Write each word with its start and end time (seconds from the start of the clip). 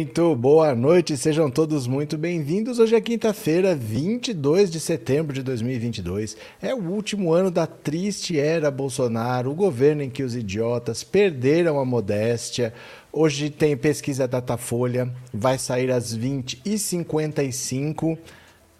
Muito 0.00 0.34
boa 0.34 0.74
noite, 0.74 1.14
sejam 1.14 1.50
todos 1.50 1.86
muito 1.86 2.16
bem-vindos. 2.16 2.78
Hoje 2.78 2.96
é 2.96 3.00
quinta-feira, 3.02 3.74
22 3.74 4.70
de 4.70 4.80
setembro 4.80 5.34
de 5.34 5.42
2022. 5.42 6.38
É 6.62 6.74
o 6.74 6.78
último 6.78 7.34
ano 7.34 7.50
da 7.50 7.66
triste 7.66 8.38
era 8.38 8.70
Bolsonaro, 8.70 9.50
o 9.50 9.54
governo 9.54 10.02
em 10.02 10.08
que 10.08 10.22
os 10.22 10.34
idiotas 10.34 11.04
perderam 11.04 11.78
a 11.78 11.84
modéstia. 11.84 12.72
Hoje 13.12 13.50
tem 13.50 13.76
pesquisa 13.76 14.26
Datafolha, 14.26 15.12
vai 15.34 15.58
sair 15.58 15.90
às 15.90 16.16
20h55. 16.16 18.16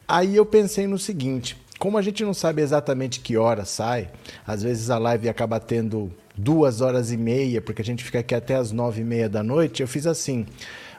Aí 0.09 0.37
eu 0.37 0.46
pensei 0.46 0.87
no 0.87 0.98
seguinte: 0.98 1.55
como 1.79 1.98
a 1.98 2.02
gente 2.02 2.24
não 2.24 2.32
sabe 2.32 2.62
exatamente 2.62 3.21
que 3.21 3.37
hora 3.37 3.66
sai, 3.66 4.09
às 4.46 4.62
vezes 4.62 4.88
a 4.88 4.96
live 4.96 5.29
acaba 5.29 5.60
tendo 5.60 6.10
duas 6.34 6.80
horas 6.80 7.12
e 7.12 7.18
meia, 7.18 7.60
porque 7.60 7.82
a 7.82 7.84
gente 7.84 8.02
fica 8.02 8.21
aqui 8.21 8.34
até 8.34 8.55
as 8.55 8.73
nove 8.73 9.02
e 9.02 9.05
meia 9.05 9.29
da 9.29 9.43
noite, 9.43 9.82
eu 9.82 9.88
fiz 9.88 10.07
assim: 10.07 10.46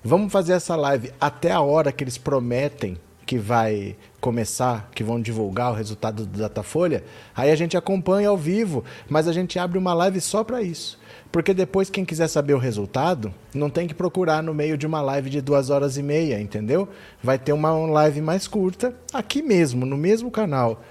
vamos 0.04 0.32
fazer 0.32 0.54
essa 0.54 0.76
live 0.76 1.12
até 1.20 1.52
a 1.52 1.62
hora 1.62 1.92
que 1.92 2.04
eles 2.04 2.18
prometem 2.18 2.98
que 3.26 3.38
vai 3.38 3.96
começar, 4.20 4.90
que 4.94 5.06
vão 5.06 5.22
divulgar 5.22 5.72
o 5.72 5.76
resultado 5.76 6.26
do 6.26 6.40
Datafolha. 6.40 7.04
Aí 7.34 7.50
a 7.50 7.56
gente 7.56 7.78
acompanha 7.78 8.28
ao 8.28 8.38
vivo, 8.38 8.84
mas 9.08 9.26
a 9.26 9.32
gente 9.32 9.58
abre 9.58 9.78
uma 9.78 9.94
live 9.94 10.20
só 10.20 10.44
para 10.44 10.62
isso. 10.62 11.00
Porque 11.32 11.54
depois, 11.54 11.90
quem 11.90 12.04
quiser 12.04 12.28
saber 12.28 12.54
o 12.54 12.58
resultado, 12.58 13.34
não 13.54 13.70
tem 13.70 13.88
que 13.88 13.94
procurar 13.94 14.44
no 14.44 14.54
meio 14.54 14.78
de 14.78 14.86
uma 14.86 15.02
live 15.02 15.30
de 15.30 15.40
duas 15.40 15.70
horas 15.70 15.96
e 15.96 16.04
meia, 16.04 16.42
entendeu? 16.42 16.90
Vai 17.24 17.40
ter 17.40 17.54
uma 17.54 17.72
live 17.72 18.22
mais 18.22 18.48
curta, 18.48 18.94
aqui 19.14 19.42
mesmo, 19.42 19.86
no 19.86 19.96
mesmo 19.96 20.30
canal 20.30 20.82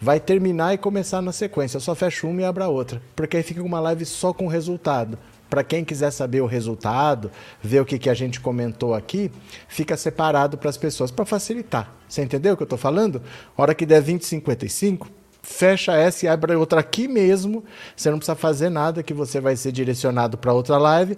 vai 0.00 0.20
terminar 0.20 0.74
e 0.74 0.78
começar 0.78 1.22
na 1.22 1.32
sequência. 1.32 1.76
Eu 1.76 1.80
só 1.80 1.94
fecho 1.94 2.28
uma 2.28 2.42
e 2.42 2.44
abro 2.44 2.62
a 2.62 2.68
outra. 2.68 3.00
Porque 3.14 3.36
aí 3.36 3.42
fica 3.42 3.62
uma 3.62 3.80
live 3.80 4.04
só 4.04 4.32
com 4.32 4.46
o 4.46 4.48
resultado. 4.48 5.18
Para 5.48 5.62
quem 5.62 5.84
quiser 5.84 6.10
saber 6.10 6.40
o 6.40 6.46
resultado, 6.46 7.30
ver 7.62 7.80
o 7.80 7.84
que, 7.84 7.98
que 7.98 8.10
a 8.10 8.14
gente 8.14 8.40
comentou 8.40 8.94
aqui, 8.94 9.30
fica 9.68 9.96
separado 9.96 10.58
para 10.58 10.70
as 10.70 10.76
pessoas, 10.76 11.10
para 11.10 11.24
facilitar. 11.24 11.92
Você 12.08 12.22
entendeu 12.22 12.54
o 12.54 12.56
que 12.56 12.62
eu 12.62 12.66
estou 12.66 12.78
falando? 12.78 13.22
hora 13.56 13.74
que 13.74 13.86
der 13.86 14.00
20 14.02 14.24
55, 14.24 15.08
fecha 15.42 15.92
essa 15.94 16.26
e 16.26 16.28
abre 16.28 16.54
outra 16.54 16.80
aqui 16.80 17.06
mesmo. 17.06 17.64
Você 17.96 18.10
não 18.10 18.18
precisa 18.18 18.34
fazer 18.34 18.68
nada, 18.68 19.02
que 19.02 19.14
você 19.14 19.40
vai 19.40 19.56
ser 19.56 19.72
direcionado 19.72 20.36
para 20.36 20.52
outra 20.52 20.78
live. 20.78 21.16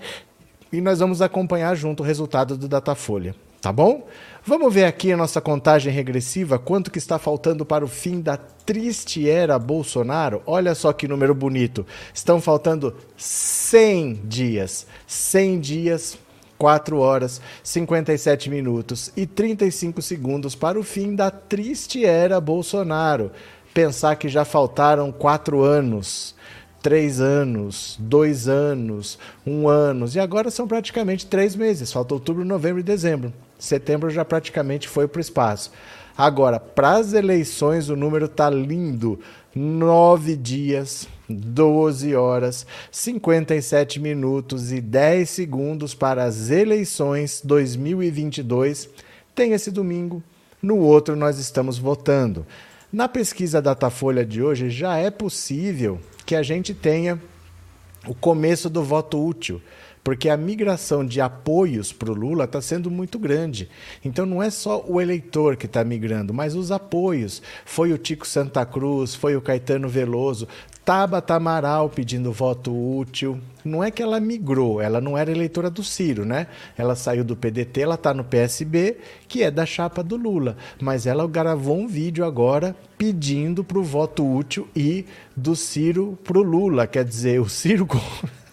E 0.70 0.80
nós 0.80 0.98
vamos 0.98 1.22
acompanhar 1.22 1.74
junto 1.74 2.02
o 2.02 2.06
resultado 2.06 2.56
do 2.56 2.68
Datafolha. 2.68 3.34
Tá 3.60 3.72
bom? 3.72 4.06
Vamos 4.48 4.72
ver 4.72 4.86
aqui 4.86 5.12
a 5.12 5.16
nossa 5.16 5.42
contagem 5.42 5.92
regressiva, 5.92 6.58
quanto 6.58 6.90
que 6.90 6.96
está 6.96 7.18
faltando 7.18 7.66
para 7.66 7.84
o 7.84 7.86
fim 7.86 8.18
da 8.18 8.38
triste 8.38 9.28
era 9.28 9.58
Bolsonaro. 9.58 10.40
Olha 10.46 10.74
só 10.74 10.90
que 10.90 11.06
número 11.06 11.34
bonito. 11.34 11.84
Estão 12.14 12.40
faltando 12.40 12.96
100 13.14 14.22
dias. 14.24 14.86
100 15.06 15.60
dias, 15.60 16.18
4 16.56 16.98
horas, 16.98 17.42
57 17.62 18.48
minutos 18.48 19.12
e 19.14 19.26
35 19.26 20.00
segundos 20.00 20.54
para 20.54 20.80
o 20.80 20.82
fim 20.82 21.14
da 21.14 21.30
triste 21.30 22.06
era 22.06 22.40
Bolsonaro. 22.40 23.30
Pensar 23.74 24.16
que 24.16 24.30
já 24.30 24.46
faltaram 24.46 25.12
4 25.12 25.62
anos 25.62 26.34
três 26.80 27.20
anos, 27.20 27.96
dois 27.98 28.48
anos, 28.48 29.18
um 29.44 29.68
ano, 29.68 30.06
e 30.14 30.18
agora 30.18 30.50
são 30.50 30.66
praticamente 30.66 31.26
três 31.26 31.54
meses. 31.54 31.92
Falta 31.92 32.14
outubro, 32.14 32.44
novembro 32.46 32.80
e 32.80 32.84
dezembro. 32.84 33.30
Setembro 33.58 34.08
já 34.10 34.24
praticamente 34.24 34.88
foi 34.88 35.08
para 35.08 35.18
o 35.18 35.20
espaço. 35.20 35.72
Agora, 36.16 36.58
para 36.58 36.96
as 36.96 37.12
eleições, 37.12 37.88
o 37.88 37.96
número 37.96 38.26
está 38.26 38.48
lindo. 38.50 39.20
Nove 39.54 40.36
dias, 40.36 41.08
12 41.28 42.14
horas, 42.14 42.66
57 42.90 44.00
minutos 44.00 44.72
e 44.72 44.80
10 44.80 45.28
segundos 45.28 45.94
para 45.94 46.24
as 46.24 46.50
eleições 46.50 47.40
2022. 47.44 48.88
Tem 49.34 49.52
esse 49.52 49.70
domingo. 49.70 50.22
No 50.60 50.78
outro, 50.78 51.14
nós 51.14 51.38
estamos 51.38 51.78
votando. 51.78 52.46
Na 52.92 53.08
pesquisa 53.08 53.62
Datafolha 53.62 54.24
de 54.24 54.42
hoje, 54.42 54.70
já 54.70 54.96
é 54.96 55.10
possível 55.10 56.00
que 56.26 56.34
a 56.34 56.42
gente 56.42 56.74
tenha 56.74 57.20
o 58.06 58.14
começo 58.14 58.68
do 58.68 58.82
voto 58.82 59.24
útil 59.24 59.60
porque 60.08 60.30
a 60.30 60.38
migração 60.38 61.04
de 61.04 61.20
apoios 61.20 61.92
para 61.92 62.10
o 62.10 62.14
Lula 62.14 62.44
está 62.44 62.62
sendo 62.62 62.90
muito 62.90 63.18
grande. 63.18 63.68
Então 64.02 64.24
não 64.24 64.42
é 64.42 64.48
só 64.48 64.82
o 64.88 65.02
eleitor 65.02 65.54
que 65.54 65.66
está 65.66 65.84
migrando, 65.84 66.32
mas 66.32 66.54
os 66.54 66.72
apoios. 66.72 67.42
Foi 67.66 67.92
o 67.92 67.98
Tico 67.98 68.26
Santa 68.26 68.64
Cruz, 68.64 69.14
foi 69.14 69.36
o 69.36 69.42
Caetano 69.42 69.86
Veloso, 69.86 70.48
Tabata 70.82 71.34
Amaral 71.34 71.90
pedindo 71.90 72.32
voto 72.32 72.72
útil. 72.74 73.38
Não 73.62 73.84
é 73.84 73.90
que 73.90 74.02
ela 74.02 74.18
migrou, 74.18 74.80
ela 74.80 74.98
não 74.98 75.18
era 75.18 75.30
eleitora 75.30 75.68
do 75.68 75.84
Ciro, 75.84 76.24
né? 76.24 76.46
Ela 76.74 76.96
saiu 76.96 77.22
do 77.22 77.36
PDT, 77.36 77.82
ela 77.82 77.96
está 77.96 78.14
no 78.14 78.24
PSB, 78.24 78.96
que 79.28 79.42
é 79.42 79.50
da 79.50 79.66
chapa 79.66 80.02
do 80.02 80.16
Lula. 80.16 80.56
Mas 80.80 81.06
ela 81.06 81.28
gravou 81.28 81.76
um 81.76 81.86
vídeo 81.86 82.24
agora 82.24 82.74
pedindo 82.96 83.62
para 83.62 83.78
o 83.78 83.84
voto 83.84 84.26
útil 84.26 84.66
e 84.74 85.04
do 85.36 85.54
Ciro 85.54 86.18
para 86.24 86.38
o 86.38 86.42
Lula. 86.42 86.86
Quer 86.86 87.04
dizer, 87.04 87.42
o 87.42 87.46
Ciro 87.46 87.86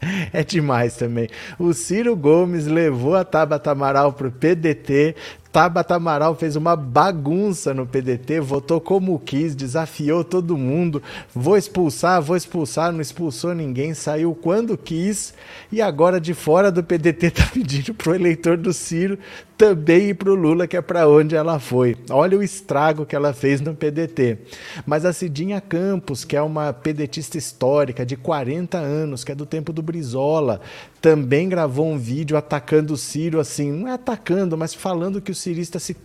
É 0.32 0.42
demais 0.42 0.96
também. 0.96 1.28
O 1.58 1.72
Ciro 1.72 2.16
Gomes 2.16 2.66
levou 2.66 3.14
a 3.14 3.24
Tabata 3.24 3.70
Amaral 3.70 4.12
para 4.12 4.28
o 4.28 4.32
PDT, 4.32 5.14
Tabata 5.52 5.96
Amaral 5.96 6.36
fez 6.36 6.54
uma 6.54 6.76
bagunça 6.76 7.74
no 7.74 7.84
PDT, 7.84 8.40
votou 8.40 8.80
como 8.80 9.18
quis, 9.18 9.54
desafiou 9.54 10.22
todo 10.22 10.56
mundo. 10.56 11.02
Vou 11.34 11.56
expulsar, 11.56 12.22
vou 12.22 12.36
expulsar, 12.36 12.92
não 12.92 13.00
expulsou 13.00 13.52
ninguém, 13.52 13.92
saiu 13.92 14.32
quando 14.34 14.78
quis 14.78 15.34
e 15.72 15.82
agora 15.82 16.20
de 16.20 16.34
fora 16.34 16.70
do 16.70 16.84
PDT 16.84 17.26
está 17.26 17.46
pedindo 17.52 17.92
pro 17.94 18.14
eleitor 18.14 18.56
do 18.56 18.72
Ciro 18.72 19.18
também 19.60 20.08
ir 20.08 20.14
pro 20.14 20.34
Lula, 20.34 20.66
que 20.66 20.74
é 20.74 20.80
para 20.80 21.06
onde 21.06 21.36
ela 21.36 21.58
foi. 21.58 21.94
Olha 22.08 22.38
o 22.38 22.42
estrago 22.42 23.04
que 23.04 23.14
ela 23.14 23.34
fez 23.34 23.60
no 23.60 23.74
PDT. 23.74 24.38
Mas 24.86 25.04
a 25.04 25.12
Cidinha 25.12 25.60
Campos, 25.60 26.24
que 26.24 26.34
é 26.34 26.40
uma 26.40 26.72
pedetista 26.72 27.36
histórica 27.36 28.06
de 28.06 28.16
40 28.16 28.78
anos, 28.78 29.22
que 29.22 29.32
é 29.32 29.34
do 29.34 29.44
tempo 29.44 29.70
do 29.70 29.82
Brizola, 29.82 30.62
também 31.00 31.48
gravou 31.48 31.86
um 31.86 31.98
vídeo 31.98 32.36
atacando 32.36 32.94
o 32.94 32.96
Ciro 32.96 33.40
assim, 33.40 33.72
não 33.72 33.88
é 33.88 33.92
atacando, 33.92 34.56
mas 34.56 34.74
falando 34.74 35.20
que 35.20 35.32
o 35.32 35.34
cirista 35.34 35.78
se, 35.78 35.96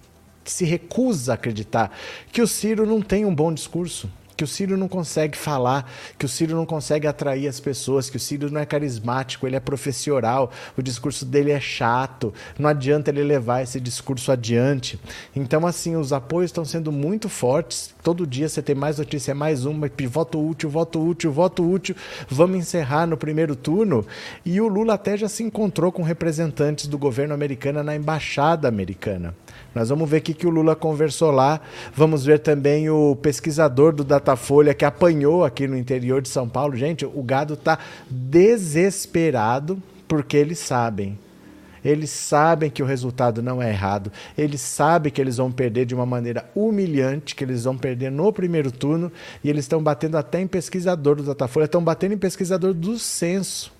se 0.43 0.65
recusa 0.65 1.33
a 1.33 1.35
acreditar 1.35 1.91
que 2.31 2.41
o 2.41 2.47
Ciro 2.47 2.85
não 2.85 3.01
tem 3.01 3.25
um 3.25 3.35
bom 3.35 3.53
discurso 3.53 4.09
que 4.35 4.43
o 4.43 4.47
Ciro 4.47 4.77
não 4.77 4.87
consegue 4.87 5.37
falar, 5.37 5.91
que 6.17 6.25
o 6.25 6.29
Ciro 6.29 6.55
não 6.55 6.65
consegue 6.65 7.07
atrair 7.07 7.47
as 7.47 7.59
pessoas, 7.59 8.09
que 8.09 8.17
o 8.17 8.19
Ciro 8.19 8.51
não 8.51 8.61
é 8.61 8.65
carismático, 8.65 9.47
ele 9.47 9.55
é 9.55 9.59
professional, 9.59 10.51
o 10.77 10.81
discurso 10.81 11.25
dele 11.25 11.51
é 11.51 11.59
chato, 11.59 12.33
não 12.57 12.69
adianta 12.69 13.09
ele 13.09 13.23
levar 13.23 13.61
esse 13.61 13.79
discurso 13.79 14.31
adiante. 14.31 14.99
Então, 15.35 15.65
assim, 15.65 15.95
os 15.95 16.11
apoios 16.13 16.49
estão 16.49 16.65
sendo 16.65 16.91
muito 16.91 17.29
fortes. 17.29 17.93
Todo 18.03 18.27
dia 18.27 18.47
você 18.49 18.61
tem 18.61 18.75
mais 18.75 18.97
notícia, 18.97 19.33
mais 19.33 19.65
uma, 19.65 19.89
voto 20.09 20.45
útil, 20.45 20.69
voto 20.69 21.05
útil, 21.05 21.31
voto 21.31 21.69
útil. 21.69 21.95
Vamos 22.29 22.57
encerrar 22.57 23.05
no 23.07 23.17
primeiro 23.17 23.55
turno. 23.55 24.05
E 24.45 24.59
o 24.61 24.67
Lula 24.67 24.93
até 24.93 25.17
já 25.17 25.27
se 25.27 25.43
encontrou 25.43 25.91
com 25.91 26.03
representantes 26.03 26.87
do 26.87 26.97
governo 26.97 27.33
americano 27.33 27.83
na 27.83 27.95
embaixada 27.95 28.67
americana. 28.67 29.33
Nós 29.75 29.89
vamos 29.89 30.09
ver 30.09 30.19
o 30.19 30.21
que, 30.21 30.33
que 30.33 30.47
o 30.47 30.49
Lula 30.49 30.73
conversou 30.73 31.31
lá. 31.31 31.59
Vamos 31.93 32.23
ver 32.23 32.39
também 32.39 32.89
o 32.89 33.13
pesquisador 33.17 33.93
do 33.93 34.05
Datafolha 34.05 34.73
que 34.73 34.85
apanhou 34.85 35.43
aqui 35.43 35.67
no 35.67 35.77
interior 35.77 36.21
de 36.21 36.29
São 36.29 36.47
Paulo. 36.47 36.77
Gente, 36.77 37.05
o 37.05 37.21
gado 37.21 37.55
está 37.55 37.77
desesperado 38.09 39.77
porque 40.07 40.37
eles 40.37 40.59
sabem. 40.59 41.19
Eles 41.83 42.09
sabem 42.09 42.69
que 42.69 42.81
o 42.81 42.85
resultado 42.85 43.43
não 43.43 43.61
é 43.61 43.69
errado. 43.69 44.11
Eles 44.37 44.61
sabem 44.61 45.11
que 45.11 45.19
eles 45.19 45.37
vão 45.37 45.51
perder 45.51 45.85
de 45.85 45.93
uma 45.93 46.05
maneira 46.05 46.49
humilhante, 46.55 47.35
que 47.35 47.43
eles 47.43 47.65
vão 47.65 47.77
perder 47.77 48.09
no 48.09 48.31
primeiro 48.31 48.71
turno. 48.71 49.11
E 49.43 49.49
eles 49.49 49.65
estão 49.65 49.83
batendo 49.83 50.17
até 50.17 50.39
em 50.39 50.47
pesquisador 50.47 51.17
do 51.17 51.23
Datafolha, 51.23 51.65
estão 51.65 51.83
batendo 51.83 52.13
em 52.13 52.17
pesquisador 52.17 52.73
do 52.73 52.97
censo 52.97 53.74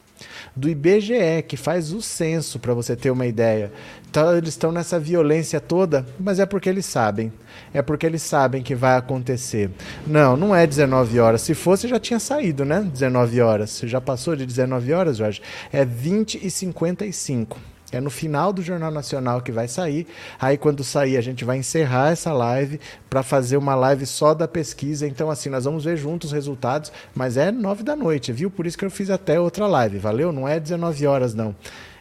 do 0.55 0.69
IBGE, 0.69 1.43
que 1.47 1.57
faz 1.57 1.91
o 1.91 2.01
censo, 2.01 2.59
para 2.59 2.73
você 2.73 2.95
ter 2.95 3.11
uma 3.11 3.25
ideia. 3.25 3.71
Então, 4.09 4.35
eles 4.37 4.49
estão 4.49 4.71
nessa 4.71 4.99
violência 4.99 5.59
toda, 5.59 6.05
mas 6.19 6.39
é 6.39 6.45
porque 6.45 6.69
eles 6.69 6.85
sabem. 6.85 7.31
É 7.73 7.81
porque 7.81 8.05
eles 8.05 8.21
sabem 8.21 8.63
que 8.63 8.73
vai 8.73 8.97
acontecer. 8.97 9.69
Não, 10.07 10.37
não 10.37 10.55
é 10.55 10.65
19 10.65 11.19
horas. 11.19 11.41
Se 11.41 11.53
fosse, 11.53 11.87
já 11.87 11.99
tinha 11.99 12.19
saído, 12.19 12.63
né? 12.63 12.81
19 12.81 13.41
horas. 13.41 13.71
Você 13.71 13.87
já 13.87 13.99
passou 13.99 14.35
de 14.35 14.45
19 14.45 14.93
horas, 14.93 15.17
Jorge? 15.17 15.41
É 15.71 15.83
20 15.83 16.39
e 16.45 16.49
55. 16.49 17.74
É 17.91 18.01
no 18.01 18.09
final 18.09 18.51
do 18.51 18.61
Jornal 18.61 18.91
Nacional 18.91 19.41
que 19.41 19.51
vai 19.51 19.67
sair. 19.67 20.07
Aí, 20.39 20.57
quando 20.57 20.83
sair, 20.83 21.17
a 21.17 21.21
gente 21.21 21.45
vai 21.45 21.57
encerrar 21.57 22.11
essa 22.11 22.33
live 22.33 22.79
para 23.09 23.23
fazer 23.23 23.57
uma 23.57 23.75
live 23.75 24.05
só 24.05 24.33
da 24.33 24.47
pesquisa. 24.47 25.07
Então, 25.07 25.29
assim, 25.29 25.49
nós 25.49 25.65
vamos 25.65 25.85
ver 25.85 25.95
juntos 25.97 26.29
os 26.29 26.33
resultados, 26.33 26.91
mas 27.13 27.37
é 27.37 27.51
nove 27.51 27.83
da 27.83 27.95
noite, 27.95 28.31
viu? 28.31 28.49
Por 28.49 28.65
isso 28.65 28.77
que 28.77 28.85
eu 28.85 28.91
fiz 28.91 29.09
até 29.09 29.39
outra 29.39 29.67
live, 29.67 29.97
valeu? 29.97 30.31
Não 30.31 30.47
é 30.47 30.59
19 30.59 31.05
horas, 31.05 31.33
não. 31.33 31.55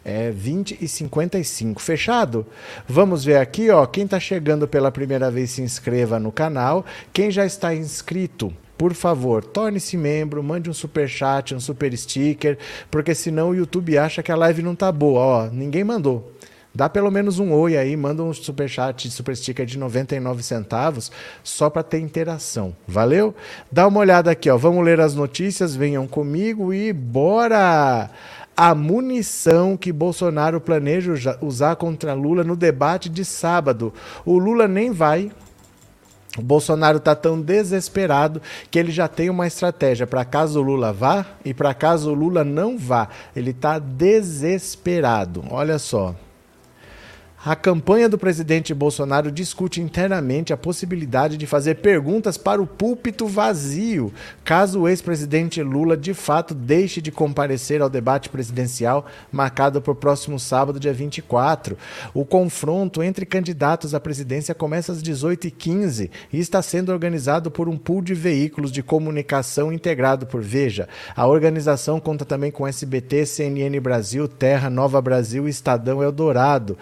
É 0.05 0.31
20 0.31 0.79
e 0.81 0.87
55. 0.87 1.81
Fechado? 1.81 2.47
Vamos 2.87 3.25
ver 3.25 3.39
aqui, 3.39 3.71
ó. 3.71 3.87
Quem 3.87 4.05
está 4.05 4.21
chegando 4.21 4.69
pela 4.69 4.93
primeira 4.93 5.31
vez, 5.31 5.53
se 5.53 5.63
inscreva 5.63 6.19
no 6.19 6.31
canal. 6.31 6.85
Quem 7.13 7.31
já 7.31 7.47
está 7.47 7.75
inscrito, 7.75 8.53
por 8.76 8.93
favor, 8.94 9.44
torne-se 9.44 9.97
membro, 9.97 10.43
mande 10.43 10.69
um 10.69 10.75
super 10.75 11.09
chat, 11.09 11.55
um 11.55 11.61
super 11.61 11.97
sticker, 11.97 12.59
porque 12.91 13.15
senão 13.15 13.50
o 13.50 13.55
YouTube 13.55 13.97
acha 13.97 14.23
que 14.23 14.32
a 14.32 14.37
live 14.37 14.62
não 14.62 14.75
tá 14.75 14.91
boa. 14.91 15.21
Ó, 15.21 15.47
ninguém 15.47 15.85
mandou. 15.85 16.32
Dá 16.75 16.88
pelo 16.88 17.09
menos 17.09 17.38
um 17.38 17.53
oi 17.53 17.76
aí, 17.76 17.97
manda 17.97 18.21
um 18.25 18.35
super 18.35 18.69
chat, 18.69 19.09
super 19.09 19.37
sticker 19.37 19.65
de 19.65 19.79
99 19.79 20.43
centavos, 20.43 21.12
só 21.44 21.71
para 21.71 21.85
ter 21.85 22.00
interação. 22.00 22.75
Valeu? 22.88 23.32
Dá 23.71 23.87
uma 23.87 24.00
olhada 24.00 24.32
aqui, 24.32 24.50
ó. 24.50 24.56
Vamos 24.56 24.85
ler 24.85 25.00
as 25.00 25.15
notícias, 25.15 25.77
venham 25.77 26.09
comigo 26.09 26.75
e 26.75 26.93
bora! 26.93 28.11
A 28.56 28.75
munição 28.75 29.77
que 29.77 29.93
Bolsonaro 29.93 30.61
planeja 30.61 31.38
usar 31.41 31.77
contra 31.77 32.12
Lula 32.12 32.43
no 32.43 32.56
debate 32.56 33.09
de 33.09 33.25
sábado. 33.25 33.93
O 34.25 34.37
Lula 34.37 34.67
nem 34.67 34.91
vai, 34.91 35.31
o 36.37 36.43
Bolsonaro 36.43 36.99
está 36.99 37.15
tão 37.15 37.41
desesperado 37.41 38.43
que 38.71 38.79
ele 38.79 38.91
já 38.91 39.07
tem 39.07 39.31
uma 39.31 39.47
estratégia 39.47 40.07
para 40.07 40.25
caso 40.25 40.61
o 40.61 40.63
Lula 40.63 40.93
vá 40.93 41.25
e 41.45 41.55
para 41.55 41.73
caso 41.73 42.11
o 42.11 42.15
Lula 42.15 42.43
não 42.43 42.77
vá. 42.77 43.09
Ele 43.37 43.51
está 43.51 43.79
desesperado. 43.79 45.45
Olha 45.51 45.79
só. 45.79 46.15
A 47.46 47.55
campanha 47.55 48.08
do 48.08 48.17
presidente 48.17 48.73
Bolsonaro 48.73 49.31
discute 49.31 49.79
internamente 49.79 50.50
a 50.50 50.56
possibilidade 50.56 51.37
de 51.37 51.46
fazer 51.46 51.75
perguntas 51.75 52.38
para 52.38 52.62
o 52.62 52.67
púlpito 52.67 53.26
vazio, 53.26 54.11
caso 54.43 54.81
o 54.81 54.88
ex-presidente 54.88 55.62
Lula 55.62 55.94
de 55.94 56.14
fato 56.14 56.55
deixe 56.55 57.02
de 57.02 57.12
comparecer 57.12 57.82
ao 57.82 57.91
debate 57.91 58.31
presidencial 58.31 59.05
marcado 59.31 59.82
para 59.82 59.93
o 59.93 59.94
próximo 59.94 60.41
sábado, 60.41 60.81
dia 60.81 60.94
24. 60.94 61.76
O 62.14 62.25
confronto 62.25 63.02
entre 63.02 63.26
candidatos 63.26 63.94
à 63.94 64.00
presidência 64.00 64.55
começa 64.55 64.93
às 64.93 65.02
18h15 65.02 66.08
e 66.32 66.41
está 66.41 66.62
sendo 66.62 66.93
organizado 66.93 67.50
por 67.50 67.69
um 67.69 67.76
pool 67.76 68.00
de 68.00 68.14
veículos 68.14 68.73
de 68.73 68.82
comunicação 68.82 69.70
integrado 69.70 70.25
por 70.25 70.41
Veja. 70.41 70.88
A 71.14 71.26
organização 71.26 72.00
conta 72.00 72.25
também 72.25 72.50
com 72.50 72.67
SBT, 72.67 73.26
CNN 73.26 73.79
Brasil, 73.81 74.26
Terra, 74.26 74.70
Nova 74.70 74.99
Brasil 75.02 75.46
e 75.46 75.50
Estadão 75.50 76.02
Eldorado. 76.02 76.79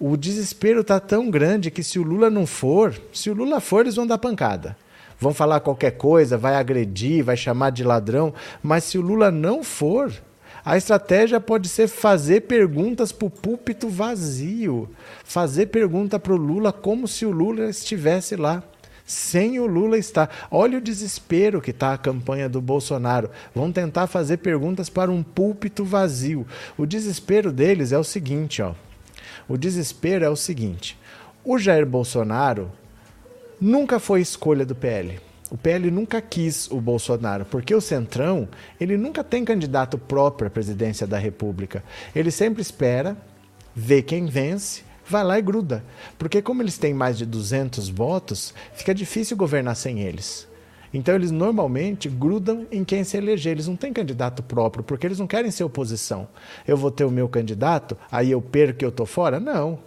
O 0.00 0.16
desespero 0.16 0.80
está 0.80 0.98
tão 0.98 1.30
grande 1.30 1.70
que 1.70 1.82
se 1.82 1.98
o 1.98 2.02
Lula 2.02 2.30
não 2.30 2.46
for, 2.46 2.98
se 3.12 3.30
o 3.30 3.34
Lula 3.34 3.60
for, 3.60 3.80
eles 3.80 3.96
vão 3.96 4.06
dar 4.06 4.18
pancada. 4.18 4.76
Vão 5.20 5.34
falar 5.34 5.60
qualquer 5.60 5.92
coisa, 5.92 6.38
vai 6.38 6.54
agredir, 6.54 7.24
vai 7.24 7.36
chamar 7.36 7.70
de 7.70 7.82
ladrão, 7.82 8.32
mas 8.62 8.84
se 8.84 8.98
o 8.98 9.00
Lula 9.00 9.30
não 9.30 9.64
for, 9.64 10.12
a 10.64 10.76
estratégia 10.76 11.40
pode 11.40 11.68
ser 11.68 11.88
fazer 11.88 12.42
perguntas 12.42 13.10
para 13.10 13.26
o 13.26 13.30
púlpito 13.30 13.88
vazio. 13.88 14.88
Fazer 15.24 15.66
pergunta 15.66 16.18
para 16.18 16.32
o 16.32 16.36
Lula 16.36 16.72
como 16.72 17.08
se 17.08 17.24
o 17.24 17.30
Lula 17.30 17.70
estivesse 17.70 18.36
lá. 18.36 18.62
Sem 19.06 19.58
o 19.58 19.66
Lula 19.66 19.96
estar. 19.96 20.48
Olha 20.50 20.76
o 20.76 20.82
desespero 20.82 21.62
que 21.62 21.70
está 21.70 21.94
a 21.94 21.98
campanha 21.98 22.48
do 22.50 22.60
Bolsonaro. 22.60 23.30
Vão 23.54 23.72
tentar 23.72 24.06
fazer 24.06 24.36
perguntas 24.36 24.90
para 24.90 25.10
um 25.10 25.22
púlpito 25.22 25.84
vazio. 25.86 26.46
O 26.76 26.84
desespero 26.84 27.50
deles 27.50 27.90
é 27.90 27.98
o 27.98 28.04
seguinte, 28.04 28.60
ó. 28.60 28.74
O 29.48 29.56
desespero 29.56 30.24
é 30.24 30.28
o 30.28 30.36
seguinte: 30.36 30.98
o 31.44 31.58
Jair 31.58 31.86
Bolsonaro 31.86 32.70
nunca 33.60 33.98
foi 33.98 34.20
escolha 34.20 34.66
do 34.66 34.74
PL. 34.74 35.18
O 35.50 35.56
PL 35.56 35.90
nunca 35.90 36.20
quis 36.20 36.70
o 36.70 36.78
Bolsonaro, 36.78 37.46
porque 37.46 37.74
o 37.74 37.80
Centrão, 37.80 38.46
ele 38.78 38.98
nunca 38.98 39.24
tem 39.24 39.46
candidato 39.46 39.96
próprio 39.96 40.48
à 40.48 40.50
presidência 40.50 41.06
da 41.06 41.16
República. 41.16 41.82
Ele 42.14 42.30
sempre 42.30 42.60
espera, 42.60 43.16
vê 43.74 44.02
quem 44.02 44.26
vence, 44.26 44.82
vai 45.06 45.24
lá 45.24 45.38
e 45.38 45.42
gruda. 45.42 45.82
Porque 46.18 46.42
como 46.42 46.62
eles 46.62 46.76
têm 46.76 46.92
mais 46.92 47.16
de 47.16 47.24
200 47.24 47.88
votos, 47.88 48.52
fica 48.74 48.94
difícil 48.94 49.36
governar 49.36 49.76
sem 49.76 50.00
eles. 50.00 50.47
Então 50.92 51.14
eles 51.14 51.30
normalmente 51.30 52.08
grudam 52.08 52.66
em 52.70 52.84
quem 52.84 53.04
se 53.04 53.16
eleger. 53.16 53.52
Eles 53.52 53.68
não 53.68 53.76
têm 53.76 53.92
candidato 53.92 54.42
próprio, 54.42 54.84
porque 54.84 55.06
eles 55.06 55.18
não 55.18 55.26
querem 55.26 55.50
ser 55.50 55.64
oposição. 55.64 56.28
Eu 56.66 56.76
vou 56.76 56.90
ter 56.90 57.04
o 57.04 57.10
meu 57.10 57.28
candidato, 57.28 57.96
aí 58.10 58.30
eu 58.30 58.40
perco 58.40 58.82
e 58.82 58.86
eu 58.86 58.90
estou 58.90 59.06
fora? 59.06 59.38
Não. 59.38 59.78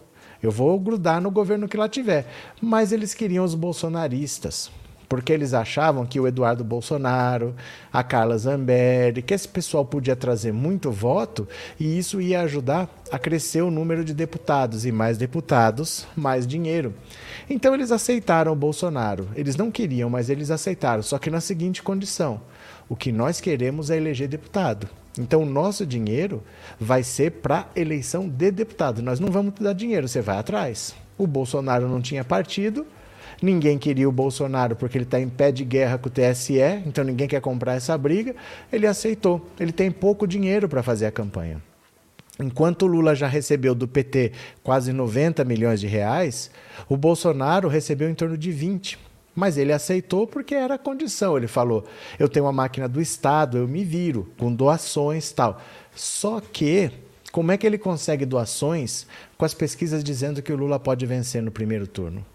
Eu 0.41 0.51
vou 0.51 0.79
grudar 0.79 1.21
no 1.21 1.29
governo 1.29 1.67
que 1.67 1.77
lá 1.77 1.87
tiver. 1.87 2.25
Mas 2.59 2.91
eles 2.91 3.13
queriam 3.13 3.45
os 3.45 3.53
bolsonaristas 3.53 4.71
porque 5.11 5.33
eles 5.33 5.53
achavam 5.53 6.05
que 6.05 6.21
o 6.21 6.25
Eduardo 6.25 6.63
Bolsonaro, 6.63 7.53
a 7.91 8.01
Carla 8.01 8.37
Zambelli, 8.37 9.21
que 9.21 9.33
esse 9.33 9.45
pessoal 9.45 9.83
podia 9.83 10.15
trazer 10.15 10.53
muito 10.53 10.89
voto 10.89 11.45
e 11.77 11.97
isso 11.97 12.21
ia 12.21 12.39
ajudar 12.43 12.89
a 13.11 13.19
crescer 13.19 13.61
o 13.61 13.69
número 13.69 14.05
de 14.05 14.13
deputados 14.13 14.85
e 14.85 14.91
mais 14.91 15.17
deputados, 15.17 16.07
mais 16.15 16.47
dinheiro. 16.47 16.93
Então 17.49 17.73
eles 17.73 17.91
aceitaram 17.91 18.53
o 18.53 18.55
Bolsonaro. 18.55 19.27
Eles 19.35 19.57
não 19.57 19.69
queriam, 19.69 20.09
mas 20.09 20.29
eles 20.29 20.49
aceitaram, 20.49 21.03
só 21.03 21.19
que 21.19 21.29
na 21.29 21.41
seguinte 21.41 21.83
condição: 21.83 22.39
o 22.87 22.95
que 22.95 23.11
nós 23.11 23.41
queremos 23.41 23.89
é 23.89 23.97
eleger 23.97 24.29
deputado. 24.29 24.87
Então, 25.19 25.41
o 25.41 25.45
nosso 25.45 25.85
dinheiro 25.85 26.41
vai 26.79 27.03
ser 27.03 27.31
para 27.31 27.67
eleição 27.75 28.29
de 28.29 28.49
deputado. 28.49 29.01
Nós 29.01 29.19
não 29.19 29.27
vamos 29.27 29.55
te 29.55 29.61
dar 29.61 29.73
dinheiro, 29.73 30.07
você 30.07 30.21
vai 30.21 30.37
atrás. 30.37 30.95
O 31.17 31.27
Bolsonaro 31.27 31.89
não 31.89 32.01
tinha 32.01 32.23
partido, 32.23 32.87
Ninguém 33.41 33.79
queria 33.79 34.07
o 34.07 34.11
Bolsonaro 34.11 34.75
porque 34.75 34.97
ele 34.97 35.05
está 35.05 35.19
em 35.19 35.27
pé 35.27 35.51
de 35.51 35.65
guerra 35.65 35.97
com 35.97 36.09
o 36.09 36.11
TSE, 36.11 36.59
então 36.85 37.03
ninguém 37.03 37.27
quer 37.27 37.41
comprar 37.41 37.73
essa 37.73 37.97
briga. 37.97 38.35
Ele 38.71 38.85
aceitou. 38.85 39.43
Ele 39.59 39.71
tem 39.71 39.89
pouco 39.89 40.27
dinheiro 40.27 40.69
para 40.69 40.83
fazer 40.83 41.07
a 41.07 41.11
campanha. 41.11 41.59
Enquanto 42.39 42.83
o 42.83 42.87
Lula 42.87 43.15
já 43.15 43.27
recebeu 43.27 43.73
do 43.73 43.87
PT 43.87 44.31
quase 44.63 44.93
90 44.93 45.43
milhões 45.43 45.79
de 45.79 45.87
reais, 45.87 46.51
o 46.87 46.95
Bolsonaro 46.95 47.67
recebeu 47.67 48.09
em 48.09 48.13
torno 48.13 48.37
de 48.37 48.51
20. 48.51 48.99
Mas 49.33 49.57
ele 49.57 49.71
aceitou 49.71 50.27
porque 50.27 50.53
era 50.53 50.75
a 50.75 50.79
condição. 50.79 51.35
Ele 51.35 51.47
falou: 51.47 51.85
eu 52.19 52.29
tenho 52.29 52.45
uma 52.45 52.51
máquina 52.51 52.87
do 52.87 53.01
Estado, 53.01 53.57
eu 53.57 53.67
me 53.67 53.83
viro, 53.83 54.29
com 54.37 54.53
doações 54.53 55.31
tal. 55.31 55.59
Só 55.95 56.39
que, 56.39 56.91
como 57.31 57.51
é 57.51 57.57
que 57.57 57.65
ele 57.65 57.77
consegue 57.77 58.25
doações 58.25 59.07
com 59.37 59.45
as 59.45 59.53
pesquisas 59.53 60.03
dizendo 60.03 60.41
que 60.41 60.51
o 60.51 60.57
Lula 60.57 60.79
pode 60.79 61.05
vencer 61.05 61.41
no 61.41 61.51
primeiro 61.51 61.87
turno? 61.87 62.25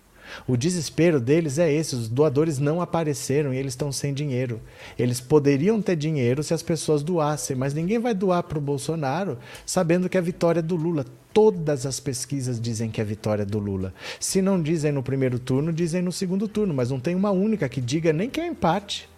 O 0.46 0.56
desespero 0.56 1.20
deles 1.20 1.58
é 1.58 1.72
esse: 1.72 1.94
os 1.94 2.08
doadores 2.08 2.58
não 2.58 2.80
apareceram 2.80 3.52
e 3.52 3.56
eles 3.56 3.72
estão 3.72 3.90
sem 3.92 4.12
dinheiro. 4.12 4.60
Eles 4.98 5.20
poderiam 5.20 5.80
ter 5.80 5.96
dinheiro 5.96 6.42
se 6.42 6.54
as 6.54 6.62
pessoas 6.62 7.02
doassem, 7.02 7.56
mas 7.56 7.74
ninguém 7.74 7.98
vai 7.98 8.14
doar 8.14 8.42
para 8.42 8.58
o 8.58 8.60
Bolsonaro 8.60 9.38
sabendo 9.64 10.08
que 10.08 10.18
a 10.18 10.22
vitória 10.22 10.60
é 10.60 10.62
do 10.62 10.76
Lula. 10.76 11.04
Todas 11.32 11.84
as 11.84 12.00
pesquisas 12.00 12.60
dizem 12.60 12.90
que 12.90 13.00
é 13.00 13.04
vitória 13.04 13.44
do 13.44 13.58
Lula. 13.58 13.92
Se 14.18 14.40
não 14.40 14.62
dizem 14.62 14.90
no 14.90 15.02
primeiro 15.02 15.38
turno, 15.38 15.72
dizem 15.72 16.00
no 16.00 16.10
segundo 16.10 16.48
turno, 16.48 16.72
mas 16.72 16.90
não 16.90 16.98
tem 16.98 17.14
uma 17.14 17.30
única 17.30 17.68
que 17.68 17.80
diga 17.80 18.12
nem 18.12 18.30
que 18.30 18.40
é 18.40 18.46
empate. 18.46 19.08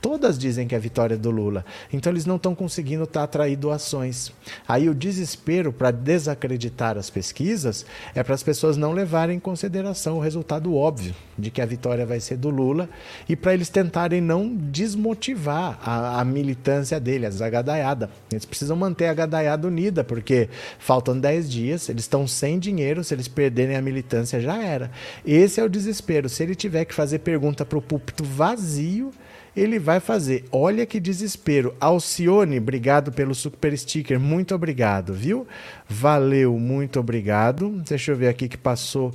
Todas 0.00 0.38
dizem 0.38 0.66
que 0.66 0.74
é 0.74 0.78
vitória 0.78 1.16
do 1.16 1.30
Lula. 1.30 1.64
Então 1.92 2.10
eles 2.10 2.24
não 2.24 2.36
estão 2.36 2.54
conseguindo 2.54 3.06
tá, 3.06 3.22
atrair 3.22 3.56
doações. 3.56 4.32
Aí 4.66 4.88
o 4.88 4.94
desespero 4.94 5.72
para 5.72 5.90
desacreditar 5.90 6.96
as 6.96 7.10
pesquisas 7.10 7.84
é 8.14 8.22
para 8.22 8.34
as 8.34 8.42
pessoas 8.42 8.78
não 8.78 8.92
levarem 8.92 9.36
em 9.36 9.40
consideração 9.40 10.16
o 10.16 10.20
resultado 10.20 10.74
óbvio 10.74 11.14
de 11.36 11.50
que 11.50 11.60
a 11.60 11.66
vitória 11.66 12.06
vai 12.06 12.18
ser 12.18 12.36
do 12.36 12.48
Lula 12.48 12.88
e 13.28 13.36
para 13.36 13.52
eles 13.52 13.68
tentarem 13.68 14.20
não 14.20 14.54
desmotivar 14.54 15.78
a, 15.84 16.20
a 16.20 16.24
militância 16.24 16.98
dele, 16.98 17.26
a 17.26 17.30
zagadaiada. 17.30 18.10
Eles 18.30 18.46
precisam 18.46 18.76
manter 18.76 19.06
a 19.06 19.14
gadaiada 19.14 19.68
unida, 19.68 20.02
porque 20.02 20.48
faltam 20.78 21.18
10 21.18 21.50
dias, 21.50 21.88
eles 21.88 22.04
estão 22.04 22.26
sem 22.26 22.58
dinheiro, 22.58 23.04
se 23.04 23.14
eles 23.14 23.28
perderem 23.28 23.76
a 23.76 23.82
militância 23.82 24.40
já 24.40 24.62
era. 24.62 24.90
Esse 25.26 25.60
é 25.60 25.64
o 25.64 25.68
desespero. 25.68 26.28
Se 26.28 26.42
ele 26.42 26.54
tiver 26.54 26.84
que 26.84 26.94
fazer 26.94 27.18
pergunta 27.18 27.64
para 27.64 27.78
o 27.78 27.82
púlpito 27.82 28.24
vazio, 28.24 29.12
ele 29.56 29.78
vai 29.78 30.00
fazer. 30.00 30.44
Olha 30.52 30.86
que 30.86 31.00
desespero. 31.00 31.74
Alcione, 31.80 32.58
obrigado 32.58 33.12
pelo 33.12 33.34
super 33.34 33.76
sticker. 33.76 34.18
Muito 34.18 34.54
obrigado, 34.54 35.12
viu? 35.12 35.46
Valeu, 35.88 36.58
muito 36.58 37.00
obrigado. 37.00 37.70
Deixa 37.86 38.12
eu 38.12 38.16
ver 38.16 38.28
aqui 38.28 38.48
que 38.48 38.58
passou 38.58 39.12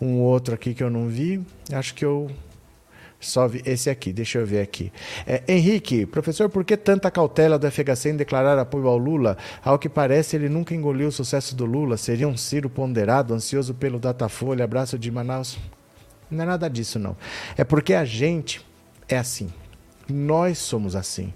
um 0.00 0.18
outro 0.18 0.54
aqui 0.54 0.74
que 0.74 0.82
eu 0.82 0.90
não 0.90 1.08
vi. 1.08 1.40
Acho 1.72 1.94
que 1.94 2.04
eu 2.04 2.30
só 3.18 3.48
vi 3.48 3.62
esse 3.64 3.88
aqui, 3.88 4.12
deixa 4.12 4.38
eu 4.38 4.46
ver 4.46 4.60
aqui. 4.60 4.92
É, 5.26 5.42
Henrique, 5.48 6.06
professor, 6.06 6.48
por 6.48 6.64
que 6.64 6.76
tanta 6.76 7.10
cautela 7.10 7.58
do 7.58 7.70
FHC 7.70 8.10
em 8.10 8.16
declarar 8.16 8.58
apoio 8.58 8.86
ao 8.88 8.98
Lula? 8.98 9.36
Ao 9.64 9.78
que 9.78 9.88
parece, 9.88 10.36
ele 10.36 10.48
nunca 10.48 10.74
engoliu 10.74 11.08
o 11.08 11.12
sucesso 11.12 11.56
do 11.56 11.64
Lula. 11.64 11.96
Seria 11.96 12.28
um 12.28 12.36
Ciro 12.36 12.68
ponderado, 12.68 13.34
ansioso 13.34 13.74
pelo 13.74 13.98
Datafolha, 13.98 14.64
abraço 14.64 14.98
de 14.98 15.10
Manaus? 15.10 15.58
Não 16.30 16.42
é 16.42 16.46
nada 16.46 16.68
disso, 16.68 16.98
não. 16.98 17.16
É 17.56 17.64
porque 17.64 17.94
a 17.94 18.04
gente 18.04 18.64
é 19.08 19.16
assim. 19.16 19.48
Nós 20.08 20.58
somos 20.58 20.94
assim. 20.94 21.32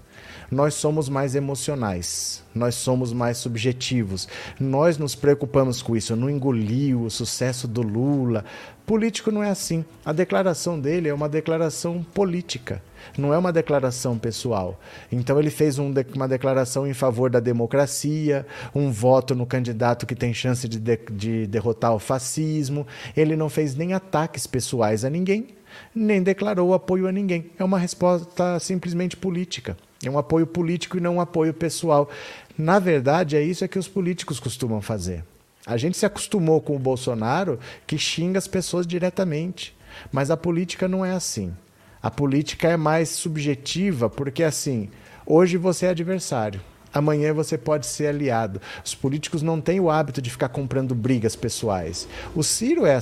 Nós 0.51 0.73
somos 0.73 1.07
mais 1.07 1.33
emocionais, 1.33 2.43
nós 2.53 2.75
somos 2.75 3.13
mais 3.13 3.37
subjetivos, 3.37 4.27
nós 4.59 4.97
nos 4.97 5.15
preocupamos 5.15 5.81
com 5.81 5.95
isso. 5.95 6.11
Eu 6.11 6.17
não 6.17 6.29
engoli 6.29 6.93
o 6.93 7.09
sucesso 7.09 7.69
do 7.69 7.81
Lula. 7.81 8.43
Político 8.85 9.31
não 9.31 9.41
é 9.41 9.49
assim. 9.49 9.85
A 10.05 10.11
declaração 10.11 10.77
dele 10.77 11.07
é 11.07 11.13
uma 11.13 11.29
declaração 11.29 12.03
política, 12.13 12.83
não 13.17 13.33
é 13.33 13.37
uma 13.37 13.53
declaração 13.53 14.17
pessoal. 14.17 14.77
Então 15.09 15.39
ele 15.39 15.49
fez 15.49 15.79
um 15.79 15.89
de 15.89 16.05
uma 16.13 16.27
declaração 16.27 16.85
em 16.85 16.93
favor 16.93 17.29
da 17.29 17.39
democracia, 17.39 18.45
um 18.75 18.91
voto 18.91 19.33
no 19.33 19.45
candidato 19.45 20.05
que 20.05 20.15
tem 20.15 20.33
chance 20.33 20.67
de, 20.67 20.79
de, 20.79 20.99
de 21.11 21.47
derrotar 21.47 21.95
o 21.95 21.99
fascismo. 21.99 22.85
Ele 23.15 23.37
não 23.37 23.47
fez 23.47 23.73
nem 23.73 23.93
ataques 23.93 24.45
pessoais 24.45 25.05
a 25.05 25.09
ninguém 25.09 25.47
nem 25.93 26.21
declarou 26.21 26.73
apoio 26.73 27.07
a 27.07 27.11
ninguém. 27.11 27.51
É 27.57 27.63
uma 27.63 27.79
resposta 27.79 28.59
simplesmente 28.59 29.17
política. 29.17 29.77
É 30.03 30.09
um 30.09 30.17
apoio 30.17 30.47
político 30.47 30.97
e 30.97 31.01
não 31.01 31.17
um 31.17 31.21
apoio 31.21 31.53
pessoal. 31.53 32.09
Na 32.57 32.79
verdade, 32.79 33.35
é 33.35 33.41
isso 33.41 33.67
que 33.67 33.79
os 33.79 33.87
políticos 33.87 34.39
costumam 34.39 34.81
fazer. 34.81 35.23
A 35.65 35.77
gente 35.77 35.97
se 35.97 36.05
acostumou 36.05 36.59
com 36.59 36.75
o 36.75 36.79
Bolsonaro 36.79 37.59
que 37.85 37.97
xinga 37.97 38.39
as 38.39 38.47
pessoas 38.47 38.87
diretamente. 38.87 39.75
Mas 40.11 40.31
a 40.31 40.37
política 40.37 40.87
não 40.87 41.05
é 41.05 41.11
assim. 41.11 41.53
A 42.01 42.09
política 42.09 42.67
é 42.67 42.77
mais 42.77 43.09
subjetiva, 43.09 44.09
porque 44.09 44.43
assim, 44.43 44.89
hoje 45.25 45.57
você 45.57 45.85
é 45.85 45.89
adversário. 45.89 46.61
Amanhã 46.93 47.33
você 47.33 47.57
pode 47.57 47.85
ser 47.85 48.07
aliado. 48.07 48.61
Os 48.83 48.93
políticos 48.93 49.41
não 49.41 49.61
têm 49.61 49.79
o 49.79 49.89
hábito 49.89 50.21
de 50.21 50.29
ficar 50.29 50.49
comprando 50.49 50.93
brigas 50.93 51.35
pessoais. 51.35 52.07
O 52.35 52.43
Ciro 52.43 52.85
é, 52.85 52.99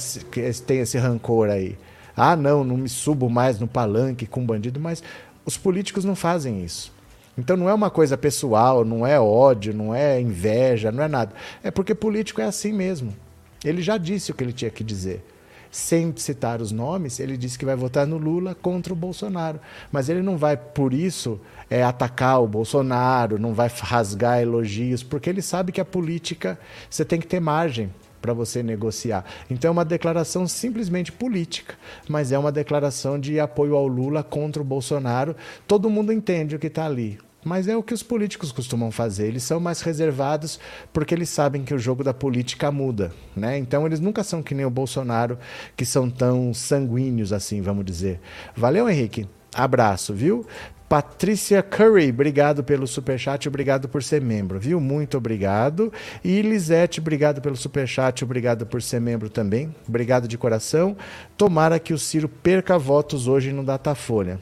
tem 0.65 0.79
esse 0.79 0.97
rancor 0.97 1.49
aí. 1.49 1.77
Ah, 2.19 2.35
não, 2.35 2.63
não 2.63 2.75
me 2.75 2.89
subo 2.89 3.29
mais 3.29 3.59
no 3.59 3.67
palanque 3.67 4.27
com 4.27 4.45
bandido, 4.45 4.79
mas 4.79 5.01
os 5.45 5.57
políticos 5.57 6.03
não 6.03 6.15
fazem 6.15 6.63
isso. 6.63 6.91
Então 7.37 7.55
não 7.55 7.69
é 7.69 7.73
uma 7.73 7.89
coisa 7.89 8.17
pessoal, 8.17 8.83
não 8.83 9.07
é 9.07 9.19
ódio, 9.19 9.73
não 9.73 9.95
é 9.95 10.19
inveja, 10.19 10.91
não 10.91 11.01
é 11.01 11.07
nada. 11.07 11.33
É 11.63 11.71
porque 11.71 11.95
político 11.95 12.41
é 12.41 12.45
assim 12.45 12.73
mesmo. 12.73 13.15
Ele 13.63 13.81
já 13.81 13.97
disse 13.97 14.31
o 14.31 14.33
que 14.33 14.43
ele 14.43 14.51
tinha 14.51 14.69
que 14.69 14.83
dizer 14.83 15.23
sem 15.71 16.13
citar 16.17 16.61
os 16.61 16.71
nomes, 16.71 17.19
ele 17.19 17.37
disse 17.37 17.57
que 17.57 17.65
vai 17.65 17.75
votar 17.75 18.07
no 18.07 18.17
Lula 18.17 18.55
contra 18.55 18.91
o 18.91 18.95
Bolsonaro. 18.95 19.59
Mas 19.91 20.09
ele 20.09 20.21
não 20.21 20.37
vai, 20.37 20.57
por 20.57 20.93
isso, 20.93 21.39
é, 21.69 21.83
atacar 21.83 22.41
o 22.41 22.47
Bolsonaro, 22.47 23.37
não 23.37 23.53
vai 23.53 23.69
rasgar 23.81 24.41
elogios, 24.41 25.03
porque 25.03 25.29
ele 25.29 25.41
sabe 25.41 25.71
que 25.71 25.81
a 25.81 25.85
política 25.85 26.59
você 26.89 27.05
tem 27.05 27.19
que 27.19 27.27
ter 27.27 27.39
margem 27.39 27.91
para 28.21 28.33
você 28.33 28.61
negociar. 28.61 29.25
Então 29.49 29.69
é 29.69 29.71
uma 29.71 29.85
declaração 29.85 30.47
simplesmente 30.47 31.11
política, 31.11 31.75
mas 32.07 32.31
é 32.31 32.37
uma 32.37 32.51
declaração 32.51 33.19
de 33.19 33.39
apoio 33.39 33.75
ao 33.75 33.87
Lula 33.87 34.23
contra 34.23 34.61
o 34.61 34.65
Bolsonaro. 34.65 35.35
Todo 35.67 35.89
mundo 35.89 36.11
entende 36.11 36.55
o 36.55 36.59
que 36.59 36.67
está 36.67 36.85
ali. 36.85 37.19
Mas 37.43 37.69
é 37.69 37.77
o 37.77 37.83
que 37.83 37.93
os 37.93 38.03
políticos 38.03 38.51
costumam 38.51 38.91
fazer. 38.91 39.27
Eles 39.27 39.43
são 39.43 39.59
mais 39.59 39.81
reservados 39.81 40.59
porque 40.91 41.13
eles 41.15 41.29
sabem 41.29 41.63
que 41.63 41.73
o 41.73 41.79
jogo 41.79 42.03
da 42.03 42.13
política 42.13 42.69
muda. 42.69 43.13
Né? 43.35 43.57
Então 43.57 43.85
eles 43.85 43.99
nunca 43.99 44.23
são 44.23 44.43
que 44.43 44.53
nem 44.53 44.65
o 44.65 44.69
Bolsonaro, 44.69 45.37
que 45.75 45.85
são 45.85 46.09
tão 46.09 46.53
sanguíneos 46.53 47.31
assim, 47.31 47.61
vamos 47.61 47.85
dizer. 47.85 48.19
Valeu, 48.55 48.89
Henrique. 48.89 49.25
Abraço, 49.59 50.13
viu? 50.13 50.45
Patrícia 50.87 51.61
Curry, 51.61 52.11
obrigado 52.11 52.63
pelo 52.63 52.87
superchat, 52.87 53.45
obrigado 53.45 53.89
por 53.89 54.01
ser 54.01 54.21
membro, 54.21 54.57
viu? 54.57 54.79
Muito 54.79 55.17
obrigado. 55.17 55.91
E 56.23 56.41
Lisete, 56.41 57.01
obrigado 57.01 57.41
pelo 57.41 57.57
superchat, 57.57 58.23
obrigado 58.23 58.65
por 58.65 58.81
ser 58.81 59.01
membro 59.01 59.29
também. 59.29 59.75
Obrigado 59.85 60.29
de 60.29 60.37
coração. 60.37 60.95
Tomara 61.37 61.77
que 61.77 61.93
o 61.93 61.99
Ciro 61.99 62.29
perca 62.29 62.79
votos 62.79 63.27
hoje 63.27 63.51
no 63.51 63.65
Datafolha. 63.65 64.39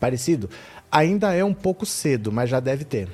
Parecido? 0.00 0.48
Ainda 0.90 1.34
é 1.34 1.44
um 1.44 1.52
pouco 1.52 1.84
cedo, 1.84 2.32
mas 2.32 2.48
já 2.48 2.60
deve 2.60 2.86
ter. 2.86 3.10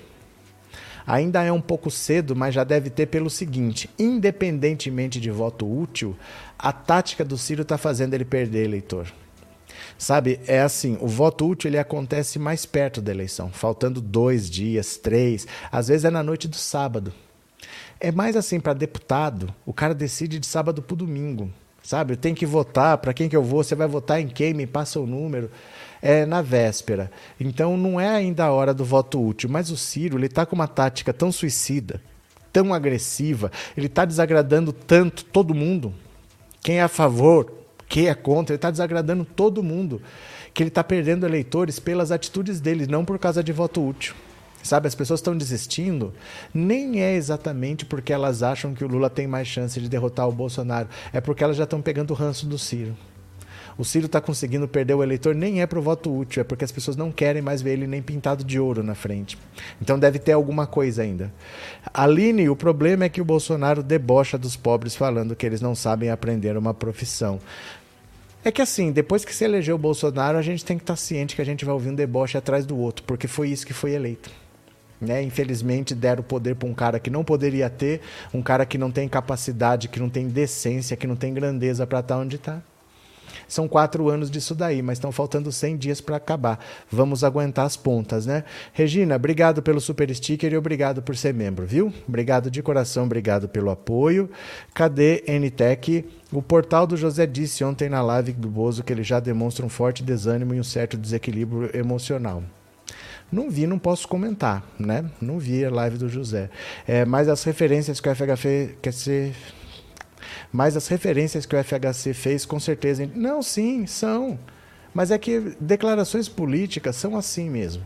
Ainda 1.05 1.43
é 1.43 1.51
um 1.51 1.61
pouco 1.61 1.91
cedo, 1.91 2.37
mas 2.37 2.55
já 2.55 2.63
deve 2.63 2.89
ter 2.89 3.07
pelo 3.07 3.29
seguinte: 3.29 3.91
independentemente 3.99 5.21
de 5.21 5.31
voto 5.31 5.67
útil, 5.67 6.17
a 6.57 6.73
tática 6.73 7.25
do 7.25 7.37
Ciro 7.37 7.63
está 7.63 7.77
fazendo 7.77 8.15
ele 8.15 8.25
perder 8.25 8.65
eleitor. 8.65 9.13
Sabe, 9.97 10.41
é 10.47 10.61
assim, 10.61 10.99
o 11.01 11.07
voto 11.07 11.47
útil 11.49 11.69
ele 11.69 11.79
acontece 11.79 12.39
mais 12.39 12.67
perto 12.67 13.01
da 13.01 13.13
eleição, 13.13 13.51
faltando 13.51 14.01
dois 14.01 14.51
dias, 14.51 14.97
três, 14.97 15.47
às 15.71 15.89
vezes 15.89 16.05
é 16.05 16.11
na 16.11 16.23
noite 16.23 16.49
do 16.49 16.57
sábado. 16.57 17.13
É 18.01 18.11
mais 18.11 18.37
assim, 18.37 18.61
para 18.61 18.75
deputado, 18.75 19.55
o 19.65 19.73
cara 19.73 19.95
decide 19.95 20.39
de 20.39 20.47
sábado 20.47 20.83
para 20.83 20.97
domingo, 20.97 21.51
sabe? 21.83 22.17
Tenho 22.17 22.35
que 22.35 22.45
votar, 22.45 22.99
para 22.99 23.15
quem 23.15 23.29
que 23.29 23.37
eu 23.37 23.43
vou, 23.43 23.63
você 23.63 23.75
vai 23.75 23.87
votar 23.87 24.21
em 24.21 24.29
quem, 24.29 24.53
me 24.53 24.67
passa 24.67 25.01
o 25.01 25.07
número 25.07 25.51
é 26.05 26.27
na 26.27 26.43
véspera. 26.43 27.11
Então 27.41 27.79
não 27.79 27.99
é 27.99 28.11
ainda 28.11 28.45
a 28.45 28.53
hora 28.53 28.75
do 28.75 28.85
voto 28.85 29.27
útil, 29.27 29.49
mas 29.49 29.71
o 29.71 29.77
Ciro 29.77 30.19
ele 30.19 30.27
está 30.27 30.45
com 30.45 30.55
uma 30.55 30.69
tática 30.69 31.15
tão 31.15 31.33
suicida, 31.33 31.99
tão 32.53 32.75
agressiva, 32.75 33.51
ele 33.75 33.87
está 33.87 34.05
desagradando 34.05 34.71
tanto 34.71 35.25
todo 35.25 35.55
mundo. 35.55 35.95
Quem 36.63 36.79
é 36.79 36.83
a 36.83 36.89
favor, 36.89 37.51
quem 37.89 38.09
é 38.09 38.15
contra, 38.15 38.55
ele 38.55 38.59
está 38.59 38.71
desagradando 38.71 39.25
todo 39.25 39.63
mundo, 39.63 40.01
que 40.53 40.63
ele 40.63 40.69
está 40.69 40.83
perdendo 40.83 41.27
eleitores 41.27 41.79
pelas 41.79 42.11
atitudes 42.11 42.61
dele, 42.61 42.87
não 42.87 43.05
por 43.05 43.19
causa 43.19 43.43
de 43.43 43.53
voto 43.53 43.87
útil. 43.87 44.15
Sabe, 44.63 44.89
as 44.89 44.95
pessoas 44.95 45.21
estão 45.21 45.37
desistindo, 45.37 46.15
nem 46.55 47.03
é 47.03 47.15
exatamente 47.15 47.85
porque 47.85 48.13
elas 48.13 48.43
acham 48.43 48.73
que 48.73 48.83
o 48.83 48.89
Lula 48.89 49.11
tem 49.11 49.27
mais 49.27 49.47
chance 49.47 49.79
de 49.79 49.91
derrotar 49.91 50.27
o 50.27 50.33
Bolsonaro, 50.33 50.89
é 51.13 51.21
porque 51.21 51.45
elas 51.45 51.57
já 51.57 51.65
estão 51.65 51.83
pegando 51.83 52.13
o 52.13 52.15
ranço 52.15 52.47
do 52.47 52.59
Ciro 52.59 52.97
o 53.77 53.85
Ciro 53.85 54.07
está 54.07 54.21
conseguindo 54.21 54.69
perder 54.69 54.95
o 54.95 55.03
eleitor 55.03 55.35
nem 55.35 55.61
é 55.61 55.67
para 55.67 55.79
o 55.79 55.83
voto 55.83 56.17
útil, 56.17 56.41
é 56.41 56.45
porque 56.45 56.65
as 56.65 56.73
pessoas 56.73 56.97
não 56.97 57.11
querem 57.11 57.43
mais 57.43 57.61
ver 57.61 57.73
ele 57.73 57.87
nem 57.87 58.03
pintado 58.03 58.45
de 58.45 58.59
ouro 58.59 58.83
na 58.83 58.95
frente. 58.95 59.37
Então 59.81 59.99
deve 59.99 60.19
ter 60.19 60.33
alguma 60.33 60.67
coisa 60.67 61.03
ainda. 61.03 61.33
Aline, 61.93 62.49
o 62.49 62.57
problema 62.57 63.05
é 63.05 63.09
que 63.09 63.21
o 63.21 63.25
Bolsonaro 63.25 63.83
debocha 63.83 64.39
dos 64.39 64.57
pobres 64.57 64.95
falando 64.95 65.35
que 65.35 65.45
eles 65.45 65.61
não 65.61 65.75
sabem 65.75 66.11
aprender 66.11 66.57
uma 66.57 66.73
profissão. 66.73 67.41
É 68.45 68.53
que 68.53 68.61
assim, 68.61 68.93
depois 68.93 69.25
que 69.25 69.35
se 69.35 69.45
elegeu 69.45 69.75
o 69.75 69.79
Bolsonaro, 69.79 70.37
a 70.37 70.43
gente 70.43 70.65
tem 70.65 70.77
que 70.77 70.83
estar 70.83 70.93
tá 70.95 70.99
ciente 70.99 71.35
que 71.35 71.43
a 71.43 71.47
gente 71.47 71.65
vai 71.65 71.73
ouvir 71.73 71.89
um 71.89 71.95
deboche 71.95 72.37
atrás 72.37 72.67
do 72.67 72.77
outro, 72.77 73.03
porque 73.07 73.27
foi 73.27 73.49
isso 73.49 73.67
que 73.67 73.73
foi 73.73 73.93
eleito. 73.93 74.31
Né? 75.01 75.23
Infelizmente 75.23 75.95
deram 75.95 76.23
poder 76.23 76.55
para 76.55 76.69
um 76.69 76.75
cara 76.75 77.01
que 77.01 77.11
não 77.11 77.25
poderia 77.25 77.69
ter, 77.69 78.01
um 78.33 78.43
cara 78.43 78.65
que 78.65 78.79
não 78.79 78.91
tem 78.91 79.09
capacidade, 79.09 79.89
que 79.89 79.99
não 79.99 80.09
tem 80.09 80.29
decência, 80.29 80.97
que 80.97 81.07
não 81.07 81.17
tem 81.17 81.33
grandeza 81.33 81.87
para 81.87 82.01
estar 82.01 82.17
tá 82.17 82.21
onde 82.21 82.37
está. 82.37 82.63
São 83.49 83.69
quatro 83.69 84.09
anos 84.09 84.31
disso 84.31 84.55
daí, 84.55 84.83
mas 84.83 84.99
estão 84.99 85.13
faltando 85.13 85.51
100 85.51 85.77
dias 85.77 86.01
para 86.01 86.17
acabar. 86.17 86.59
Vamos 86.91 87.25
aguentar 87.25 87.67
as 87.67 87.77
pontas, 87.77 88.27
né? 88.27 88.45
Regina, 88.73 89.17
obrigado 89.17 89.63
pelo 89.63 89.81
super 89.81 90.15
sticker 90.15 90.53
e 90.53 90.57
obrigado 90.57 91.03
por 91.03 91.17
ser 91.17 91.35
membro, 91.35 91.67
viu? 91.67 91.93
Obrigado 92.09 92.51
de 92.51 92.63
coração, 92.63 93.05
obrigado 93.05 93.49
pelo 93.49 93.71
apoio. 93.71 94.31
Cadê 94.73 95.25
NTEC? 95.29 96.05
O 96.33 96.43
portal 96.43 96.87
do 96.87 96.97
José 96.97 97.27
disse 97.27 97.63
ontem 97.63 97.89
na 97.89 98.03
live 98.03 98.33
do 98.33 98.49
Bozo 98.49 98.83
que 98.83 98.93
ele 98.93 99.05
já 99.05 99.21
demonstra 99.21 99.65
um 99.65 99.69
forte 99.69 100.03
desânimo 100.03 100.55
e 100.55 100.61
um 100.61 100.65
certo 100.65 100.97
desequilíbrio 100.97 101.71
emocional. 101.75 102.43
Não 103.31 103.51
vi, 103.51 103.67
não 103.67 103.79
posso 103.79 104.07
comentar, 104.07 104.63
né? 104.79 105.05
Não 105.21 105.39
vi 105.39 105.65
a 105.65 105.71
live 105.71 105.99
do 105.99 106.09
José. 106.09 106.51
É, 106.87 107.05
mas 107.05 107.29
as 107.29 107.43
referências 107.43 108.01
que 108.01 108.09
o 108.09 108.15
FHF 108.15 108.77
quer 108.81 108.93
ser 108.93 109.35
mas 110.55 110.77
as 110.77 110.87
referências 110.87 111.45
que 111.45 111.57
o 111.57 111.65
FHC 111.65 112.15
fez, 112.15 112.47
com 112.47 112.61
certeza. 112.61 113.11
Não, 113.13 113.43
sim, 113.43 113.89
são. 113.89 114.39
Mas 114.95 115.11
é 115.11 115.19
que 115.19 115.57
declarações 115.59 116.29
políticas 116.29 116.95
são 116.95 117.17
assim 117.17 117.51
mesmo. 117.51 117.83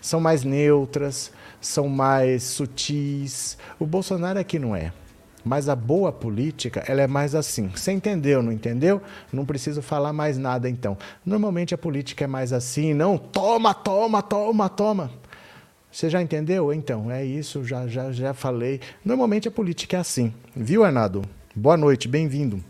São 0.00 0.20
mais 0.20 0.44
neutras, 0.44 1.32
são 1.60 1.88
mais 1.88 2.44
sutis. 2.44 3.58
O 3.76 3.84
Bolsonaro 3.84 4.38
aqui 4.38 4.56
não 4.56 4.76
é. 4.76 4.92
Mas 5.44 5.68
a 5.68 5.74
boa 5.74 6.12
política, 6.12 6.84
ela 6.86 7.02
é 7.02 7.08
mais 7.08 7.34
assim. 7.34 7.66
Você 7.74 7.90
entendeu, 7.90 8.40
não 8.40 8.52
entendeu? 8.52 9.02
Não 9.32 9.44
preciso 9.44 9.82
falar 9.82 10.12
mais 10.12 10.38
nada 10.38 10.70
então. 10.70 10.96
Normalmente 11.26 11.74
a 11.74 11.78
política 11.78 12.22
é 12.22 12.28
mais 12.28 12.52
assim, 12.52 12.94
não 12.94 13.18
toma, 13.18 13.74
toma, 13.74 14.22
toma, 14.22 14.68
toma. 14.68 15.10
Você 15.90 16.08
já 16.08 16.22
entendeu? 16.22 16.72
Então, 16.72 17.10
é 17.10 17.24
isso, 17.24 17.64
já, 17.64 17.88
já, 17.88 18.12
já 18.12 18.32
falei. 18.32 18.80
Normalmente 19.04 19.48
a 19.48 19.50
política 19.50 19.96
é 19.96 20.00
assim. 20.00 20.32
Viu, 20.54 20.84
Arnaldo? 20.84 21.22
Boa 21.54 21.76
noite, 21.76 22.08
bem-vindo. 22.08 22.64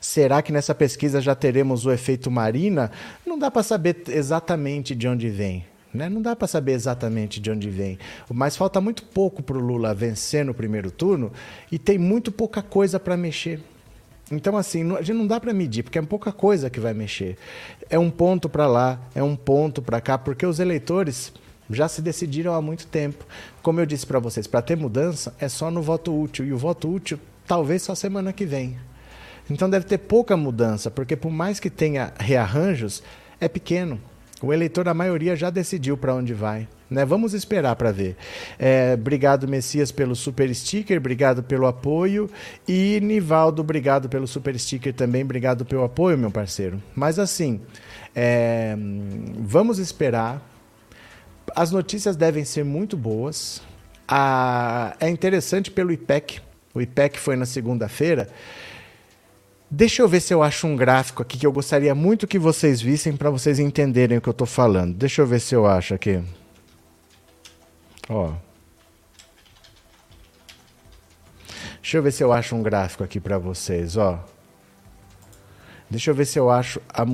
Será 0.00 0.40
que 0.42 0.52
nessa 0.52 0.72
pesquisa 0.72 1.20
já 1.20 1.34
teremos 1.34 1.84
o 1.84 1.90
efeito 1.90 2.30
Marina? 2.30 2.92
Não 3.26 3.36
dá 3.36 3.50
para 3.50 3.64
saber 3.64 4.04
exatamente 4.06 4.94
de 4.94 5.08
onde 5.08 5.28
vem. 5.28 5.66
Né? 5.92 6.08
Não 6.08 6.22
dá 6.22 6.36
para 6.36 6.46
saber 6.46 6.70
exatamente 6.70 7.40
de 7.40 7.50
onde 7.50 7.68
vem. 7.68 7.98
Mas 8.32 8.56
falta 8.56 8.80
muito 8.80 9.02
pouco 9.02 9.42
para 9.42 9.58
o 9.58 9.60
Lula 9.60 9.92
vencer 9.92 10.44
no 10.44 10.54
primeiro 10.54 10.88
turno 10.88 11.32
e 11.70 11.76
tem 11.76 11.98
muito 11.98 12.30
pouca 12.30 12.62
coisa 12.62 13.00
para 13.00 13.16
mexer. 13.16 13.60
Então, 14.30 14.56
assim, 14.56 14.94
a 14.94 15.02
gente 15.02 15.16
não 15.16 15.26
dá 15.26 15.40
para 15.40 15.52
medir, 15.52 15.82
porque 15.82 15.98
é 15.98 16.02
pouca 16.02 16.30
coisa 16.30 16.70
que 16.70 16.78
vai 16.78 16.94
mexer. 16.94 17.36
É 17.90 17.98
um 17.98 18.08
ponto 18.08 18.48
para 18.48 18.68
lá, 18.68 19.00
é 19.16 19.22
um 19.22 19.34
ponto 19.34 19.82
para 19.82 20.00
cá, 20.00 20.16
porque 20.16 20.46
os 20.46 20.60
eleitores 20.60 21.32
já 21.68 21.88
se 21.88 22.00
decidiram 22.00 22.54
há 22.54 22.62
muito 22.62 22.86
tempo. 22.86 23.26
Como 23.62 23.80
eu 23.80 23.86
disse 23.86 24.06
para 24.06 24.20
vocês, 24.20 24.46
para 24.46 24.62
ter 24.62 24.76
mudança 24.76 25.34
é 25.40 25.48
só 25.48 25.72
no 25.72 25.82
voto 25.82 26.16
útil. 26.16 26.46
E 26.46 26.52
o 26.52 26.56
voto 26.56 26.88
útil 26.88 27.18
talvez 27.46 27.82
só 27.82 27.94
semana 27.94 28.32
que 28.32 28.44
vem. 28.44 28.76
Então 29.50 29.68
deve 29.68 29.84
ter 29.84 29.98
pouca 29.98 30.36
mudança, 30.36 30.90
porque 30.90 31.16
por 31.16 31.30
mais 31.30 31.60
que 31.60 31.68
tenha 31.68 32.12
rearranjos, 32.18 33.02
é 33.40 33.48
pequeno. 33.48 34.00
O 34.42 34.52
eleitor, 34.52 34.88
a 34.88 34.94
maioria, 34.94 35.36
já 35.36 35.48
decidiu 35.50 35.96
para 35.96 36.14
onde 36.14 36.34
vai. 36.34 36.68
Né? 36.90 37.04
Vamos 37.04 37.34
esperar 37.34 37.76
para 37.76 37.90
ver. 37.90 38.16
É, 38.58 38.94
obrigado, 38.94 39.48
Messias, 39.48 39.90
pelo 39.90 40.14
super 40.14 40.54
sticker, 40.54 40.98
obrigado 40.98 41.42
pelo 41.42 41.66
apoio. 41.66 42.30
E 42.68 43.00
Nivaldo, 43.02 43.62
obrigado 43.62 44.08
pelo 44.08 44.26
super 44.26 44.58
sticker 44.58 44.92
também, 44.92 45.22
obrigado 45.22 45.64
pelo 45.64 45.84
apoio, 45.84 46.18
meu 46.18 46.30
parceiro. 46.30 46.82
Mas 46.94 47.18
assim, 47.18 47.60
é, 48.14 48.76
vamos 49.38 49.78
esperar. 49.78 50.42
As 51.54 51.70
notícias 51.70 52.16
devem 52.16 52.44
ser 52.44 52.64
muito 52.64 52.96
boas. 52.96 53.62
Ah, 54.06 54.94
é 55.00 55.08
interessante 55.08 55.70
pelo 55.70 55.90
IPEC, 55.90 56.40
o 56.74 56.80
IPEC 56.80 57.18
foi 57.18 57.36
na 57.36 57.46
segunda-feira. 57.46 58.28
Deixa 59.70 60.02
eu 60.02 60.08
ver 60.08 60.20
se 60.20 60.34
eu 60.34 60.42
acho 60.42 60.66
um 60.66 60.76
gráfico 60.76 61.22
aqui 61.22 61.38
que 61.38 61.46
eu 61.46 61.52
gostaria 61.52 61.94
muito 61.94 62.26
que 62.26 62.38
vocês 62.38 62.80
vissem 62.80 63.16
para 63.16 63.30
vocês 63.30 63.58
entenderem 63.58 64.18
o 64.18 64.20
que 64.20 64.28
eu 64.28 64.32
estou 64.32 64.46
falando. 64.46 64.94
Deixa 64.94 65.22
eu 65.22 65.26
ver 65.26 65.40
se 65.40 65.54
eu 65.54 65.66
acho 65.66 65.94
aqui. 65.94 66.22
Ó. 68.08 68.32
Deixa 71.80 71.96
eu 71.96 72.02
ver 72.02 72.12
se 72.12 72.22
eu 72.22 72.32
acho 72.32 72.54
um 72.54 72.62
gráfico 72.62 73.04
aqui 73.04 73.20
para 73.20 73.38
vocês, 73.38 73.96
ó. 73.96 74.24
Deixa 75.88 76.10
eu 76.10 76.14
ver 76.14 76.24
se 76.24 76.38
eu 76.38 76.50
acho 76.50 76.80
a 76.88 77.04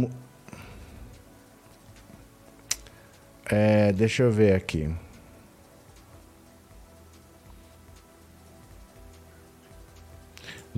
é, 3.53 3.93
deixa 3.93 4.23
eu 4.23 4.31
ver 4.31 4.55
aqui. 4.55 4.89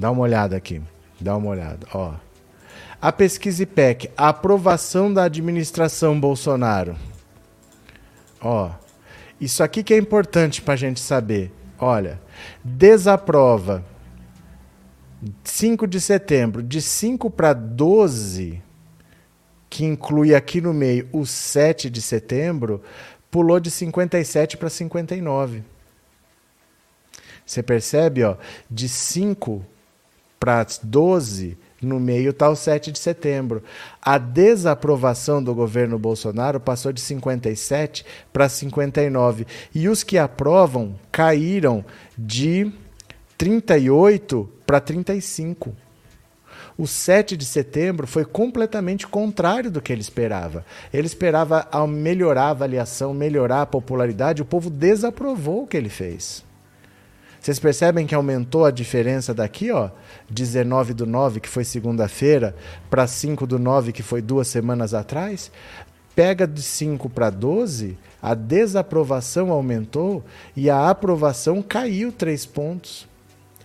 Dá 0.03 0.11
uma 0.11 0.23
olhada 0.23 0.57
aqui. 0.57 0.83
Dá 1.21 1.37
uma 1.37 1.51
olhada, 1.51 1.87
ó. 1.95 2.15
A 3.01 3.13
pesquisa 3.13 3.63
IPEC, 3.63 4.11
a 4.17 4.31
aprovação 4.31 5.15
da 5.15 5.23
administração 5.23 6.19
Bolsonaro. 6.19 6.97
Ó, 8.41 8.73
isso 9.41 9.63
aqui 9.63 9.85
que 9.85 9.95
é 9.95 9.97
importante 9.97 10.61
para 10.61 10.75
a 10.75 10.77
gente 10.77 10.99
saber. 10.99 11.53
Olha, 11.79 12.21
desaprova 12.65 13.85
5 15.45 15.87
de 15.87 16.01
setembro, 16.01 16.65
de 16.65 16.83
5 16.83 17.31
para 17.31 17.53
12, 17.53 18.61
que 19.71 19.85
inclui 19.85 20.35
aqui 20.35 20.61
no 20.61 20.75
meio 20.75 21.09
o 21.13 21.25
7 21.25 21.89
de 21.89 22.03
setembro, 22.03 22.83
pulou 23.31 23.61
de 23.61 23.71
57 23.71 24.57
para 24.57 24.69
59. 24.69 25.63
Você 27.47 27.63
percebe, 27.63 28.25
ó, 28.25 28.37
de 28.69 28.89
5 28.89 29.65
para 30.43 30.67
12, 30.83 31.57
no 31.81 32.01
meio 32.01 32.31
está 32.31 32.51
o 32.51 32.57
7 32.57 32.91
de 32.91 32.99
setembro. 32.99 33.63
A 34.03 34.19
desaprovação 34.19 35.41
do 35.41 35.55
governo 35.55 36.01
Bolsonaro 36.01 36.59
passou 36.59 36.93
de 36.93 37.01
57 37.01 38.05
para 38.33 38.49
59. 38.49 39.47
E 39.73 39.89
os 39.89 40.03
que 40.03 40.19
aprovam 40.19 40.97
caíram 41.13 41.85
de 42.19 42.73
38 43.39 44.51
para 44.67 44.81
35. 44.81 45.77
O 46.77 46.89
7 46.89 47.37
de 47.37 47.45
setembro 47.45 48.09
foi 48.09 48.25
completamente 48.25 49.07
contrário 49.07 49.71
do 49.71 49.81
que 49.81 49.93
ele 49.93 50.01
esperava. 50.01 50.67
Ele 50.93 51.07
esperava 51.07 51.69
melhorar 51.87 52.47
a 52.47 52.51
avaliação, 52.51 53.15
melhorar 53.15 53.63
a 53.63 53.67
popularidade, 53.67 54.43
o 54.43 54.45
povo 54.45 54.69
desaprovou 54.69 55.63
o 55.63 55.67
que 55.69 55.77
ele 55.77 55.89
fez. 55.89 56.43
Vocês 57.43 57.59
percebem 57.59 58.07
que 58.07 58.15
aumentou 58.15 58.65
a 58.65 58.71
diferença 58.71 59.35
daqui, 59.35 59.73
ó, 59.73 59.91
19 60.31 60.95
do 60.95 61.05
9, 61.05 61.41
que 61.41 61.49
foi 61.49 61.65
segunda-feira, 61.65 62.55
para 62.89 63.05
5 63.05 63.49
do 63.49 63.59
9, 63.59 63.91
que 63.91 64.01
foi 64.01 64.23
duas 64.23 64.47
semanas 64.47 64.95
atrás? 64.95 65.51
Pega 66.15 66.47
de 66.47 66.63
5 66.63 67.11
para 67.11 67.31
12, 67.31 67.99
a 68.23 68.35
desaprovação 68.35 69.51
aumentou 69.51 70.25
e 70.55 70.71
a 70.71 70.89
aprovação 70.89 71.61
caiu 71.61 72.13
3 72.13 72.47
pontos. 72.47 73.09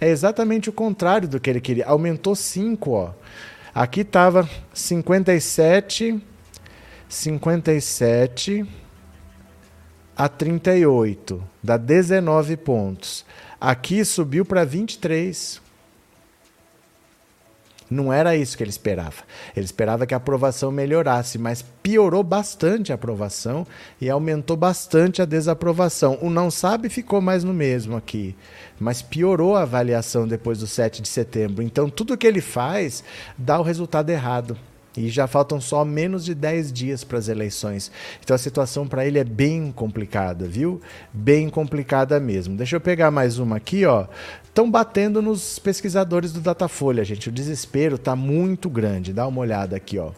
É 0.02 0.10
exatamente 0.10 0.72
o 0.72 0.74
contrário 0.74 1.28
do 1.28 1.40
que 1.40 1.48
ele 1.48 1.62
queria. 1.62 1.86
Aumentou 1.86 2.36
5, 2.36 2.90
ó. 2.90 3.12
Aqui 3.76 4.02
estava 4.02 4.50
57, 4.74 6.20
57 7.08 8.68
a 10.16 10.28
38, 10.28 11.44
dá 11.62 11.78
19 11.78 12.58
pontos. 12.58 13.24
Aqui 13.60 14.06
subiu 14.06 14.46
para 14.46 14.64
23. 14.64 15.62
Não 17.90 18.12
era 18.12 18.36
isso 18.36 18.58
que 18.58 18.64
ele 18.64 18.70
esperava. 18.70 19.24
Ele 19.56 19.66
esperava 19.66 20.06
que 20.06 20.14
a 20.14 20.18
aprovação 20.18 20.72
melhorasse, 20.72 21.38
mas 21.38 21.62
piorou 21.62 22.22
bastante 22.22 22.92
a 22.92 22.96
aprovação 22.96 23.66
e 24.00 24.10
aumentou 24.10 24.58
bastante 24.58 25.22
a 25.22 25.26
desaprovação. 25.26 26.18
O 26.22 26.30
não 26.30 26.52
sabe 26.52 26.90
ficou 26.90 27.22
mais 27.22 27.46
no 27.46 27.54
mesmo 27.54 27.96
aqui, 27.96 28.36
mas 28.78 29.02
piorou 29.02 29.56
a 29.56 29.62
avaliação 29.62 30.28
depois 30.28 30.60
do 30.60 30.68
7 30.68 31.02
de 31.02 31.08
setembro. 31.08 31.64
Então, 31.64 31.90
tudo 31.90 32.18
que 32.18 32.28
ele 32.28 32.42
faz 32.42 33.04
dá 33.38 33.58
o 33.58 33.64
resultado 33.64 34.10
errado. 34.10 34.58
E 34.98 35.10
já 35.10 35.28
faltam 35.28 35.62
só 35.62 35.86
menos 35.86 36.26
de 36.26 36.34
10 36.34 36.74
dias 36.74 37.04
para 37.04 37.20
as 37.20 37.28
eleições. 37.28 37.92
Então 38.24 38.36
a 38.36 38.40
situação 38.40 38.88
para 38.88 39.06
ele 39.06 39.20
é 39.20 39.24
bem 39.24 39.72
complicada, 39.72 40.48
viu? 40.48 40.82
Bem 41.14 41.50
complicada 41.50 42.20
mesmo. 42.20 42.58
Deixa 42.58 42.76
eu 42.76 42.82
pegar 42.82 43.12
mais 43.12 43.38
uma 43.38 43.58
aqui, 43.58 43.86
ó. 43.86 44.08
Estão 44.44 44.72
batendo 44.72 45.22
nos 45.22 45.60
pesquisadores 45.60 46.34
do 46.34 46.42
Datafolha, 46.42 47.06
gente. 47.06 47.30
O 47.30 47.32
desespero 47.32 47.96
está 47.96 48.16
muito 48.16 48.70
grande. 48.72 49.14
Dá 49.14 49.28
uma 49.28 49.42
olhada 49.42 49.76
aqui, 49.76 50.00
ó. 50.00 50.10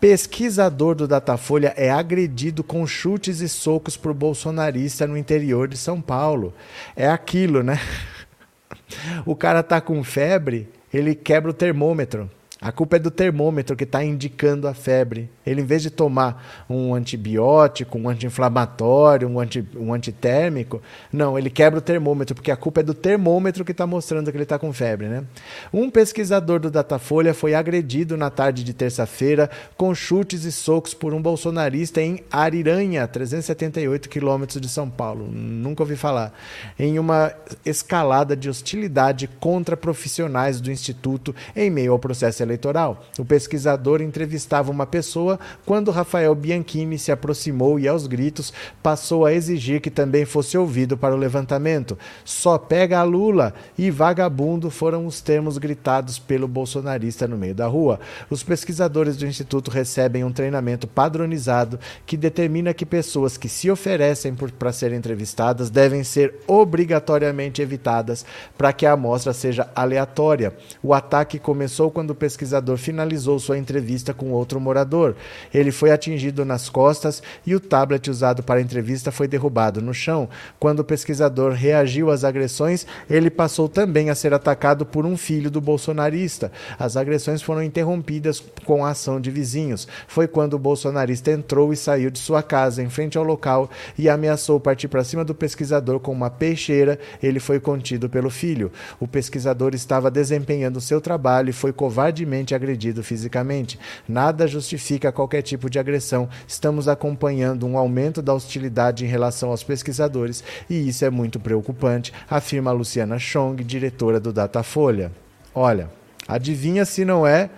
Pesquisador 0.00 0.96
do 0.96 1.06
Datafolha 1.06 1.72
é 1.76 1.88
agredido 1.88 2.64
com 2.64 2.84
chutes 2.84 3.40
e 3.40 3.48
socos 3.48 3.96
por 3.96 4.12
bolsonarista 4.12 5.06
no 5.06 5.16
interior 5.16 5.68
de 5.68 5.76
São 5.76 6.00
Paulo. 6.00 6.52
É 6.96 7.08
aquilo, 7.08 7.62
né? 7.62 7.78
O 9.24 9.34
cara 9.34 9.62
tá 9.62 9.80
com 9.80 10.02
febre, 10.04 10.68
ele 10.92 11.14
quebra 11.14 11.50
o 11.50 11.54
termômetro. 11.54 12.28
A 12.64 12.70
culpa 12.70 12.94
é 12.94 12.98
do 13.00 13.10
termômetro 13.10 13.74
que 13.74 13.82
está 13.82 14.04
indicando 14.04 14.68
a 14.68 14.72
febre. 14.72 15.28
Ele, 15.46 15.60
em 15.60 15.64
vez 15.64 15.82
de 15.82 15.90
tomar 15.90 16.64
um 16.68 16.94
antibiótico, 16.94 17.98
um 17.98 18.08
anti-inflamatório, 18.08 19.28
um, 19.28 19.40
anti, 19.40 19.66
um 19.76 19.92
antitérmico, 19.92 20.80
não, 21.12 21.38
ele 21.38 21.50
quebra 21.50 21.78
o 21.78 21.82
termômetro, 21.82 22.34
porque 22.34 22.50
a 22.50 22.56
culpa 22.56 22.80
é 22.80 22.82
do 22.82 22.94
termômetro 22.94 23.64
que 23.64 23.72
está 23.72 23.86
mostrando 23.86 24.30
que 24.30 24.36
ele 24.36 24.44
está 24.44 24.58
com 24.58 24.72
febre. 24.72 25.08
Né? 25.08 25.24
Um 25.72 25.90
pesquisador 25.90 26.60
do 26.60 26.70
Datafolha 26.70 27.34
foi 27.34 27.54
agredido 27.54 28.16
na 28.16 28.30
tarde 28.30 28.62
de 28.62 28.72
terça-feira 28.72 29.50
com 29.76 29.94
chutes 29.94 30.44
e 30.44 30.52
socos 30.52 30.94
por 30.94 31.12
um 31.12 31.20
bolsonarista 31.20 32.00
em 32.00 32.22
Ariranha, 32.30 33.06
378 33.06 34.08
quilômetros 34.08 34.60
de 34.60 34.68
São 34.68 34.88
Paulo. 34.88 35.28
Nunca 35.28 35.82
ouvi 35.82 35.96
falar. 35.96 36.32
Em 36.78 36.98
uma 36.98 37.32
escalada 37.64 38.36
de 38.36 38.48
hostilidade 38.48 39.28
contra 39.40 39.76
profissionais 39.76 40.60
do 40.60 40.70
Instituto 40.70 41.34
em 41.54 41.70
meio 41.70 41.92
ao 41.92 41.98
processo 41.98 42.42
eleitoral. 42.42 43.04
O 43.18 43.24
pesquisador 43.24 44.00
entrevistava 44.00 44.70
uma 44.70 44.86
pessoa 44.86 45.31
quando 45.64 45.90
Rafael 45.90 46.34
Bianchini 46.34 46.98
se 46.98 47.12
aproximou 47.12 47.78
e, 47.78 47.88
aos 47.88 48.06
gritos, 48.06 48.52
passou 48.82 49.24
a 49.26 49.32
exigir 49.32 49.80
que 49.80 49.90
também 49.90 50.24
fosse 50.24 50.56
ouvido 50.56 50.96
para 50.96 51.14
o 51.14 51.18
levantamento. 51.18 51.98
Só 52.24 52.58
pega 52.58 52.98
a 52.98 53.02
Lula 53.02 53.54
e 53.76 53.90
vagabundo 53.90 54.70
foram 54.70 55.06
os 55.06 55.20
termos 55.20 55.58
gritados 55.58 56.18
pelo 56.18 56.48
bolsonarista 56.48 57.26
no 57.28 57.36
meio 57.36 57.54
da 57.54 57.66
rua. 57.66 58.00
Os 58.30 58.42
pesquisadores 58.42 59.16
do 59.16 59.26
Instituto 59.26 59.70
recebem 59.70 60.24
um 60.24 60.32
treinamento 60.32 60.86
padronizado 60.86 61.78
que 62.06 62.16
determina 62.16 62.74
que 62.74 62.86
pessoas 62.86 63.36
que 63.36 63.48
se 63.48 63.70
oferecem 63.70 64.34
para 64.34 64.72
serem 64.72 64.98
entrevistadas 64.98 65.70
devem 65.70 66.04
ser 66.04 66.34
obrigatoriamente 66.46 67.60
evitadas 67.60 68.24
para 68.56 68.72
que 68.72 68.86
a 68.86 68.92
amostra 68.92 69.32
seja 69.32 69.70
aleatória. 69.74 70.54
O 70.82 70.94
ataque 70.94 71.38
começou 71.38 71.90
quando 71.90 72.10
o 72.10 72.14
pesquisador 72.14 72.76
finalizou 72.76 73.38
sua 73.38 73.58
entrevista 73.58 74.14
com 74.14 74.30
outro 74.30 74.60
morador. 74.60 75.16
Ele 75.52 75.70
foi 75.70 75.90
atingido 75.90 76.44
nas 76.44 76.68
costas 76.68 77.22
e 77.46 77.54
o 77.54 77.60
tablet 77.60 78.10
usado 78.10 78.42
para 78.42 78.60
a 78.60 78.62
entrevista 78.62 79.12
foi 79.12 79.28
derrubado 79.28 79.80
no 79.80 79.92
chão. 79.92 80.28
Quando 80.58 80.80
o 80.80 80.84
pesquisador 80.84 81.52
reagiu 81.52 82.10
às 82.10 82.24
agressões, 82.24 82.86
ele 83.08 83.30
passou 83.30 83.68
também 83.68 84.10
a 84.10 84.14
ser 84.14 84.34
atacado 84.34 84.84
por 84.86 85.06
um 85.06 85.16
filho 85.16 85.50
do 85.50 85.60
bolsonarista. 85.60 86.50
As 86.78 86.96
agressões 86.96 87.42
foram 87.42 87.62
interrompidas 87.62 88.42
com 88.64 88.84
a 88.84 88.90
ação 88.90 89.20
de 89.20 89.30
vizinhos. 89.30 89.86
Foi 90.06 90.26
quando 90.26 90.54
o 90.54 90.58
bolsonarista 90.58 91.30
entrou 91.30 91.72
e 91.72 91.76
saiu 91.76 92.10
de 92.10 92.18
sua 92.18 92.42
casa 92.42 92.82
em 92.82 92.88
frente 92.88 93.18
ao 93.18 93.24
local 93.24 93.70
e 93.98 94.08
ameaçou 94.08 94.58
partir 94.58 94.88
para 94.88 95.04
cima 95.04 95.24
do 95.24 95.34
pesquisador 95.34 96.00
com 96.00 96.12
uma 96.12 96.30
peixeira. 96.30 96.98
Ele 97.22 97.40
foi 97.40 97.60
contido 97.60 98.08
pelo 98.08 98.30
filho. 98.30 98.72
O 98.98 99.06
pesquisador 99.06 99.74
estava 99.74 100.10
desempenhando 100.10 100.80
seu 100.80 101.00
trabalho 101.00 101.50
e 101.50 101.52
foi 101.52 101.72
covardemente 101.72 102.54
agredido 102.54 103.02
fisicamente. 103.02 103.78
Nada 104.08 104.46
justifica 104.46 105.11
qualquer 105.12 105.42
tipo 105.42 105.70
de 105.70 105.78
agressão. 105.78 106.28
Estamos 106.46 106.88
acompanhando 106.88 107.66
um 107.66 107.78
aumento 107.78 108.20
da 108.20 108.34
hostilidade 108.34 109.04
em 109.04 109.08
relação 109.08 109.50
aos 109.50 109.62
pesquisadores 109.62 110.42
e 110.68 110.88
isso 110.88 111.04
é 111.04 111.10
muito 111.10 111.38
preocupante, 111.38 112.12
afirma 112.28 112.72
Luciana 112.72 113.18
Chong, 113.18 113.62
diretora 113.62 114.18
do 114.18 114.32
Datafolha. 114.32 115.12
Olha, 115.54 115.90
adivinha 116.26 116.84
se 116.84 117.04
não 117.04 117.26
é 117.26 117.50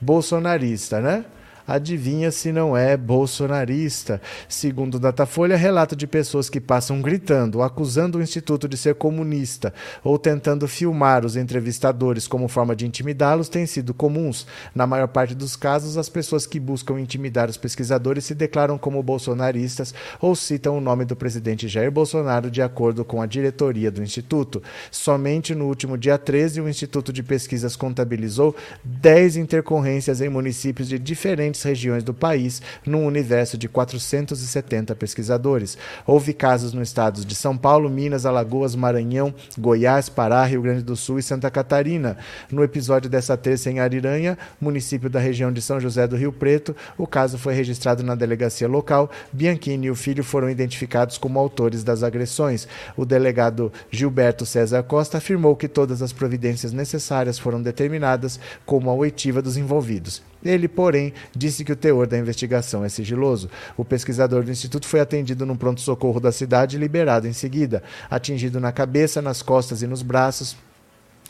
bolsonarista, 0.00 1.00
né? 1.00 1.24
Adivinha 1.66 2.30
se 2.30 2.52
não 2.52 2.76
é 2.76 2.94
bolsonarista. 2.94 4.20
Segundo 4.48 4.98
Datafolha, 4.98 5.56
relato 5.56 5.96
de 5.96 6.06
pessoas 6.06 6.50
que 6.50 6.60
passam 6.60 7.00
gritando, 7.00 7.62
acusando 7.62 8.18
o 8.18 8.22
Instituto 8.22 8.68
de 8.68 8.76
ser 8.76 8.96
comunista 8.96 9.72
ou 10.02 10.18
tentando 10.18 10.68
filmar 10.68 11.24
os 11.24 11.36
entrevistadores 11.36 12.28
como 12.28 12.48
forma 12.48 12.76
de 12.76 12.86
intimidá-los 12.86 13.48
têm 13.48 13.64
sido 13.64 13.94
comuns. 13.94 14.46
Na 14.74 14.86
maior 14.86 15.08
parte 15.08 15.34
dos 15.34 15.56
casos, 15.56 15.96
as 15.96 16.10
pessoas 16.10 16.46
que 16.46 16.60
buscam 16.60 17.00
intimidar 17.00 17.48
os 17.48 17.56
pesquisadores 17.56 18.26
se 18.26 18.34
declaram 18.34 18.76
como 18.76 19.02
bolsonaristas 19.02 19.94
ou 20.20 20.36
citam 20.36 20.76
o 20.76 20.80
nome 20.82 21.06
do 21.06 21.16
presidente 21.16 21.66
Jair 21.66 21.90
Bolsonaro 21.90 22.50
de 22.50 22.60
acordo 22.60 23.04
com 23.06 23.22
a 23.22 23.26
diretoria 23.26 23.90
do 23.90 24.02
Instituto. 24.02 24.62
Somente 24.90 25.54
no 25.54 25.66
último 25.66 25.96
dia 25.96 26.18
13, 26.18 26.60
o 26.60 26.68
Instituto 26.68 27.10
de 27.10 27.22
Pesquisas 27.22 27.74
contabilizou 27.74 28.54
10 28.84 29.36
intercorrências 29.36 30.20
em 30.20 30.28
municípios 30.28 30.88
de 30.88 30.98
diferentes 30.98 31.53
regiões 31.62 32.02
do 32.02 32.14
país, 32.14 32.60
num 32.86 33.06
universo 33.06 33.56
de 33.56 33.68
470 33.68 34.94
pesquisadores. 34.94 35.76
Houve 36.06 36.32
casos 36.32 36.72
no 36.72 36.82
estados 36.82 37.24
de 37.24 37.34
São 37.34 37.56
Paulo, 37.56 37.88
Minas, 37.90 38.26
Alagoas, 38.26 38.74
Maranhão, 38.74 39.34
Goiás, 39.58 40.08
Pará, 40.08 40.44
Rio 40.44 40.62
Grande 40.62 40.82
do 40.82 40.96
Sul 40.96 41.18
e 41.18 41.22
Santa 41.22 41.50
Catarina. 41.50 42.16
No 42.50 42.62
episódio 42.62 43.10
dessa 43.10 43.36
terça 43.36 43.70
em 43.70 43.80
Ariranha, 43.80 44.38
município 44.60 45.10
da 45.10 45.18
região 45.18 45.52
de 45.52 45.62
São 45.62 45.80
José 45.80 46.06
do 46.06 46.16
Rio 46.16 46.32
Preto, 46.32 46.74
o 46.96 47.06
caso 47.06 47.38
foi 47.38 47.54
registrado 47.54 48.02
na 48.02 48.14
delegacia 48.14 48.68
local. 48.68 49.10
Bianchini 49.32 49.86
e 49.86 49.90
o 49.90 49.94
filho 49.94 50.24
foram 50.24 50.50
identificados 50.50 51.18
como 51.18 51.38
autores 51.38 51.82
das 51.82 52.02
agressões. 52.02 52.66
O 52.96 53.04
delegado 53.04 53.72
Gilberto 53.90 54.46
César 54.46 54.82
Costa 54.82 55.18
afirmou 55.18 55.56
que 55.56 55.68
todas 55.68 56.02
as 56.02 56.12
providências 56.12 56.72
necessárias 56.72 57.38
foram 57.38 57.62
determinadas, 57.62 58.38
como 58.64 58.90
a 58.90 58.94
oitiva 58.94 59.42
dos 59.42 59.56
envolvidos. 59.56 60.22
Ele, 60.44 60.68
porém, 60.68 61.12
disse 61.34 61.64
que 61.64 61.72
o 61.72 61.76
teor 61.76 62.06
da 62.06 62.18
investigação 62.18 62.84
é 62.84 62.88
sigiloso. 62.88 63.48
O 63.76 63.84
pesquisador 63.84 64.42
do 64.42 64.50
instituto 64.50 64.86
foi 64.86 65.00
atendido 65.00 65.46
num 65.46 65.56
pronto-socorro 65.56 66.20
da 66.20 66.30
cidade 66.30 66.76
e 66.76 66.80
liberado 66.80 67.26
em 67.26 67.32
seguida. 67.32 67.82
Atingido 68.10 68.60
na 68.60 68.72
cabeça, 68.72 69.22
nas 69.22 69.42
costas 69.42 69.82
e 69.82 69.86
nos 69.86 70.02
braços, 70.02 70.56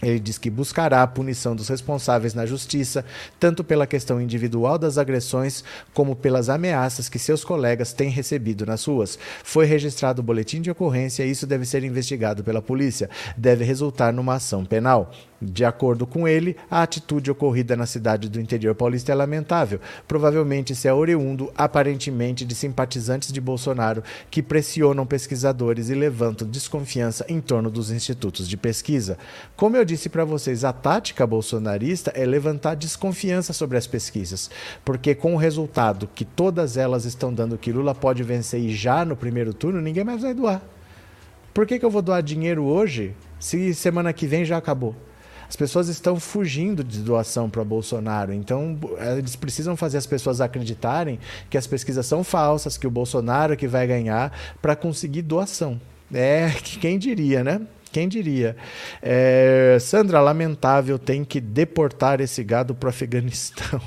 ele 0.07 0.21
diz 0.21 0.38
que 0.38 0.51
buscará 0.51 1.03
a 1.03 1.07
punição 1.07 1.55
dos 1.57 1.69
responsáveis 1.69 2.35
na 2.35 2.47
justiça, 2.47 3.05
tanto 3.38 3.64
pela 3.64 3.87
questão 3.87 4.21
individual 4.21 4.79
das 4.79 4.99
agressões, 4.99 5.64
como 5.93 6.17
pelas 6.17 6.49
ameaças 6.49 7.09
que 7.09 7.19
seus 7.19 7.45
colegas 7.45 7.93
têm 7.93 8.11
recebido 8.11 8.67
nas 8.67 8.85
ruas. 8.85 9.19
Foi 9.43 9.67
registrado 9.67 10.21
o 10.21 10.25
boletim 10.25 10.61
de 10.61 10.71
ocorrência 10.71 11.25
e 11.25 11.31
isso 11.31 11.47
deve 11.47 11.64
ser 11.64 11.85
investigado 11.85 12.43
pela 12.43 12.62
polícia. 12.62 13.09
Deve 13.37 13.64
resultar 13.64 14.12
numa 14.12 14.35
ação 14.35 14.64
penal. 14.64 15.11
De 15.43 15.64
acordo 15.64 16.07
com 16.07 16.27
ele, 16.27 16.57
a 16.71 16.83
atitude 16.83 17.31
ocorrida 17.31 17.77
na 17.77 17.85
cidade 17.87 18.29
do 18.29 18.40
interior 18.40 18.75
paulista 18.75 19.12
é 19.12 19.14
lamentável. 19.14 19.79
Provavelmente 20.09 20.73
isso 20.73 20.88
é 20.88 20.95
oriundo, 20.95 21.53
aparentemente, 21.55 22.45
de 22.45 22.55
simpatizantes 22.55 23.31
de 23.31 23.40
Bolsonaro 23.40 24.03
que 24.31 24.43
pressionam 24.43 25.05
pesquisadores 25.05 25.90
e 25.90 25.95
levantam 25.95 26.49
desconfiança 26.49 27.27
em 27.29 27.40
torno 27.40 27.71
dos 27.71 27.90
institutos 27.90 28.49
de 28.49 28.57
pesquisa. 28.57 29.19
Como 29.55 29.77
eu 29.77 29.85
disse 29.85 29.94
para 30.09 30.25
vocês, 30.25 30.65
a 30.65 30.73
tática 30.73 31.27
bolsonarista 31.27 32.11
é 32.15 32.25
levantar 32.25 32.75
desconfiança 32.75 33.53
sobre 33.53 33.79
as 33.79 33.87
pesquisas, 33.87 34.51
porque 34.85 35.15
com 35.15 35.35
o 35.35 35.39
resultado 35.39 36.09
que 36.15 36.25
todas 36.25 36.77
elas 36.77 37.05
estão 37.05 37.33
dando 37.33 37.59
que 37.59 37.73
Lula 37.73 37.95
pode 37.95 38.23
vencer 38.23 38.61
e 38.61 38.75
já 38.75 39.05
no 39.05 39.17
primeiro 39.17 39.55
turno, 39.55 39.81
ninguém 39.81 40.05
mais 40.05 40.23
vai 40.23 40.35
doar. 40.35 40.63
Por 41.53 41.67
que, 41.67 41.79
que 41.79 41.85
eu 41.85 41.91
vou 41.91 42.03
doar 42.03 42.23
dinheiro 42.23 42.65
hoje 42.65 43.15
se 43.39 43.73
semana 43.75 44.13
que 44.13 44.27
vem 44.27 44.45
já 44.45 44.57
acabou? 44.57 44.95
As 45.49 45.57
pessoas 45.57 45.89
estão 45.89 46.19
fugindo 46.19 46.83
de 46.83 47.01
doação 47.01 47.49
para 47.49 47.63
Bolsonaro. 47.63 48.33
Então, 48.33 48.77
eles 49.17 49.37
precisam 49.37 49.77
fazer 49.77 49.99
as 49.99 50.07
pessoas 50.07 50.41
acreditarem 50.41 51.19
que 51.49 51.57
as 51.57 51.67
pesquisas 51.67 52.07
são 52.07 52.25
falsas, 52.25 52.77
que 52.77 52.87
o 52.87 52.91
Bolsonaro 52.91 53.53
é 53.53 53.57
que 53.57 53.69
vai 53.69 53.87
ganhar 53.87 54.37
para 54.61 54.75
conseguir 54.75 55.23
doação. 55.23 55.81
É, 56.13 56.51
quem 56.81 56.99
diria, 56.99 57.45
né? 57.45 57.61
Quem 57.95 58.09
diria? 58.09 58.57
É, 59.01 59.79
Sandra, 59.81 60.21
lamentável, 60.21 60.99
tem 60.99 61.23
que 61.25 61.41
deportar 61.41 62.21
esse 62.21 62.43
gado 62.43 62.75
para 62.75 62.89
o 62.89 62.91
Afeganistão. 62.91 63.81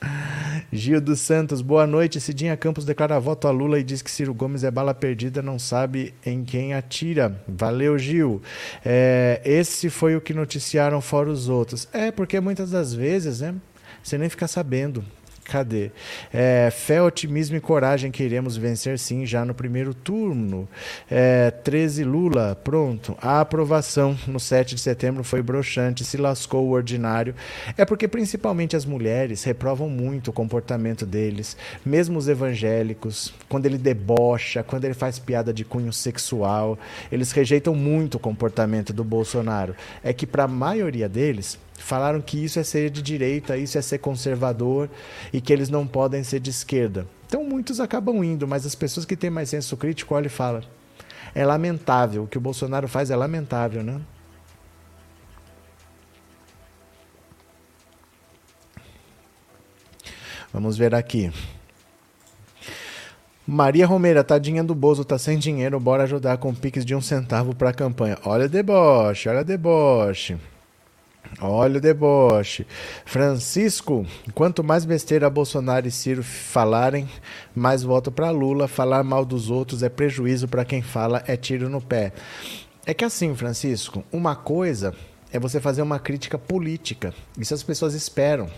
Gil 0.70 1.00
dos 1.00 1.20
Santos, 1.20 1.62
boa 1.62 1.86
noite. 1.86 2.20
Cidinha 2.20 2.54
Campos 2.54 2.84
declara 2.84 3.18
voto 3.18 3.48
a 3.48 3.50
Lula 3.50 3.80
e 3.80 3.82
diz 3.82 4.02
que 4.02 4.10
Ciro 4.10 4.34
Gomes 4.34 4.62
é 4.62 4.70
bala 4.70 4.92
perdida, 4.92 5.40
não 5.40 5.58
sabe 5.58 6.12
em 6.22 6.44
quem 6.44 6.74
atira. 6.74 7.42
Valeu, 7.48 7.98
Gil. 7.98 8.42
É, 8.84 9.40
esse 9.42 9.88
foi 9.88 10.14
o 10.14 10.20
que 10.20 10.34
noticiaram 10.34 11.00
fora 11.00 11.30
os 11.30 11.48
outros. 11.48 11.88
É, 11.94 12.10
porque 12.10 12.38
muitas 12.40 12.72
das 12.72 12.92
vezes, 12.92 13.40
né? 13.40 13.54
Você 14.02 14.18
nem 14.18 14.28
fica 14.28 14.46
sabendo. 14.46 15.02
Cadê? 15.48 15.92
É, 16.32 16.70
fé, 16.72 17.00
otimismo 17.00 17.56
e 17.56 17.60
coragem 17.60 18.10
que 18.10 18.22
iremos 18.22 18.56
vencer 18.56 18.98
sim 18.98 19.24
já 19.24 19.44
no 19.44 19.54
primeiro 19.54 19.94
turno. 19.94 20.68
É, 21.08 21.52
13 21.52 22.02
Lula, 22.02 22.58
pronto. 22.64 23.16
A 23.22 23.40
aprovação 23.40 24.18
no 24.26 24.40
7 24.40 24.74
de 24.74 24.80
setembro 24.80 25.22
foi 25.22 25.42
broxante, 25.42 26.04
se 26.04 26.16
lascou 26.16 26.66
o 26.66 26.72
ordinário. 26.72 27.32
É 27.76 27.84
porque 27.84 28.08
principalmente 28.08 28.74
as 28.74 28.84
mulheres 28.84 29.44
reprovam 29.44 29.88
muito 29.88 30.28
o 30.28 30.32
comportamento 30.32 31.06
deles, 31.06 31.56
mesmo 31.84 32.18
os 32.18 32.28
evangélicos, 32.28 33.32
quando 33.48 33.66
ele 33.66 33.78
debocha, 33.78 34.64
quando 34.64 34.84
ele 34.84 34.94
faz 34.94 35.20
piada 35.20 35.54
de 35.54 35.64
cunho 35.64 35.92
sexual, 35.92 36.76
eles 37.10 37.30
rejeitam 37.30 37.74
muito 37.74 38.16
o 38.16 38.20
comportamento 38.20 38.92
do 38.92 39.04
Bolsonaro. 39.04 39.76
É 40.02 40.12
que 40.12 40.26
para 40.26 40.44
a 40.44 40.48
maioria 40.48 41.08
deles, 41.08 41.56
Falaram 41.78 42.20
que 42.20 42.42
isso 42.42 42.58
é 42.58 42.64
ser 42.64 42.90
de 42.90 43.02
direita, 43.02 43.56
isso 43.56 43.78
é 43.78 43.82
ser 43.82 43.98
conservador 43.98 44.88
e 45.32 45.40
que 45.40 45.52
eles 45.52 45.68
não 45.68 45.86
podem 45.86 46.24
ser 46.24 46.40
de 46.40 46.50
esquerda. 46.50 47.06
Então 47.26 47.44
muitos 47.44 47.80
acabam 47.80 48.24
indo, 48.24 48.46
mas 48.46 48.64
as 48.64 48.74
pessoas 48.74 49.04
que 49.04 49.16
têm 49.16 49.30
mais 49.30 49.50
senso 49.50 49.76
crítico 49.76 50.14
olham 50.14 50.26
e 50.26 50.30
falam: 50.30 50.62
é 51.34 51.44
lamentável, 51.44 52.24
o 52.24 52.26
que 52.26 52.38
o 52.38 52.40
Bolsonaro 52.40 52.88
faz 52.88 53.10
é 53.10 53.16
lamentável, 53.16 53.82
né? 53.82 54.00
Vamos 60.52 60.78
ver 60.78 60.94
aqui. 60.94 61.30
Maria 63.46 63.86
Romeira, 63.86 64.24
tadinha 64.24 64.64
do 64.64 64.74
Bozo, 64.74 65.04
tá 65.04 65.18
sem 65.18 65.38
dinheiro, 65.38 65.78
bora 65.78 66.04
ajudar 66.04 66.38
com 66.38 66.54
pix 66.54 66.84
de 66.84 66.94
um 66.94 67.00
centavo 67.00 67.54
para 67.54 67.70
a 67.70 67.74
campanha. 67.74 68.18
Olha 68.24 68.48
deboche, 68.48 69.28
olha 69.28 69.44
deboche. 69.44 70.36
Olha 71.40 71.78
o 71.78 71.80
deboche. 71.80 72.66
Francisco, 73.04 74.06
quanto 74.34 74.64
mais 74.64 74.84
besteira 74.84 75.28
Bolsonaro 75.28 75.86
e 75.86 75.90
Ciro 75.90 76.22
falarem, 76.22 77.08
mais 77.54 77.82
voto 77.82 78.10
para 78.10 78.30
Lula. 78.30 78.66
Falar 78.66 79.04
mal 79.04 79.24
dos 79.24 79.50
outros 79.50 79.82
é 79.82 79.88
prejuízo 79.88 80.48
para 80.48 80.64
quem 80.64 80.80
fala, 80.80 81.22
é 81.26 81.36
tiro 81.36 81.68
no 81.68 81.80
pé. 81.80 82.12
É 82.86 82.94
que 82.94 83.04
assim, 83.04 83.34
Francisco, 83.34 84.04
uma 84.10 84.34
coisa 84.34 84.94
é 85.32 85.38
você 85.38 85.60
fazer 85.60 85.82
uma 85.82 85.98
crítica 85.98 86.38
política. 86.38 87.12
Isso 87.38 87.52
as 87.52 87.62
pessoas 87.62 87.94
esperam. 87.94 88.48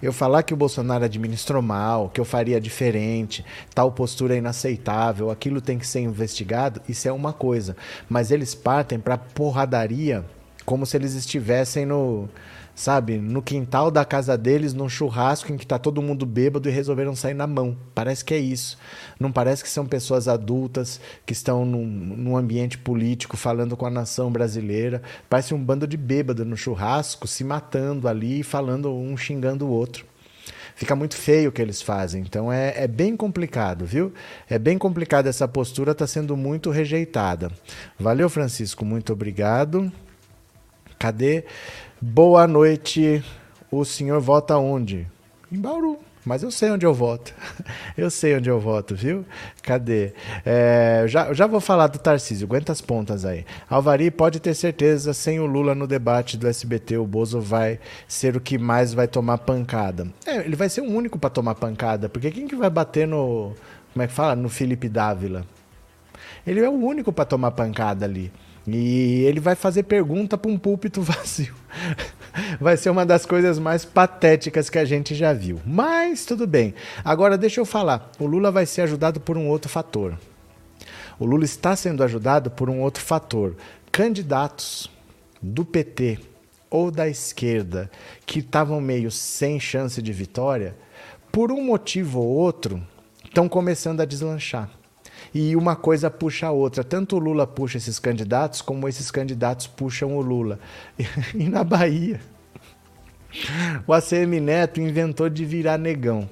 Eu 0.00 0.12
falar 0.12 0.44
que 0.44 0.54
o 0.54 0.56
Bolsonaro 0.56 1.04
administrou 1.04 1.60
mal, 1.60 2.08
que 2.08 2.20
eu 2.20 2.24
faria 2.24 2.60
diferente, 2.60 3.44
tal 3.74 3.90
postura 3.90 4.34
é 4.34 4.38
inaceitável, 4.38 5.28
aquilo 5.28 5.60
tem 5.60 5.76
que 5.76 5.86
ser 5.86 6.00
investigado, 6.00 6.80
isso 6.88 7.08
é 7.08 7.12
uma 7.12 7.32
coisa. 7.32 7.76
Mas 8.08 8.30
eles 8.30 8.54
partem 8.54 8.98
para 9.00 9.18
porradaria 9.18 10.24
como 10.68 10.84
se 10.84 10.98
eles 10.98 11.14
estivessem 11.14 11.86
no, 11.86 12.28
sabe, 12.74 13.16
no 13.16 13.40
quintal 13.40 13.90
da 13.90 14.04
casa 14.04 14.36
deles, 14.36 14.74
num 14.74 14.86
churrasco 14.86 15.50
em 15.50 15.56
que 15.56 15.64
está 15.64 15.78
todo 15.78 16.02
mundo 16.02 16.26
bêbado 16.26 16.68
e 16.68 16.70
resolveram 16.70 17.16
sair 17.16 17.32
na 17.32 17.46
mão. 17.46 17.74
Parece 17.94 18.22
que 18.22 18.34
é 18.34 18.38
isso. 18.38 18.76
Não 19.18 19.32
parece 19.32 19.62
que 19.62 19.70
são 19.70 19.86
pessoas 19.86 20.28
adultas 20.28 21.00
que 21.24 21.32
estão 21.32 21.64
num, 21.64 21.86
num 21.86 22.36
ambiente 22.36 22.76
político 22.76 23.34
falando 23.34 23.78
com 23.78 23.86
a 23.86 23.90
nação 23.90 24.30
brasileira. 24.30 25.00
Parece 25.26 25.54
um 25.54 25.64
bando 25.64 25.86
de 25.86 25.96
bêbado 25.96 26.44
no 26.44 26.54
churrasco, 26.54 27.26
se 27.26 27.42
matando 27.42 28.06
ali, 28.06 28.42
falando 28.42 28.92
um 28.92 29.16
xingando 29.16 29.66
o 29.66 29.70
outro 29.70 30.04
fica 30.76 30.94
muito 30.94 31.16
feio 31.16 31.48
o 31.48 31.52
que 31.52 31.60
eles 31.60 31.82
fazem. 31.82 32.22
Então 32.22 32.52
é, 32.52 32.84
é 32.84 32.86
bem 32.86 33.16
complicado, 33.16 33.84
viu? 33.84 34.12
É 34.48 34.60
bem 34.60 34.78
complicado 34.78 35.26
essa 35.26 35.48
postura, 35.48 35.90
está 35.90 36.06
sendo 36.06 36.36
muito 36.36 36.70
rejeitada. 36.70 37.50
Valeu, 37.98 38.28
Francisco, 38.30 38.84
muito 38.84 39.12
obrigado. 39.12 39.90
Cadê? 40.98 41.44
Boa 42.00 42.46
noite. 42.46 43.22
O 43.70 43.84
senhor 43.84 44.20
vota 44.20 44.56
onde? 44.56 45.06
Em 45.52 45.58
Bauru. 45.58 45.98
Mas 46.24 46.42
eu 46.42 46.50
sei 46.50 46.70
onde 46.70 46.84
eu 46.84 46.92
voto. 46.92 47.32
eu 47.96 48.10
sei 48.10 48.36
onde 48.36 48.50
eu 48.50 48.58
voto, 48.58 48.94
viu? 48.94 49.24
Cadê? 49.62 50.12
É, 50.44 51.04
já, 51.06 51.32
já 51.32 51.46
vou 51.46 51.60
falar 51.60 51.86
do 51.86 51.98
Tarcísio, 51.98 52.46
aguenta 52.46 52.72
as 52.72 52.80
pontas 52.80 53.24
aí. 53.24 53.46
Alvari 53.70 54.10
pode 54.10 54.40
ter 54.40 54.54
certeza, 54.54 55.14
sem 55.14 55.38
o 55.38 55.46
Lula 55.46 55.74
no 55.74 55.86
debate 55.86 56.36
do 56.36 56.48
SBT, 56.48 56.98
o 56.98 57.06
Bozo 57.06 57.40
vai 57.40 57.78
ser 58.06 58.36
o 58.36 58.40
que 58.40 58.58
mais 58.58 58.92
vai 58.92 59.06
tomar 59.06 59.38
pancada. 59.38 60.08
É, 60.26 60.38
ele 60.38 60.56
vai 60.56 60.68
ser 60.68 60.80
o 60.80 60.90
único 60.90 61.18
para 61.18 61.30
tomar 61.30 61.54
pancada, 61.54 62.08
porque 62.08 62.30
quem 62.30 62.46
que 62.48 62.56
vai 62.56 62.68
bater 62.68 63.06
no. 63.06 63.54
Como 63.92 64.02
é 64.02 64.06
que 64.06 64.12
fala? 64.12 64.36
No 64.36 64.48
Felipe 64.48 64.88
Dávila. 64.88 65.46
Ele 66.46 66.60
é 66.60 66.68
o 66.68 66.72
único 66.72 67.12
para 67.12 67.24
tomar 67.24 67.52
pancada 67.52 68.04
ali. 68.04 68.30
E 68.74 69.24
ele 69.24 69.40
vai 69.40 69.54
fazer 69.54 69.84
pergunta 69.84 70.36
para 70.36 70.50
um 70.50 70.58
púlpito 70.58 71.00
vazio. 71.02 71.54
vai 72.60 72.76
ser 72.76 72.90
uma 72.90 73.06
das 73.06 73.24
coisas 73.24 73.58
mais 73.58 73.84
patéticas 73.84 74.68
que 74.68 74.78
a 74.78 74.84
gente 74.84 75.14
já 75.14 75.32
viu. 75.32 75.60
Mas 75.64 76.24
tudo 76.24 76.46
bem. 76.46 76.74
Agora 77.04 77.38
deixa 77.38 77.60
eu 77.60 77.64
falar. 77.64 78.10
O 78.18 78.26
Lula 78.26 78.50
vai 78.50 78.66
ser 78.66 78.82
ajudado 78.82 79.20
por 79.20 79.36
um 79.36 79.48
outro 79.48 79.70
fator. 79.70 80.18
O 81.18 81.26
Lula 81.26 81.44
está 81.44 81.74
sendo 81.74 82.04
ajudado 82.04 82.50
por 82.50 82.68
um 82.70 82.80
outro 82.80 83.02
fator. 83.02 83.56
Candidatos 83.90 84.90
do 85.42 85.64
PT 85.64 86.18
ou 86.70 86.90
da 86.90 87.08
esquerda 87.08 87.90
que 88.26 88.40
estavam 88.40 88.80
meio 88.80 89.10
sem 89.10 89.58
chance 89.58 90.00
de 90.02 90.12
vitória, 90.12 90.76
por 91.32 91.50
um 91.50 91.62
motivo 91.62 92.20
ou 92.20 92.28
outro, 92.28 92.82
estão 93.24 93.48
começando 93.48 94.00
a 94.00 94.04
deslanchar. 94.04 94.70
E 95.34 95.54
uma 95.54 95.76
coisa 95.76 96.10
puxa 96.10 96.46
a 96.46 96.50
outra. 96.50 96.82
Tanto 96.82 97.16
o 97.16 97.18
Lula 97.18 97.46
puxa 97.46 97.78
esses 97.78 97.98
candidatos, 97.98 98.62
como 98.62 98.88
esses 98.88 99.10
candidatos 99.10 99.66
puxam 99.66 100.16
o 100.16 100.20
Lula. 100.20 100.58
E 101.34 101.48
na 101.48 101.62
Bahia, 101.62 102.20
o 103.86 103.92
ACM 103.92 104.40
Neto 104.40 104.80
inventou 104.80 105.28
de 105.28 105.44
virar 105.44 105.78
negão. 105.78 106.28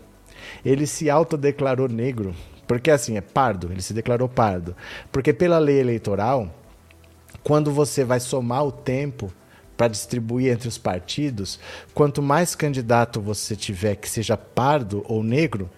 Ele 0.64 0.86
se 0.86 1.10
autodeclarou 1.10 1.88
negro, 1.88 2.34
porque 2.66 2.90
assim, 2.90 3.16
é 3.16 3.20
pardo, 3.20 3.70
ele 3.70 3.82
se 3.82 3.92
declarou 3.92 4.28
pardo. 4.28 4.74
Porque 5.12 5.32
pela 5.32 5.58
lei 5.58 5.78
eleitoral, 5.78 6.52
quando 7.42 7.70
você 7.70 8.04
vai 8.04 8.20
somar 8.20 8.64
o 8.64 8.72
tempo 8.72 9.32
para 9.76 9.88
distribuir 9.88 10.52
entre 10.52 10.68
os 10.68 10.78
partidos, 10.78 11.60
quanto 11.94 12.22
mais 12.22 12.54
candidato 12.54 13.20
você 13.20 13.54
tiver 13.54 13.96
que 13.96 14.08
seja 14.08 14.36
pardo 14.36 15.04
ou 15.06 15.22
negro, 15.22 15.68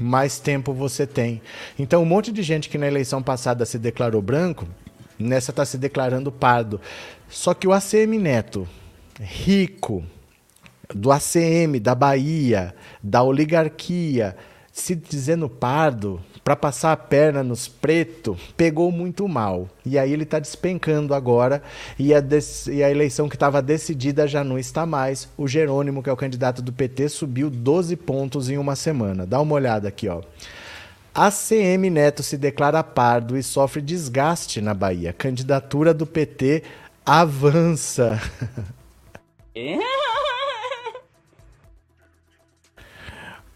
mais 0.00 0.38
tempo 0.38 0.72
você 0.72 1.06
tem. 1.06 1.40
Então, 1.78 2.02
um 2.02 2.06
monte 2.06 2.32
de 2.32 2.42
gente 2.42 2.68
que 2.68 2.78
na 2.78 2.86
eleição 2.86 3.22
passada 3.22 3.64
se 3.64 3.78
declarou 3.78 4.22
branco, 4.22 4.66
nessa 5.18 5.50
está 5.50 5.64
se 5.64 5.76
declarando 5.78 6.30
pardo. 6.30 6.80
Só 7.28 7.54
que 7.54 7.66
o 7.66 7.72
ACM 7.72 8.18
Neto, 8.18 8.68
rico, 9.20 10.04
do 10.94 11.10
ACM, 11.12 11.78
da 11.80 11.94
Bahia, 11.94 12.74
da 13.02 13.22
oligarquia, 13.22 14.36
se 14.80 14.94
dizendo 14.94 15.48
pardo, 15.48 16.20
para 16.42 16.56
passar 16.56 16.92
a 16.92 16.96
perna 16.96 17.42
nos 17.42 17.68
pretos, 17.68 18.38
pegou 18.56 18.90
muito 18.90 19.28
mal. 19.28 19.68
E 19.84 19.98
aí 19.98 20.12
ele 20.12 20.22
está 20.22 20.38
despencando 20.38 21.14
agora, 21.14 21.62
e 21.98 22.14
a, 22.14 22.22
e 22.70 22.82
a 22.82 22.90
eleição 22.90 23.28
que 23.28 23.36
estava 23.36 23.60
decidida 23.60 24.26
já 24.26 24.42
não 24.42 24.58
está 24.58 24.86
mais. 24.86 25.28
O 25.36 25.46
Jerônimo, 25.46 26.02
que 26.02 26.08
é 26.08 26.12
o 26.12 26.16
candidato 26.16 26.62
do 26.62 26.72
PT, 26.72 27.08
subiu 27.08 27.50
12 27.50 27.96
pontos 27.96 28.48
em 28.48 28.56
uma 28.56 28.76
semana. 28.76 29.26
Dá 29.26 29.40
uma 29.40 29.54
olhada 29.54 29.88
aqui, 29.88 30.08
ó. 30.08 30.22
ACM 31.14 31.90
Neto 31.90 32.22
se 32.22 32.36
declara 32.36 32.82
pardo 32.84 33.36
e 33.36 33.42
sofre 33.42 33.82
desgaste 33.82 34.60
na 34.60 34.72
Bahia. 34.72 35.12
Candidatura 35.12 35.92
do 35.92 36.06
PT 36.06 36.62
avança. 37.04 38.20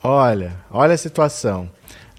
olha, 0.03 0.53
olha 0.71 0.95
a 0.95 0.99
situação. 0.99 1.69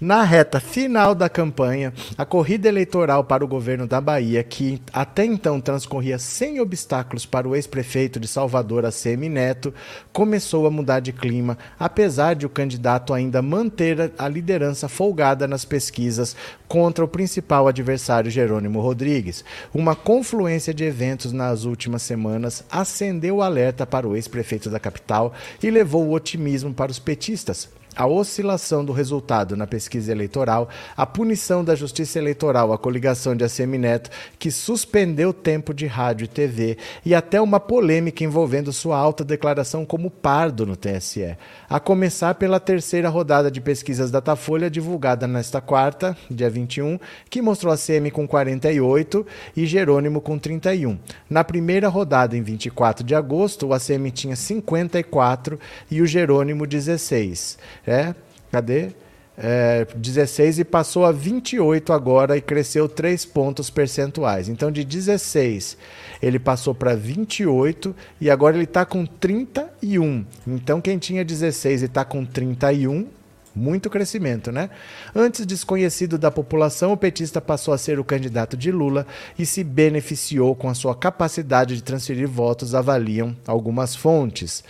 Na 0.00 0.24
reta 0.24 0.58
final 0.58 1.14
da 1.14 1.28
campanha, 1.28 1.92
a 2.18 2.24
corrida 2.24 2.66
eleitoral 2.66 3.22
para 3.22 3.44
o 3.44 3.48
governo 3.48 3.86
da 3.86 4.00
Bahia, 4.00 4.42
que 4.42 4.82
até 4.92 5.24
então 5.24 5.60
transcorria 5.60 6.18
sem 6.18 6.58
obstáculos 6.60 7.24
para 7.24 7.48
o 7.48 7.54
ex-prefeito 7.54 8.18
de 8.18 8.26
Salvador, 8.26 8.84
ACM 8.84 9.28
Neto, 9.28 9.72
começou 10.12 10.66
a 10.66 10.70
mudar 10.70 10.98
de 10.98 11.12
clima, 11.12 11.56
apesar 11.78 12.34
de 12.34 12.44
o 12.44 12.50
candidato 12.50 13.14
ainda 13.14 13.40
manter 13.40 14.12
a 14.18 14.26
liderança 14.26 14.88
folgada 14.88 15.46
nas 15.46 15.64
pesquisas 15.64 16.34
contra 16.66 17.04
o 17.04 17.08
principal 17.08 17.68
adversário 17.68 18.32
Jerônimo 18.32 18.80
Rodrigues. 18.80 19.44
Uma 19.72 19.94
confluência 19.94 20.74
de 20.74 20.82
eventos 20.82 21.30
nas 21.30 21.64
últimas 21.64 22.02
semanas 22.02 22.64
acendeu 22.68 23.36
o 23.36 23.42
alerta 23.42 23.86
para 23.86 24.08
o 24.08 24.16
ex-prefeito 24.16 24.68
da 24.68 24.80
capital 24.80 25.32
e 25.62 25.70
levou 25.70 26.04
o 26.04 26.12
otimismo 26.12 26.74
para 26.74 26.90
os 26.90 26.98
petistas 26.98 27.68
a 27.96 28.06
oscilação 28.06 28.84
do 28.84 28.92
resultado 28.92 29.56
na 29.56 29.66
pesquisa 29.66 30.10
eleitoral, 30.12 30.68
a 30.96 31.06
punição 31.06 31.64
da 31.64 31.74
Justiça 31.74 32.18
Eleitoral 32.18 32.72
à 32.72 32.78
coligação 32.78 33.36
de 33.36 33.44
ACM 33.44 33.78
Neto, 33.78 34.10
que 34.38 34.50
suspendeu 34.50 35.32
tempo 35.32 35.72
de 35.72 35.86
rádio 35.86 36.24
e 36.24 36.28
TV, 36.28 36.78
e 37.04 37.14
até 37.14 37.40
uma 37.40 37.60
polêmica 37.60 38.24
envolvendo 38.24 38.72
sua 38.72 38.96
alta 38.96 39.24
declaração 39.24 39.84
como 39.84 40.10
pardo 40.10 40.66
no 40.66 40.76
TSE. 40.76 41.36
A 41.68 41.78
começar 41.78 42.34
pela 42.34 42.60
terceira 42.60 43.08
rodada 43.08 43.50
de 43.50 43.60
pesquisas 43.60 44.10
Datafolha, 44.10 44.70
divulgada 44.70 45.26
nesta 45.26 45.60
quarta, 45.60 46.16
dia 46.30 46.50
21, 46.50 46.98
que 47.30 47.42
mostrou 47.42 47.72
ACM 47.72 48.10
com 48.10 48.26
48 48.26 49.26
e 49.56 49.66
Jerônimo 49.66 50.20
com 50.20 50.38
31. 50.38 50.98
Na 51.28 51.44
primeira 51.44 51.88
rodada, 51.88 52.36
em 52.36 52.42
24 52.42 53.04
de 53.04 53.14
agosto, 53.14 53.68
o 53.68 53.72
ACM 53.74 54.10
tinha 54.10 54.36
54 54.36 55.58
e 55.90 56.00
o 56.00 56.06
Jerônimo 56.06 56.66
16. 56.66 57.58
É, 57.86 58.14
cadê? 58.50 58.90
É, 59.36 59.84
16 59.96 60.60
e 60.60 60.64
passou 60.64 61.04
a 61.04 61.10
28 61.10 61.92
agora 61.92 62.36
e 62.36 62.40
cresceu 62.40 62.88
3 62.88 63.24
pontos 63.24 63.68
percentuais. 63.68 64.48
Então, 64.48 64.70
de 64.70 64.84
16 64.84 65.76
ele 66.22 66.38
passou 66.38 66.74
para 66.74 66.94
28 66.94 67.94
e 68.20 68.30
agora 68.30 68.56
ele 68.56 68.64
está 68.64 68.84
com 68.84 69.04
31. 69.04 70.24
Então, 70.46 70.80
quem 70.80 70.98
tinha 70.98 71.24
16 71.24 71.82
e 71.82 71.84
está 71.86 72.04
com 72.04 72.24
31, 72.24 73.08
muito 73.54 73.90
crescimento, 73.90 74.50
né? 74.50 74.70
Antes 75.14 75.44
desconhecido 75.44 76.16
da 76.16 76.30
população, 76.30 76.92
o 76.92 76.96
petista 76.96 77.40
passou 77.40 77.74
a 77.74 77.78
ser 77.78 77.98
o 77.98 78.04
candidato 78.04 78.56
de 78.56 78.70
Lula 78.70 79.06
e 79.38 79.44
se 79.44 79.62
beneficiou 79.62 80.54
com 80.54 80.68
a 80.68 80.74
sua 80.74 80.94
capacidade 80.94 81.76
de 81.76 81.82
transferir 81.82 82.28
votos, 82.28 82.74
avaliam 82.74 83.36
algumas 83.46 83.94
fontes. 83.94 84.64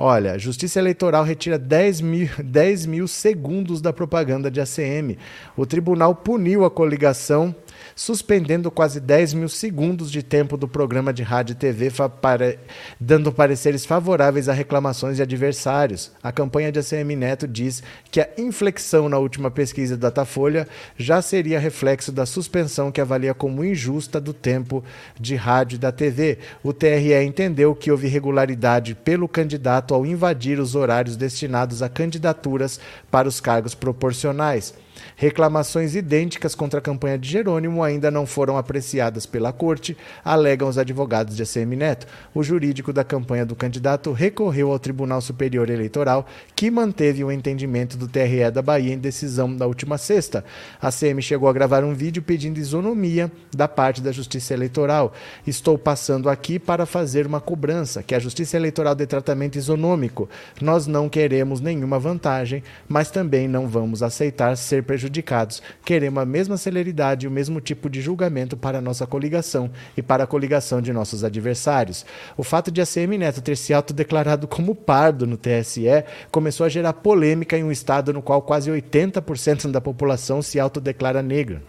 Olha, 0.00 0.38
Justiça 0.38 0.78
Eleitoral 0.78 1.24
retira 1.24 1.58
10 1.58 2.00
mil, 2.02 2.28
10 2.42 2.86
mil 2.86 3.08
segundos 3.08 3.80
da 3.80 3.92
propaganda 3.92 4.48
de 4.48 4.60
ACM. 4.60 5.18
O 5.56 5.66
tribunal 5.66 6.14
puniu 6.14 6.64
a 6.64 6.70
coligação 6.70 7.52
suspendendo 7.98 8.70
quase 8.70 9.00
10 9.00 9.34
mil 9.34 9.48
segundos 9.48 10.12
de 10.12 10.22
tempo 10.22 10.56
do 10.56 10.68
programa 10.68 11.12
de 11.12 11.24
rádio 11.24 11.54
e 11.54 11.56
TV, 11.56 11.90
para, 12.22 12.56
dando 12.98 13.32
pareceres 13.32 13.84
favoráveis 13.84 14.48
a 14.48 14.52
reclamações 14.52 15.16
de 15.16 15.22
adversários. 15.22 16.12
A 16.22 16.30
campanha 16.30 16.70
de 16.70 16.78
ACM 16.78 17.16
Neto 17.16 17.48
diz 17.48 17.82
que 18.08 18.20
a 18.20 18.28
inflexão 18.38 19.08
na 19.08 19.18
última 19.18 19.50
pesquisa 19.50 19.96
da 19.96 20.08
Datafolha 20.10 20.68
já 20.96 21.20
seria 21.20 21.58
reflexo 21.58 22.12
da 22.12 22.24
suspensão 22.24 22.92
que 22.92 23.00
avalia 23.00 23.34
como 23.34 23.64
injusta 23.64 24.20
do 24.20 24.32
tempo 24.32 24.84
de 25.18 25.34
rádio 25.34 25.74
e 25.74 25.78
da 25.80 25.90
TV. 25.90 26.38
O 26.62 26.72
TRE 26.72 27.20
entendeu 27.24 27.74
que 27.74 27.90
houve 27.90 28.06
irregularidade 28.06 28.94
pelo 28.94 29.26
candidato 29.26 29.92
ao 29.92 30.06
invadir 30.06 30.60
os 30.60 30.76
horários 30.76 31.16
destinados 31.16 31.82
a 31.82 31.88
candidaturas 31.88 32.78
para 33.10 33.26
os 33.26 33.40
cargos 33.40 33.74
proporcionais. 33.74 34.72
Reclamações 35.16 35.94
idênticas 35.94 36.54
contra 36.54 36.78
a 36.78 36.82
campanha 36.82 37.18
de 37.18 37.28
Jerônimo 37.28 37.82
ainda 37.82 38.10
não 38.10 38.26
foram 38.26 38.56
apreciadas 38.56 39.26
pela 39.26 39.52
corte, 39.52 39.96
alegam 40.24 40.68
os 40.68 40.78
advogados 40.78 41.36
de 41.36 41.42
ACM 41.42 41.76
Neto. 41.76 42.06
O 42.34 42.42
jurídico 42.42 42.92
da 42.92 43.04
campanha 43.04 43.44
do 43.44 43.56
candidato 43.56 44.12
recorreu 44.12 44.72
ao 44.72 44.78
Tribunal 44.78 45.20
Superior 45.20 45.70
Eleitoral, 45.70 46.26
que 46.54 46.70
manteve 46.70 47.24
o 47.24 47.32
entendimento 47.32 47.96
do 47.96 48.08
TRE 48.08 48.50
da 48.52 48.62
Bahia 48.62 48.94
em 48.94 48.98
decisão 48.98 49.54
da 49.54 49.66
última 49.66 49.98
sexta. 49.98 50.44
A 50.80 50.88
ACM 50.88 51.20
chegou 51.20 51.48
a 51.48 51.52
gravar 51.52 51.84
um 51.84 51.94
vídeo 51.94 52.22
pedindo 52.22 52.58
isonomia 52.58 53.30
da 53.54 53.68
parte 53.68 54.00
da 54.00 54.12
Justiça 54.12 54.54
Eleitoral. 54.54 55.12
Estou 55.46 55.78
passando 55.78 56.28
aqui 56.28 56.58
para 56.58 56.86
fazer 56.86 57.26
uma 57.26 57.40
cobrança, 57.40 58.02
que 58.02 58.14
a 58.14 58.18
Justiça 58.18 58.56
Eleitoral 58.56 58.94
dê 58.94 59.06
tratamento 59.06 59.56
isonômico. 59.56 60.28
Nós 60.60 60.86
não 60.86 61.08
queremos 61.08 61.60
nenhuma 61.60 61.98
vantagem, 61.98 62.62
mas 62.88 63.10
também 63.10 63.48
não 63.48 63.66
vamos 63.66 64.02
aceitar 64.02 64.56
ser 64.56 64.82
prejudicados. 64.88 65.62
Queremos 65.84 66.22
a 66.22 66.24
mesma 66.24 66.56
celeridade 66.56 67.26
e 67.26 67.28
o 67.28 67.30
mesmo 67.30 67.60
tipo 67.60 67.90
de 67.90 68.00
julgamento 68.00 68.56
para 68.56 68.80
nossa 68.80 69.06
coligação 69.06 69.70
e 69.94 70.00
para 70.00 70.24
a 70.24 70.26
coligação 70.26 70.80
de 70.80 70.94
nossos 70.94 71.22
adversários. 71.22 72.06
O 72.38 72.42
fato 72.42 72.70
de 72.70 72.80
a 72.80 72.86
CM 72.86 73.18
Neto 73.18 73.42
ter 73.42 73.58
se 73.58 73.74
autodeclarado 73.74 74.48
como 74.48 74.74
pardo 74.74 75.26
no 75.26 75.36
TSE 75.36 75.84
começou 76.30 76.64
a 76.64 76.70
gerar 76.70 76.94
polêmica 76.94 77.58
em 77.58 77.64
um 77.64 77.70
estado 77.70 78.14
no 78.14 78.22
qual 78.22 78.40
quase 78.40 78.70
80% 78.70 79.70
da 79.70 79.80
população 79.80 80.40
se 80.40 80.58
autodeclara 80.58 81.22
negra. 81.22 81.62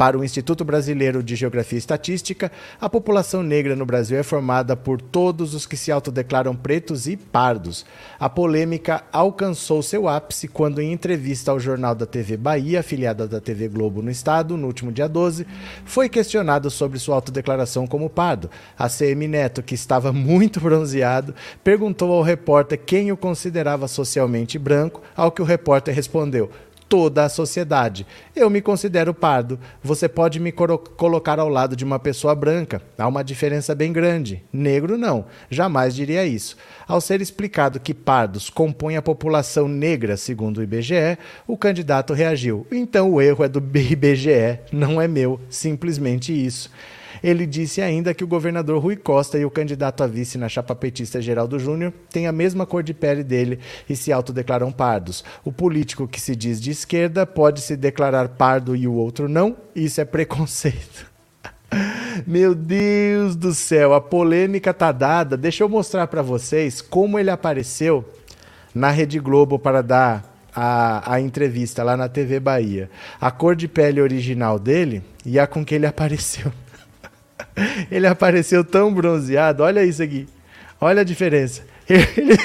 Para 0.00 0.16
o 0.16 0.24
Instituto 0.24 0.64
Brasileiro 0.64 1.22
de 1.22 1.36
Geografia 1.36 1.76
e 1.76 1.78
Estatística, 1.78 2.50
a 2.80 2.88
população 2.88 3.42
negra 3.42 3.76
no 3.76 3.84
Brasil 3.84 4.16
é 4.16 4.22
formada 4.22 4.74
por 4.74 4.98
todos 4.98 5.52
os 5.52 5.66
que 5.66 5.76
se 5.76 5.92
autodeclaram 5.92 6.56
pretos 6.56 7.06
e 7.06 7.18
pardos. 7.18 7.84
A 8.18 8.26
polêmica 8.26 9.04
alcançou 9.12 9.82
seu 9.82 10.08
ápice 10.08 10.48
quando, 10.48 10.80
em 10.80 10.90
entrevista 10.90 11.50
ao 11.50 11.60
jornal 11.60 11.94
da 11.94 12.06
TV 12.06 12.38
Bahia, 12.38 12.80
afiliada 12.80 13.28
da 13.28 13.42
TV 13.42 13.68
Globo 13.68 14.00
no 14.00 14.10
estado, 14.10 14.56
no 14.56 14.68
último 14.68 14.90
dia 14.90 15.06
12, 15.06 15.46
foi 15.84 16.08
questionado 16.08 16.70
sobre 16.70 16.98
sua 16.98 17.16
autodeclaração 17.16 17.86
como 17.86 18.08
pardo. 18.08 18.50
A 18.78 18.88
CM 18.88 19.28
Neto, 19.28 19.62
que 19.62 19.74
estava 19.74 20.10
muito 20.14 20.60
bronzeado, 20.60 21.34
perguntou 21.62 22.10
ao 22.14 22.22
repórter 22.22 22.78
quem 22.78 23.12
o 23.12 23.18
considerava 23.18 23.86
socialmente 23.86 24.58
branco, 24.58 25.02
ao 25.14 25.30
que 25.30 25.42
o 25.42 25.44
repórter 25.44 25.94
respondeu: 25.94 26.50
toda 26.90 27.24
a 27.24 27.28
sociedade. 27.28 28.04
Eu 28.34 28.50
me 28.50 28.60
considero 28.60 29.14
pardo. 29.14 29.60
Você 29.80 30.08
pode 30.08 30.40
me 30.40 30.50
colocar 30.50 31.38
ao 31.38 31.48
lado 31.48 31.76
de 31.76 31.84
uma 31.84 32.00
pessoa 32.00 32.34
branca. 32.34 32.82
Há 32.98 33.06
uma 33.06 33.22
diferença 33.22 33.76
bem 33.76 33.92
grande. 33.92 34.42
Negro 34.52 34.98
não. 34.98 35.24
Jamais 35.48 35.94
diria 35.94 36.26
isso. 36.26 36.56
Ao 36.88 37.00
ser 37.00 37.20
explicado 37.20 37.78
que 37.78 37.94
pardos 37.94 38.50
compõem 38.50 38.96
a 38.96 39.02
população 39.02 39.68
negra, 39.68 40.16
segundo 40.16 40.58
o 40.58 40.62
IBGE, 40.64 41.16
o 41.46 41.56
candidato 41.56 42.12
reagiu. 42.12 42.66
Então 42.72 43.12
o 43.12 43.22
erro 43.22 43.44
é 43.44 43.48
do 43.48 43.60
IBGE, 43.60 44.58
não 44.72 45.00
é 45.00 45.06
meu. 45.06 45.40
Simplesmente 45.48 46.32
isso. 46.32 46.72
Ele 47.22 47.46
disse 47.46 47.80
ainda 47.80 48.14
que 48.14 48.24
o 48.24 48.26
governador 48.26 48.82
Rui 48.82 48.96
Costa 48.96 49.38
e 49.38 49.44
o 49.44 49.50
candidato 49.50 50.02
a 50.02 50.06
vice 50.06 50.38
na 50.38 50.48
chapa 50.48 50.74
petista 50.74 51.20
Geraldo 51.20 51.58
Júnior 51.58 51.92
têm 52.10 52.26
a 52.26 52.32
mesma 52.32 52.66
cor 52.66 52.82
de 52.82 52.94
pele 52.94 53.22
dele 53.22 53.58
e 53.88 53.96
se 53.96 54.12
autodeclaram 54.12 54.72
pardos. 54.72 55.24
O 55.44 55.52
político 55.52 56.08
que 56.08 56.20
se 56.20 56.34
diz 56.34 56.60
de 56.60 56.70
esquerda 56.70 57.26
pode 57.26 57.60
se 57.60 57.76
declarar 57.76 58.28
pardo 58.30 58.74
e 58.74 58.86
o 58.86 58.94
outro 58.94 59.28
não. 59.28 59.56
Isso 59.74 60.00
é 60.00 60.04
preconceito. 60.04 61.10
Meu 62.26 62.54
Deus 62.54 63.36
do 63.36 63.54
céu, 63.54 63.94
a 63.94 64.00
polêmica 64.00 64.74
tá 64.74 64.92
dada. 64.92 65.36
Deixa 65.36 65.62
eu 65.62 65.68
mostrar 65.68 66.06
para 66.06 66.22
vocês 66.22 66.80
como 66.80 67.18
ele 67.18 67.30
apareceu 67.30 68.04
na 68.74 68.90
Rede 68.90 69.18
Globo 69.18 69.58
para 69.58 69.82
dar 69.82 70.30
a, 70.54 71.14
a 71.14 71.20
entrevista 71.20 71.82
lá 71.82 71.96
na 71.96 72.08
TV 72.08 72.40
Bahia. 72.40 72.90
A 73.20 73.30
cor 73.30 73.54
de 73.54 73.68
pele 73.68 74.00
original 74.00 74.58
dele 74.58 75.02
e 75.24 75.38
a 75.38 75.46
com 75.46 75.64
que 75.64 75.74
ele 75.74 75.86
apareceu. 75.86 76.52
Ele 77.90 78.06
apareceu 78.06 78.64
tão 78.64 78.92
bronzeado. 78.92 79.62
Olha 79.62 79.84
isso 79.84 80.02
aqui. 80.02 80.26
Olha 80.80 81.02
a 81.02 81.04
diferença. 81.04 81.62
Ele, 81.88 82.36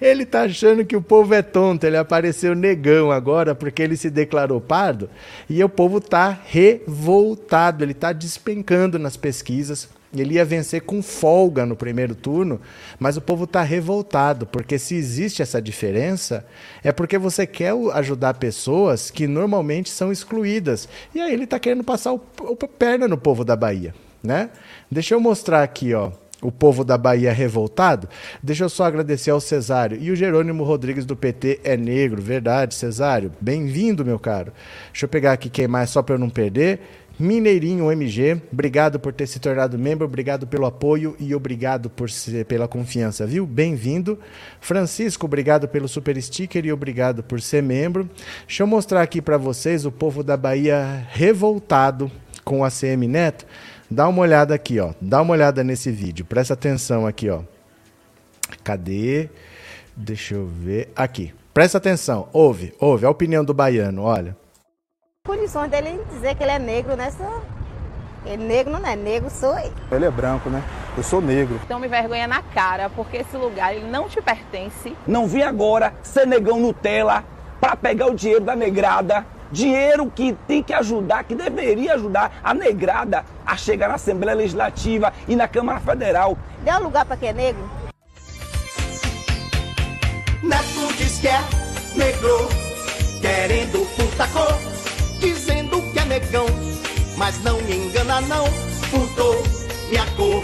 ele 0.00 0.26
tá 0.26 0.42
achando 0.42 0.84
que 0.84 0.94
o 0.94 1.02
povo 1.02 1.34
é 1.34 1.42
tonto. 1.42 1.84
Ele 1.84 1.96
apareceu 1.96 2.54
negão 2.54 3.10
agora 3.10 3.54
porque 3.54 3.82
ele 3.82 3.96
se 3.96 4.10
declarou 4.10 4.60
pardo. 4.60 5.10
E 5.48 5.62
o 5.64 5.68
povo 5.68 6.00
tá 6.00 6.38
revoltado. 6.46 7.82
Ele 7.82 7.94
tá 7.94 8.12
despencando 8.12 8.98
nas 8.98 9.16
pesquisas. 9.16 9.88
Ele 10.14 10.34
ia 10.34 10.44
vencer 10.44 10.82
com 10.82 11.02
folga 11.02 11.66
no 11.66 11.76
primeiro 11.76 12.14
turno, 12.14 12.60
mas 12.98 13.16
o 13.16 13.20
povo 13.20 13.44
está 13.44 13.62
revoltado, 13.62 14.46
porque 14.46 14.78
se 14.78 14.94
existe 14.94 15.42
essa 15.42 15.60
diferença, 15.60 16.46
é 16.82 16.92
porque 16.92 17.18
você 17.18 17.46
quer 17.46 17.72
ajudar 17.94 18.34
pessoas 18.34 19.10
que 19.10 19.26
normalmente 19.26 19.90
são 19.90 20.12
excluídas. 20.12 20.88
E 21.14 21.20
aí 21.20 21.32
ele 21.32 21.44
está 21.44 21.58
querendo 21.58 21.84
passar 21.84 22.12
o, 22.12 22.20
o 22.40 22.56
perna 22.56 23.08
no 23.08 23.18
povo 23.18 23.44
da 23.44 23.56
Bahia. 23.56 23.94
Né? 24.22 24.50
Deixa 24.90 25.14
eu 25.14 25.20
mostrar 25.20 25.62
aqui, 25.62 25.94
ó 25.94 26.10
o 26.42 26.52
povo 26.52 26.84
da 26.84 26.98
Bahia 26.98 27.32
revoltado. 27.32 28.08
Deixa 28.42 28.64
eu 28.64 28.68
só 28.68 28.84
agradecer 28.84 29.30
ao 29.30 29.40
Cesário. 29.40 29.98
E 30.00 30.10
o 30.10 30.16
Jerônimo 30.16 30.64
Rodrigues 30.64 31.04
do 31.04 31.16
PT 31.16 31.60
é 31.64 31.76
negro, 31.76 32.20
verdade, 32.20 32.74
Cesário? 32.74 33.32
Bem-vindo, 33.40 34.04
meu 34.04 34.18
caro. 34.18 34.52
Deixa 34.92 35.06
eu 35.06 35.08
pegar 35.08 35.32
aqui 35.32 35.48
quem 35.48 35.66
mais, 35.66 35.90
só 35.90 36.02
para 36.02 36.14
eu 36.14 36.18
não 36.18 36.30
perder. 36.30 36.80
Mineirinho 37.18 37.90
MG, 37.90 38.42
obrigado 38.52 39.00
por 39.00 39.10
ter 39.10 39.26
se 39.26 39.40
tornado 39.40 39.78
membro, 39.78 40.04
obrigado 40.04 40.46
pelo 40.46 40.66
apoio 40.66 41.16
e 41.18 41.34
obrigado 41.34 41.88
por 41.88 42.10
ser, 42.10 42.44
pela 42.44 42.68
confiança, 42.68 43.26
viu? 43.26 43.46
Bem-vindo. 43.46 44.18
Francisco, 44.60 45.24
obrigado 45.24 45.66
pelo 45.66 45.88
super 45.88 46.20
sticker 46.20 46.66
e 46.66 46.72
obrigado 46.72 47.22
por 47.22 47.40
ser 47.40 47.62
membro. 47.62 48.06
Deixa 48.46 48.62
eu 48.62 48.66
mostrar 48.66 49.00
aqui 49.00 49.22
para 49.22 49.38
vocês 49.38 49.86
o 49.86 49.90
povo 49.90 50.22
da 50.22 50.36
Bahia 50.36 51.06
revoltado 51.08 52.12
com 52.44 52.60
o 52.60 52.64
ACM 52.64 53.08
Neto. 53.08 53.46
Dá 53.90 54.06
uma 54.08 54.20
olhada 54.20 54.54
aqui, 54.54 54.78
ó. 54.78 54.92
Dá 55.00 55.22
uma 55.22 55.32
olhada 55.32 55.64
nesse 55.64 55.90
vídeo. 55.90 56.22
Presta 56.22 56.52
atenção 56.52 57.06
aqui, 57.06 57.30
ó. 57.30 57.40
Cadê? 58.62 59.30
Deixa 59.96 60.34
eu 60.34 60.46
ver. 60.46 60.90
Aqui. 60.94 61.32
Presta 61.54 61.78
atenção. 61.78 62.28
Ouve, 62.30 62.74
ouve 62.78 63.06
a 63.06 63.10
opinião 63.10 63.42
do 63.42 63.54
baiano, 63.54 64.02
olha 64.02 64.36
condições 65.26 65.68
dele 65.68 66.00
dizer 66.10 66.36
que 66.36 66.42
ele 66.42 66.52
é 66.52 66.58
negro 66.58 66.96
nessa. 66.96 67.28
Ele 68.24 68.44
negro 68.44 68.72
não 68.72 68.88
é 68.88 68.96
negro, 68.96 69.28
sou 69.28 69.56
eu. 69.58 69.72
Ele 69.90 70.04
é 70.04 70.10
branco, 70.10 70.48
né? 70.48 70.62
Eu 70.96 71.02
sou 71.02 71.20
negro. 71.20 71.60
Então 71.64 71.78
me 71.78 71.88
vergonha 71.88 72.26
na 72.26 72.42
cara, 72.42 72.88
porque 72.88 73.18
esse 73.18 73.36
lugar 73.36 73.74
ele 73.74 73.86
não 73.86 74.08
te 74.08 74.20
pertence. 74.22 74.96
Não 75.06 75.26
vi 75.26 75.42
agora 75.42 75.92
ser 76.02 76.26
negão 76.26 76.58
Nutella 76.58 77.24
para 77.60 77.76
pegar 77.76 78.06
o 78.06 78.14
dinheiro 78.14 78.44
da 78.44 78.56
negrada. 78.56 79.26
Dinheiro 79.52 80.10
que 80.10 80.32
tem 80.48 80.60
que 80.60 80.74
ajudar, 80.74 81.22
que 81.22 81.34
deveria 81.34 81.94
ajudar 81.94 82.32
a 82.42 82.52
negrada 82.52 83.24
a 83.46 83.56
chegar 83.56 83.88
na 83.88 83.94
Assembleia 83.94 84.36
Legislativa 84.36 85.12
e 85.28 85.36
na 85.36 85.46
Câmara 85.46 85.78
Federal. 85.78 86.36
Deu 86.64 86.82
lugar 86.82 87.04
para 87.04 87.16
quem 87.16 87.28
é 87.28 87.32
negro? 87.32 87.70
Neto 90.42 90.94
diz 90.96 91.20
que 91.20 91.28
é 91.28 91.40
negro, 91.94 92.48
querendo 93.20 93.86
puta 93.94 94.26
cor 94.28 94.76
dizendo 95.20 95.80
que 95.92 95.98
é 95.98 96.04
negão, 96.04 96.46
mas 97.16 97.42
não 97.42 97.60
me 97.62 97.76
engana 97.76 98.20
não, 98.22 98.46
furtou 98.90 99.42
minha 99.88 100.06
cor. 100.16 100.42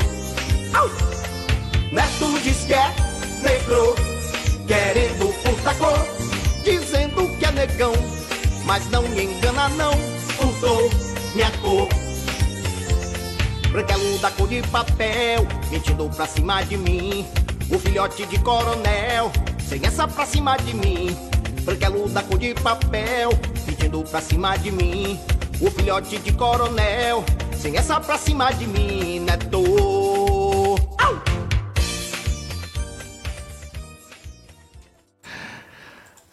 Au! 0.74 0.88
Neto 1.90 2.40
diz 2.42 2.64
que 2.64 2.74
é 2.74 2.94
negro, 3.42 3.94
querendo 4.66 5.32
furtar 5.42 5.74
cor, 5.76 6.06
dizendo 6.64 7.28
que 7.38 7.44
é 7.44 7.52
negão, 7.52 7.92
mas 8.64 8.88
não 8.90 9.02
me 9.02 9.24
engana 9.24 9.68
não, 9.70 9.92
furtou 10.36 10.90
minha 11.34 11.50
cor. 11.60 11.88
Branquelo 13.70 14.18
da 14.18 14.30
cor 14.30 14.48
de 14.48 14.62
papel, 14.62 15.46
mentindo 15.70 16.08
pra 16.10 16.26
cima 16.26 16.62
de 16.62 16.76
mim, 16.76 17.26
o 17.70 17.78
filhote 17.78 18.26
de 18.26 18.38
coronel, 18.38 19.32
sem 19.68 19.80
essa 19.84 20.06
pra 20.06 20.26
cima 20.26 20.56
de 20.58 20.74
mim. 20.74 21.16
Branquelo 21.64 22.08
da 22.08 22.22
cor 22.22 22.38
de 22.38 22.54
papel, 22.54 23.30
pedindo 23.64 24.02
pra 24.02 24.20
cima 24.20 24.56
de 24.56 24.70
mim. 24.70 25.18
O 25.60 25.70
filhote 25.70 26.18
de 26.18 26.32
coronel, 26.32 27.24
sem 27.56 27.76
essa 27.76 28.00
pra 28.00 28.18
cima 28.18 28.50
de 28.52 28.66
mim, 28.66 29.20
neto. 29.20 29.62
Au! 30.98 31.22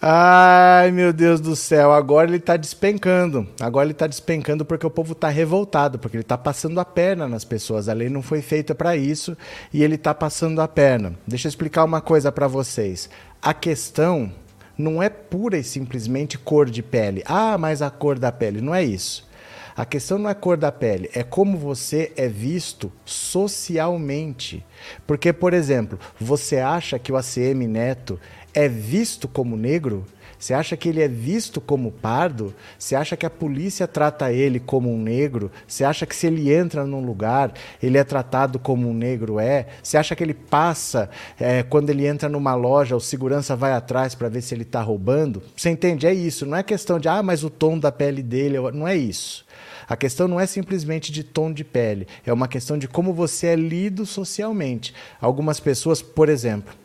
Ai, 0.02 0.92
meu 0.92 1.13
Deus 1.13 1.39
do 1.39 1.56
céu, 1.56 1.92
agora 1.92 2.28
ele 2.28 2.39
tá 2.39 2.58
despencando. 2.58 3.46
Agora 3.60 3.86
ele 3.86 3.94
tá 3.94 4.08
despencando 4.08 4.65
porque 4.65 4.88
o 4.88 4.89
povo 4.89 5.13
tá 5.13 5.28
revoltado, 5.28 6.00
porque 6.00 6.18
ele 6.18 6.24
tá 6.24 6.38
passando 6.38 6.80
a 6.80 6.86
perna 6.86 7.28
nas 7.28 7.44
pessoas. 7.44 7.88
A 7.88 7.94
lei 7.94 8.10
não 8.10 8.24
foi 8.24 8.42
feita 8.42 8.74
para 8.74 8.96
isso 8.96 9.38
e 9.72 9.84
ele 9.84 9.98
tá 9.98 10.15
passando 10.15 10.60
a 10.62 10.68
perna. 10.68 11.13
Deixa 11.28 11.48
eu 11.48 11.50
explicar 11.50 11.84
uma 11.84 12.02
coisa 12.02 12.32
para 12.32 12.48
vocês. 12.48 13.10
A 13.42 13.54
questão 13.54 14.32
não 14.80 15.04
é 15.04 15.10
pura 15.10 15.58
e 15.58 15.63
simplesmente 15.63 16.38
cor 16.38 16.70
de 16.70 16.82
pele. 16.82 17.22
Ah, 17.26 17.58
mas 17.58 17.82
a 17.82 17.89
cor 17.89 18.18
da 18.18 18.32
pele. 18.32 18.62
Não 18.62 18.74
é 18.74 18.82
isso. 18.82 19.28
A 19.76 19.86
questão 19.86 20.18
não 20.18 20.30
é 20.30 20.34
cor 20.34 20.58
da 20.58 20.72
pele, 20.74 21.10
é 21.13 21.24
como 21.24 21.58
você 21.58 22.12
é 22.18 22.28
visto 22.28 22.92
socialmente. 23.06 24.65
Porque, 25.08 25.32
por 25.32 25.54
exemplo, 25.54 25.98
você 26.20 26.58
acha 26.58 27.00
que 27.00 27.13
o 27.13 27.15
ACM 27.15 27.65
Neto 27.65 28.20
é 28.54 28.68
visto 28.68 29.26
como 29.28 29.56
negro? 29.56 30.06
Você 30.39 30.54
acha 30.54 30.78
que 30.78 30.88
ele 30.88 31.02
é 31.02 31.08
visto 31.08 31.60
como 31.60 31.91
pardo? 31.91 32.56
Você 32.78 32.95
acha 32.95 33.17
que 33.17 33.25
a 33.25 33.30
polícia 33.30 33.86
trata 33.86 34.32
ele 34.32 34.58
como 34.58 34.89
um 34.89 34.97
negro? 34.97 35.52
Você 35.67 35.84
acha 35.84 36.06
que 36.06 36.15
se 36.15 36.28
ele 36.28 36.52
entra 36.52 36.86
num 36.86 37.06
lugar, 37.06 37.52
ele 37.84 37.97
é 37.97 38.04
tratado 38.06 38.58
como 38.58 38.89
um 38.89 38.93
negro 38.93 39.38
é? 39.38 39.67
Você 39.84 39.97
acha 39.97 40.15
que 40.15 40.23
ele 40.23 40.34
passa, 40.34 41.10
é, 41.38 41.62
quando 41.62 41.89
ele 41.89 42.08
entra 42.08 42.30
numa 42.30 42.56
loja, 42.56 42.95
o 42.95 43.02
segurança 43.02 43.54
vai 43.54 43.73
atrás 43.73 44.15
para 44.15 44.30
ver 44.30 44.41
se 44.41 44.56
ele 44.56 44.63
está 44.63 44.82
roubando? 44.82 45.43
Você 45.58 45.69
entende? 45.69 46.08
É 46.08 46.13
isso. 46.13 46.45
Não 46.45 46.58
é 46.58 46.63
questão 46.63 46.99
de, 46.99 47.10
ah, 47.10 47.21
mas 47.21 47.43
o 47.43 47.49
tom 47.49 47.78
da 47.78 47.91
pele 47.91 48.23
dele. 48.23 48.58
Não 48.71 48.88
é 48.88 48.95
isso. 48.95 49.45
A 49.89 49.97
questão 49.97 50.28
não 50.28 50.39
é 50.39 50.45
simplesmente 50.45 51.12
de 51.12 51.23
tom 51.23 51.52
de 51.52 51.63
pele, 51.63 52.08
é 52.23 52.32
uma 52.32 52.47
questão 52.47 52.78
de 52.78 52.88
como 52.88 53.12
você 53.12 53.47
é 53.47 53.56
lido 53.56 54.06
socialmente. 54.06 54.93
Algumas 55.19 55.60
pessoas, 55.60 55.99
por 55.99 56.30
exemplo, 56.30 56.75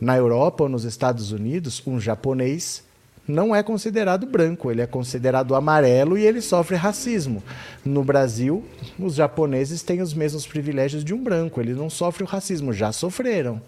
na 0.00 0.16
Europa 0.16 0.64
ou 0.64 0.68
nos 0.68 0.84
Estados 0.84 1.32
Unidos, 1.32 1.82
um 1.86 1.98
japonês 1.98 2.84
não 3.26 3.54
é 3.54 3.62
considerado 3.62 4.26
branco, 4.26 4.70
ele 4.70 4.80
é 4.80 4.86
considerado 4.86 5.54
amarelo 5.54 6.16
e 6.16 6.24
ele 6.24 6.40
sofre 6.40 6.76
racismo. 6.76 7.42
No 7.84 8.04
Brasil, 8.04 8.64
os 8.98 9.14
japoneses 9.14 9.82
têm 9.82 10.00
os 10.00 10.14
mesmos 10.14 10.46
privilégios 10.46 11.04
de 11.04 11.12
um 11.12 11.22
branco, 11.22 11.60
eles 11.60 11.76
não 11.76 11.90
sofrem 11.90 12.26
o 12.26 12.30
racismo, 12.30 12.72
já 12.72 12.92
sofreram. 12.92 13.60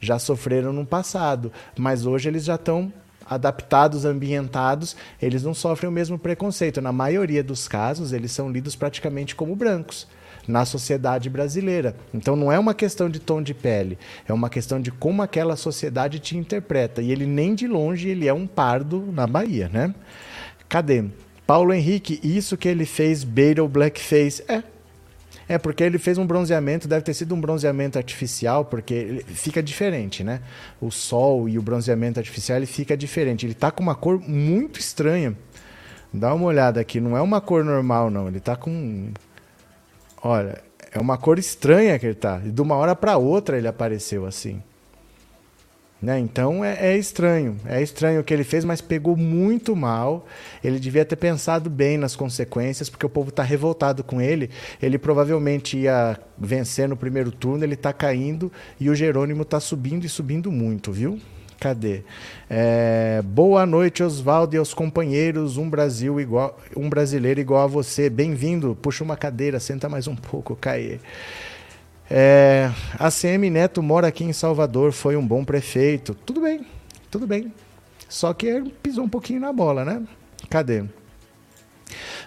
Já 0.00 0.18
sofreram 0.18 0.72
no 0.72 0.86
passado, 0.86 1.50
mas 1.76 2.06
hoje 2.06 2.28
eles 2.28 2.44
já 2.44 2.54
estão 2.54 2.92
adaptados, 3.28 4.04
ambientados, 4.04 4.94
eles 5.20 5.42
não 5.42 5.54
sofrem 5.54 5.88
o 5.88 5.92
mesmo 5.92 6.18
preconceito. 6.18 6.80
Na 6.80 6.92
maioria 6.92 7.42
dos 7.42 7.66
casos, 7.66 8.12
eles 8.12 8.30
são 8.30 8.50
lidos 8.50 8.76
praticamente 8.76 9.34
como 9.34 9.56
brancos 9.56 10.06
na 10.48 10.64
sociedade 10.64 11.28
brasileira. 11.28 11.94
Então 12.12 12.34
não 12.34 12.50
é 12.50 12.58
uma 12.58 12.72
questão 12.72 13.10
de 13.10 13.20
tom 13.20 13.42
de 13.42 13.52
pele, 13.52 13.98
é 14.26 14.32
uma 14.32 14.48
questão 14.48 14.80
de 14.80 14.90
como 14.90 15.22
aquela 15.22 15.54
sociedade 15.54 16.18
te 16.18 16.36
interpreta. 16.36 17.02
E 17.02 17.12
ele 17.12 17.26
nem 17.26 17.54
de 17.54 17.68
longe 17.68 18.08
ele 18.08 18.26
é 18.26 18.32
um 18.32 18.46
pardo 18.46 19.12
na 19.12 19.26
Bahia, 19.26 19.70
né? 19.70 19.94
Cadê? 20.68 21.04
Paulo 21.46 21.72
Henrique, 21.72 22.20
isso 22.22 22.56
que 22.56 22.68
ele 22.68 22.86
fez 22.86 23.22
beira 23.22 23.62
o 23.62 23.68
blackface. 23.68 24.42
É. 24.48 24.62
É, 25.48 25.56
porque 25.56 25.82
ele 25.82 25.98
fez 25.98 26.18
um 26.18 26.26
bronzeamento, 26.26 26.86
deve 26.86 27.00
ter 27.00 27.14
sido 27.14 27.34
um 27.34 27.40
bronzeamento 27.40 27.96
artificial, 27.96 28.66
porque 28.66 29.24
fica 29.28 29.62
diferente, 29.62 30.22
né? 30.22 30.42
O 30.78 30.90
sol 30.90 31.48
e 31.48 31.58
o 31.58 31.62
bronzeamento 31.62 32.20
artificial 32.20 32.58
ele 32.58 32.66
fica 32.66 32.94
diferente. 32.94 33.46
Ele 33.46 33.54
tá 33.54 33.70
com 33.70 33.82
uma 33.82 33.94
cor 33.94 34.20
muito 34.20 34.78
estranha. 34.78 35.34
Dá 36.12 36.34
uma 36.34 36.44
olhada 36.44 36.80
aqui, 36.80 37.00
não 37.00 37.16
é 37.16 37.22
uma 37.22 37.40
cor 37.40 37.64
normal, 37.64 38.10
não. 38.10 38.28
Ele 38.28 38.40
tá 38.40 38.56
com. 38.56 39.10
Olha, 40.22 40.62
é 40.92 40.98
uma 40.98 41.16
cor 41.16 41.38
estranha 41.38 41.98
que 41.98 42.06
ele 42.06 42.14
tá. 42.14 42.40
E 42.44 42.50
de 42.50 42.60
uma 42.60 42.76
hora 42.76 42.94
para 42.94 43.16
outra 43.16 43.56
ele 43.56 43.68
apareceu 43.68 44.26
assim. 44.26 44.62
Né? 46.00 46.16
Então 46.20 46.64
é, 46.64 46.92
é, 46.92 46.96
estranho, 46.96 47.56
é 47.66 47.82
estranho 47.82 48.20
o 48.20 48.24
que 48.24 48.32
ele 48.32 48.44
fez, 48.44 48.64
mas 48.64 48.80
pegou 48.80 49.16
muito 49.16 49.74
mal. 49.74 50.26
Ele 50.62 50.78
devia 50.78 51.04
ter 51.04 51.16
pensado 51.16 51.68
bem 51.68 51.98
nas 51.98 52.14
consequências, 52.14 52.88
porque 52.88 53.04
o 53.04 53.08
povo 53.08 53.30
está 53.30 53.42
revoltado 53.42 54.04
com 54.04 54.20
ele. 54.20 54.48
Ele 54.80 54.96
provavelmente 54.96 55.76
ia 55.76 56.18
vencer 56.38 56.88
no 56.88 56.96
primeiro 56.96 57.32
turno, 57.32 57.64
ele 57.64 57.74
está 57.74 57.92
caindo 57.92 58.50
e 58.78 58.88
o 58.88 58.94
Jerônimo 58.94 59.42
está 59.42 59.58
subindo 59.58 60.04
e 60.04 60.08
subindo 60.08 60.52
muito, 60.52 60.92
viu? 60.92 61.18
Cadê? 61.60 62.02
É, 62.48 63.20
boa 63.24 63.66
noite, 63.66 64.02
Oswaldo 64.02 64.54
e 64.54 64.58
aos 64.58 64.72
companheiros. 64.72 65.56
Um 65.56 65.68
Brasil 65.68 66.20
igual, 66.20 66.56
um 66.76 66.88
brasileiro 66.88 67.40
igual 67.40 67.64
a 67.64 67.66
você. 67.66 68.08
Bem-vindo. 68.08 68.78
Puxa 68.80 69.02
uma 69.02 69.16
cadeira, 69.16 69.58
senta 69.58 69.88
mais 69.88 70.06
um 70.06 70.14
pouco, 70.14 70.54
Caê. 70.54 71.00
É, 72.08 72.70
a 72.96 73.10
CM 73.10 73.50
Neto 73.50 73.82
mora 73.82 74.06
aqui 74.06 74.24
em 74.24 74.32
Salvador, 74.32 74.92
foi 74.92 75.16
um 75.16 75.26
bom 75.26 75.44
prefeito. 75.44 76.14
Tudo 76.14 76.40
bem, 76.40 76.64
tudo 77.10 77.26
bem. 77.26 77.52
Só 78.08 78.32
que 78.32 78.62
pisou 78.82 79.04
um 79.04 79.08
pouquinho 79.08 79.40
na 79.40 79.52
bola, 79.52 79.84
né? 79.84 80.02
Cadê? 80.48 80.84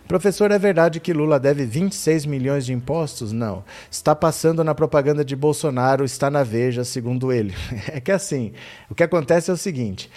Professor, 0.07 0.51
é 0.51 0.59
verdade 0.59 0.99
que 0.99 1.14
Lula 1.14 1.39
deve 1.39 1.66
26 1.66 2.26
milhões 2.26 2.66
de 2.66 2.74
impostos? 2.74 3.32
Não. 3.32 3.64
Está 3.89 4.16
passando 4.16 4.64
na 4.64 4.76
propaganda 4.76 5.24
de 5.24 5.36
Bolsonaro, 5.36 6.03
está 6.03 6.30
na 6.30 6.43
Veja, 6.43 6.84
segundo 6.84 7.32
ele. 7.32 7.53
É 7.91 7.99
que 7.99 8.12
assim, 8.12 8.53
o 8.89 8.95
que 8.95 9.03
acontece 9.03 9.49
é 9.49 9.53
o 9.53 9.57
seguinte: 9.57 10.09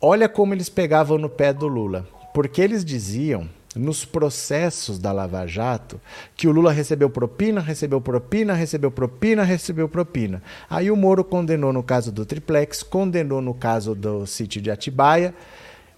olha 0.00 0.28
como 0.28 0.54
eles 0.54 0.68
pegavam 0.68 1.18
no 1.18 1.28
pé 1.28 1.52
do 1.52 1.66
Lula. 1.66 2.06
Porque 2.34 2.60
eles 2.60 2.84
diziam 2.84 3.48
nos 3.74 4.04
processos 4.04 4.98
da 4.98 5.12
Lava 5.12 5.46
Jato 5.46 6.00
que 6.36 6.48
o 6.48 6.52
Lula 6.52 6.72
recebeu 6.72 7.08
propina, 7.08 7.60
recebeu 7.60 8.00
propina, 8.00 8.52
recebeu 8.52 8.90
propina, 8.90 9.42
recebeu 9.44 9.88
propina. 9.88 10.42
Aí 10.68 10.90
o 10.90 10.96
Moro 10.96 11.24
condenou 11.24 11.72
no 11.72 11.82
caso 11.82 12.10
do 12.10 12.26
Triplex, 12.26 12.82
condenou 12.82 13.40
no 13.40 13.54
caso 13.54 13.94
do 13.94 14.26
sítio 14.26 14.60
de 14.60 14.70
Atibaia. 14.70 15.34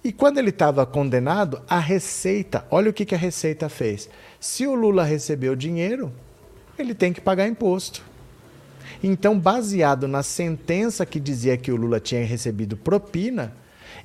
E 0.02 0.12
quando 0.12 0.38
ele 0.38 0.48
estava 0.48 0.86
condenado, 0.86 1.60
a 1.68 1.78
Receita, 1.78 2.64
olha 2.70 2.90
o 2.90 2.92
que, 2.92 3.04
que 3.04 3.14
a 3.14 3.18
Receita 3.18 3.68
fez. 3.68 4.08
Se 4.38 4.66
o 4.66 4.74
Lula 4.74 5.04
recebeu 5.04 5.54
dinheiro, 5.54 6.10
ele 6.78 6.94
tem 6.94 7.12
que 7.12 7.20
pagar 7.20 7.46
imposto. 7.46 8.02
Então, 9.02 9.38
baseado 9.38 10.08
na 10.08 10.22
sentença 10.22 11.04
que 11.04 11.20
dizia 11.20 11.56
que 11.56 11.70
o 11.70 11.76
Lula 11.76 12.00
tinha 12.00 12.24
recebido 12.24 12.76
propina, 12.76 13.52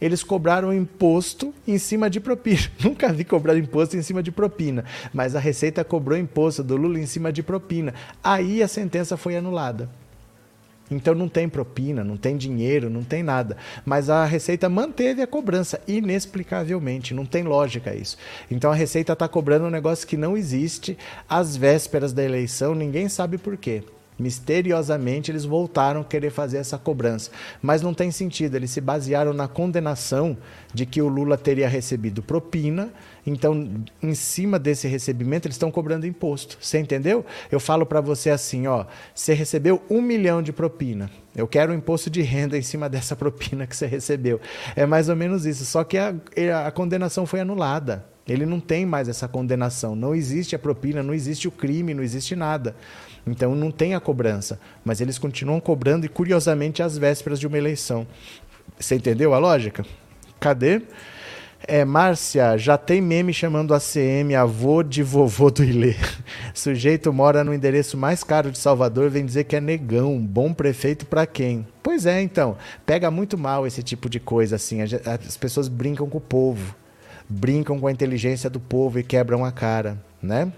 eles 0.01 0.23
cobraram 0.23 0.73
imposto 0.73 1.53
em 1.65 1.77
cima 1.77 2.09
de 2.09 2.19
propina. 2.19 2.59
Nunca 2.83 3.11
vi 3.13 3.23
cobrar 3.23 3.57
imposto 3.57 3.95
em 3.95 4.01
cima 4.01 4.21
de 4.21 4.31
propina, 4.31 4.83
mas 5.13 5.35
a 5.35 5.39
Receita 5.39 5.83
cobrou 5.83 6.17
imposto 6.17 6.61
do 6.61 6.75
Lula 6.75 6.99
em 6.99 7.05
cima 7.05 7.31
de 7.31 7.41
propina. 7.41 7.93
Aí 8.21 8.61
a 8.61 8.67
sentença 8.67 9.15
foi 9.15 9.37
anulada. 9.37 9.89
Então 10.89 11.15
não 11.15 11.27
tem 11.27 11.49
propina, 11.49 12.03
não 12.03 12.17
tem 12.17 12.37
dinheiro, 12.37 12.89
não 12.89 13.03
tem 13.03 13.23
nada. 13.23 13.57
Mas 13.83 14.09
a 14.09 14.23
Receita 14.25 14.69
manteve 14.69 15.21
a 15.21 15.27
cobrança, 15.27 15.81
inexplicavelmente. 15.87 17.13
Não 17.13 17.25
tem 17.25 17.43
lógica 17.43 17.95
isso. 17.95 18.17
Então 18.49 18.71
a 18.71 18.75
Receita 18.75 19.13
está 19.13 19.27
cobrando 19.27 19.65
um 19.65 19.71
negócio 19.71 20.07
que 20.07 20.17
não 20.17 20.37
existe 20.37 20.97
às 21.27 21.57
vésperas 21.57 22.13
da 22.13 22.23
eleição, 22.23 22.75
ninguém 22.75 23.09
sabe 23.09 23.37
por 23.37 23.57
quê. 23.57 23.83
Misteriosamente 24.17 25.29
eles 25.29 25.43
voltaram 25.43 26.01
a 26.01 26.03
querer 26.03 26.29
fazer 26.29 26.57
essa 26.57 26.77
cobrança. 26.77 27.31
Mas 27.61 27.81
não 27.81 27.93
tem 27.93 28.11
sentido, 28.11 28.55
eles 28.55 28.71
se 28.71 28.79
basearam 28.79 29.33
na 29.33 29.47
condenação 29.47 30.37
de 30.73 30.85
que 30.85 31.01
o 31.01 31.07
Lula 31.07 31.37
teria 31.37 31.67
recebido 31.67 32.21
propina, 32.21 32.93
então 33.25 33.83
em 34.01 34.13
cima 34.13 34.57
desse 34.57 34.87
recebimento 34.87 35.47
eles 35.47 35.55
estão 35.55 35.71
cobrando 35.71 36.07
imposto. 36.07 36.57
Você 36.61 36.79
entendeu? 36.79 37.25
Eu 37.51 37.59
falo 37.59 37.85
para 37.85 37.99
você 37.99 38.29
assim: 38.29 38.67
ó, 38.67 38.85
você 39.13 39.33
recebeu 39.33 39.81
um 39.89 40.01
milhão 40.01 40.41
de 40.41 40.53
propina. 40.53 41.09
Eu 41.35 41.47
quero 41.47 41.73
um 41.73 41.75
imposto 41.75 42.09
de 42.09 42.21
renda 42.21 42.55
em 42.57 42.61
cima 42.61 42.87
dessa 42.87 43.15
propina 43.15 43.67
que 43.67 43.75
você 43.75 43.85
recebeu. 43.85 44.39
É 44.75 44.85
mais 44.85 45.09
ou 45.09 45.15
menos 45.15 45.45
isso. 45.45 45.65
Só 45.65 45.83
que 45.83 45.97
a, 45.97 46.15
a 46.65 46.71
condenação 46.71 47.25
foi 47.25 47.41
anulada. 47.41 48.05
Ele 48.27 48.45
não 48.45 48.59
tem 48.59 48.85
mais 48.85 49.07
essa 49.07 49.27
condenação. 49.27 49.95
Não 49.95 50.15
existe 50.15 50.55
a 50.55 50.59
propina, 50.59 51.03
não 51.03 51.13
existe 51.13 51.47
o 51.47 51.51
crime, 51.51 51.93
não 51.93 52.01
existe 52.01 52.35
nada. 52.35 52.75
Então 53.25 53.55
não 53.55 53.71
tem 53.71 53.95
a 53.95 53.99
cobrança, 53.99 54.59
mas 54.83 55.01
eles 55.01 55.17
continuam 55.17 55.59
cobrando 55.59 56.05
e 56.05 56.09
curiosamente 56.09 56.83
às 56.83 56.97
vésperas 56.97 57.39
de 57.39 57.47
uma 57.47 57.57
eleição. 57.57 58.05
Você 58.79 58.95
entendeu 58.95 59.33
a 59.33 59.39
lógica? 59.39 59.85
Cadê? 60.39 60.81
É, 61.67 61.83
Márcia, 61.83 62.57
já 62.57 62.77
tem 62.77 63.01
meme 63.01 63.33
chamando 63.33 63.73
a 63.73 63.79
CM 63.79 64.35
avô 64.35 64.83
de 64.83 65.01
vovô 65.01 65.49
do 65.49 65.63
Ilê. 65.63 65.95
Sujeito 66.53 67.11
mora 67.11 67.43
no 67.43 67.53
endereço 67.53 67.97
mais 67.97 68.23
caro 68.23 68.51
de 68.51 68.59
Salvador, 68.59 69.09
vem 69.09 69.25
dizer 69.25 69.45
que 69.45 69.55
é 69.55 69.61
negão, 69.61 70.19
bom 70.19 70.53
prefeito 70.53 71.07
para 71.07 71.25
quem? 71.25 71.65
Pois 71.81 72.05
é, 72.05 72.21
então, 72.21 72.55
pega 72.85 73.09
muito 73.09 73.35
mal 73.35 73.65
esse 73.65 73.81
tipo 73.81 74.07
de 74.07 74.19
coisa 74.19 74.57
assim. 74.57 74.79
As 74.81 75.37
pessoas 75.37 75.67
brincam 75.67 76.07
com 76.07 76.19
o 76.19 76.21
povo, 76.21 76.75
brincam 77.27 77.79
com 77.79 77.87
a 77.87 77.91
inteligência 77.91 78.47
do 78.47 78.59
povo 78.59 78.99
e 78.99 79.03
quebram 79.03 79.43
a 79.43 79.51
cara, 79.51 79.97
né? 80.21 80.51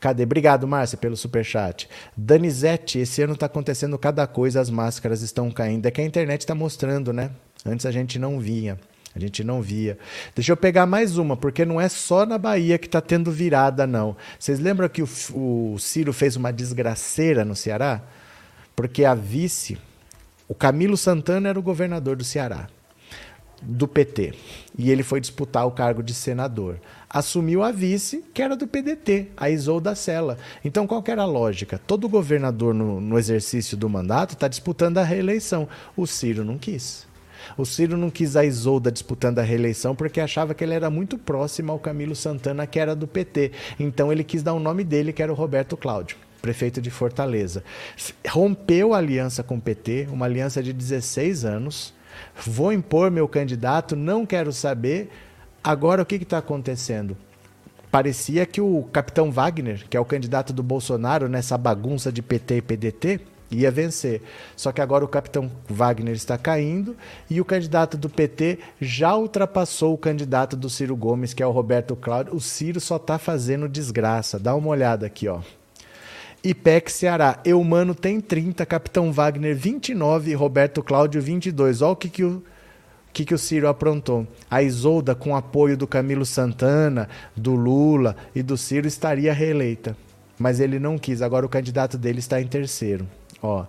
Cadê? 0.00 0.24
Obrigado, 0.24 0.66
Márcia, 0.66 0.98
pelo 0.98 1.16
superchat. 1.16 1.88
Danizete, 2.16 2.98
esse 2.98 3.22
ano 3.22 3.34
está 3.34 3.46
acontecendo 3.46 3.98
cada 3.98 4.26
coisa, 4.26 4.60
as 4.60 4.70
máscaras 4.70 5.22
estão 5.22 5.50
caindo. 5.50 5.86
É 5.86 5.90
que 5.90 6.00
a 6.00 6.04
internet 6.04 6.40
está 6.40 6.54
mostrando, 6.54 7.12
né? 7.12 7.30
Antes 7.64 7.86
a 7.86 7.90
gente 7.90 8.18
não 8.18 8.38
via. 8.38 8.78
A 9.14 9.18
gente 9.18 9.44
não 9.44 9.62
via. 9.62 9.96
Deixa 10.34 10.50
eu 10.50 10.56
pegar 10.56 10.86
mais 10.86 11.16
uma, 11.16 11.36
porque 11.36 11.64
não 11.64 11.80
é 11.80 11.88
só 11.88 12.26
na 12.26 12.36
Bahia 12.36 12.76
que 12.78 12.86
está 12.86 13.00
tendo 13.00 13.30
virada, 13.30 13.86
não. 13.86 14.16
Vocês 14.38 14.58
lembram 14.58 14.88
que 14.88 15.02
o, 15.02 15.08
o 15.32 15.78
Ciro 15.78 16.12
fez 16.12 16.34
uma 16.34 16.52
desgraceira 16.52 17.44
no 17.44 17.54
Ceará? 17.54 18.02
Porque 18.74 19.04
a 19.04 19.14
vice, 19.14 19.78
o 20.48 20.54
Camilo 20.54 20.96
Santana 20.96 21.48
era 21.48 21.58
o 21.58 21.62
governador 21.62 22.16
do 22.16 22.24
Ceará, 22.24 22.66
do 23.62 23.88
PT. 23.88 24.34
E 24.78 24.90
ele 24.90 25.02
foi 25.02 25.20
disputar 25.20 25.66
o 25.66 25.70
cargo 25.70 26.02
de 26.02 26.14
senador 26.14 26.78
assumiu 27.14 27.62
a 27.62 27.70
vice, 27.70 28.24
que 28.34 28.42
era 28.42 28.56
do 28.56 28.66
PDT, 28.66 29.28
a 29.36 29.48
Isolda 29.48 29.94
Sela. 29.94 30.36
Então, 30.64 30.84
qual 30.84 31.04
era 31.06 31.22
a 31.22 31.26
lógica? 31.26 31.78
Todo 31.78 32.08
governador 32.08 32.74
no, 32.74 33.00
no 33.00 33.16
exercício 33.16 33.76
do 33.76 33.88
mandato 33.88 34.34
está 34.34 34.48
disputando 34.48 34.98
a 34.98 35.04
reeleição. 35.04 35.68
O 35.96 36.08
Ciro 36.08 36.44
não 36.44 36.58
quis. 36.58 37.06
O 37.56 37.64
Ciro 37.64 37.96
não 37.96 38.10
quis 38.10 38.34
a 38.34 38.44
Isolda 38.44 38.90
disputando 38.90 39.38
a 39.38 39.42
reeleição 39.42 39.94
porque 39.94 40.20
achava 40.20 40.54
que 40.54 40.64
ele 40.64 40.74
era 40.74 40.90
muito 40.90 41.16
próximo 41.16 41.70
ao 41.70 41.78
Camilo 41.78 42.16
Santana, 42.16 42.66
que 42.66 42.80
era 42.80 42.96
do 42.96 43.06
PT. 43.06 43.52
Então 43.78 44.10
ele 44.10 44.24
quis 44.24 44.42
dar 44.42 44.54
o 44.54 44.58
nome 44.58 44.82
dele, 44.82 45.12
que 45.12 45.22
era 45.22 45.30
o 45.30 45.36
Roberto 45.36 45.76
Cláudio, 45.76 46.16
prefeito 46.42 46.82
de 46.82 46.90
Fortaleza. 46.90 47.62
Rompeu 48.26 48.92
a 48.92 48.98
aliança 48.98 49.44
com 49.44 49.56
o 49.56 49.60
PT, 49.60 50.08
uma 50.10 50.26
aliança 50.26 50.60
de 50.60 50.72
16 50.72 51.44
anos. 51.44 51.94
Vou 52.46 52.72
impor 52.72 53.10
meu 53.10 53.28
candidato, 53.28 53.96
não 53.96 54.24
quero 54.26 54.52
saber. 54.52 55.10
Agora, 55.62 56.02
o 56.02 56.06
que 56.06 56.16
está 56.16 56.38
acontecendo? 56.38 57.16
Parecia 57.90 58.44
que 58.44 58.60
o 58.60 58.82
capitão 58.92 59.30
Wagner, 59.30 59.86
que 59.88 59.96
é 59.96 60.00
o 60.00 60.04
candidato 60.04 60.52
do 60.52 60.62
Bolsonaro 60.62 61.28
nessa 61.28 61.56
bagunça 61.56 62.10
de 62.10 62.20
PT 62.20 62.56
e 62.56 62.62
PDT, 62.62 63.20
ia 63.50 63.70
vencer. 63.70 64.22
Só 64.56 64.72
que 64.72 64.80
agora 64.80 65.04
o 65.04 65.08
capitão 65.08 65.50
Wagner 65.68 66.14
está 66.14 66.36
caindo 66.36 66.96
e 67.30 67.40
o 67.40 67.44
candidato 67.44 67.96
do 67.96 68.08
PT 68.08 68.58
já 68.80 69.14
ultrapassou 69.16 69.94
o 69.94 69.98
candidato 69.98 70.56
do 70.56 70.68
Ciro 70.68 70.96
Gomes, 70.96 71.32
que 71.32 71.42
é 71.42 71.46
o 71.46 71.50
Roberto 71.50 71.94
Cláudio. 71.94 72.34
O 72.34 72.40
Ciro 72.40 72.80
só 72.80 72.96
está 72.96 73.18
fazendo 73.18 73.68
desgraça. 73.68 74.38
Dá 74.38 74.54
uma 74.54 74.68
olhada 74.68 75.06
aqui, 75.06 75.28
ó. 75.28 75.40
IPEC 76.44 76.92
Ceará. 76.92 77.40
Eumano 77.42 77.94
tem 77.94 78.20
30, 78.20 78.66
Capitão 78.66 79.10
Wagner 79.10 79.56
29, 79.56 80.34
Roberto 80.34 80.82
Cláudio 80.82 81.22
22. 81.22 81.80
Olha 81.80 81.92
o 81.92 81.96
que, 81.96 82.10
que 82.10 82.22
o 82.22 82.42
que, 83.14 83.24
que 83.24 83.34
o 83.34 83.38
Ciro 83.38 83.66
aprontou? 83.66 84.26
A 84.50 84.62
Isolda, 84.62 85.14
com 85.14 85.34
apoio 85.34 85.76
do 85.76 85.86
Camilo 85.86 86.26
Santana, 86.26 87.08
do 87.34 87.54
Lula 87.54 88.14
e 88.34 88.42
do 88.42 88.58
Ciro, 88.58 88.86
estaria 88.86 89.32
reeleita. 89.32 89.96
Mas 90.38 90.60
ele 90.60 90.78
não 90.78 90.98
quis. 90.98 91.22
Agora 91.22 91.46
o 91.46 91.48
candidato 91.48 91.96
dele 91.96 92.18
está 92.18 92.40
em 92.40 92.46
terceiro. 92.46 93.06
Ó, 93.40 93.64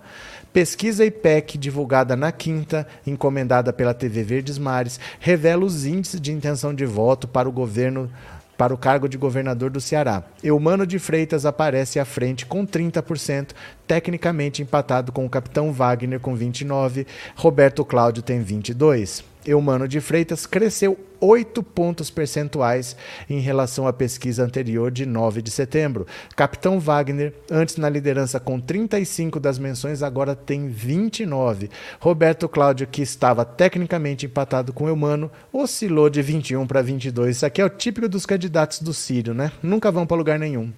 pesquisa 0.51 1.05
IPEC 1.05 1.57
divulgada 1.57 2.15
na 2.15 2.31
quinta, 2.31 2.87
encomendada 3.05 3.71
pela 3.71 3.93
TV 3.93 4.23
Verdes 4.23 4.57
Mares, 4.57 4.99
revela 5.19 5.63
os 5.63 5.85
índices 5.85 6.19
de 6.19 6.31
intenção 6.31 6.73
de 6.73 6.85
voto 6.85 7.27
para 7.27 7.47
o 7.47 7.51
governo 7.51 8.09
para 8.57 8.73
o 8.73 8.77
cargo 8.77 9.07
de 9.07 9.17
governador 9.17 9.69
do 9.69 9.81
Ceará. 9.81 10.23
Eumano 10.43 10.85
de 10.85 10.99
Freitas 10.99 11.45
aparece 11.45 11.99
à 11.99 12.05
frente 12.05 12.45
com 12.45 12.65
30%, 12.65 13.49
tecnicamente 13.87 14.61
empatado 14.61 15.11
com 15.11 15.25
o 15.25 15.29
capitão 15.29 15.71
Wagner 15.71 16.19
com 16.19 16.37
29%, 16.37 17.05
Roberto 17.35 17.83
Cláudio 17.83 18.23
tem 18.23 18.43
22%. 18.43 19.34
Eumano 19.45 19.87
de 19.87 20.01
Freitas 20.01 20.45
cresceu 20.45 20.97
8 21.19 21.63
pontos 21.63 22.09
percentuais 22.09 22.95
em 23.29 23.39
relação 23.39 23.87
à 23.87 23.93
pesquisa 23.93 24.43
anterior 24.43 24.91
de 24.91 25.05
9 25.05 25.41
de 25.41 25.51
setembro. 25.51 26.05
Capitão 26.35 26.79
Wagner, 26.79 27.33
antes 27.51 27.77
na 27.77 27.89
liderança 27.89 28.39
com 28.39 28.59
35 28.59 29.39
das 29.39 29.57
menções, 29.57 30.03
agora 30.03 30.35
tem 30.35 30.67
29. 30.67 31.69
Roberto 31.99 32.47
Cláudio, 32.47 32.87
que 32.87 33.01
estava 33.01 33.45
tecnicamente 33.45 34.25
empatado 34.25 34.73
com 34.73 34.87
Eumano, 34.87 35.31
oscilou 35.51 36.09
de 36.09 36.21
21 36.21 36.67
para 36.67 36.81
22. 36.81 37.37
Isso 37.37 37.45
aqui 37.45 37.61
é 37.61 37.65
o 37.65 37.69
típico 37.69 38.09
dos 38.09 38.25
candidatos 38.25 38.79
do 38.79 38.93
Sírio, 38.93 39.33
né? 39.33 39.51
Nunca 39.61 39.91
vão 39.91 40.05
para 40.05 40.17
lugar 40.17 40.39
nenhum. 40.39 40.71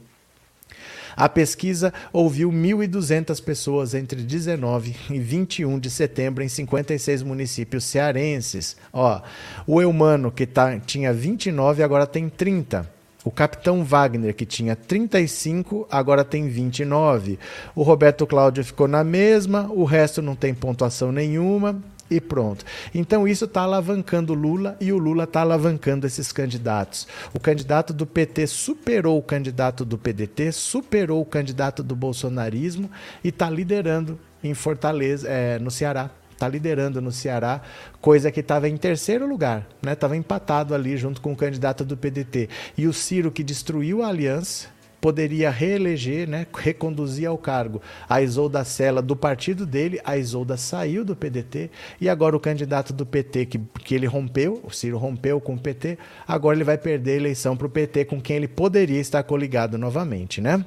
A 1.17 1.27
pesquisa 1.27 1.91
ouviu 2.13 2.51
1.200 2.51 3.43
pessoas 3.43 3.95
entre 3.95 4.21
19 4.21 4.95
e 5.09 5.17
21 5.17 5.79
de 5.79 5.89
setembro 5.89 6.43
em 6.43 6.47
56 6.47 7.23
municípios 7.23 7.85
cearenses. 7.85 8.77
Ó, 8.93 9.19
o 9.65 9.81
Eumano, 9.81 10.31
que 10.31 10.45
tá, 10.45 10.77
tinha 10.77 11.11
29, 11.11 11.81
agora 11.81 12.05
tem 12.05 12.29
30. 12.29 12.87
O 13.25 13.31
capitão 13.31 13.83
Wagner, 13.83 14.35
que 14.35 14.45
tinha 14.45 14.75
35, 14.75 15.87
agora 15.89 16.23
tem 16.23 16.47
29. 16.47 17.39
O 17.75 17.81
Roberto 17.81 18.27
Cláudio 18.27 18.63
ficou 18.63 18.87
na 18.87 19.03
mesma, 19.03 19.71
o 19.71 19.85
resto 19.85 20.21
não 20.21 20.35
tem 20.35 20.53
pontuação 20.53 21.11
nenhuma 21.11 21.81
e 22.09 22.19
pronto. 22.21 22.65
Então 22.93 23.27
isso 23.27 23.45
está 23.45 23.61
alavancando 23.61 24.33
Lula 24.33 24.77
e 24.79 24.91
o 24.91 24.97
Lula 24.97 25.25
está 25.25 25.41
alavancando 25.41 26.07
esses 26.07 26.31
candidatos. 26.31 27.07
O 27.33 27.39
candidato 27.39 27.93
do 27.93 28.05
PT 28.05 28.47
superou 28.47 29.17
o 29.17 29.23
candidato 29.23 29.83
do 29.83 29.97
PDT, 29.97 30.51
superou 30.51 31.21
o 31.21 31.25
candidato 31.25 31.83
do 31.83 31.95
bolsonarismo 31.95 32.89
e 33.23 33.29
está 33.29 33.49
liderando 33.49 34.19
em 34.43 34.53
Fortaleza, 34.53 35.27
é, 35.27 35.59
no 35.59 35.71
Ceará. 35.71 36.09
Está 36.31 36.47
liderando 36.47 37.01
no 37.01 37.11
Ceará, 37.11 37.61
coisa 37.99 38.31
que 38.31 38.41
estava 38.41 38.69
em 38.69 38.77
terceiro 38.77 39.27
lugar, 39.27 39.67
estava 39.83 40.13
né? 40.13 40.19
empatado 40.19 40.75
ali 40.75 40.95
junto 40.95 41.19
com 41.19 41.31
o 41.31 41.35
candidato 41.35 41.83
do 41.83 41.97
PDT. 41.97 42.47
E 42.77 42.85
o 42.85 42.93
Ciro, 42.93 43.31
que 43.31 43.41
destruiu 43.43 44.03
a 44.03 44.09
aliança, 44.09 44.67
poderia 44.99 45.49
reeleger, 45.49 46.27
né, 46.27 46.47
reconduzir 46.53 47.27
ao 47.27 47.37
cargo 47.37 47.81
a 48.09 48.21
Isolda 48.21 48.63
Sela 48.63 49.01
do 49.01 49.15
partido 49.15 49.65
dele, 49.65 49.99
a 50.03 50.17
Isolda 50.17 50.57
saiu 50.57 51.05
do 51.05 51.15
PDT 51.15 51.69
e 52.01 52.09
agora 52.09 52.35
o 52.35 52.39
candidato 52.39 52.93
do 52.93 53.05
PT 53.05 53.45
que, 53.45 53.59
que 53.83 53.95
ele 53.95 54.05
rompeu, 54.05 54.59
o 54.63 54.71
Ciro 54.71 54.97
rompeu 54.97 55.39
com 55.39 55.53
o 55.53 55.59
PT, 55.59 55.97
agora 56.27 56.57
ele 56.57 56.63
vai 56.63 56.77
perder 56.77 57.11
a 57.11 57.15
eleição 57.15 57.55
para 57.55 57.67
o 57.67 57.69
PT 57.69 58.05
com 58.05 58.21
quem 58.21 58.37
ele 58.37 58.47
poderia 58.47 58.99
estar 58.99 59.23
coligado 59.23 59.77
novamente, 59.77 60.41
né? 60.41 60.63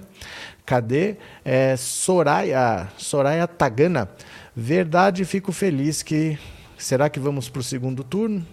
Cadê? 0.64 1.16
É, 1.44 1.76
Soraya, 1.76 2.88
Soraya 2.96 3.46
Tagana. 3.48 4.08
Verdade, 4.54 5.24
fico 5.24 5.52
feliz 5.52 6.02
que 6.02 6.38
Será 6.80 7.10
que 7.10 7.20
vamos 7.20 7.50
para 7.50 7.60
o 7.60 7.62
segundo 7.62 8.02
turno? 8.02 8.44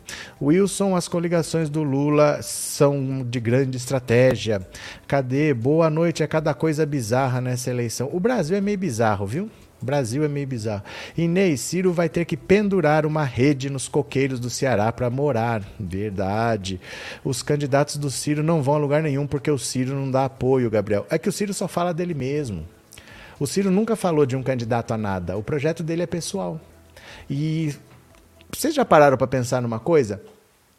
Wilson, 0.41 0.97
as 0.97 1.07
coligações 1.07 1.69
do 1.69 1.81
Lula 1.81 2.41
são 2.41 3.23
de 3.23 3.39
grande 3.39 3.77
estratégia. 3.77 4.67
Cadê? 5.07 5.53
Boa 5.53 5.89
noite, 5.89 6.21
é 6.21 6.27
cada 6.27 6.53
coisa 6.53 6.85
bizarra 6.85 7.39
nessa 7.39 7.69
eleição. 7.69 8.09
O 8.11 8.19
Brasil 8.19 8.57
é 8.57 8.61
meio 8.61 8.77
bizarro, 8.77 9.25
viu? 9.25 9.49
O 9.81 9.85
Brasil 9.85 10.25
é 10.25 10.27
meio 10.27 10.45
bizarro. 10.45 10.83
Inês, 11.17 11.61
Ciro 11.61 11.93
vai 11.93 12.09
ter 12.09 12.25
que 12.25 12.35
pendurar 12.35 13.05
uma 13.05 13.23
rede 13.23 13.69
nos 13.69 13.87
coqueiros 13.87 14.41
do 14.41 14.49
Ceará 14.49 14.91
para 14.91 15.09
morar. 15.09 15.63
Verdade. 15.79 16.81
Os 17.23 17.41
candidatos 17.41 17.95
do 17.95 18.11
Ciro 18.11 18.43
não 18.43 18.61
vão 18.61 18.75
a 18.75 18.79
lugar 18.79 19.01
nenhum 19.01 19.25
porque 19.25 19.49
o 19.49 19.57
Ciro 19.57 19.95
não 19.95 20.11
dá 20.11 20.25
apoio, 20.25 20.69
Gabriel. 20.69 21.07
É 21.09 21.17
que 21.17 21.29
o 21.29 21.31
Ciro 21.31 21.53
só 21.53 21.65
fala 21.65 21.93
dele 21.93 22.13
mesmo. 22.13 22.67
O 23.39 23.47
Ciro 23.47 23.71
nunca 23.71 23.95
falou 23.95 24.25
de 24.25 24.35
um 24.35 24.43
candidato 24.43 24.93
a 24.93 24.97
nada. 24.97 25.37
O 25.37 25.43
projeto 25.43 25.81
dele 25.81 26.01
é 26.01 26.07
pessoal. 26.07 26.59
E 27.29 27.73
vocês 28.57 28.73
já 28.73 28.83
pararam 28.83 29.15
para 29.17 29.27
pensar 29.27 29.61
numa 29.61 29.79
coisa? 29.79 30.19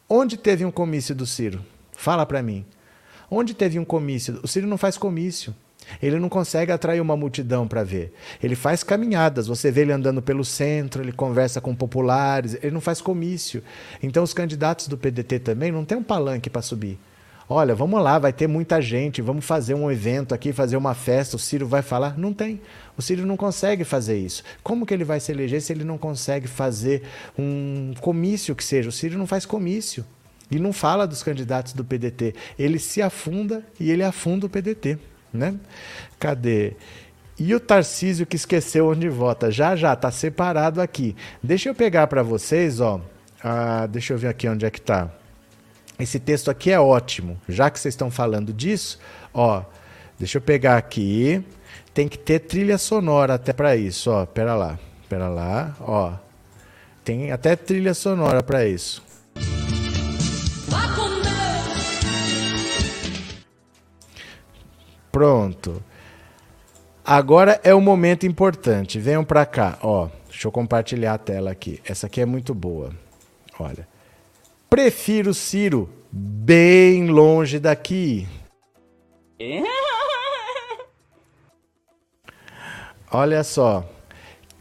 Onde 0.09 0.37
teve 0.37 0.64
um 0.64 0.70
comício 0.70 1.14
do 1.14 1.24
Ciro? 1.24 1.64
Fala 1.93 2.26
para 2.26 2.43
mim. 2.43 2.66
Onde 3.31 3.55
teve 3.55 3.79
um 3.79 3.85
comício? 3.85 4.41
O 4.43 4.49
Ciro 4.49 4.66
não 4.66 4.76
faz 4.76 4.99
comício. 4.99 5.55
Ele 6.03 6.18
não 6.18 6.29
consegue 6.29 6.72
atrair 6.72 7.01
uma 7.01 7.16
multidão 7.16 7.68
para 7.68 7.85
ver. 7.85 8.12
Ele 8.43 8.57
faz 8.57 8.83
caminhadas. 8.83 9.47
Você 9.47 9.70
vê 9.70 9.83
ele 9.83 9.93
andando 9.93 10.20
pelo 10.20 10.45
centro, 10.45 11.05
ele 11.05 11.12
conversa 11.12 11.61
com 11.61 11.72
populares, 11.72 12.59
ele 12.61 12.72
não 12.72 12.81
faz 12.81 13.01
comício. 13.01 13.62
Então 14.03 14.24
os 14.24 14.35
candidatos 14.35 14.89
do 14.89 14.99
PDT 14.99 15.39
também 15.39 15.70
não 15.70 15.85
tem 15.85 15.97
um 15.97 16.03
palanque 16.03 16.51
para 16.51 16.62
subir. 16.62 16.99
Olha, 17.51 17.74
vamos 17.74 18.03
lá, 18.03 18.18
vai 18.18 18.30
ter 18.30 18.46
muita 18.46 18.78
gente, 18.78 19.22
vamos 19.22 19.42
fazer 19.42 19.72
um 19.72 19.90
evento 19.90 20.34
aqui, 20.34 20.53
fazer 20.53 20.76
uma 20.76 20.92
festa, 20.92 21.36
o 21.36 21.38
Ciro 21.38 21.66
vai 21.66 21.80
falar. 21.80 22.18
Não 22.18 22.34
tem. 22.34 22.61
O 22.96 23.01
Ciro 23.01 23.24
não 23.24 23.38
consegue 23.38 23.84
fazer 23.84 24.18
isso. 24.18 24.44
Como 24.62 24.84
que 24.84 24.92
ele 24.92 25.05
vai 25.05 25.18
se 25.18 25.32
eleger 25.32 25.62
se 25.62 25.72
ele 25.72 25.82
não 25.82 25.96
consegue 25.96 26.46
fazer 26.46 27.05
um 27.38 27.94
comício 28.03 28.55
que 28.55 28.62
seja? 28.62 28.90
O 28.90 28.92
Ciro 28.92 29.16
não 29.16 29.26
faz 29.26 29.46
comício. 29.46 30.05
E 30.51 30.59
não 30.59 30.74
fala 30.74 31.07
dos 31.07 31.22
candidatos 31.22 31.72
do 31.72 31.84
PDT. 31.84 32.34
Ele 32.59 32.78
se 32.78 33.01
afunda 33.01 33.64
e 33.80 33.90
ele 33.90 34.03
afunda 34.03 34.44
o 34.44 34.49
PDT. 34.51 34.99
Né? 35.32 35.55
Cadê? 36.18 36.74
E 37.38 37.55
o 37.55 37.61
Tarcísio 37.61 38.26
que 38.26 38.36
esqueceu 38.36 38.88
onde 38.88 39.09
vota? 39.09 39.51
Já, 39.51 39.74
já, 39.74 39.94
está 39.94 40.11
separado 40.11 40.82
aqui. 40.82 41.16
Deixa 41.42 41.70
eu 41.70 41.74
pegar 41.74 42.09
para 42.09 42.22
vocês, 42.22 42.78
ó. 42.80 43.01
Ah, 43.42 43.86
deixa 43.86 44.12
eu 44.12 44.18
ver 44.18 44.28
aqui 44.28 44.49
onde 44.49 44.66
é 44.66 44.70
que 44.70 44.80
está. 44.80 45.11
Esse 45.99 46.20
texto 46.20 46.51
aqui 46.51 46.70
é 46.70 46.78
ótimo. 46.78 47.40
Já 47.49 47.68
que 47.70 47.80
vocês 47.80 47.92
estão 47.92 48.11
falando 48.11 48.53
disso, 48.53 49.01
ó, 49.34 49.62
deixa 50.18 50.38
eu 50.38 50.42
pegar 50.42 50.76
aqui. 50.76 51.44
Tem 51.92 52.07
que 52.07 52.16
ter 52.16 52.38
trilha 52.38 52.78
sonora 52.78 53.34
até 53.34 53.53
para 53.53 53.74
isso, 53.74 54.11
ó. 54.11 54.24
Pera 54.24 54.55
lá, 54.55 54.78
pera 55.09 55.28
lá, 55.28 55.76
ó. 55.80 56.12
Tem 57.05 57.32
até 57.32 57.57
trilha 57.57 57.94
sonora 57.94 58.42
para 58.42 58.64
isso. 58.64 59.03
Pronto. 65.11 65.82
Agora 67.05 67.61
é 67.64 67.74
o 67.74 67.80
momento 67.80 68.24
importante. 68.24 69.01
Venham 69.01 69.24
para 69.24 69.44
cá, 69.44 69.78
ó. 69.82 70.09
Deixa 70.28 70.46
eu 70.46 70.53
compartilhar 70.53 71.14
a 71.14 71.18
tela 71.18 71.51
aqui. 71.51 71.80
Essa 71.84 72.07
aqui 72.07 72.20
é 72.20 72.26
muito 72.26 72.55
boa. 72.55 72.92
Olha. 73.59 73.97
Prefiro 74.71 75.33
Ciro 75.33 75.89
bem 76.12 77.09
longe 77.09 77.59
daqui. 77.59 78.29
Olha 83.11 83.43
só. 83.43 83.89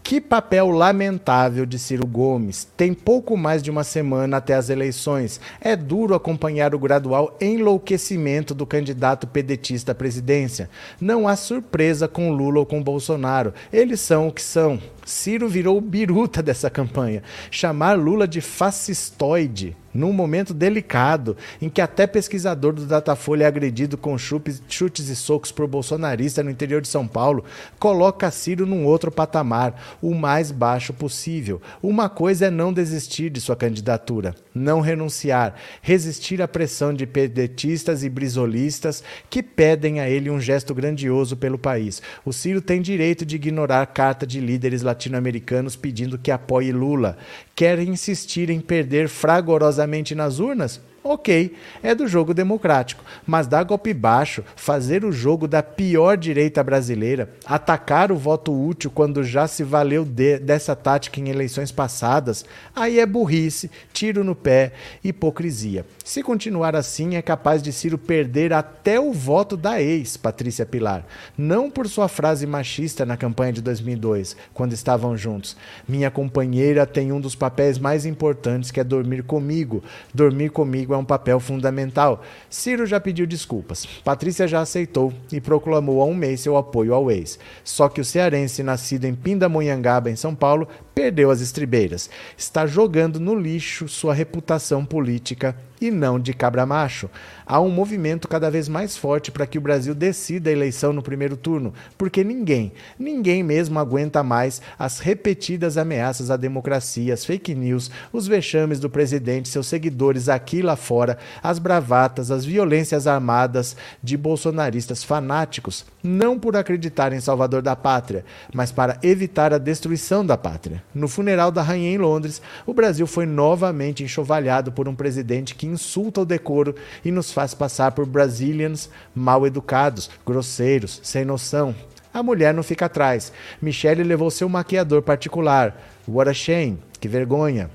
Que 0.01 0.21
papel 0.21 0.69
lamentável 0.69 1.65
de 1.65 1.77
Ciro 1.77 2.07
Gomes. 2.07 2.65
Tem 2.77 2.93
pouco 2.93 3.35
mais 3.35 3.61
de 3.61 3.69
uma 3.69 3.83
semana 3.83 4.37
até 4.37 4.53
as 4.53 4.69
eleições. 4.69 5.41
É 5.59 5.75
duro 5.75 6.15
acompanhar 6.15 6.73
o 6.73 6.79
gradual 6.79 7.35
enlouquecimento 7.41 8.55
do 8.55 8.65
candidato 8.65 9.27
pedetista 9.27 9.91
à 9.91 9.95
presidência. 9.95 10.69
Não 11.01 11.27
há 11.27 11.35
surpresa 11.35 12.07
com 12.07 12.31
Lula 12.31 12.59
ou 12.59 12.65
com 12.65 12.81
Bolsonaro. 12.81 13.53
Eles 13.73 13.99
são 13.99 14.29
o 14.29 14.31
que 14.31 14.41
são. 14.41 14.81
Ciro 15.05 15.49
virou 15.49 15.81
biruta 15.81 16.41
dessa 16.43 16.69
campanha. 16.69 17.21
Chamar 17.51 17.99
Lula 17.99 18.25
de 18.25 18.39
fascistoide 18.39 19.75
num 19.97 20.13
momento 20.13 20.53
delicado 20.53 21.35
em 21.59 21.69
que 21.69 21.81
até 21.81 22.05
pesquisador 22.05 22.71
do 22.71 22.85
Datafolha 22.85 23.45
é 23.45 23.47
agredido 23.47 23.97
com 23.97 24.15
chutes, 24.15 24.61
chutes 24.69 25.09
e 25.09 25.15
socos 25.15 25.51
por 25.51 25.65
bolsonarista 25.65 26.43
no 26.43 26.51
interior 26.51 26.81
de 26.81 26.87
São 26.87 27.07
Paulo, 27.07 27.43
coloca 27.79 28.29
Ciro 28.29 28.67
num 28.67 28.85
outro 28.85 29.11
patamar, 29.11 29.97
o 29.99 30.13
mais 30.13 30.51
baixo 30.51 30.93
possível. 30.93 31.59
Uma 31.81 32.09
coisa 32.09 32.45
é 32.45 32.51
não 32.51 32.71
desistir 32.71 33.31
de 33.31 33.41
sua 33.41 33.55
candidatura, 33.55 34.35
não 34.53 34.81
renunciar, 34.81 35.55
resistir 35.81 36.43
à 36.43 36.47
pressão 36.47 36.93
de 36.93 37.07
pedetistas 37.07 38.03
e 38.03 38.09
brisolistas 38.09 39.03
que 39.31 39.41
pedem 39.41 39.99
a 39.99 40.07
ele 40.07 40.29
um 40.29 40.39
gesto 40.39 40.75
grandioso 40.75 41.35
pelo 41.35 41.57
país. 41.57 42.03
O 42.23 42.31
Ciro 42.31 42.61
tem 42.61 42.83
direito 42.83 43.25
de 43.25 43.35
ignorar 43.35 43.87
carta 43.87 44.27
de 44.27 44.39
líderes 44.39 44.83
latino-americanos 44.83 45.75
pedindo 45.75 46.19
que 46.19 46.29
apoie 46.29 46.71
Lula. 46.71 47.17
Quer 47.55 47.79
insistir 47.79 48.51
em 48.51 48.59
perder 48.59 49.09
fragorosamente 49.09 49.86
nas 50.15 50.39
urnas, 50.39 50.81
ok, 51.09 51.55
é 51.81 51.95
do 51.95 52.07
jogo 52.07 52.33
democrático. 52.33 53.03
Mas 53.25 53.47
dar 53.47 53.63
golpe 53.63 53.93
baixo, 53.93 54.43
fazer 54.55 55.03
o 55.03 55.11
jogo 55.11 55.47
da 55.47 55.63
pior 55.63 56.17
direita 56.17 56.63
brasileira, 56.63 57.29
atacar 57.45 58.11
o 58.11 58.15
voto 58.15 58.51
útil 58.51 58.91
quando 58.91 59.23
já 59.23 59.47
se 59.47 59.63
valeu 59.63 60.03
de, 60.03 60.39
dessa 60.39 60.75
tática 60.75 61.19
em 61.19 61.29
eleições 61.29 61.71
passadas, 61.71 62.45
aí 62.75 62.99
é 62.99 63.05
burrice, 63.05 63.69
tiro 63.93 64.23
no 64.23 64.35
pé, 64.35 64.73
hipocrisia. 65.03 65.85
Se 66.03 66.23
continuar 66.23 66.75
assim, 66.75 67.15
é 67.15 67.21
capaz 67.21 67.61
de 67.61 67.71
Ciro 67.71 67.97
perder 67.97 68.53
até 68.53 68.99
o 68.99 69.11
voto 69.11 69.57
da 69.57 69.81
ex, 69.81 70.17
Patrícia 70.17 70.65
Pilar. 70.65 71.05
Não 71.37 71.69
por 71.69 71.87
sua 71.87 72.07
frase 72.07 72.47
machista 72.47 73.05
na 73.05 73.17
campanha 73.17 73.53
de 73.53 73.61
2002, 73.61 74.35
quando 74.53 74.73
estavam 74.73 75.17
juntos. 75.17 75.57
Minha 75.87 76.09
companheira 76.09 76.85
tem 76.85 77.11
um 77.11 77.19
dos 77.19 77.35
papéis 77.35 77.77
mais 77.77 78.05
importantes 78.05 78.71
que 78.71 78.79
é 78.79 78.83
dormir 78.83 79.23
comigo. 79.23 79.83
Dormir 80.13 80.49
comigo 80.49 80.93
é 80.93 80.96
é 80.97 81.01
um 81.01 81.05
papel 81.05 81.39
fundamental. 81.39 82.21
Ciro 82.49 82.85
já 82.85 82.99
pediu 82.99 83.25
desculpas. 83.25 83.85
Patrícia 84.03 84.47
já 84.47 84.61
aceitou 84.61 85.13
e 85.31 85.39
proclamou 85.39 86.01
há 86.01 86.05
um 86.05 86.13
mês 86.13 86.41
seu 86.41 86.57
apoio 86.57 86.93
ao 86.93 87.09
ex. 87.11 87.39
Só 87.63 87.87
que 87.87 88.01
o 88.01 88.05
cearense, 88.05 88.63
nascido 88.63 89.05
em 89.05 89.15
Pindamonhangaba, 89.15 90.09
em 90.09 90.15
São 90.15 90.35
Paulo, 90.35 90.67
perdeu 90.93 91.29
as 91.29 91.41
estribeiras. 91.41 92.09
Está 92.35 92.65
jogando 92.65 93.19
no 93.19 93.35
lixo 93.35 93.87
sua 93.87 94.13
reputação 94.13 94.83
política 94.83 95.55
e 95.79 95.91
não 95.91 96.19
de 96.19 96.33
cabra 96.33 96.65
macho. 96.65 97.09
Há 97.45 97.61
um 97.61 97.69
movimento 97.69 98.27
cada 98.27 98.49
vez 98.49 98.67
mais 98.67 98.97
forte 98.97 99.31
para 99.31 99.45
que 99.45 99.57
o 99.57 99.61
Brasil 99.61 99.93
decida 99.93 100.49
a 100.49 100.53
eleição 100.53 100.91
no 100.91 101.03
primeiro 101.03 101.37
turno, 101.37 101.73
porque 101.97 102.23
ninguém, 102.23 102.73
ninguém 102.97 103.43
mesmo 103.43 103.79
aguenta 103.79 104.23
mais 104.23 104.61
as 104.77 104.99
repetidas 104.99 105.77
ameaças 105.77 106.31
à 106.31 106.37
democracia, 106.37 107.13
as 107.13 107.25
fake 107.25 107.53
news, 107.53 107.91
os 108.11 108.27
vexames 108.27 108.79
do 108.79 108.89
presidente, 108.89 109.49
seus 109.49 109.67
seguidores 109.67 110.27
aqui 110.27 110.61
lá 110.61 110.75
fora, 110.87 111.17
as 111.43 111.59
bravatas, 111.59 112.31
as 112.31 112.45
violências 112.45 113.07
armadas 113.07 113.75
de 114.01 114.15
bolsonaristas 114.15 115.03
fanáticos, 115.03 115.85
não 116.01 116.39
por 116.39 116.55
acreditar 116.55 117.11
em 117.11 117.19
Salvador 117.19 117.61
da 117.61 117.75
pátria, 117.75 118.23
mas 118.53 118.71
para 118.71 118.97
evitar 119.03 119.53
a 119.53 119.57
destruição 119.57 120.25
da 120.25 120.37
pátria. 120.37 120.81
No 120.95 121.09
funeral 121.09 121.51
da 121.51 121.61
rainha 121.61 121.91
em 121.91 121.97
Londres, 121.97 122.41
o 122.65 122.73
Brasil 122.73 123.05
foi 123.05 123.25
novamente 123.25 124.03
enxovalhado 124.03 124.71
por 124.71 124.87
um 124.87 124.95
presidente 124.95 125.55
que 125.55 125.67
insulta 125.67 126.21
o 126.21 126.25
decoro 126.25 126.73
e 127.03 127.11
nos 127.11 127.33
faz 127.33 127.53
passar 127.53 127.91
por 127.91 128.05
Brazilians 128.05 128.89
mal 129.13 129.45
educados, 129.45 130.09
grosseiros, 130.25 131.01
sem 131.03 131.25
noção. 131.25 131.75
A 132.13 132.23
mulher 132.23 132.53
não 132.53 132.63
fica 132.63 132.85
atrás. 132.85 133.33
Michelle 133.61 134.03
levou 134.03 134.31
seu 134.31 134.47
maquiador 134.47 135.01
particular. 135.01 135.75
What 136.07 136.29
a 136.29 136.33
shame, 136.33 136.79
que 136.99 137.07
vergonha. 137.07 137.69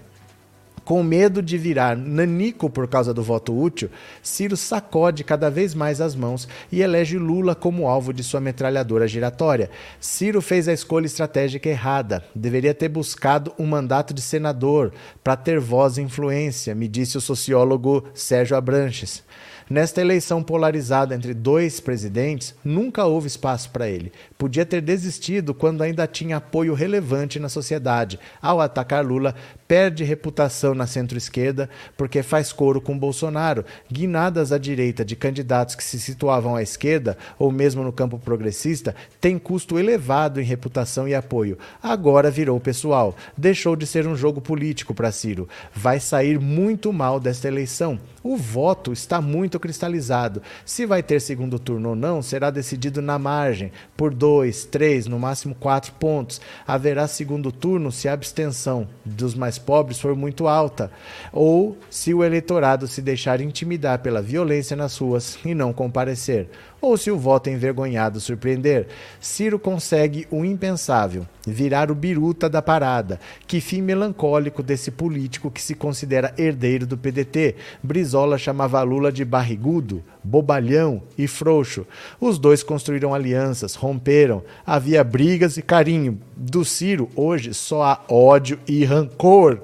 Com 0.84 1.02
medo 1.02 1.40
de 1.40 1.56
virar 1.56 1.96
nanico 1.96 2.68
por 2.68 2.88
causa 2.88 3.14
do 3.14 3.22
voto 3.22 3.56
útil, 3.56 3.88
Ciro 4.20 4.56
sacode 4.56 5.22
cada 5.22 5.48
vez 5.48 5.74
mais 5.74 6.00
as 6.00 6.16
mãos 6.16 6.48
e 6.72 6.82
elege 6.82 7.18
Lula 7.18 7.54
como 7.54 7.86
alvo 7.86 8.12
de 8.12 8.24
sua 8.24 8.40
metralhadora 8.40 9.06
giratória. 9.06 9.70
Ciro 10.00 10.42
fez 10.42 10.66
a 10.66 10.72
escolha 10.72 11.06
estratégica 11.06 11.68
errada. 11.68 12.24
Deveria 12.34 12.74
ter 12.74 12.88
buscado 12.88 13.52
um 13.58 13.66
mandato 13.66 14.12
de 14.12 14.20
senador 14.20 14.92
para 15.22 15.36
ter 15.36 15.60
voz 15.60 15.98
e 15.98 16.02
influência, 16.02 16.74
me 16.74 16.88
disse 16.88 17.16
o 17.16 17.20
sociólogo 17.20 18.04
Sérgio 18.12 18.56
Abranches. 18.56 19.22
Nesta 19.70 20.00
eleição 20.00 20.42
polarizada 20.42 21.14
entre 21.14 21.32
dois 21.32 21.80
presidentes, 21.80 22.54
nunca 22.64 23.06
houve 23.06 23.28
espaço 23.28 23.70
para 23.70 23.88
ele. 23.88 24.12
Podia 24.42 24.66
ter 24.66 24.80
desistido 24.80 25.54
quando 25.54 25.82
ainda 25.82 26.04
tinha 26.04 26.38
apoio 26.38 26.74
relevante 26.74 27.38
na 27.38 27.48
sociedade. 27.48 28.18
Ao 28.42 28.60
atacar 28.60 29.06
Lula, 29.06 29.36
perde 29.68 30.02
reputação 30.02 30.74
na 30.74 30.84
centro-esquerda 30.84 31.70
porque 31.96 32.24
faz 32.24 32.52
coro 32.52 32.80
com 32.80 32.98
Bolsonaro. 32.98 33.64
Guinadas 33.88 34.50
à 34.50 34.58
direita 34.58 35.04
de 35.04 35.14
candidatos 35.14 35.76
que 35.76 35.84
se 35.84 36.00
situavam 36.00 36.56
à 36.56 36.62
esquerda, 36.62 37.16
ou 37.38 37.52
mesmo 37.52 37.84
no 37.84 37.92
campo 37.92 38.18
progressista, 38.18 38.96
tem 39.20 39.38
custo 39.38 39.78
elevado 39.78 40.40
em 40.40 40.44
reputação 40.44 41.06
e 41.06 41.14
apoio. 41.14 41.56
Agora 41.80 42.28
virou 42.28 42.58
pessoal. 42.58 43.14
Deixou 43.38 43.76
de 43.76 43.86
ser 43.86 44.08
um 44.08 44.16
jogo 44.16 44.40
político 44.40 44.92
para 44.92 45.12
Ciro. 45.12 45.48
Vai 45.72 46.00
sair 46.00 46.40
muito 46.40 46.92
mal 46.92 47.20
desta 47.20 47.46
eleição. 47.46 47.96
O 48.24 48.36
voto 48.36 48.92
está 48.92 49.20
muito 49.20 49.58
cristalizado. 49.60 50.42
Se 50.64 50.84
vai 50.84 51.00
ter 51.02 51.20
segundo 51.20 51.60
turno 51.60 51.90
ou 51.90 51.96
não, 51.96 52.20
será 52.22 52.50
decidido 52.50 53.00
na 53.00 53.18
margem, 53.18 53.72
por 53.96 54.12
dois, 54.32 54.64
três, 54.64 55.06
no 55.06 55.18
máximo 55.18 55.54
quatro 55.54 55.92
pontos. 55.92 56.40
Haverá 56.66 57.06
segundo 57.06 57.52
turno 57.52 57.92
se 57.92 58.08
a 58.08 58.14
abstenção 58.14 58.88
dos 59.04 59.34
mais 59.34 59.58
pobres 59.58 60.00
for 60.00 60.16
muito 60.16 60.48
alta, 60.48 60.90
ou 61.30 61.76
se 61.90 62.14
o 62.14 62.24
eleitorado 62.24 62.86
se 62.86 63.02
deixar 63.02 63.42
intimidar 63.42 63.98
pela 63.98 64.22
violência 64.22 64.74
nas 64.74 64.96
ruas 64.96 65.38
e 65.44 65.54
não 65.54 65.70
comparecer 65.72 66.48
ou 66.82 66.96
se 66.96 67.12
o 67.12 67.16
voto 67.16 67.48
envergonhado 67.48 68.20
surpreender, 68.20 68.88
Ciro 69.20 69.56
consegue 69.56 70.26
o 70.32 70.44
impensável, 70.44 71.24
virar 71.46 71.92
o 71.92 71.94
biruta 71.94 72.50
da 72.50 72.60
parada. 72.60 73.20
Que 73.46 73.60
fim 73.60 73.80
melancólico 73.80 74.64
desse 74.64 74.90
político 74.90 75.48
que 75.48 75.62
se 75.62 75.76
considera 75.76 76.34
herdeiro 76.36 76.84
do 76.84 76.98
PDT. 76.98 77.54
Brizola 77.80 78.36
chamava 78.36 78.82
Lula 78.82 79.12
de 79.12 79.24
barrigudo, 79.24 80.02
bobalhão 80.24 81.00
e 81.16 81.28
frouxo. 81.28 81.86
Os 82.20 82.36
dois 82.36 82.64
construíram 82.64 83.14
alianças, 83.14 83.76
romperam, 83.76 84.42
havia 84.66 85.04
brigas 85.04 85.56
e 85.56 85.62
carinho. 85.62 86.20
Do 86.36 86.64
Ciro, 86.64 87.08
hoje, 87.14 87.54
só 87.54 87.84
há 87.84 88.00
ódio 88.08 88.58
e 88.66 88.84
rancor. 88.84 89.60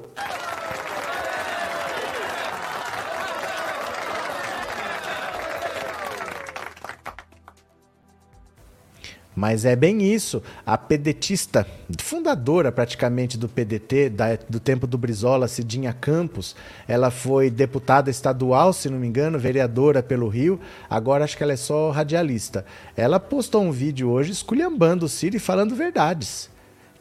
Mas 9.39 9.65
é 9.65 9.77
bem 9.77 10.03
isso. 10.03 10.43
A 10.67 10.77
pedetista, 10.77 11.65
fundadora 12.01 12.73
praticamente 12.73 13.39
do 13.39 13.49
PDT, 13.49 14.11
da, 14.11 14.37
do 14.49 14.59
tempo 14.59 14.85
do 14.85 14.99
Brizola, 14.99 15.47
Cidinha 15.47 15.93
Campos, 15.93 16.57
ela 16.89 17.09
foi 17.09 17.49
deputada 17.49 18.11
estadual, 18.11 18.73
se 18.73 18.91
não 18.91 18.99
me 18.99 19.07
engano, 19.07 19.39
vereadora 19.39 20.03
pelo 20.03 20.27
Rio, 20.27 20.59
agora 20.91 21.23
acho 21.23 21.37
que 21.37 21.45
ela 21.45 21.53
é 21.53 21.57
só 21.57 21.93
radialista. 21.93 22.67
Ela 22.97 23.21
postou 23.21 23.63
um 23.63 23.71
vídeo 23.71 24.11
hoje 24.11 24.33
esculhambando 24.33 25.07
o 25.07 25.09
Ciro 25.09 25.37
e 25.37 25.39
falando 25.39 25.77
verdades 25.77 26.51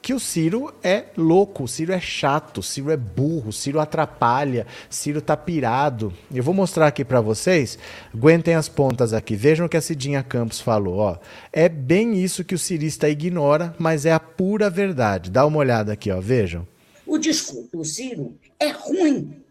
que 0.07 0.13
o 0.13 0.21
Ciro 0.21 0.73
é 0.81 1.07
louco, 1.17 1.65
o 1.65 1.67
Ciro 1.67 1.91
é 1.91 1.99
chato, 1.99 2.59
o 2.59 2.63
Ciro 2.63 2.91
é 2.91 2.95
burro, 2.95 3.49
o 3.49 3.51
Ciro 3.51 3.77
atrapalha, 3.77 4.65
o 4.89 4.95
Ciro 4.95 5.21
tá 5.21 5.35
pirado. 5.35 6.13
Eu 6.33 6.41
vou 6.41 6.53
mostrar 6.53 6.87
aqui 6.87 7.03
para 7.03 7.19
vocês, 7.19 7.77
aguentem 8.15 8.55
as 8.55 8.69
pontas 8.69 9.11
aqui, 9.11 9.35
vejam 9.35 9.65
o 9.65 9.69
que 9.69 9.75
a 9.75 9.81
Cidinha 9.81 10.23
Campos 10.23 10.61
falou, 10.61 10.99
ó. 10.99 11.17
É 11.51 11.67
bem 11.67 12.23
isso 12.23 12.45
que 12.45 12.55
o 12.55 12.57
cirista 12.57 13.09
ignora, 13.09 13.75
mas 13.77 14.05
é 14.05 14.13
a 14.13 14.19
pura 14.19 14.69
verdade. 14.69 15.29
Dá 15.29 15.45
uma 15.45 15.59
olhada 15.59 15.91
aqui, 15.91 16.09
ó, 16.09 16.21
vejam. 16.21 16.65
O 17.05 17.17
discurso 17.17 17.69
do 17.73 17.83
Ciro 17.83 18.33
é 18.57 18.69
ruim. 18.69 19.43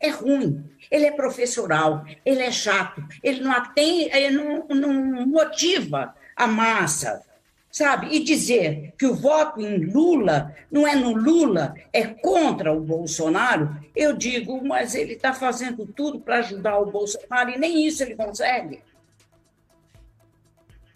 É 0.00 0.10
ruim. 0.10 0.64
Ele 0.90 1.06
é 1.06 1.12
professoral, 1.12 2.04
ele 2.26 2.42
é 2.42 2.50
chato, 2.50 3.00
ele 3.22 3.42
não 3.42 3.52
atende, 3.52 4.10
ele 4.12 4.30
não, 4.30 4.66
não 4.70 5.24
motiva 5.24 6.16
a 6.34 6.48
massa 6.48 7.27
sabe? 7.70 8.08
E 8.14 8.24
dizer 8.24 8.94
que 8.98 9.06
o 9.06 9.14
voto 9.14 9.60
em 9.60 9.78
Lula 9.78 10.54
não 10.70 10.86
é 10.86 10.94
no 10.94 11.12
Lula, 11.12 11.74
é 11.92 12.06
contra 12.06 12.72
o 12.72 12.80
Bolsonaro, 12.80 13.76
eu 13.94 14.16
digo, 14.16 14.64
mas 14.66 14.94
ele 14.94 15.14
está 15.14 15.32
fazendo 15.32 15.86
tudo 15.86 16.20
para 16.20 16.38
ajudar 16.38 16.78
o 16.78 16.90
Bolsonaro 16.90 17.50
e 17.50 17.58
nem 17.58 17.86
isso 17.86 18.02
ele 18.02 18.16
consegue. 18.16 18.80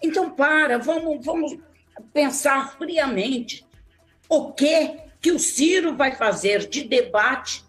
Então, 0.02 0.30
para, 0.30 0.78
vamos, 0.78 1.24
vamos 1.24 1.58
pensar 2.12 2.76
friamente 2.76 3.64
o 4.28 4.52
que, 4.52 4.96
que 5.20 5.30
o 5.30 5.38
Ciro 5.38 5.94
vai 5.94 6.12
fazer 6.12 6.68
de 6.68 6.82
debate 6.84 7.64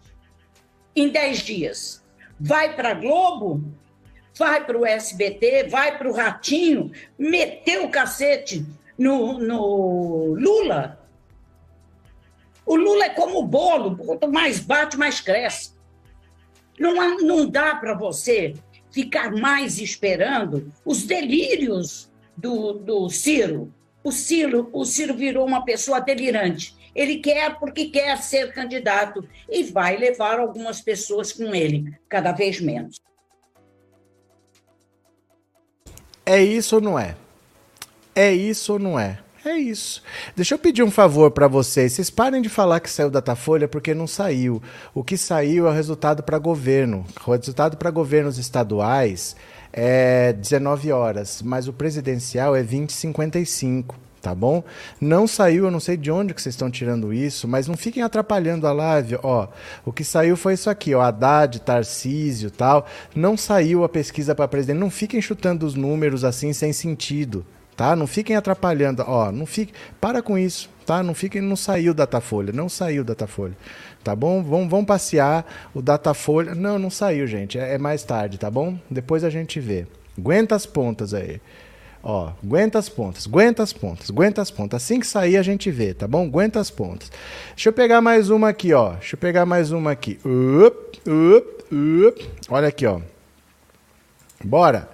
em 0.96 1.08
10 1.08 1.38
dias. 1.42 2.04
Vai 2.40 2.74
para 2.74 2.90
a 2.90 2.94
Globo? 2.94 3.62
Vai 4.36 4.64
para 4.64 4.76
o 4.76 4.84
SBT? 4.84 5.68
Vai 5.68 5.96
para 5.96 6.08
o 6.08 6.12
Ratinho? 6.12 6.90
Meteu 7.16 7.84
o 7.84 7.90
cacete 7.90 8.66
no, 8.98 9.38
no 9.38 10.34
Lula. 10.34 11.00
O 12.66 12.76
Lula 12.76 13.06
é 13.06 13.10
como 13.10 13.40
o 13.40 13.46
bolo, 13.46 13.96
quanto 13.96 14.30
mais 14.30 14.60
bate, 14.60 14.96
mais 14.96 15.20
cresce. 15.20 15.74
Não, 16.78 17.18
não 17.18 17.48
dá 17.48 17.76
para 17.76 17.94
você 17.94 18.54
ficar 18.90 19.32
mais 19.32 19.78
esperando 19.78 20.72
os 20.84 21.02
delírios 21.02 22.10
do, 22.36 22.72
do 22.74 23.08
Ciro. 23.08 23.72
O 24.02 24.10
Ciro. 24.10 24.70
O 24.72 24.84
Ciro 24.84 25.14
virou 25.14 25.46
uma 25.46 25.64
pessoa 25.64 26.00
delirante. 26.00 26.74
Ele 26.94 27.18
quer 27.18 27.58
porque 27.58 27.86
quer 27.86 28.16
ser 28.18 28.52
candidato 28.52 29.26
e 29.48 29.64
vai 29.64 29.96
levar 29.96 30.38
algumas 30.38 30.80
pessoas 30.80 31.32
com 31.32 31.54
ele, 31.54 31.92
cada 32.08 32.32
vez 32.32 32.60
menos. 32.60 33.00
É 36.24 36.42
isso 36.42 36.76
ou 36.76 36.80
não 36.80 36.98
é? 36.98 37.16
É 38.14 38.32
isso 38.32 38.74
ou 38.74 38.78
não 38.78 38.98
é? 38.98 39.18
É 39.44 39.58
isso. 39.58 40.02
Deixa 40.34 40.54
eu 40.54 40.58
pedir 40.58 40.82
um 40.82 40.90
favor 40.90 41.30
para 41.30 41.46
vocês. 41.46 41.92
Vocês 41.92 42.08
parem 42.08 42.40
de 42.40 42.48
falar 42.48 42.80
que 42.80 42.88
saiu 42.88 43.10
Datafolha 43.10 43.68
porque 43.68 43.92
não 43.92 44.06
saiu. 44.06 44.62
O 44.94 45.04
que 45.04 45.18
saiu 45.18 45.66
é 45.66 45.70
o 45.70 45.74
resultado 45.74 46.22
para 46.22 46.38
governo. 46.38 47.04
O 47.26 47.32
resultado 47.32 47.76
para 47.76 47.90
governos 47.90 48.38
estaduais 48.38 49.36
é 49.70 50.32
19 50.32 50.92
horas, 50.92 51.42
mas 51.42 51.68
o 51.68 51.74
presidencial 51.74 52.56
é 52.56 52.62
2055 52.62 54.02
tá 54.22 54.34
bom? 54.34 54.64
Não 54.98 55.26
saiu, 55.26 55.66
eu 55.66 55.70
não 55.70 55.78
sei 55.78 55.98
de 55.98 56.10
onde 56.10 56.32
que 56.32 56.40
vocês 56.40 56.54
estão 56.54 56.70
tirando 56.70 57.12
isso, 57.12 57.46
mas 57.46 57.68
não 57.68 57.76
fiquem 57.76 58.02
atrapalhando 58.02 58.66
a 58.66 58.72
live, 58.72 59.18
ó. 59.22 59.48
O 59.84 59.92
que 59.92 60.02
saiu 60.02 60.34
foi 60.34 60.54
isso 60.54 60.70
aqui, 60.70 60.94
ó, 60.94 61.02
Haddad, 61.02 61.60
Tarcísio, 61.60 62.50
tal. 62.50 62.86
Não 63.14 63.36
saiu 63.36 63.84
a 63.84 63.88
pesquisa 63.88 64.34
para 64.34 64.48
presidente. 64.48 64.78
Não 64.78 64.88
fiquem 64.88 65.20
chutando 65.20 65.66
os 65.66 65.74
números 65.74 66.24
assim 66.24 66.54
sem 66.54 66.72
sentido 66.72 67.44
tá? 67.76 67.94
Não 67.96 68.06
fiquem 68.06 68.36
atrapalhando, 68.36 69.04
ó, 69.06 69.30
não 69.30 69.46
fique, 69.46 69.72
para 70.00 70.22
com 70.22 70.38
isso, 70.38 70.70
tá? 70.86 71.02
Não 71.02 71.14
fiquem, 71.14 71.40
não 71.40 71.56
saiu 71.56 71.92
o 71.92 71.94
Datafolha, 71.94 72.52
não 72.52 72.68
saiu 72.68 73.02
o 73.02 73.04
Datafolha, 73.04 73.56
tá 74.02 74.14
bom? 74.14 74.42
Vamos, 74.42 74.68
vamos 74.68 74.86
passear 74.86 75.70
o 75.74 75.82
Datafolha, 75.82 76.54
não, 76.54 76.78
não 76.78 76.90
saiu, 76.90 77.26
gente, 77.26 77.58
é, 77.58 77.74
é 77.74 77.78
mais 77.78 78.02
tarde, 78.02 78.38
tá 78.38 78.50
bom? 78.50 78.78
Depois 78.90 79.24
a 79.24 79.30
gente 79.30 79.60
vê. 79.60 79.86
Aguenta 80.16 80.54
as 80.54 80.64
pontas 80.64 81.12
aí. 81.12 81.40
Ó, 82.06 82.32
aguenta 82.44 82.78
as 82.78 82.88
pontas, 82.88 83.26
aguenta 83.26 83.62
as 83.62 83.72
pontas, 83.72 84.10
aguenta 84.10 84.42
as 84.42 84.50
pontas. 84.50 84.82
Assim 84.82 85.00
que 85.00 85.06
sair 85.06 85.38
a 85.38 85.42
gente 85.42 85.70
vê, 85.70 85.94
tá 85.94 86.06
bom? 86.06 86.26
Aguenta 86.26 86.60
as 86.60 86.70
pontas. 86.70 87.10
Deixa 87.54 87.70
eu 87.70 87.72
pegar 87.72 88.02
mais 88.02 88.28
uma 88.28 88.50
aqui, 88.50 88.74
ó. 88.74 88.92
Deixa 88.92 89.14
eu 89.14 89.18
pegar 89.18 89.46
mais 89.46 89.72
uma 89.72 89.90
aqui. 89.90 90.18
Up, 90.22 91.00
up, 91.08 91.64
up. 91.72 92.30
Olha 92.50 92.68
aqui, 92.68 92.86
ó. 92.86 93.00
Bora. 94.44 94.93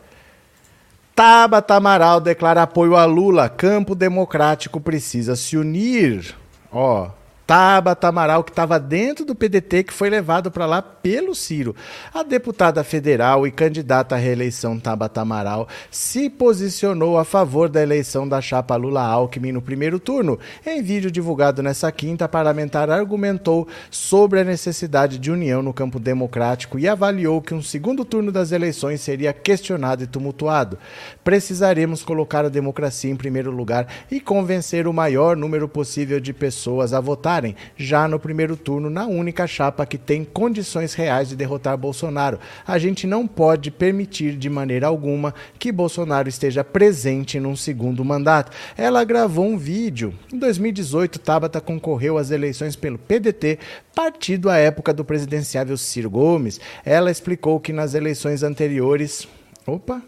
Tabata 1.21 1.75
Amaral 1.75 2.19
declara 2.19 2.63
apoio 2.63 2.97
a 2.97 3.05
Lula. 3.05 3.47
Campo 3.47 3.95
Democrático 3.95 4.81
precisa 4.81 5.37
se 5.37 5.55
unir. 5.55 6.35
Ó, 6.73 7.11
Tabata 7.51 8.07
Amaral, 8.07 8.45
que 8.45 8.53
estava 8.53 8.79
dentro 8.79 9.25
do 9.25 9.35
PDT, 9.35 9.83
que 9.83 9.93
foi 9.93 10.09
levado 10.09 10.53
para 10.53 10.67
lá 10.67 10.81
pelo 10.81 11.35
Ciro. 11.35 11.75
A 12.15 12.23
deputada 12.23 12.85
federal 12.85 13.45
e 13.45 13.51
candidata 13.51 14.15
à 14.15 14.19
reeleição 14.19 14.79
Tabata 14.79 15.23
Amaral 15.23 15.67
se 15.91 16.31
posicionou 16.31 17.19
a 17.19 17.25
favor 17.25 17.69
da 17.69 17.83
eleição 17.83 18.29
da 18.29 18.41
chapa 18.41 18.77
Lula-Alckmin 18.77 19.51
no 19.51 19.61
primeiro 19.61 19.99
turno. 19.99 20.39
Em 20.65 20.81
vídeo 20.81 21.11
divulgado 21.11 21.61
nessa 21.61 21.91
quinta, 21.91 22.27
a 22.27 22.29
parlamentar 22.29 22.89
argumentou 22.89 23.67
sobre 23.91 24.39
a 24.39 24.45
necessidade 24.45 25.19
de 25.19 25.33
união 25.33 25.61
no 25.61 25.75
campo 25.75 25.99
democrático 25.99 26.79
e 26.79 26.87
avaliou 26.87 27.43
que 27.43 27.53
um 27.53 27.63
segundo 27.63 28.05
turno 28.05 28.31
das 28.31 28.53
eleições 28.53 29.01
seria 29.01 29.33
questionado 29.33 30.05
e 30.05 30.07
tumultuado. 30.07 30.79
Precisaremos 31.25 32.05
colocar 32.05 32.45
a 32.45 32.49
democracia 32.49 33.11
em 33.11 33.17
primeiro 33.17 33.51
lugar 33.51 33.89
e 34.09 34.21
convencer 34.21 34.87
o 34.87 34.93
maior 34.93 35.37
número 35.37 35.69
possível 35.69 36.21
de 36.21 36.33
pessoas 36.33 36.95
a 36.95 37.01
votar 37.01 37.40
já 37.77 38.07
no 38.07 38.19
primeiro 38.19 38.57
turno 38.57 38.91
na 38.91 39.07
única 39.07 39.47
chapa 39.47 39.87
que 39.87 39.99
tem 39.99 40.25
condições 40.25 40.95
reais 40.95 41.29
de 41.29 41.37
derrotar 41.37 41.77
Bolsonaro. 41.77 42.39
A 42.67 42.79
gente 42.79 43.07
não 43.07 43.27
pode 43.27 43.71
permitir 43.71 44.37
de 44.37 44.49
maneira 44.49 44.87
alguma 44.87 45.35
que 45.59 45.73
Bolsonaro 45.73 46.29
esteja 46.29 46.63
presente 46.63 47.39
num 47.41 47.57
segundo 47.57 48.05
mandato. 48.05 48.53
Ela 48.77 49.05
gravou 49.05 49.47
um 49.47 49.57
vídeo. 49.57 50.15
Em 50.33 50.39
2018, 50.39 51.19
Tabata 51.19 51.61
concorreu 51.61 52.19
às 52.19 52.31
eleições 52.31 52.77
pelo 52.77 52.99
PDT, 52.99 53.59
partido 53.95 54.51
à 54.51 54.57
época 54.57 54.93
do 54.93 55.05
presidenciável 55.05 55.77
Ciro 55.77 56.11
Gomes. 56.11 56.61
Ela 56.85 57.11
explicou 57.11 57.61
que 57.61 57.73
nas 57.73 57.95
eleições 57.95 58.43
anteriores. 58.43 59.29
Opa! 59.67 60.03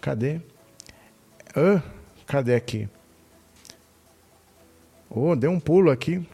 Cadê? 0.00 0.40
Cadê 2.26 2.54
aqui? 2.54 2.88
Oh, 5.08 5.36
deu 5.36 5.50
um 5.50 5.60
pulo 5.60 5.90
aqui 5.90 6.26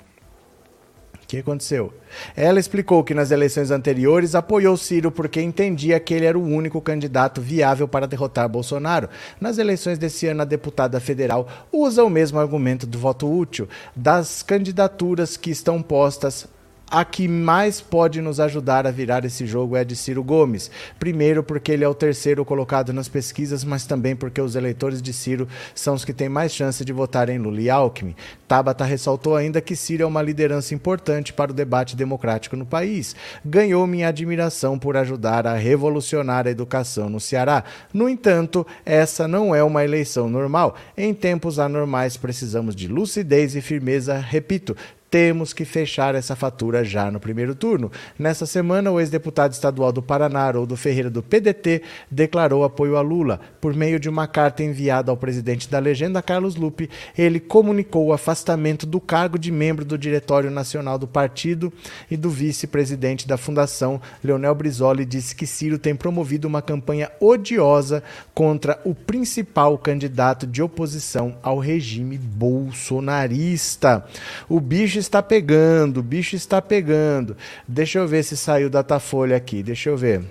que 1.31 1.39
aconteceu? 1.39 1.93
Ela 2.35 2.59
explicou 2.59 3.05
que 3.05 3.15
nas 3.15 3.31
eleições 3.31 3.71
anteriores 3.71 4.35
apoiou 4.35 4.77
Ciro 4.77 5.13
porque 5.13 5.41
entendia 5.41 6.01
que 6.01 6.13
ele 6.13 6.27
era 6.27 6.39
o 6.39 6.45
único 6.45 6.81
candidato 6.81 7.41
viável 7.41 7.87
para 7.87 8.09
derrotar 8.09 8.49
Bolsonaro. 8.49 9.09
Nas 9.41 9.57
eleições 9.57 9.97
desse 9.97 10.27
ano, 10.27 10.43
a 10.43 10.45
deputada 10.45 10.99
federal 10.99 11.47
usa 11.73 12.05
o 12.05 12.11
mesmo 12.11 12.41
argumento 12.41 12.87
do 12.87 12.99
voto 12.99 13.31
útil. 13.33 13.69
Das 13.95 14.43
candidaturas 14.43 15.37
que 15.37 15.51
estão 15.51 15.81
postas 15.81 16.49
a 16.91 17.05
que 17.05 17.29
mais 17.29 17.81
pode 17.81 18.21
nos 18.21 18.41
ajudar 18.41 18.87
a 18.87 18.91
virar 18.91 19.25
esse 19.25 19.47
jogo 19.47 19.77
é 19.77 19.85
de 19.85 19.95
Ciro 19.95 20.25
Gomes. 20.25 20.71
Primeiro, 20.99 21.43
porque 21.43 21.71
ele 21.71 21.85
é 21.85 21.89
o 21.89 21.95
terceiro 21.95 22.45
colocado 22.45 22.93
nas 22.93 23.09
pesquisas, 23.09 23.63
mas 23.63 23.87
também 23.87 24.17
porque 24.17 24.41
os 24.41 24.57
eleitores 24.57 25.01
de 25.01 25.13
Ciro 25.13 25.47
são 25.75 25.95
os 25.95 26.05
que 26.05 26.13
têm 26.13 26.29
mais 26.29 26.53
chance 26.53 26.85
de 26.85 26.93
votar 26.93 27.29
em 27.29 27.39
Lula 27.39 27.61
e 27.61 27.71
Alckmin. 27.71 28.17
Tabata 28.49 28.85
ressaltou 28.85 29.37
ainda 29.37 29.61
que 29.61 29.77
Ciro 29.77 30.03
é 30.03 30.07
uma 30.07 30.21
liderança 30.21 30.75
importante 30.75 31.33
para 31.33 31.53
o 31.53 31.55
debate 31.55 31.95
democrático 31.95 32.57
no 32.57 32.67
país. 32.67 33.15
Ganhou 33.45 33.87
minha 33.87 34.09
admiração 34.09 34.77
por 34.77 34.97
ajudar 34.97 35.47
a 35.47 35.55
revolucionar 35.55 36.49
a 36.49 36.51
educação 36.51 37.09
no 37.09 37.21
Ceará. 37.21 37.63
No 37.95 38.09
entanto, 38.09 38.67
essa 38.85 39.29
não 39.29 39.55
é 39.55 39.63
uma 39.63 39.85
eleição 39.85 40.29
normal. 40.29 40.75
Em 40.97 41.15
tempos 41.15 41.61
anormais, 41.61 42.17
precisamos 42.17 42.75
de 42.75 42.89
lucidez 42.89 43.55
e 43.55 43.61
firmeza, 43.61 44.19
repito, 44.19 44.77
temos 45.11 45.53
que 45.53 45.65
fechar 45.65 46.15
essa 46.15 46.37
fatura 46.37 46.85
já 46.85 47.11
no 47.11 47.19
primeiro 47.19 47.55
turno. 47.55 47.91
Nessa 48.17 48.47
semana, 48.47 48.93
o 48.93 49.01
ex-deputado 49.01 49.53
estadual 49.53 49.91
do 49.91 50.01
Paraná, 50.01 50.43
Haroldo 50.43 50.77
Ferreira, 50.77 51.11
do 51.11 51.23
PDT, 51.23 51.83
declarou 52.09 52.63
apoio 52.63 52.97
a 52.97 53.01
Lula. 53.01 53.41
Por 53.61 53.75
meio 53.75 53.99
de 53.99 54.09
uma 54.09 54.29
carta 54.29 54.63
enviada 54.63 55.11
ao 55.11 55.17
presidente 55.17 55.69
da 55.69 55.81
legenda, 55.81 56.23
Carlos 56.23 56.55
Lupe, 56.55 56.89
ele 57.19 57.41
comunicou 57.41 58.07
o 58.07 58.13
afastamento 58.13 58.87
do 58.87 59.01
cargo 59.01 59.39
de 59.39 59.51
membro 59.51 59.85
do 59.85 59.99
Diretório 59.99 60.51
Nacional 60.51 60.97
do 60.97 61.09
partido 61.09 61.73
e 62.09 62.17
do 62.17 62.31
vice-presidente 62.31 63.27
da 63.27 63.37
fundação, 63.37 64.01
Leonel 64.23 64.55
Brizola, 64.55 65.05
disse 65.05 65.35
que 65.35 65.47
Ciro 65.47 65.79
tem 65.79 65.97
promovido 65.97 66.47
uma 66.47 66.63
campanha 66.63 67.11
odiosa 67.19 68.03
contra 68.35 68.81
o 68.85 68.95
principal 68.95 69.77
candidato 69.79 70.47
de 70.47 70.63
oposição 70.63 71.37
ao 71.43 71.59
regime 71.59 72.17
bolsonarista. 72.19 74.05
O 74.49 74.61
bicho 74.61 75.00
está 75.01 75.23
pegando, 75.23 75.99
o 75.99 76.03
bicho 76.03 76.37
está 76.37 76.63
pegando. 76.63 77.37
Deixa 77.67 77.99
eu 77.99 78.07
ver 78.07 78.23
se 78.23 78.37
saiu 78.37 78.71
Datafolha 78.71 79.37
aqui, 79.37 79.63
deixa 79.63 79.91
eu 79.91 79.97
ver. 79.97 80.23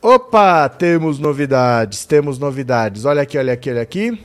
Opa, 0.00 0.68
temos 0.68 1.18
novidades, 1.18 2.04
temos 2.04 2.38
novidades. 2.38 3.04
Olha 3.04 3.22
aqui, 3.22 3.36
olha 3.36 3.52
aqui, 3.52 3.70
olha 3.70 3.82
aqui. 3.82 4.24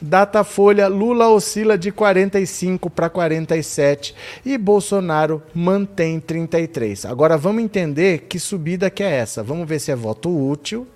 Datafolha, 0.00 0.86
Lula 0.86 1.28
oscila 1.28 1.78
de 1.78 1.90
45 1.90 2.90
para 2.90 3.08
47 3.08 4.14
e 4.44 4.58
Bolsonaro 4.58 5.42
mantém 5.54 6.20
33. 6.20 7.06
Agora 7.06 7.38
vamos 7.38 7.64
entender 7.64 8.26
que 8.28 8.38
subida 8.38 8.90
que 8.90 9.02
é 9.02 9.10
essa. 9.10 9.42
Vamos 9.42 9.66
ver 9.66 9.78
se 9.78 9.90
é 9.90 9.96
voto 9.96 10.28
útil 10.28 10.86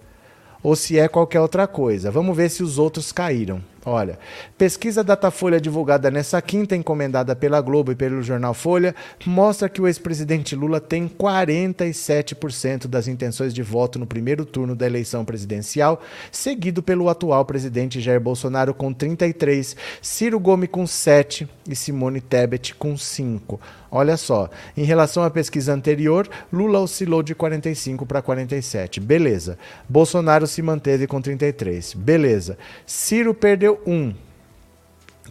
ou 0.62 0.76
se 0.76 0.98
é 0.98 1.08
qualquer 1.08 1.40
outra 1.40 1.66
coisa. 1.66 2.10
Vamos 2.10 2.36
ver 2.36 2.50
se 2.50 2.62
os 2.62 2.78
outros 2.78 3.10
caíram. 3.10 3.62
Olha, 3.88 4.18
pesquisa 4.58 5.02
Datafolha 5.02 5.58
divulgada 5.58 6.10
nessa 6.10 6.42
quinta, 6.42 6.76
encomendada 6.76 7.34
pela 7.34 7.58
Globo 7.62 7.90
e 7.90 7.94
pelo 7.94 8.22
jornal 8.22 8.52
Folha, 8.52 8.94
mostra 9.24 9.66
que 9.66 9.80
o 9.80 9.86
ex-presidente 9.86 10.54
Lula 10.54 10.78
tem 10.78 11.08
47% 11.08 12.86
das 12.86 13.08
intenções 13.08 13.54
de 13.54 13.62
voto 13.62 13.98
no 13.98 14.06
primeiro 14.06 14.44
turno 14.44 14.76
da 14.76 14.84
eleição 14.84 15.24
presidencial, 15.24 16.02
seguido 16.30 16.82
pelo 16.82 17.08
atual 17.08 17.46
presidente 17.46 17.98
Jair 17.98 18.20
Bolsonaro 18.20 18.74
com 18.74 18.92
33, 18.92 19.74
Ciro 20.02 20.38
Gomes 20.38 20.68
com 20.70 20.86
7 20.86 21.48
e 21.68 21.76
Simone 21.76 22.20
Tebet 22.20 22.74
com 22.74 22.96
5. 22.96 23.60
Olha 23.90 24.16
só, 24.16 24.48
em 24.76 24.84
relação 24.84 25.22
à 25.22 25.30
pesquisa 25.30 25.72
anterior, 25.72 26.28
Lula 26.52 26.80
oscilou 26.80 27.22
de 27.22 27.34
45 27.34 28.06
para 28.06 28.22
47. 28.22 28.98
Beleza. 28.98 29.58
Bolsonaro 29.88 30.46
se 30.46 30.62
manteve 30.62 31.06
com 31.06 31.20
33. 31.20 31.94
Beleza. 31.94 32.58
Ciro 32.86 33.34
perdeu 33.34 33.80
1 33.86 34.14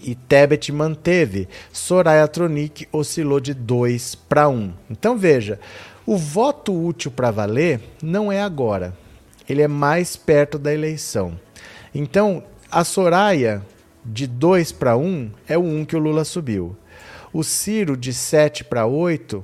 e 0.01 0.15
Tebet 0.15 0.71
manteve. 0.71 1.47
Soraya 1.71 2.27
Tronic 2.27 2.87
oscilou 2.91 3.39
de 3.39 3.53
2 3.53 4.15
para 4.15 4.47
1. 4.47 4.73
Então 4.89 5.17
veja, 5.17 5.59
o 6.05 6.15
voto 6.17 6.73
útil 6.73 7.11
para 7.11 7.31
valer 7.31 7.81
não 8.01 8.31
é 8.31 8.41
agora. 8.41 8.93
Ele 9.49 9.61
é 9.61 9.67
mais 9.67 10.15
perto 10.15 10.59
da 10.59 10.73
eleição. 10.73 11.39
Então, 11.95 12.43
a 12.69 12.83
Soraya 12.83 13.61
de 14.07 14.25
2 14.25 14.71
para 14.71 14.97
1 14.97 15.31
é 15.47 15.57
o 15.57 15.61
1 15.61 15.85
que 15.85 15.95
o 15.95 15.99
Lula 15.99 16.23
subiu. 16.23 16.75
O 17.33 17.43
Ciro 17.43 17.97
de 17.97 18.13
7 18.13 18.63
para 18.63 18.85
8 18.85 19.41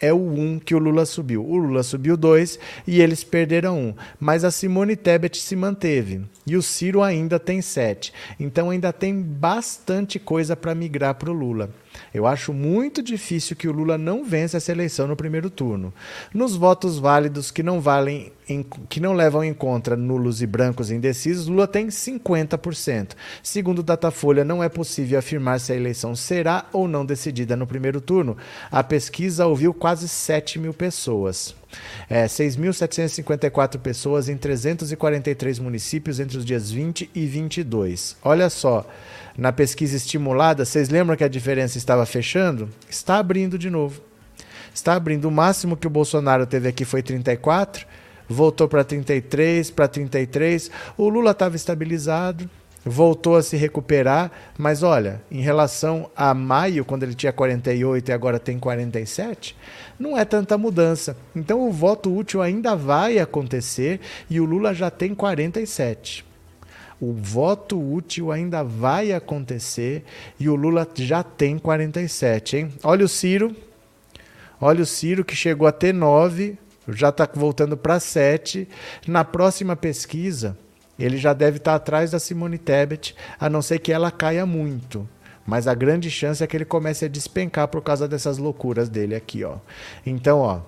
é 0.00 0.12
o 0.12 0.16
1 0.16 0.58
que 0.58 0.74
o 0.74 0.78
Lula 0.78 1.04
subiu. 1.04 1.44
O 1.46 1.56
Lula 1.56 1.82
subiu 1.82 2.16
2 2.16 2.58
e 2.86 3.00
eles 3.00 3.22
perderam 3.22 3.78
1. 3.78 3.94
Mas 4.18 4.44
a 4.44 4.50
Simone 4.50 4.96
Tebet 4.96 5.38
se 5.38 5.54
manteve. 5.54 6.22
E 6.46 6.56
o 6.56 6.62
Ciro 6.62 7.02
ainda 7.02 7.38
tem 7.38 7.60
7. 7.60 8.12
Então 8.40 8.70
ainda 8.70 8.92
tem 8.92 9.20
bastante 9.20 10.18
coisa 10.18 10.56
para 10.56 10.74
migrar 10.74 11.14
para 11.14 11.30
o 11.30 11.34
Lula. 11.34 11.70
Eu 12.14 12.26
acho 12.26 12.52
muito 12.52 13.02
difícil 13.02 13.56
que 13.56 13.68
o 13.68 13.72
Lula 13.72 13.98
não 13.98 14.24
vença 14.24 14.56
essa 14.56 14.72
eleição 14.72 15.06
no 15.06 15.16
primeiro 15.16 15.50
turno. 15.50 15.92
Nos 16.32 16.56
votos 16.56 16.98
válidos 16.98 17.50
que 17.50 17.62
não 17.62 17.80
valem 17.80 18.32
em, 18.48 18.64
que 18.88 19.00
não 19.00 19.12
levam 19.12 19.42
em 19.42 19.52
conta 19.52 19.96
nulos 19.96 20.40
e 20.40 20.46
brancos 20.46 20.90
indecisos, 20.90 21.46
Lula 21.46 21.66
tem 21.66 21.88
50%. 21.88 23.10
Segundo 23.42 23.80
o 23.80 23.82
Datafolha, 23.82 24.44
não 24.44 24.62
é 24.62 24.68
possível 24.68 25.18
afirmar 25.18 25.58
se 25.60 25.72
a 25.72 25.76
eleição 25.76 26.14
será 26.14 26.66
ou 26.72 26.86
não 26.86 27.04
decidida 27.04 27.56
no 27.56 27.66
primeiro 27.66 28.00
turno. 28.00 28.36
A 28.70 28.82
pesquisa 28.82 29.46
ouviu 29.46 29.74
quase 29.74 30.08
7 30.08 30.58
mil 30.58 30.72
pessoas. 30.72 31.54
É, 32.08 32.26
6.754 32.26 33.78
pessoas 33.78 34.28
em 34.28 34.36
343 34.36 35.58
municípios 35.58 36.20
entre 36.20 36.38
os 36.38 36.44
dias 36.44 36.70
20 36.70 37.10
e 37.14 37.26
22. 37.26 38.16
Olha 38.22 38.48
só, 38.48 38.86
na 39.36 39.52
pesquisa 39.52 39.96
estimulada, 39.96 40.64
vocês 40.64 40.88
lembram 40.88 41.16
que 41.16 41.24
a 41.24 41.28
diferença 41.28 41.76
estava 41.76 42.06
fechando? 42.06 42.68
Está 42.88 43.18
abrindo 43.18 43.58
de 43.58 43.68
novo. 43.68 44.00
Está 44.74 44.94
abrindo. 44.94 45.26
O 45.26 45.30
máximo 45.30 45.76
que 45.76 45.86
o 45.86 45.90
Bolsonaro 45.90 46.46
teve 46.46 46.68
aqui 46.68 46.84
foi 46.84 47.02
34, 47.02 47.86
voltou 48.28 48.66
para 48.68 48.84
33, 48.84 49.70
para 49.70 49.88
33. 49.88 50.70
O 50.96 51.08
Lula 51.08 51.32
estava 51.32 51.56
estabilizado, 51.56 52.48
voltou 52.84 53.36
a 53.36 53.42
se 53.42 53.56
recuperar, 53.56 54.30
mas 54.56 54.82
olha, 54.82 55.20
em 55.30 55.40
relação 55.40 56.10
a 56.16 56.32
maio, 56.32 56.84
quando 56.84 57.02
ele 57.02 57.14
tinha 57.14 57.32
48 57.32 58.08
e 58.08 58.12
agora 58.12 58.38
tem 58.38 58.58
47, 58.58 59.56
não 59.98 60.16
é 60.16 60.24
tanta 60.24 60.56
mudança. 60.56 61.16
Então 61.34 61.68
o 61.68 61.72
voto 61.72 62.14
útil 62.14 62.40
ainda 62.40 62.76
vai 62.76 63.18
acontecer 63.18 64.00
e 64.30 64.40
o 64.40 64.44
Lula 64.44 64.72
já 64.72 64.90
tem 64.90 65.14
47. 65.14 66.24
O 67.00 67.12
voto 67.12 67.78
útil 67.78 68.32
ainda 68.32 68.64
vai 68.64 69.12
acontecer 69.12 70.04
e 70.40 70.48
o 70.48 70.54
Lula 70.54 70.88
já 70.94 71.22
tem 71.22 71.58
47, 71.58 72.56
hein? 72.56 72.72
Olha 72.82 73.04
o 73.04 73.08
Ciro. 73.08 73.54
Olha 74.58 74.82
o 74.82 74.86
Ciro 74.86 75.24
que 75.24 75.36
chegou 75.36 75.68
a 75.68 75.72
ter 75.72 75.92
9, 75.92 76.56
já 76.88 77.10
está 77.10 77.28
voltando 77.34 77.76
para 77.76 78.00
7. 78.00 78.66
Na 79.06 79.24
próxima 79.24 79.76
pesquisa, 79.76 80.56
ele 80.98 81.18
já 81.18 81.34
deve 81.34 81.58
estar 81.58 81.72
tá 81.72 81.76
atrás 81.76 82.10
da 82.12 82.18
Simone 82.18 82.56
Tebet, 82.56 83.14
a 83.38 83.50
não 83.50 83.60
ser 83.60 83.78
que 83.78 83.92
ela 83.92 84.10
caia 84.10 84.46
muito. 84.46 85.06
Mas 85.46 85.68
a 85.68 85.74
grande 85.74 86.10
chance 86.10 86.42
é 86.42 86.46
que 86.46 86.56
ele 86.56 86.64
comece 86.64 87.04
a 87.04 87.08
despencar 87.08 87.68
por 87.68 87.82
causa 87.82 88.08
dessas 88.08 88.38
loucuras 88.38 88.88
dele 88.88 89.14
aqui, 89.14 89.44
ó. 89.44 89.58
Então, 90.04 90.40
ó, 90.40 90.60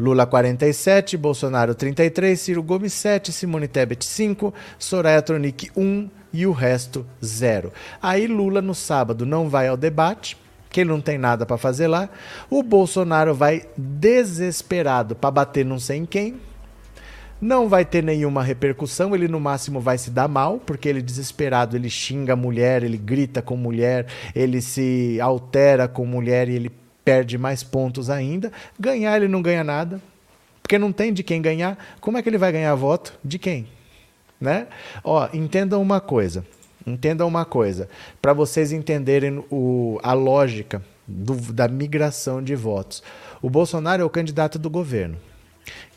Lula 0.00 0.24
47, 0.24 1.18
Bolsonaro 1.18 1.74
33, 1.74 2.40
Ciro 2.40 2.62
Gomes 2.62 2.94
7, 2.94 3.30
Simone 3.30 3.68
Tebet 3.68 4.02
5, 4.02 4.54
Soraya 4.78 5.20
Tronic 5.20 5.70
1 5.76 6.08
e 6.32 6.46
o 6.46 6.52
resto 6.52 7.04
0. 7.22 7.70
Aí 8.00 8.26
Lula 8.26 8.62
no 8.62 8.74
sábado 8.74 9.26
não 9.26 9.50
vai 9.50 9.68
ao 9.68 9.76
debate, 9.76 10.38
que 10.70 10.80
ele 10.80 10.88
não 10.88 11.02
tem 11.02 11.18
nada 11.18 11.44
para 11.44 11.58
fazer 11.58 11.86
lá. 11.86 12.08
O 12.48 12.62
Bolsonaro 12.62 13.34
vai 13.34 13.64
desesperado 13.76 15.14
para 15.14 15.30
bater 15.30 15.66
não 15.66 15.78
sei 15.78 15.98
em 15.98 16.06
quem. 16.06 16.40
Não 17.38 17.68
vai 17.68 17.84
ter 17.84 18.02
nenhuma 18.02 18.42
repercussão, 18.42 19.14
ele 19.14 19.28
no 19.28 19.38
máximo 19.38 19.80
vai 19.80 19.98
se 19.98 20.10
dar 20.10 20.28
mal, 20.28 20.58
porque 20.58 20.88
ele 20.88 21.02
desesperado, 21.02 21.76
ele 21.76 21.90
xinga 21.90 22.32
a 22.32 22.36
mulher, 22.36 22.82
ele 22.82 22.96
grita 22.96 23.42
com 23.42 23.54
mulher, 23.54 24.06
ele 24.34 24.62
se 24.62 25.18
altera 25.20 25.86
com 25.86 26.06
mulher 26.06 26.48
e 26.48 26.54
ele 26.54 26.79
perde 27.04 27.38
mais 27.38 27.62
pontos 27.62 28.10
ainda. 28.10 28.52
Ganhar 28.78 29.16
ele 29.16 29.28
não 29.28 29.42
ganha 29.42 29.64
nada, 29.64 30.00
porque 30.62 30.78
não 30.78 30.92
tem 30.92 31.12
de 31.12 31.22
quem 31.22 31.42
ganhar. 31.42 31.78
Como 32.00 32.16
é 32.16 32.22
que 32.22 32.28
ele 32.28 32.38
vai 32.38 32.52
ganhar 32.52 32.74
voto? 32.74 33.18
De 33.24 33.38
quem? 33.38 33.66
Né? 34.40 34.66
Ó, 35.04 35.28
entendam 35.32 35.80
uma 35.82 36.00
coisa. 36.00 36.44
Entendam 36.86 37.28
uma 37.28 37.44
coisa, 37.44 37.90
para 38.22 38.32
vocês 38.32 38.72
entenderem 38.72 39.44
o, 39.50 40.00
a 40.02 40.14
lógica 40.14 40.82
do, 41.06 41.34
da 41.52 41.68
migração 41.68 42.42
de 42.42 42.54
votos. 42.56 43.02
O 43.42 43.50
Bolsonaro 43.50 44.02
é 44.02 44.04
o 44.04 44.10
candidato 44.10 44.58
do 44.58 44.70
governo. 44.70 45.18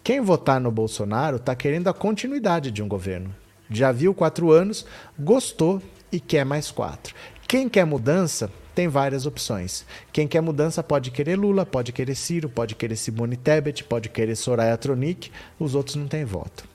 Quem 0.04 0.20
votar 0.20 0.60
no 0.60 0.70
Bolsonaro 0.70 1.38
está 1.38 1.56
querendo 1.56 1.88
a 1.88 1.94
continuidade 1.94 2.70
de 2.70 2.84
um 2.84 2.88
governo. 2.88 3.34
Já 3.70 3.92
viu 3.92 4.14
quatro 4.14 4.52
anos, 4.52 4.86
gostou 5.18 5.82
e 6.12 6.20
quer 6.20 6.46
mais 6.46 6.70
quatro. 6.70 7.16
Quem 7.48 7.70
quer 7.70 7.86
mudança 7.86 8.52
tem 8.74 8.88
várias 8.88 9.26
opções. 9.26 9.86
Quem 10.12 10.28
quer 10.28 10.42
mudança 10.42 10.84
pode 10.84 11.12
querer 11.12 11.38
Lula, 11.38 11.66
pode 11.66 11.92
querer 11.92 12.16
Ciro, 12.16 12.50
pode 12.50 12.76
querer 12.76 12.96
Simone 12.96 13.38
Tebet, 13.38 13.84
pode 13.84 14.10
querer 14.10 14.36
Soraya 14.36 14.78
Tronic, 14.78 15.32
os 15.60 15.76
outros 15.76 15.96
não 15.96 16.08
têm 16.08 16.26
voto. 16.26 16.68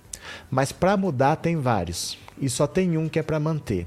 Mas 0.51 0.73
para 0.73 0.97
mudar 0.97 1.37
tem 1.37 1.57
vários 1.57 2.19
e 2.41 2.49
só 2.49 2.67
tem 2.67 2.97
um 2.97 3.09
que 3.09 3.19
é 3.19 3.23
para 3.23 3.41
manter. 3.41 3.87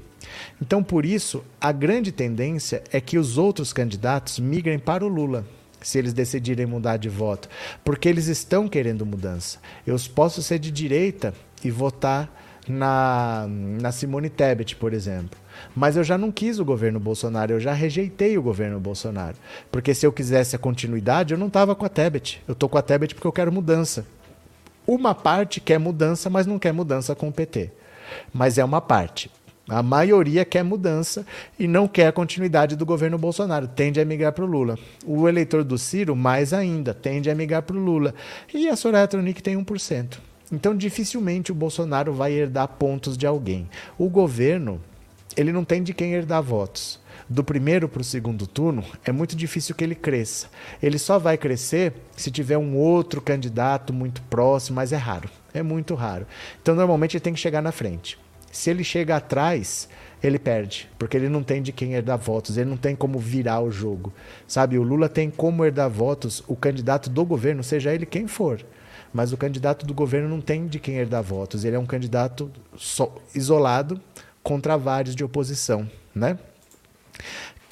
Então, 0.60 0.82
por 0.82 1.04
isso, 1.04 1.44
a 1.60 1.72
grande 1.72 2.12
tendência 2.12 2.82
é 2.92 3.00
que 3.00 3.18
os 3.18 3.38
outros 3.38 3.72
candidatos 3.72 4.38
migrem 4.38 4.78
para 4.78 5.04
o 5.04 5.08
Lula, 5.08 5.44
se 5.80 5.98
eles 5.98 6.12
decidirem 6.12 6.66
mudar 6.66 6.96
de 6.96 7.08
voto, 7.08 7.48
porque 7.84 8.08
eles 8.08 8.26
estão 8.28 8.68
querendo 8.68 9.04
mudança. 9.04 9.58
Eu 9.86 9.96
posso 10.14 10.42
ser 10.42 10.58
de 10.58 10.70
direita 10.70 11.34
e 11.64 11.70
votar 11.70 12.32
na, 12.68 13.46
na 13.48 13.90
Simone 13.90 14.30
Tebet, 14.30 14.76
por 14.76 14.92
exemplo. 14.92 15.41
Mas 15.74 15.96
eu 15.96 16.04
já 16.04 16.16
não 16.16 16.30
quis 16.30 16.58
o 16.58 16.64
governo 16.64 17.00
Bolsonaro, 17.00 17.52
eu 17.52 17.60
já 17.60 17.72
rejeitei 17.72 18.36
o 18.36 18.42
governo 18.42 18.78
Bolsonaro. 18.80 19.36
Porque 19.70 19.94
se 19.94 20.06
eu 20.06 20.12
quisesse 20.12 20.56
a 20.56 20.58
continuidade, 20.58 21.34
eu 21.34 21.38
não 21.38 21.46
estava 21.48 21.74
com 21.74 21.84
a 21.84 21.88
Tebet. 21.88 22.42
Eu 22.46 22.52
estou 22.52 22.68
com 22.68 22.78
a 22.78 22.82
Tebet 22.82 23.14
porque 23.14 23.26
eu 23.26 23.32
quero 23.32 23.52
mudança. 23.52 24.06
Uma 24.86 25.14
parte 25.14 25.60
quer 25.60 25.78
mudança, 25.78 26.28
mas 26.28 26.46
não 26.46 26.58
quer 26.58 26.72
mudança 26.72 27.14
com 27.14 27.28
o 27.28 27.32
PT. 27.32 27.70
Mas 28.32 28.58
é 28.58 28.64
uma 28.64 28.80
parte. 28.80 29.30
A 29.68 29.82
maioria 29.82 30.44
quer 30.44 30.64
mudança 30.64 31.24
e 31.58 31.68
não 31.68 31.86
quer 31.86 32.08
a 32.08 32.12
continuidade 32.12 32.74
do 32.74 32.84
governo 32.84 33.16
Bolsonaro, 33.16 33.68
tende 33.68 34.00
a 34.00 34.04
migrar 34.04 34.32
para 34.32 34.44
o 34.44 34.46
Lula. 34.46 34.76
O 35.06 35.28
eleitor 35.28 35.62
do 35.62 35.78
Ciro, 35.78 36.16
mais 36.16 36.52
ainda, 36.52 36.92
tende 36.92 37.30
a 37.30 37.34
migrar 37.34 37.62
para 37.62 37.76
o 37.76 37.80
Lula. 37.80 38.12
E 38.52 38.68
a 38.68 38.74
Soraya 38.74 39.06
Tronic 39.06 39.42
tem 39.42 39.56
1%. 39.56 40.18
Então, 40.50 40.76
dificilmente 40.76 41.52
o 41.52 41.54
Bolsonaro 41.54 42.12
vai 42.12 42.32
herdar 42.32 42.68
pontos 42.68 43.16
de 43.16 43.26
alguém. 43.26 43.68
O 43.96 44.10
governo, 44.10 44.80
ele 45.36 45.52
não 45.52 45.64
tem 45.64 45.82
de 45.82 45.94
quem 45.94 46.12
herdar 46.12 46.42
votos. 46.42 47.00
Do 47.28 47.42
primeiro 47.42 47.88
para 47.88 48.02
o 48.02 48.04
segundo 48.04 48.46
turno, 48.46 48.84
é 49.04 49.12
muito 49.12 49.34
difícil 49.34 49.74
que 49.74 49.82
ele 49.82 49.94
cresça. 49.94 50.48
Ele 50.82 50.98
só 50.98 51.18
vai 51.18 51.38
crescer 51.38 51.94
se 52.16 52.30
tiver 52.30 52.58
um 52.58 52.76
outro 52.76 53.20
candidato 53.22 53.92
muito 53.92 54.20
próximo, 54.22 54.76
mas 54.76 54.92
é 54.92 54.96
raro. 54.96 55.30
É 55.54 55.62
muito 55.62 55.94
raro. 55.94 56.26
Então, 56.60 56.74
normalmente, 56.74 57.16
ele 57.16 57.22
tem 57.22 57.32
que 57.32 57.40
chegar 57.40 57.62
na 57.62 57.72
frente. 57.72 58.18
Se 58.50 58.68
ele 58.68 58.84
chega 58.84 59.16
atrás, 59.16 59.88
ele 60.22 60.38
perde, 60.38 60.88
porque 60.98 61.16
ele 61.16 61.28
não 61.28 61.42
tem 61.42 61.62
de 61.62 61.72
quem 61.72 61.94
herdar 61.94 62.18
votos, 62.18 62.56
ele 62.56 62.68
não 62.68 62.76
tem 62.76 62.94
como 62.94 63.18
virar 63.18 63.60
o 63.60 63.70
jogo. 63.70 64.12
Sabe, 64.46 64.78
o 64.78 64.82
Lula 64.82 65.08
tem 65.08 65.30
como 65.30 65.64
herdar 65.64 65.88
votos 65.88 66.44
o 66.46 66.54
candidato 66.54 67.08
do 67.08 67.24
governo, 67.24 67.64
seja 67.64 67.94
ele 67.94 68.04
quem 68.04 68.26
for. 68.26 68.64
Mas 69.12 69.32
o 69.32 69.36
candidato 69.36 69.84
do 69.84 69.92
governo 69.92 70.28
não 70.28 70.40
tem 70.40 70.66
de 70.66 70.78
quem 70.78 70.96
herdar 70.96 71.22
votos, 71.22 71.64
ele 71.64 71.76
é 71.76 71.78
um 71.78 71.86
candidato 71.86 72.50
isolado 73.34 74.00
contra 74.42 74.76
vários 74.76 75.14
de 75.14 75.24
oposição, 75.24 75.88
né? 76.14 76.38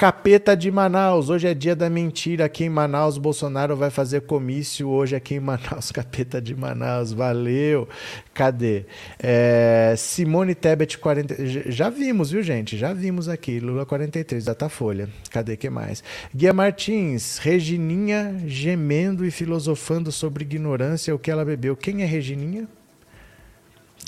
Capeta 0.00 0.56
de 0.56 0.70
Manaus, 0.70 1.28
hoje 1.28 1.46
é 1.46 1.52
dia 1.52 1.76
da 1.76 1.90
mentira. 1.90 2.46
Aqui 2.46 2.64
em 2.64 2.70
Manaus, 2.70 3.18
Bolsonaro 3.18 3.76
vai 3.76 3.90
fazer 3.90 4.22
comício 4.22 4.88
hoje 4.88 5.14
aqui 5.14 5.34
em 5.34 5.40
Manaus. 5.40 5.92
Capeta 5.92 6.40
de 6.40 6.54
Manaus, 6.54 7.12
valeu. 7.12 7.86
Cadê? 8.32 8.86
É, 9.18 9.92
Simone 9.98 10.54
Tebet, 10.54 10.96
40. 10.96 11.36
Já 11.70 11.90
vimos, 11.90 12.30
viu, 12.30 12.42
gente? 12.42 12.78
Já 12.78 12.94
vimos 12.94 13.28
aqui. 13.28 13.60
Lula 13.60 13.84
43, 13.84 14.42
Datafolha. 14.42 15.06
Cadê 15.30 15.54
que 15.54 15.68
mais? 15.68 16.02
Guia 16.34 16.54
Martins, 16.54 17.36
Regininha 17.36 18.42
gemendo 18.46 19.26
e 19.26 19.30
filosofando 19.30 20.10
sobre 20.10 20.44
ignorância, 20.44 21.14
o 21.14 21.18
que 21.18 21.30
ela 21.30 21.44
bebeu. 21.44 21.76
Quem 21.76 22.02
é 22.02 22.06
Regininha? 22.06 22.66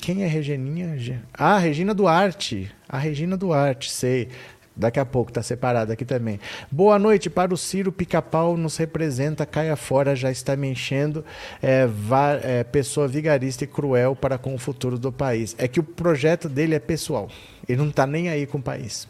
Quem 0.03 0.21
é 0.21 0.27
Regininha? 0.27 1.23
Ah, 1.33 1.57
Regina 1.57 1.93
Duarte. 1.93 2.69
A 2.89 2.97
Regina 2.97 3.37
Duarte, 3.37 3.89
sei. 3.89 4.27
Daqui 4.75 4.99
a 4.99 5.05
pouco, 5.05 5.31
está 5.31 5.41
separado 5.41 5.93
aqui 5.93 6.03
também. 6.03 6.41
Boa 6.69 6.99
noite 6.99 7.29
para 7.29 7.53
o 7.53 7.57
Ciro 7.57 7.89
Pica-Pau, 7.89 8.57
nos 8.57 8.75
representa, 8.75 9.45
caia 9.45 9.77
fora, 9.77 10.13
já 10.13 10.29
está 10.29 10.57
me 10.57 10.67
enchendo. 10.67 11.23
É, 11.61 11.87
va, 11.87 12.33
é, 12.33 12.65
pessoa 12.65 13.07
vigarista 13.07 13.63
e 13.63 13.67
cruel 13.67 14.13
para 14.13 14.37
com 14.37 14.53
o 14.53 14.57
futuro 14.57 14.99
do 14.99 15.09
país. 15.09 15.55
É 15.57 15.69
que 15.69 15.79
o 15.79 15.83
projeto 15.83 16.49
dele 16.49 16.75
é 16.75 16.79
pessoal. 16.79 17.29
Ele 17.65 17.77
não 17.79 17.87
está 17.87 18.05
nem 18.05 18.27
aí 18.27 18.45
com 18.45 18.57
o 18.57 18.61
país. 18.61 19.07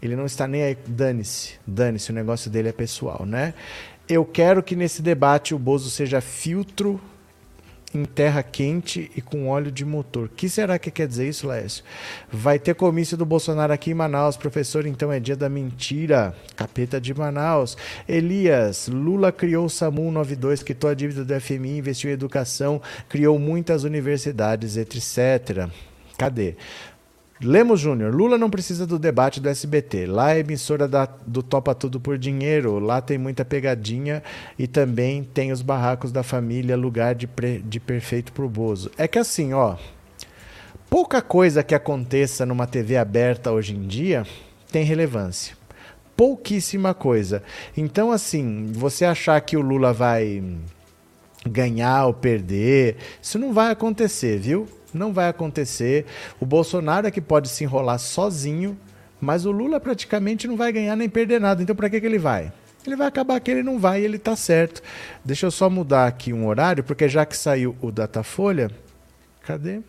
Ele 0.00 0.16
não 0.16 0.24
está 0.24 0.48
nem 0.48 0.62
aí. 0.62 0.78
Dane-se, 0.86 1.60
dane-se, 1.66 2.10
o 2.12 2.14
negócio 2.14 2.50
dele 2.50 2.70
é 2.70 2.72
pessoal, 2.72 3.26
né? 3.26 3.52
Eu 4.08 4.24
quero 4.24 4.62
que 4.62 4.74
nesse 4.74 5.02
debate 5.02 5.54
o 5.54 5.58
Bozo 5.58 5.90
seja 5.90 6.22
filtro 6.22 6.98
em 7.94 8.04
terra 8.04 8.42
quente 8.42 9.10
e 9.16 9.20
com 9.20 9.48
óleo 9.48 9.70
de 9.70 9.84
motor. 9.84 10.26
O 10.26 10.28
que 10.28 10.48
será 10.48 10.78
que 10.78 10.90
quer 10.90 11.08
dizer 11.08 11.28
isso, 11.28 11.48
Lécio? 11.48 11.84
Vai 12.30 12.58
ter 12.58 12.74
comício 12.74 13.16
do 13.16 13.26
Bolsonaro 13.26 13.72
aqui 13.72 13.90
em 13.90 13.94
Manaus, 13.94 14.36
professor, 14.36 14.86
então 14.86 15.12
é 15.12 15.18
dia 15.18 15.36
da 15.36 15.48
mentira. 15.48 16.34
Capeta 16.54 17.00
de 17.00 17.12
Manaus. 17.12 17.76
Elias, 18.08 18.88
Lula 18.88 19.32
criou 19.32 19.66
o 19.66 19.70
SAMU 19.70 20.10
92, 20.10 20.62
quitou 20.62 20.90
a 20.90 20.94
dívida 20.94 21.24
do 21.24 21.40
FMI, 21.40 21.78
investiu 21.78 22.10
em 22.10 22.14
educação, 22.14 22.80
criou 23.08 23.38
muitas 23.38 23.84
universidades, 23.84 24.76
etc. 24.76 25.68
Cadê? 26.16 26.54
Lemos 27.42 27.80
Júnior, 27.80 28.14
Lula 28.14 28.36
não 28.36 28.50
precisa 28.50 28.86
do 28.86 28.98
debate 28.98 29.40
do 29.40 29.48
SBT. 29.48 30.04
Lá 30.04 30.34
é 30.34 30.40
emissora 30.40 30.86
da, 30.86 31.06
do 31.26 31.42
Topa 31.42 31.74
Tudo 31.74 31.98
por 31.98 32.18
Dinheiro. 32.18 32.78
Lá 32.78 33.00
tem 33.00 33.16
muita 33.16 33.46
pegadinha 33.46 34.22
e 34.58 34.66
também 34.66 35.24
tem 35.24 35.50
os 35.50 35.62
barracos 35.62 36.12
da 36.12 36.22
família, 36.22 36.76
lugar 36.76 37.14
de, 37.14 37.26
pre, 37.26 37.60
de 37.60 37.80
perfeito 37.80 38.30
pro 38.32 38.46
Bozo. 38.46 38.90
É 38.98 39.08
que 39.08 39.18
assim, 39.18 39.54
ó. 39.54 39.76
Pouca 40.90 41.22
coisa 41.22 41.62
que 41.62 41.74
aconteça 41.74 42.44
numa 42.44 42.66
TV 42.66 42.98
aberta 42.98 43.50
hoje 43.50 43.74
em 43.74 43.86
dia 43.86 44.26
tem 44.70 44.84
relevância. 44.84 45.56
Pouquíssima 46.14 46.92
coisa. 46.92 47.42
Então, 47.74 48.12
assim, 48.12 48.70
você 48.74 49.06
achar 49.06 49.40
que 49.40 49.56
o 49.56 49.62
Lula 49.62 49.94
vai 49.94 50.42
ganhar 51.48 52.04
ou 52.04 52.12
perder, 52.12 52.96
isso 53.22 53.38
não 53.38 53.54
vai 53.54 53.70
acontecer, 53.70 54.38
viu? 54.38 54.68
Não 54.92 55.12
vai 55.12 55.28
acontecer. 55.28 56.06
O 56.40 56.46
Bolsonaro 56.46 57.06
é 57.06 57.10
que 57.10 57.20
pode 57.20 57.48
se 57.48 57.64
enrolar 57.64 57.98
sozinho, 57.98 58.78
mas 59.20 59.44
o 59.44 59.50
Lula 59.50 59.78
praticamente 59.78 60.48
não 60.48 60.56
vai 60.56 60.72
ganhar 60.72 60.96
nem 60.96 61.08
perder 61.08 61.40
nada. 61.40 61.62
Então, 61.62 61.76
para 61.76 61.88
que, 61.90 62.00
que 62.00 62.06
ele 62.06 62.18
vai? 62.18 62.52
Ele 62.86 62.96
vai 62.96 63.06
acabar 63.06 63.38
que 63.40 63.50
ele 63.50 63.62
não 63.62 63.78
vai 63.78 64.00
e 64.00 64.04
ele 64.04 64.16
está 64.16 64.34
certo. 64.34 64.82
Deixa 65.24 65.46
eu 65.46 65.50
só 65.50 65.68
mudar 65.68 66.06
aqui 66.06 66.32
um 66.32 66.46
horário, 66.46 66.82
porque 66.82 67.08
já 67.08 67.26
que 67.26 67.36
saiu 67.36 67.76
o 67.80 67.92
Datafolha, 67.92 68.70
cadê? 69.42 69.80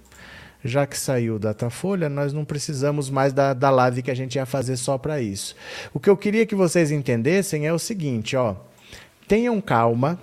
já 0.64 0.86
que 0.86 0.98
saiu 0.98 1.36
o 1.36 1.40
Datafolha, 1.40 2.08
nós 2.08 2.34
não 2.34 2.46
precisamos 2.46 3.10
mais 3.10 3.34
da, 3.34 3.54
da 3.54 3.70
live 3.70 4.02
que 4.02 4.12
a 4.12 4.16
gente 4.16 4.36
ia 4.36 4.46
fazer 4.46 4.78
só 4.78 4.98
para 4.98 5.20
isso. 5.20 5.56
O 5.94 6.00
que 6.00 6.10
eu 6.10 6.16
queria 6.16 6.46
que 6.46 6.56
vocês 6.56 6.92
entendessem 6.92 7.66
é 7.66 7.74
o 7.74 7.80
seguinte, 7.80 8.36
ó. 8.36 8.56
Tenham 9.28 9.60
calma, 9.60 10.20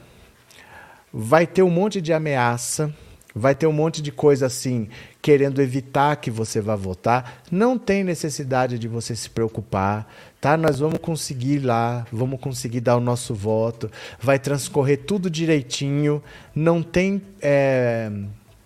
vai 1.12 1.47
ter 1.47 1.62
um 1.62 1.70
monte 1.70 2.01
de 2.01 2.12
ameaça, 2.12 2.95
vai 3.39 3.55
ter 3.55 3.66
um 3.66 3.72
monte 3.72 4.03
de 4.03 4.12
coisa 4.12 4.47
assim, 4.47 4.89
querendo 5.22 5.62
evitar 5.62 6.16
que 6.16 6.30
você 6.30 6.61
vá 6.61 6.76
votar. 6.76 7.43
Não 7.51 7.78
tem 7.78 8.05
necessidade 8.05 8.78
de 8.78 8.89
você 8.89 9.14
se 9.14 9.30
preocupar, 9.30 10.12
tá? 10.41 10.57
Nós 10.57 10.78
vamos 10.78 10.99
conseguir 10.99 11.61
lá, 11.61 12.07
vamos 12.12 12.41
conseguir 12.41 12.80
dar 12.80 12.97
o 12.97 13.01
nosso 13.01 13.34
voto, 13.34 13.91
vai 14.20 14.39
transcorrer 14.39 14.99
tudo 15.07 15.30
direitinho, 15.30 16.22
não 16.55 16.82
tem. 16.82 17.22
É 17.41 18.11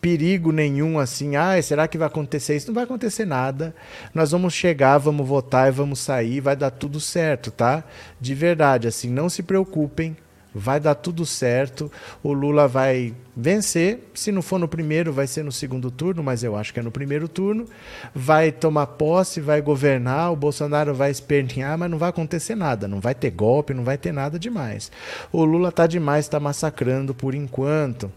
perigo 0.03 0.51
nenhum 0.51 0.99
assim, 0.99 1.37
ah, 1.37 1.63
será 1.63 1.87
que 1.87 1.97
vai 1.97 2.09
acontecer 2.09 2.57
isso? 2.57 2.67
Não 2.67 2.75
vai 2.75 2.83
acontecer 2.83 3.25
nada. 3.25 3.73
Nós 4.13 4.33
vamos 4.33 4.53
chegar, 4.53 4.99
vamos 4.99 5.27
votar 5.27 5.69
e 5.69 5.71
vamos 5.71 6.01
sair, 6.01 6.41
vai 6.41 6.57
dar 6.57 6.73
tudo 6.73 6.99
certo, 6.99 7.53
tá? 7.53 7.85
De 8.21 8.35
verdade, 8.35 8.89
assim, 8.89 9.09
não 9.09 9.29
se 9.29 9.45
preocupem, 9.45 10.17
vai 10.55 10.79
dar 10.79 10.95
tudo 10.95 11.25
certo. 11.25 11.91
O 12.23 12.33
Lula 12.33 12.69
vai 12.69 13.15
vencer. 13.37 14.11
Se 14.15 14.31
não 14.31 14.43
for 14.43 14.59
no 14.59 14.69
primeiro, 14.69 15.13
vai 15.13 15.27
ser 15.27 15.43
no 15.43 15.53
segundo 15.53 15.91
turno, 15.91 16.23
mas 16.23 16.45
eu 16.45 16.57
acho 16.57 16.73
que 16.73 16.81
é 16.81 16.83
no 16.83 16.91
primeiro 16.91 17.29
turno. 17.29 17.67
Vai 18.15 18.53
tomar 18.53 18.87
posse, 18.87 19.41
vai 19.41 19.61
governar. 19.61 20.33
O 20.33 20.37
Bolsonaro 20.37 20.95
vai 20.95 21.11
espernear, 21.11 21.79
mas 21.79 21.91
não 21.91 21.99
vai 21.99 22.11
acontecer 22.11 22.55
nada. 22.55 22.87
Não 22.87 23.01
vai 23.01 23.15
ter 23.15 23.31
golpe, 23.31 23.75
não 23.75 23.85
vai 23.85 23.97
ter 23.97 24.13
nada 24.13 24.39
demais. 24.39 24.91
O 25.31 25.45
Lula 25.45 25.73
tá 25.73 25.87
demais, 25.87 26.27
está 26.27 26.39
massacrando 26.39 27.15
por 27.15 27.35
enquanto. 27.35 28.11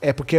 É 0.00 0.12
porque 0.12 0.36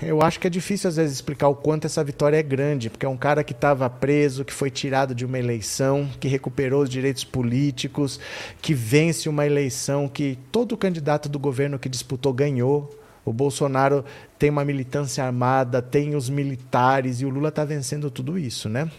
eu, 0.00 0.22
acho 0.22 0.38
que 0.38 0.46
é 0.46 0.50
difícil 0.50 0.88
às 0.88 0.94
vezes 0.94 1.14
explicar 1.14 1.48
o 1.48 1.54
quanto 1.54 1.84
essa 1.84 2.02
vitória 2.04 2.36
é 2.36 2.42
grande, 2.42 2.88
porque 2.88 3.04
é 3.04 3.08
um 3.08 3.16
cara 3.16 3.42
que 3.42 3.52
estava 3.52 3.90
preso, 3.90 4.44
que 4.44 4.52
foi 4.52 4.70
tirado 4.70 5.16
de 5.16 5.24
uma 5.24 5.36
eleição, 5.36 6.08
que 6.20 6.28
recuperou 6.28 6.82
os 6.82 6.88
direitos 6.88 7.24
políticos, 7.24 8.20
que 8.62 8.72
vence 8.72 9.28
uma 9.28 9.44
eleição 9.44 10.06
que 10.06 10.38
todo 10.52 10.76
candidato 10.76 11.28
do 11.28 11.40
governo 11.40 11.78
que 11.78 11.88
disputou 11.88 12.32
ganhou. 12.32 12.96
O 13.24 13.32
Bolsonaro 13.32 14.04
tem 14.38 14.48
uma 14.48 14.64
militância 14.64 15.22
armada, 15.24 15.82
tem 15.82 16.14
os 16.14 16.30
militares 16.30 17.20
e 17.20 17.26
o 17.26 17.28
Lula 17.28 17.50
está 17.50 17.64
vencendo 17.64 18.10
tudo 18.10 18.38
isso, 18.38 18.68
né? 18.68 18.90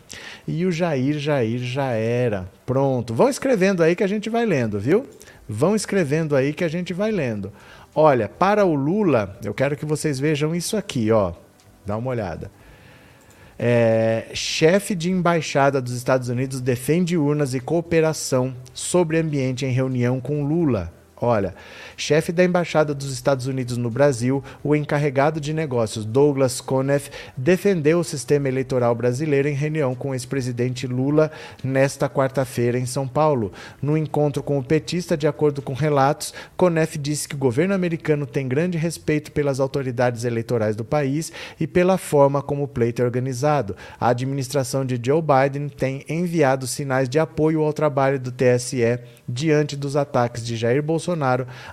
E 0.47 0.65
o 0.65 0.71
Jair, 0.71 1.17
Jair 1.17 1.59
já 1.59 1.91
era. 1.91 2.49
Pronto. 2.65 3.13
Vão 3.13 3.29
escrevendo 3.29 3.81
aí 3.81 3.95
que 3.95 4.03
a 4.03 4.07
gente 4.07 4.29
vai 4.29 4.45
lendo, 4.45 4.79
viu? 4.79 5.07
Vão 5.49 5.75
escrevendo 5.75 6.35
aí 6.35 6.53
que 6.53 6.63
a 6.63 6.67
gente 6.67 6.93
vai 6.93 7.11
lendo. 7.11 7.51
Olha, 7.93 8.29
para 8.29 8.65
o 8.65 8.73
Lula, 8.73 9.37
eu 9.43 9.53
quero 9.53 9.75
que 9.75 9.85
vocês 9.85 10.19
vejam 10.19 10.55
isso 10.55 10.77
aqui, 10.77 11.11
ó. 11.11 11.33
Dá 11.85 11.97
uma 11.97 12.09
olhada. 12.09 12.49
É, 13.59 14.27
chefe 14.33 14.95
de 14.95 15.11
embaixada 15.11 15.81
dos 15.81 15.93
Estados 15.93 16.29
Unidos 16.29 16.61
defende 16.61 17.17
urnas 17.17 17.53
e 17.53 17.59
cooperação 17.59 18.55
sobre 18.73 19.19
ambiente 19.19 19.65
em 19.65 19.71
reunião 19.71 20.19
com 20.19 20.43
Lula. 20.43 20.91
Olha, 21.23 21.53
chefe 21.95 22.31
da 22.31 22.43
Embaixada 22.43 22.95
dos 22.95 23.13
Estados 23.13 23.45
Unidos 23.45 23.77
no 23.77 23.91
Brasil, 23.91 24.43
o 24.63 24.75
encarregado 24.75 25.39
de 25.39 25.53
negócios 25.53 26.03
Douglas 26.03 26.59
Conniff 26.59 27.11
defendeu 27.37 27.99
o 27.99 28.03
sistema 28.03 28.47
eleitoral 28.47 28.95
brasileiro 28.95 29.47
em 29.47 29.53
reunião 29.53 29.93
com 29.93 30.09
o 30.09 30.13
ex-presidente 30.15 30.87
Lula 30.87 31.31
nesta 31.63 32.09
quarta-feira 32.09 32.79
em 32.79 32.87
São 32.87 33.07
Paulo. 33.07 33.53
No 33.79 33.95
encontro 33.95 34.41
com 34.41 34.57
o 34.57 34.63
petista, 34.63 35.15
de 35.15 35.27
acordo 35.27 35.61
com 35.61 35.73
relatos, 35.73 36.33
Conniff 36.57 36.97
disse 36.97 37.27
que 37.27 37.35
o 37.35 37.37
governo 37.37 37.75
americano 37.75 38.25
tem 38.25 38.47
grande 38.47 38.79
respeito 38.79 39.31
pelas 39.31 39.59
autoridades 39.59 40.23
eleitorais 40.23 40.75
do 40.75 40.83
país 40.83 41.31
e 41.59 41.67
pela 41.67 41.99
forma 41.99 42.41
como 42.41 42.63
o 42.63 42.67
pleito 42.67 42.99
é 42.99 43.05
organizado. 43.05 43.75
A 43.99 44.07
administração 44.07 44.83
de 44.83 44.99
Joe 44.99 45.21
Biden 45.21 45.69
tem 45.69 46.03
enviado 46.09 46.65
sinais 46.65 47.07
de 47.07 47.19
apoio 47.19 47.61
ao 47.61 47.71
trabalho 47.71 48.19
do 48.19 48.31
TSE 48.31 48.97
diante 49.29 49.75
dos 49.75 49.95
ataques 49.95 50.43
de 50.43 50.57
Jair 50.57 50.81
Bolsonaro 50.81 51.10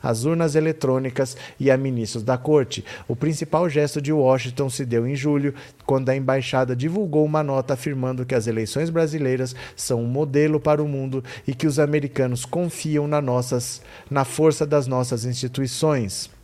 às 0.02 0.24
urnas 0.24 0.54
eletrônicas 0.54 1.36
e 1.58 1.70
a 1.70 1.76
ministros 1.76 2.22
da 2.22 2.38
corte. 2.38 2.84
O 3.06 3.16
principal 3.16 3.68
gesto 3.68 4.00
de 4.00 4.12
Washington 4.12 4.70
se 4.70 4.84
deu 4.84 5.06
em 5.06 5.14
julho, 5.14 5.54
quando 5.84 6.08
a 6.08 6.16
embaixada 6.16 6.74
divulgou 6.74 7.24
uma 7.24 7.42
nota 7.42 7.74
afirmando 7.74 8.24
que 8.24 8.34
as 8.34 8.46
eleições 8.46 8.90
brasileiras 8.90 9.54
são 9.76 10.02
um 10.02 10.06
modelo 10.06 10.60
para 10.60 10.82
o 10.82 10.88
mundo 10.88 11.22
e 11.46 11.54
que 11.54 11.66
os 11.66 11.78
americanos 11.78 12.44
confiam 12.44 13.06
na, 13.06 13.20
nossas, 13.20 13.82
na 14.10 14.24
força 14.24 14.66
das 14.66 14.86
nossas 14.86 15.24
instituições. 15.24 16.37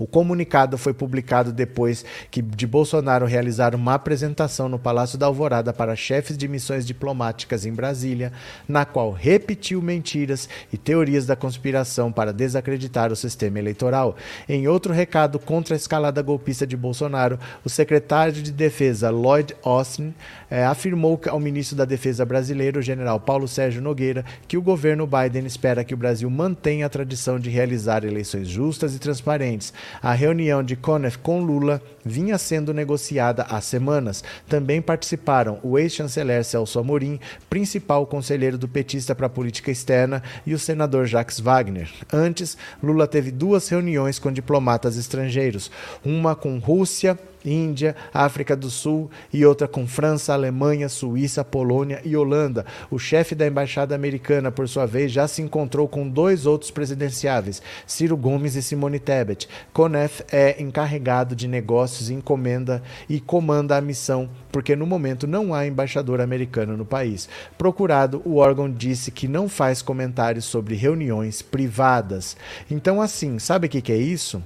O 0.00 0.06
comunicado 0.06 0.78
foi 0.78 0.94
publicado 0.94 1.52
depois 1.52 2.06
que 2.30 2.40
de 2.40 2.66
Bolsonaro 2.66 3.26
realizar 3.26 3.74
uma 3.74 3.92
apresentação 3.92 4.66
no 4.66 4.78
Palácio 4.78 5.18
da 5.18 5.26
Alvorada 5.26 5.74
para 5.74 5.94
chefes 5.94 6.38
de 6.38 6.48
missões 6.48 6.86
diplomáticas 6.86 7.66
em 7.66 7.72
Brasília, 7.74 8.32
na 8.66 8.86
qual 8.86 9.12
repetiu 9.12 9.82
mentiras 9.82 10.48
e 10.72 10.78
teorias 10.78 11.26
da 11.26 11.36
conspiração 11.36 12.10
para 12.10 12.32
desacreditar 12.32 13.12
o 13.12 13.16
sistema 13.16 13.58
eleitoral. 13.58 14.16
Em 14.48 14.66
outro 14.66 14.94
recado 14.94 15.38
contra 15.38 15.74
a 15.74 15.76
escalada 15.76 16.22
golpista 16.22 16.66
de 16.66 16.78
Bolsonaro, 16.78 17.38
o 17.62 17.68
secretário 17.68 18.32
de 18.32 18.52
Defesa 18.52 19.10
Lloyd 19.10 19.54
Austin 19.62 20.14
eh, 20.50 20.64
afirmou 20.64 21.20
ao 21.28 21.38
ministro 21.38 21.76
da 21.76 21.84
Defesa 21.84 22.24
brasileiro, 22.24 22.80
o 22.80 22.82
general 22.82 23.20
Paulo 23.20 23.46
Sérgio 23.46 23.80
Nogueira, 23.80 24.24
que 24.48 24.56
o 24.56 24.62
governo 24.62 25.06
Biden 25.06 25.46
espera 25.46 25.84
que 25.84 25.94
o 25.94 25.96
Brasil 25.96 26.28
mantenha 26.28 26.86
a 26.86 26.90
tradição 26.90 27.38
de 27.38 27.48
realizar 27.48 28.04
eleições 28.04 28.48
justas 28.48 28.94
e 28.94 28.98
transparentes, 28.98 29.72
a 30.02 30.12
reunião 30.12 30.62
de 30.62 30.76
Conniff 30.76 31.18
com 31.18 31.42
Lula 31.42 31.80
vinha 32.04 32.38
sendo 32.38 32.74
negociada 32.74 33.42
há 33.44 33.60
semanas. 33.60 34.24
Também 34.48 34.80
participaram 34.80 35.58
o 35.62 35.78
ex-chanceler 35.78 36.44
Celso 36.44 36.78
Amorim, 36.78 37.20
principal 37.48 38.06
conselheiro 38.06 38.58
do 38.58 38.68
petista 38.68 39.14
para 39.14 39.26
a 39.26 39.30
política 39.30 39.70
externa, 39.70 40.22
e 40.46 40.54
o 40.54 40.58
senador 40.58 41.06
Jacques 41.06 41.40
Wagner. 41.40 41.88
Antes, 42.12 42.56
Lula 42.82 43.06
teve 43.06 43.30
duas 43.30 43.68
reuniões 43.68 44.18
com 44.18 44.32
diplomatas 44.32 44.96
estrangeiros, 44.96 45.70
uma 46.04 46.34
com 46.34 46.58
Rússia, 46.58 47.18
Índia, 47.44 47.96
África 48.12 48.54
do 48.56 48.70
Sul 48.70 49.10
e 49.32 49.44
outra 49.44 49.66
com 49.66 49.86
França, 49.86 50.32
Alemanha, 50.32 50.88
Suíça, 50.88 51.44
Polônia 51.44 52.00
e 52.04 52.16
Holanda. 52.16 52.66
O 52.90 52.98
chefe 52.98 53.34
da 53.34 53.46
embaixada 53.46 53.94
americana, 53.94 54.50
por 54.50 54.68
sua 54.68 54.86
vez, 54.86 55.12
já 55.12 55.26
se 55.26 55.42
encontrou 55.42 55.88
com 55.88 56.08
dois 56.08 56.46
outros 56.46 56.70
presidenciáveis, 56.70 57.62
Ciro 57.86 58.16
Gomes 58.16 58.54
e 58.54 58.62
Simone 58.62 58.98
Tebet. 58.98 59.48
Conef 59.72 60.22
é 60.30 60.60
encarregado 60.60 61.34
de 61.34 61.48
negócios 61.48 62.10
e 62.10 62.14
encomenda 62.14 62.82
e 63.08 63.20
comanda 63.20 63.76
a 63.76 63.80
missão, 63.80 64.28
porque 64.52 64.76
no 64.76 64.86
momento 64.86 65.26
não 65.26 65.54
há 65.54 65.66
embaixador 65.66 66.20
americano 66.20 66.76
no 66.76 66.84
país. 66.84 67.28
Procurado, 67.56 68.22
o 68.24 68.36
órgão 68.36 68.70
disse 68.70 69.10
que 69.10 69.28
não 69.28 69.48
faz 69.48 69.82
comentários 69.82 70.44
sobre 70.44 70.74
reuniões 70.74 71.42
privadas. 71.42 72.36
Então, 72.70 73.00
assim, 73.00 73.38
sabe 73.38 73.66
o 73.66 73.70
que, 73.70 73.80
que 73.80 73.92
é 73.92 73.96
isso? 73.96 74.42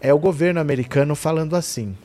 É 0.00 0.12
o 0.12 0.18
governo 0.18 0.60
americano 0.60 1.14
falando 1.14 1.56
assim: 1.56 1.96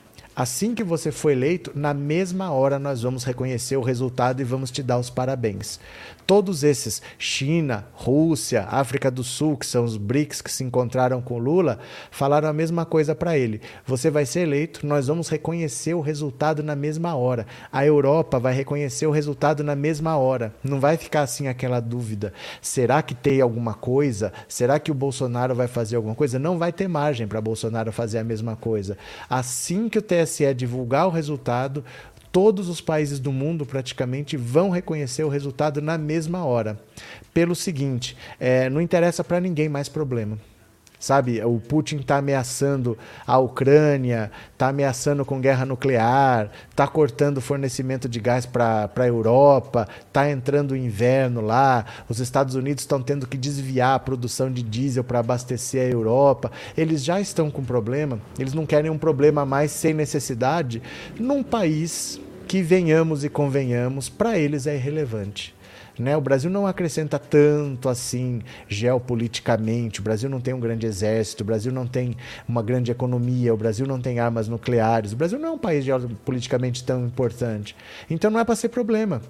Assim 0.42 0.74
que 0.74 0.84
você 0.84 1.12
for 1.12 1.30
eleito, 1.30 1.72
na 1.76 1.94
mesma 1.94 2.50
hora 2.50 2.80
nós 2.80 3.04
vamos 3.04 3.24
reconhecer 3.24 3.78
o 3.78 3.84
resultado 3.84 4.42
e 4.42 4.44
vamos 4.44 4.72
te 4.72 4.82
dar 4.82 4.98
os 4.98 5.08
parabéns. 5.08 5.80
Todos 6.26 6.64
esses, 6.64 7.02
China, 7.18 7.86
Rússia, 7.94 8.64
África 8.70 9.12
do 9.12 9.24
Sul, 9.24 9.58
que 9.58 9.66
são 9.66 9.84
os 9.84 9.98
BRICS 9.98 10.42
que 10.42 10.52
se 10.52 10.64
encontraram 10.64 11.22
com 11.22 11.38
Lula, 11.38 11.80
falaram 12.10 12.48
a 12.48 12.54
mesma 12.54 12.86
coisa 12.86 13.14
para 13.14 13.38
ele. 13.38 13.62
Você 13.86 14.10
vai 14.10 14.26
ser 14.26 14.42
eleito, 14.42 14.86
nós 14.86 15.08
vamos 15.08 15.30
reconhecer 15.30 15.94
o 15.94 16.02
resultado 16.02 16.64
na 16.64 16.76
mesma 16.76 17.16
hora. 17.16 17.46
A 17.72 17.86
Europa 17.86 18.40
vai 18.40 18.54
reconhecer 18.54 19.06
o 19.08 19.12
resultado 19.12 19.64
na 19.64 19.76
mesma 19.76 20.18
hora. 20.18 20.54
Não 20.64 20.80
vai 20.80 20.98
ficar 20.98 21.22
assim 21.24 21.48
aquela 21.48 21.80
dúvida. 21.80 22.34
Será 22.62 23.02
que 23.02 23.14
tem 23.14 23.42
alguma 23.42 23.74
coisa? 23.74 24.32
Será 24.48 24.80
que 24.80 24.92
o 24.92 24.96
Bolsonaro 24.96 25.56
vai 25.56 25.68
fazer 25.68 25.96
alguma 25.96 26.16
coisa? 26.16 26.40
Não 26.40 26.58
vai 26.58 26.72
ter 26.72 26.88
margem 26.88 27.28
para 27.28 27.42
Bolsonaro 27.42 27.92
fazer 27.92 28.20
a 28.20 28.24
mesma 28.24 28.56
coisa. 28.56 28.98
Assim 29.30 29.90
que 29.90 29.98
o 29.98 30.02
TSE 30.02 30.54
divulgar 30.54 31.08
o 31.08 31.12
resultado, 31.12 31.84
todos 32.32 32.70
os 32.70 32.80
países 32.80 33.20
do 33.20 33.32
mundo 33.32 33.66
praticamente 33.66 34.38
vão 34.38 34.70
reconhecer 34.70 35.24
o 35.24 35.30
resultado 35.30 35.82
na 35.82 35.98
mesma 35.98 36.46
hora. 36.46 36.80
Pelo 37.34 37.56
seguinte, 37.56 38.16
é, 38.40 38.70
não 38.70 38.82
interessa 38.82 39.24
para 39.24 39.40
ninguém 39.40 39.68
mais 39.68 39.90
problema. 39.90 40.38
Sabe, 41.02 41.44
o 41.44 41.60
Putin 41.60 41.96
está 41.96 42.18
ameaçando 42.18 42.96
a 43.26 43.40
Ucrânia, 43.40 44.32
está 44.54 44.68
ameaçando 44.68 45.26
com 45.26 45.42
guerra 45.42 45.66
nuclear, 45.66 46.52
está 46.70 46.88
cortando 46.88 47.42
fornecimento 47.42 48.08
de 48.08 48.20
gás 48.20 48.46
para 48.46 48.88
a 48.96 49.08
Europa, 49.08 49.88
está 50.08 50.30
entrando 50.30 50.74
o 50.74 50.78
inverno 50.78 51.42
lá, 51.42 51.88
os 52.08 52.20
Estados 52.20 52.54
Unidos 52.54 52.84
estão 52.84 53.02
tendo 53.02 53.26
que 53.26 53.36
desviar 53.36 53.96
a 53.96 54.00
produção 54.00 54.52
de 54.52 54.62
diesel 54.62 55.04
para 55.04 55.18
abastecer 55.18 55.88
a 55.88 55.92
Europa. 55.92 56.52
Eles 56.78 57.04
já 57.04 57.20
estão 57.20 57.50
com 57.50 57.64
problema, 57.64 58.20
eles 58.38 58.54
não 58.54 58.68
querem 58.68 58.92
um 58.92 58.98
problema 59.00 59.44
mais 59.44 59.72
sem 59.72 59.96
necessidade 59.96 60.84
num 61.20 61.42
país 61.42 62.22
que 62.48 62.62
venhamos 62.62 63.24
e 63.24 63.30
convenhamos, 63.30 64.08
para 64.08 64.38
eles 64.38 64.68
é 64.68 64.76
irrelevante. 64.76 65.56
Né? 66.02 66.18
O 66.18 66.22
Brasil 66.22 66.50
não 66.50 66.66
acrescenta 66.66 67.20
tanto 67.20 67.88
assim 67.88 68.42
geopoliticamente. 68.68 70.00
O 70.00 70.04
Brasil 70.04 70.30
não 70.30 70.42
tem 70.42 70.54
um 70.54 70.60
grande 70.60 70.86
exército, 70.86 71.44
o 71.44 71.46
Brasil 71.46 71.72
não 71.72 71.86
tem 71.86 72.18
uma 72.48 72.64
grande 72.64 72.92
economia, 72.92 73.54
o 73.54 73.58
Brasil 73.58 73.86
não 73.86 74.02
tem 74.02 74.20
armas 74.20 74.48
nucleares. 74.48 75.14
O 75.14 75.16
Brasil 75.16 75.38
não 75.38 75.50
é 75.50 75.52
um 75.52 75.58
país 75.58 75.86
geopoliticamente 75.86 76.84
tão 76.84 77.06
importante. 77.06 77.76
Então 78.10 78.32
não 78.32 78.40
é 78.40 78.44
para 78.44 78.56
ser 78.56 78.70
problema. 78.70 79.22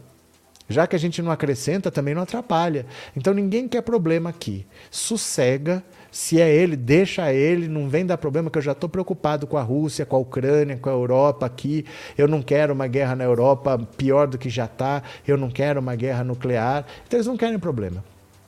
Já 0.69 0.87
que 0.87 0.95
a 0.95 0.99
gente 0.99 1.21
não 1.21 1.31
acrescenta, 1.31 1.91
também 1.91 2.15
não 2.15 2.21
atrapalha. 2.21 2.85
Então 3.15 3.33
ninguém 3.33 3.67
quer 3.67 3.81
problema 3.81 4.29
aqui. 4.29 4.65
Sossega. 4.89 5.83
Se 6.11 6.41
é 6.41 6.53
ele, 6.53 6.75
deixa 6.75 7.31
ele, 7.31 7.69
não 7.69 7.87
vem 7.87 8.05
dar 8.05 8.17
problema, 8.17 8.49
que 8.49 8.57
eu 8.57 8.61
já 8.61 8.73
estou 8.73 8.89
preocupado 8.89 9.47
com 9.47 9.57
a 9.57 9.61
Rússia, 9.61 10.05
com 10.05 10.17
a 10.17 10.19
Ucrânia, 10.19 10.75
com 10.75 10.89
a 10.89 10.93
Europa 10.93 11.45
aqui. 11.45 11.85
Eu 12.17 12.27
não 12.27 12.41
quero 12.41 12.73
uma 12.73 12.85
guerra 12.85 13.15
na 13.15 13.23
Europa 13.23 13.79
pior 13.95 14.27
do 14.27 14.37
que 14.37 14.49
já 14.49 14.65
está. 14.65 15.01
Eu 15.25 15.37
não 15.37 15.49
quero 15.49 15.79
uma 15.79 15.95
guerra 15.95 16.23
nuclear. 16.25 16.85
Então 17.07 17.17
eles 17.17 17.27
não 17.27 17.37
querem 17.37 17.57
problema. 17.57 18.03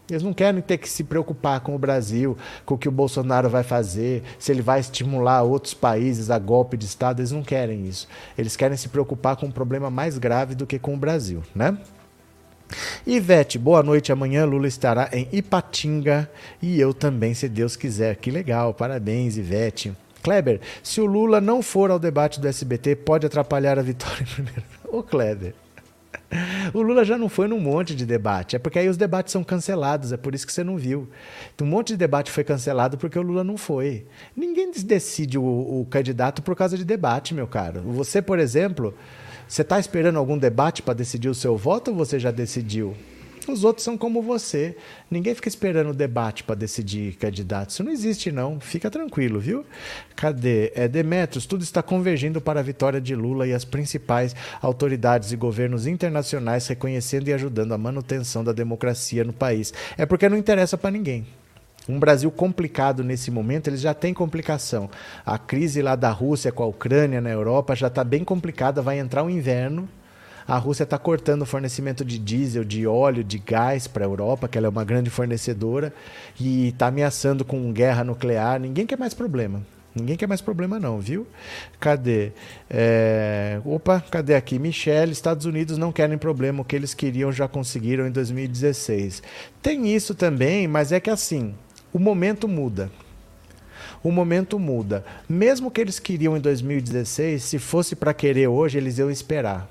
Eles 0.09 0.22
não 0.22 0.34
querem 0.34 0.59
ter 0.61 0.78
que 0.78 0.89
se 0.89 1.05
preocupar 1.05 1.61
com 1.61 1.74
o 1.74 1.80
Brasil, 1.80 2.38
com 2.66 2.76
o 2.76 2.78
que 2.78 2.89
o 2.89 2.91
Bolsonaro 2.91 3.49
vai 3.49 3.64
fazer, 3.64 4.22
se 4.38 4.51
ele 4.51 4.61
vai 4.61 4.82
estimular 4.82 5.43
outros 5.43 5.74
países 5.74 6.30
a 6.30 6.38
golpe 6.38 6.76
de 6.76 6.84
Estado. 6.84 7.22
Eles 7.22 7.32
não 7.32 7.41
querem 7.41 7.88
isso. 7.88 8.09
Eles 8.38 8.57
querem 8.57 8.76
se 8.76 8.89
preocupar 8.89 9.38
com 9.38 9.45
um 9.45 9.51
problema 9.51 9.89
mais 9.89 10.18
grave 10.18 10.55
do 10.55 10.68
que 10.68 10.78
com 10.78 10.93
o 10.93 10.97
Brasil, 10.97 11.41
né? 11.55 11.78
Ivete, 13.06 13.58
boa 13.58 13.84
noite. 13.84 14.12
Amanhã 14.12 14.46
Lula 14.46 14.68
estará 14.68 15.10
em 15.12 15.28
Ipatinga 15.32 16.30
e 16.62 16.80
eu 16.80 16.94
também, 16.94 17.34
se 17.34 17.50
Deus 17.50 17.76
quiser. 17.76 18.16
Que 18.16 18.32
legal, 18.32 18.74
parabéns, 18.74 19.38
Ivete. 19.38 19.94
Kleber, 20.24 20.62
se 20.82 21.02
o 21.02 21.06
Lula 21.06 21.42
não 21.42 21.62
for 21.62 21.92
ao 21.92 22.00
debate 22.00 22.40
do 22.40 22.48
SBT, 22.48 22.96
pode 22.96 23.26
atrapalhar 23.26 23.78
a 23.78 23.82
vitória 23.82 24.26
primeiro. 24.34 24.64
Ô, 24.86 25.04
Kleber. 25.04 25.54
O 26.74 26.82
Lula 26.82 27.06
já 27.06 27.18
não 27.18 27.30
foi 27.30 27.48
num 27.48 27.60
monte 27.60 27.96
de 27.96 28.06
debate. 28.06 28.56
É 28.56 28.60
porque 28.60 28.80
aí 28.80 28.90
os 28.90 28.98
debates 28.98 29.32
são 29.32 29.44
cancelados, 29.44 30.12
é 30.12 30.18
por 30.18 30.34
isso 30.34 30.48
que 30.48 30.54
você 30.54 30.64
não 30.64 30.78
viu. 30.78 31.08
Um 31.62 31.66
monte 31.66 31.90
de 31.90 31.98
debate 31.98 32.32
foi 32.32 32.44
cancelado 32.44 32.98
porque 32.98 33.20
o 33.20 33.22
Lula 33.22 33.44
não 33.44 33.58
foi. 33.58 34.06
Ninguém 34.36 34.72
decide 34.72 35.38
o, 35.38 35.44
o 35.44 35.88
candidato 35.90 36.42
por 36.42 36.56
causa 36.56 36.78
de 36.78 36.84
debate, 36.84 37.34
meu 37.34 37.48
caro. 37.48 37.82
Você, 37.82 38.22
por 38.22 38.40
exemplo, 38.40 38.96
você 39.54 39.62
está 39.62 39.80
esperando 39.80 40.18
algum 40.18 40.36
debate 40.36 40.82
para 40.82 40.95
decidir 40.95 41.30
o 41.30 41.36
seu 41.36 41.56
voto 41.56 41.91
ou 41.91 41.97
você 41.97 42.18
já 42.18 42.32
decidiu? 42.32 42.95
Os 43.47 43.64
outros 43.64 43.84
são 43.84 43.95
como 43.95 44.20
você. 44.20 44.76
Ninguém 45.12 45.36
fica 45.36 45.47
esperando 45.47 45.91
o 45.91 45.93
debate 45.93 46.43
para 46.43 46.56
decidir 46.56 47.14
candidato. 47.18 47.70
Isso 47.70 47.84
não 47.84 47.91
existe, 47.91 48.32
não. 48.32 48.60
Fica 48.60 48.89
tranquilo, 48.89 49.39
viu? 49.39 49.64
Cadê? 50.16 50.72
É, 50.74 50.88
Demetrios, 50.88 51.45
tudo 51.45 51.62
está 51.62 51.84
convergindo 51.84 52.41
para 52.41 52.62
a 52.62 52.64
vitória 52.64 52.99
de 52.99 53.14
Lula 53.14 53.45
e 53.45 53.54
as 53.54 53.64
principais 53.64 54.36
autoridades 54.60 55.32
e 55.32 55.36
governos 55.36 55.86
internacionais 55.86 56.66
reconhecendo 56.66 57.28
e 57.28 57.34
ajudando 57.34 57.74
a 57.74 57.78
manutenção 57.78 58.43
da 58.43 58.54
democracia 58.54 59.24
no 59.24 59.34
país. 59.34 59.72
É 59.99 60.04
porque 60.04 60.28
não 60.28 60.36
interessa 60.36 60.80
para 60.80 60.89
ninguém. 60.89 61.28
Um 61.88 62.00
Brasil 62.00 62.32
complicado 62.32 63.04
nesse 63.04 63.30
momento, 63.30 63.68
eles 63.68 63.82
já 63.82 63.94
têm 63.94 64.14
complicação. 64.14 64.90
A 65.26 65.38
crise 65.38 65.82
lá 65.82 65.96
da 65.96 66.10
Rússia 66.10 66.52
com 66.52 66.64
a 66.64 66.68
Ucrânia 66.68 67.20
na 67.20 67.30
Europa 67.30 67.76
já 67.76 67.88
está 67.88 68.04
bem 68.04 68.24
complicada, 68.24 68.82
vai 68.82 69.00
entrar 69.00 69.24
o 69.24 69.30
inverno. 69.30 69.88
A 70.48 70.58
Rússia 70.58 70.84
está 70.84 70.98
cortando 70.98 71.44
o 71.44 71.46
fornecimento 71.46 72.04
de 72.04 72.18
diesel, 72.18 72.64
de 72.64 72.86
óleo, 72.86 73.24
de 73.24 73.38
gás 73.38 73.88
para 73.88 74.06
a 74.06 74.08
Europa, 74.08 74.48
que 74.48 74.58
ela 74.58 74.68
é 74.68 74.70
uma 74.70 74.84
grande 74.84 75.10
fornecedora, 75.10 75.94
e 76.40 76.70
está 76.70 76.88
ameaçando 76.88 77.46
com 77.46 77.72
guerra 77.72 78.04
nuclear. 78.04 78.60
Ninguém 78.60 78.86
quer 78.86 78.98
mais 78.98 79.14
problema. 79.14 79.62
Ninguém 79.96 80.18
quer 80.18 80.28
mais 80.28 80.42
problema, 80.42 80.80
não, 80.80 81.00
viu? 81.00 81.28
Cadê? 81.80 82.32
É... 82.70 83.62
Opa, 83.64 84.04
cadê 84.10 84.34
aqui? 84.34 84.58
Michelle, 84.58 85.12
Estados 85.12 85.46
Unidos 85.46 85.78
não 85.78 85.92
querem 85.92 86.18
problema. 86.18 86.62
O 86.62 86.66
que 86.66 86.76
eles 86.76 86.94
queriam 86.94 87.32
já 87.32 87.48
conseguiram 87.48 88.08
em 88.08 88.12
2016. 88.12 89.22
Tem 89.62 89.94
isso 89.94 90.16
também, 90.16 90.68
mas 90.68 90.92
é 90.92 91.00
que 91.00 91.12
assim, 91.12 91.54
o 91.94 92.00
momento 92.00 92.48
muda. 92.48 92.89
O 94.04 94.12
momento 94.12 94.60
muda. 94.60 95.06
Mesmo 95.30 95.72
que 95.72 95.80
eles 95.80 96.00
queriam 96.00 96.36
em 96.36 96.41
2016, 96.41 97.41
se 97.44 97.60
fosse 97.60 97.96
para 97.96 98.14
querer 98.14 98.48
hoje, 98.48 98.78
eles 98.78 98.98
iam 98.98 99.12
esperar. 99.12 99.70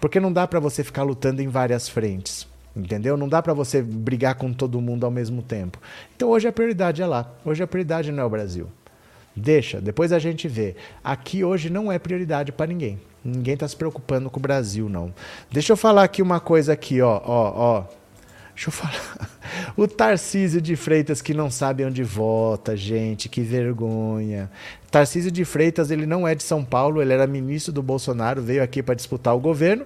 Porque 0.00 0.20
não 0.20 0.32
dá 0.32 0.46
para 0.46 0.60
você 0.60 0.84
ficar 0.84 1.02
lutando 1.02 1.42
em 1.42 1.48
várias 1.48 1.88
frentes. 1.88 2.46
Entendeu? 2.76 3.16
Não 3.16 3.28
dá 3.28 3.42
para 3.42 3.54
você 3.54 3.82
brigar 3.82 4.36
com 4.36 4.52
todo 4.52 4.80
mundo 4.80 5.04
ao 5.04 5.10
mesmo 5.10 5.42
tempo. 5.42 5.78
Então 6.14 6.28
hoje 6.28 6.46
a 6.46 6.52
prioridade 6.52 7.02
é 7.02 7.06
lá. 7.06 7.32
Hoje 7.44 7.62
a 7.62 7.66
prioridade 7.66 8.12
não 8.12 8.22
é 8.22 8.26
o 8.26 8.30
Brasil. 8.30 8.68
Deixa, 9.34 9.80
depois 9.80 10.12
a 10.12 10.18
gente 10.18 10.46
vê. 10.46 10.76
Aqui 11.02 11.42
hoje 11.42 11.70
não 11.70 11.90
é 11.90 11.98
prioridade 11.98 12.52
para 12.52 12.66
ninguém. 12.66 13.00
Ninguém 13.24 13.54
está 13.54 13.66
se 13.66 13.76
preocupando 13.76 14.30
com 14.30 14.38
o 14.38 14.42
Brasil, 14.42 14.88
não. 14.88 15.12
Deixa 15.50 15.72
eu 15.72 15.76
falar 15.76 16.04
aqui 16.04 16.22
uma 16.22 16.40
coisa 16.40 16.72
aqui, 16.72 17.00
ó, 17.00 17.20
ó, 17.24 17.52
ó. 17.56 17.84
Deixa 18.58 18.70
eu 18.70 18.72
falar. 18.72 19.30
O 19.76 19.86
Tarcísio 19.86 20.60
de 20.60 20.74
Freitas 20.74 21.22
que 21.22 21.32
não 21.32 21.50
sabe 21.50 21.84
onde 21.84 22.02
vota, 22.02 22.76
gente, 22.76 23.28
que 23.28 23.40
vergonha. 23.40 24.50
Tarcísio 24.90 25.30
de 25.30 25.44
Freitas, 25.44 25.90
ele 25.90 26.04
não 26.04 26.26
é 26.26 26.34
de 26.34 26.42
São 26.42 26.64
Paulo, 26.64 27.00
ele 27.00 27.12
era 27.12 27.26
ministro 27.26 27.72
do 27.72 27.82
Bolsonaro, 27.82 28.42
veio 28.42 28.62
aqui 28.62 28.82
para 28.82 28.96
disputar 28.96 29.34
o 29.36 29.40
governo. 29.40 29.84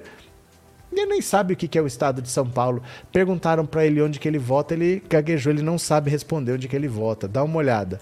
Ele 0.91 1.07
nem 1.07 1.21
sabe 1.21 1.53
o 1.53 1.57
que 1.57 1.79
é 1.79 1.83
o 1.83 1.87
estado 1.87 2.23
de 2.23 2.29
São 2.31 2.49
Paulo. 2.49 2.83
Perguntaram 3.13 3.67
para 3.67 3.85
ele 3.85 4.01
onde 4.01 4.19
que 4.19 4.27
ele 4.27 4.39
vota, 4.39 4.75
ele 4.75 5.03
gaguejou, 5.09 5.53
ele 5.53 5.63
não 5.63 5.79
sabe 5.79 6.11
responder 6.11 6.53
onde 6.53 6.67
que 6.67 6.77
ele 6.77 6.89
vota. 6.89 7.29
Dá 7.29 7.43
uma 7.45 7.59
olhada. 7.59 8.01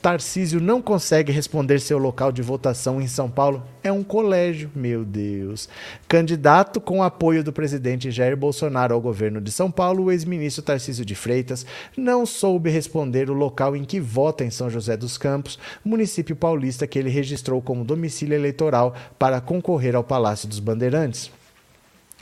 Tarcísio 0.00 0.62
não 0.62 0.80
consegue 0.80 1.30
responder 1.30 1.78
seu 1.78 1.98
local 1.98 2.32
de 2.32 2.40
votação 2.40 3.02
em 3.02 3.06
São 3.06 3.30
Paulo? 3.30 3.62
É 3.82 3.92
um 3.92 4.02
colégio, 4.02 4.70
meu 4.74 5.04
Deus. 5.04 5.68
Candidato 6.08 6.80
com 6.80 7.02
apoio 7.02 7.44
do 7.44 7.52
presidente 7.52 8.10
Jair 8.10 8.34
Bolsonaro 8.34 8.94
ao 8.94 9.00
governo 9.00 9.42
de 9.42 9.52
São 9.52 9.70
Paulo, 9.70 10.04
o 10.04 10.10
ex-ministro 10.10 10.62
Tarcísio 10.62 11.04
de 11.04 11.14
Freitas 11.14 11.66
não 11.94 12.24
soube 12.24 12.70
responder 12.70 13.28
o 13.28 13.34
local 13.34 13.76
em 13.76 13.84
que 13.84 14.00
vota 14.00 14.42
em 14.42 14.50
São 14.50 14.70
José 14.70 14.96
dos 14.96 15.18
Campos, 15.18 15.58
município 15.84 16.34
paulista 16.34 16.86
que 16.86 16.98
ele 16.98 17.10
registrou 17.10 17.60
como 17.60 17.84
domicílio 17.84 18.34
eleitoral 18.34 18.94
para 19.18 19.38
concorrer 19.38 19.94
ao 19.94 20.02
Palácio 20.02 20.48
dos 20.48 20.60
Bandeirantes. 20.60 21.30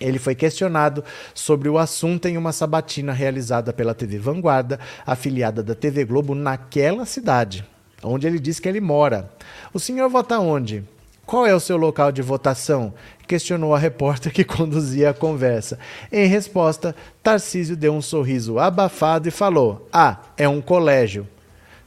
Ele 0.00 0.18
foi 0.18 0.34
questionado 0.34 1.04
sobre 1.34 1.68
o 1.68 1.78
assunto 1.78 2.26
em 2.26 2.36
uma 2.36 2.52
sabatina 2.52 3.12
realizada 3.12 3.72
pela 3.72 3.94
TV 3.94 4.18
Vanguarda, 4.18 4.78
afiliada 5.06 5.62
da 5.62 5.74
TV 5.74 6.04
Globo, 6.04 6.34
naquela 6.34 7.04
cidade, 7.04 7.64
onde 8.02 8.26
ele 8.26 8.38
diz 8.38 8.60
que 8.60 8.68
ele 8.68 8.80
mora. 8.80 9.30
O 9.72 9.80
senhor 9.80 10.08
vota 10.08 10.38
onde? 10.38 10.84
Qual 11.26 11.46
é 11.46 11.54
o 11.54 11.60
seu 11.60 11.76
local 11.76 12.10
de 12.10 12.22
votação? 12.22 12.94
Questionou 13.26 13.74
a 13.74 13.78
repórter 13.78 14.32
que 14.32 14.44
conduzia 14.44 15.10
a 15.10 15.14
conversa. 15.14 15.78
Em 16.10 16.26
resposta, 16.26 16.96
Tarcísio 17.22 17.76
deu 17.76 17.92
um 17.92 18.00
sorriso 18.00 18.58
abafado 18.58 19.28
e 19.28 19.30
falou: 19.30 19.86
Ah, 19.92 20.20
é 20.38 20.48
um 20.48 20.62
colégio. 20.62 21.26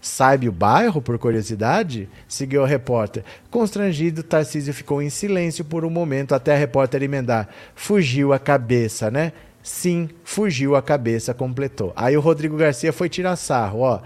Sabe 0.02 0.50
o 0.50 0.52
bairro, 0.52 1.00
por 1.00 1.20
curiosidade? 1.20 2.10
Seguiu 2.28 2.64
a 2.64 2.68
repórter. 2.68 3.24
Constrangido, 3.52 4.24
Tarcísio 4.24 4.74
ficou 4.74 5.00
em 5.00 5.12
silêncio 5.12 5.64
por 5.64 5.86
um 5.86 5.92
momento 5.92 6.34
até 6.34 6.56
a 6.56 6.58
repórter 6.58 7.04
emendar. 7.04 7.48
Fugiu 7.76 8.34
a 8.34 8.40
cabeça, 8.40 9.12
né? 9.12 9.32
Sim, 9.62 10.10
fugiu 10.24 10.76
a 10.76 10.82
cabeça, 10.82 11.36
completou. 11.36 11.94
Aí 11.96 12.18
o 12.18 12.22
Rodrigo 12.22 12.58
Garcia 12.58 12.92
foi 12.92 13.10
tirar 13.10 13.36
sarro, 13.36 13.82
ó. 13.82 14.02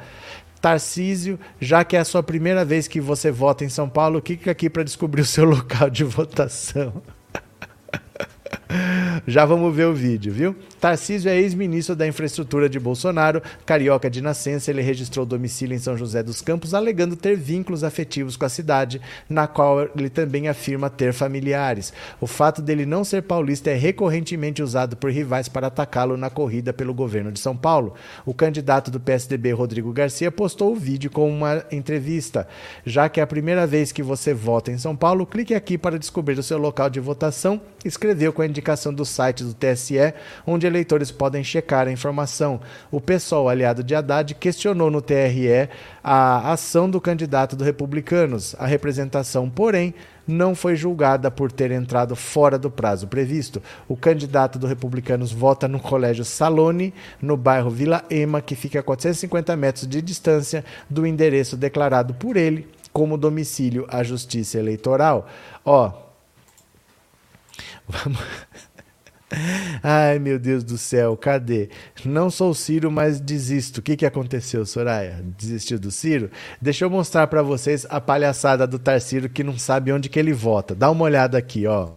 Tarcísio, 0.59 1.39
já 1.61 1.85
que 1.85 1.95
é 1.95 1.99
a 1.99 2.05
sua 2.05 2.21
primeira 2.21 2.65
vez 2.65 2.89
que 2.89 2.99
você 2.99 3.31
vota 3.31 3.63
em 3.63 3.69
São 3.69 3.87
Paulo, 3.87 4.21
clique 4.21 4.49
aqui 4.49 4.69
para 4.69 4.83
descobrir 4.83 5.21
o 5.21 5.25
seu 5.25 5.45
local 5.47 5.89
de 5.89 6.03
votação. 6.03 7.01
Já 9.27 9.45
vamos 9.45 9.75
ver 9.75 9.85
o 9.85 9.93
vídeo, 9.93 10.33
viu? 10.33 10.55
Tarcísio 10.79 11.29
é 11.29 11.37
ex-ministro 11.37 11.95
da 11.95 12.07
Infraestrutura 12.07 12.67
de 12.67 12.79
Bolsonaro, 12.79 13.41
carioca 13.65 14.09
de 14.09 14.21
nascença, 14.21 14.71
ele 14.71 14.81
registrou 14.81 15.25
domicílio 15.25 15.75
em 15.75 15.79
São 15.79 15.97
José 15.97 16.21
dos 16.23 16.41
Campos, 16.41 16.73
alegando 16.73 17.15
ter 17.15 17.35
vínculos 17.35 17.83
afetivos 17.83 18.35
com 18.35 18.45
a 18.45 18.49
cidade, 18.49 19.01
na 19.29 19.47
qual 19.47 19.87
ele 19.95 20.09
também 20.09 20.47
afirma 20.47 20.89
ter 20.89 21.13
familiares. 21.13 21.93
O 22.19 22.27
fato 22.27 22.61
dele 22.61 22.85
não 22.85 23.03
ser 23.03 23.23
paulista 23.23 23.69
é 23.69 23.75
recorrentemente 23.75 24.61
usado 24.61 24.95
por 24.97 25.11
rivais 25.11 25.47
para 25.47 25.67
atacá-lo 25.67 26.17
na 26.17 26.29
corrida 26.29 26.73
pelo 26.73 26.93
governo 26.93 27.31
de 27.31 27.39
São 27.39 27.55
Paulo. 27.55 27.93
O 28.25 28.33
candidato 28.33 28.91
do 28.91 28.99
PSDB, 28.99 29.51
Rodrigo 29.51 29.91
Garcia, 29.93 30.31
postou 30.31 30.71
o 30.73 30.75
vídeo 30.75 31.09
com 31.09 31.29
uma 31.29 31.63
entrevista. 31.71 32.47
Já 32.85 33.09
que 33.09 33.19
é 33.19 33.23
a 33.23 33.27
primeira 33.27 33.65
vez 33.65 33.91
que 33.91 34.03
você 34.03 34.33
vota 34.33 34.71
em 34.71 34.77
São 34.77 34.95
Paulo, 34.95 35.25
clique 35.25 35.53
aqui 35.53 35.77
para 35.77 35.99
descobrir 35.99 36.37
o 36.37 36.43
seu 36.43 36.57
local 36.57 36.89
de 36.89 36.99
votação. 36.99 37.61
Escreveu 37.85 38.33
com 38.33 38.41
a 38.41 38.47
indicação 38.47 38.91
do 38.91 39.05
site 39.05 39.43
do 39.43 39.53
TSE, 39.53 40.13
onde 40.45 40.65
eleitores 40.65 41.11
podem 41.11 41.43
checar 41.43 41.87
a 41.87 41.91
informação. 41.91 42.59
O 42.89 42.99
PSOL, 42.99 43.47
aliado 43.47 43.83
de 43.83 43.93
Haddad, 43.93 44.33
questionou 44.33 44.89
no 44.89 45.03
TRE 45.03 45.69
a 46.03 46.51
ação 46.51 46.89
do 46.89 46.99
candidato 46.99 47.55
do 47.55 47.63
Republicanos. 47.63 48.55
A 48.57 48.65
representação, 48.65 49.47
porém, 49.47 49.93
não 50.27 50.55
foi 50.55 50.75
julgada 50.75 51.29
por 51.29 51.51
ter 51.51 51.69
entrado 51.69 52.15
fora 52.15 52.57
do 52.57 52.71
prazo 52.71 53.07
previsto. 53.07 53.61
O 53.87 53.95
candidato 53.95 54.57
do 54.57 54.65
Republicanos 54.65 55.31
vota 55.31 55.67
no 55.67 55.79
Colégio 55.79 56.25
Salone, 56.25 56.91
no 57.21 57.37
bairro 57.37 57.69
Vila 57.69 58.03
Ema, 58.09 58.41
que 58.41 58.55
fica 58.55 58.79
a 58.79 58.83
450 58.83 59.55
metros 59.55 59.87
de 59.87 60.01
distância 60.01 60.65
do 60.89 61.05
endereço 61.05 61.55
declarado 61.55 62.15
por 62.15 62.35
ele 62.35 62.67
como 62.91 63.17
domicílio 63.17 63.85
à 63.89 64.03
Justiça 64.03 64.57
Eleitoral. 64.57 65.27
Ó, 65.63 66.04
vamos 67.87 68.19
Ai, 69.83 70.19
meu 70.19 70.39
Deus 70.39 70.63
do 70.63 70.77
céu, 70.77 71.17
cadê? 71.17 71.69
Não 72.05 72.29
sou 72.29 72.51
o 72.51 72.55
Ciro, 72.55 72.91
mas 72.91 73.19
desisto. 73.19 73.79
O 73.79 73.81
que, 73.81 73.97
que 73.97 74.05
aconteceu, 74.05 74.65
Soraya? 74.65 75.21
Desistiu 75.37 75.79
do 75.79 75.91
Ciro? 75.91 76.29
Deixa 76.61 76.85
eu 76.85 76.89
mostrar 76.89 77.27
para 77.27 77.41
vocês 77.41 77.85
a 77.89 77.99
palhaçada 77.99 78.65
do 78.67 78.79
Tarcísio 78.79 79.29
que 79.29 79.43
não 79.43 79.57
sabe 79.57 79.91
onde 79.91 80.09
que 80.09 80.19
ele 80.19 80.31
vota. 80.33 80.73
Dá 80.75 80.89
uma 80.91 81.03
olhada 81.03 81.37
aqui, 81.37 81.65
ó. 81.67 81.93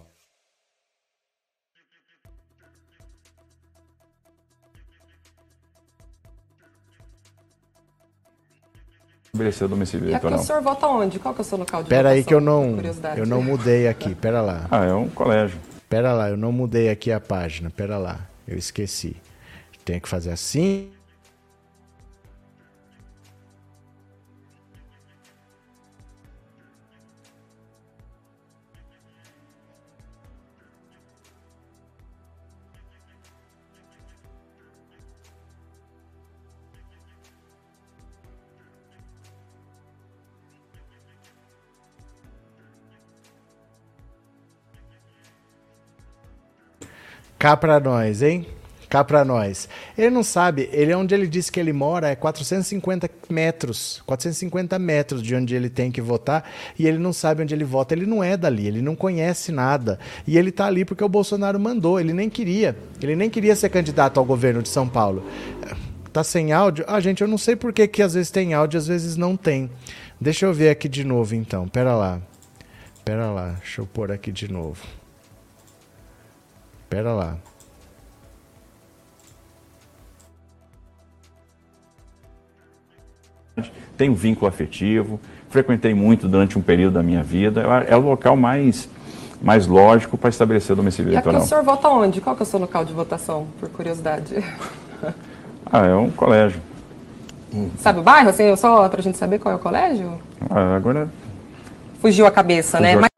estabelecer 9.39 9.67
o 9.67 9.69
domicílio 9.69 10.09
E 10.09 10.15
aqui 10.15 10.27
eleitoral. 10.27 10.41
o 10.41 10.43
senhor 10.43 10.63
vota 10.63 10.87
onde? 10.87 11.19
Qual 11.19 11.35
que 11.35 11.41
é 11.41 11.43
o 11.43 11.45
seu 11.45 11.59
local 11.59 11.83
de 11.83 11.89
Pera 11.89 12.11
aí 12.11 12.23
votação? 12.23 12.29
que 12.29 12.35
eu 12.35 12.41
não, 12.41 13.17
eu 13.17 13.27
não 13.27 13.43
mudei 13.43 13.87
aqui. 13.87 14.15
Pera 14.15 14.41
lá. 14.41 14.67
Ah, 14.71 14.85
é 14.85 14.93
um 14.93 15.09
colégio. 15.09 15.59
Pera 15.89 16.13
lá, 16.13 16.29
eu 16.29 16.37
não 16.37 16.53
mudei 16.53 16.91
aqui 16.91 17.11
a 17.11 17.21
página. 17.21 17.71
Pera 17.71 17.97
lá, 17.99 18.29
eu 18.47 18.57
esqueci. 18.59 19.17
Tem 19.85 19.99
que 19.99 20.09
fazer 20.09 20.31
assim. 20.31 20.91
Cá 47.39 47.57
pra 47.57 47.79
nós, 47.79 48.21
hein? 48.21 48.47
Cá 48.89 49.05
pra 49.05 49.25
nós. 49.25 49.69
Ele 49.97 50.11
não 50.11 50.25
sabe, 50.25 50.69
ele 50.73 50.93
onde 50.95 51.15
ele 51.15 51.29
disse 51.29 51.53
que 51.53 51.61
ele 51.61 51.73
mora 51.73 52.09
é 52.09 52.17
450 52.17 53.09
metros, 53.29 54.03
450 54.07 54.77
metros 54.79 55.23
de 55.23 55.37
onde 55.37 55.55
ele 55.55 55.69
tem 55.69 55.93
que 55.93 56.01
votar, 56.01 56.51
e 56.77 56.87
ele 56.87 56.99
não 56.99 57.13
sabe 57.13 57.43
onde 57.43 57.55
ele 57.55 57.65
vota. 57.65 57.95
Ele 57.95 58.07
não 58.07 58.25
é 58.25 58.37
dali, 58.37 58.67
ele 58.67 58.83
não 58.83 58.97
conhece 58.97 59.53
nada. 59.53 60.01
E 60.27 60.37
ele 60.37 60.51
tá 60.51 60.67
ali 60.67 60.85
porque 60.85 61.05
o 61.05 61.09
Bolsonaro 61.09 61.61
mandou, 61.61 62.01
ele 62.01 62.13
nem 62.13 62.29
queria. 62.29 62.77
Ele 63.01 63.15
nem 63.15 63.31
queria 63.31 63.55
ser 63.55 63.69
candidato 63.69 64.19
ao 64.19 64.25
governo 64.25 64.61
de 64.61 64.69
São 64.69 64.89
Paulo. 64.89 65.25
Tá 66.13 66.25
sem 66.25 66.53
áudio? 66.53 66.85
Ah, 66.89 66.99
gente, 66.99 67.21
eu 67.21 67.29
não 67.29 67.39
sei 67.39 67.55
por 67.55 67.73
que, 67.73 67.87
que 67.87 68.03
às 68.03 68.15
vezes 68.15 68.33
tem 68.33 68.53
áudio, 68.53 68.79
às 68.79 68.89
vezes 68.89 69.17
não 69.17 69.37
tem. 69.37 69.71
Deixa 70.21 70.47
eu 70.47 70.53
ver 70.53 70.71
aqui 70.71 70.89
de 70.89 71.05
novo 71.05 71.37
então. 71.37 71.69
Pera 71.69 71.95
lá. 71.95 72.21
Pera 73.05 73.31
lá, 73.31 73.51
deixa 73.61 73.81
eu 73.83 73.87
pôr 73.87 74.11
aqui 74.11 74.33
de 74.33 74.51
novo. 74.51 74.98
Pera 76.89 77.13
lá. 77.15 77.39
Tenho 83.97 84.15
vínculo 84.15 84.49
afetivo, 84.49 85.19
frequentei 85.51 85.93
muito 85.93 86.29
durante 86.29 86.57
um 86.57 86.63
período 86.63 86.95
da 86.95 87.03
minha 87.03 87.23
vida. 87.23 87.63
É 87.89 87.97
o 87.97 88.01
local 88.01 88.37
mais, 88.37 88.89
mais 89.43 89.67
lógico 89.67 90.17
para 90.17 90.29
estabelecer 90.31 90.73
o 90.75 90.77
domicílio 90.77 91.13
E 91.13 91.17
aqui 91.17 91.29
eleitoral. 91.29 91.43
o 91.43 91.49
senhor 91.49 91.65
vota 91.65 91.89
onde? 91.89 92.21
Qual 92.21 92.37
que 92.37 92.43
é 92.43 92.45
o 92.45 92.47
seu 92.47 92.61
local 92.61 92.85
de 92.85 92.93
votação, 92.93 93.47
por 93.59 93.69
curiosidade? 93.69 94.35
Ah, 95.71 95.85
é 95.87 95.95
um 95.95 96.11
colégio. 96.11 96.63
Sabe 97.79 98.01
o 98.01 98.03
bairro, 98.03 98.31
assim, 98.31 98.57
só 98.57 98.89
pra 98.89 99.03
gente 99.03 99.19
saber 99.19 99.39
qual 99.39 99.53
é 99.53 99.57
o 99.57 99.59
colégio? 99.61 100.19
Ah, 100.49 100.75
agora 100.77 101.11
Fugiu 102.01 102.25
a 102.27 102.31
cabeça, 102.31 102.81
né? 102.81 102.95
Fugiu 102.95 102.99
a- 103.01 103.03
Mas 103.03 103.11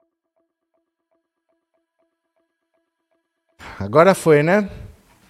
Agora 3.80 4.14
foi, 4.14 4.42
né? 4.42 4.68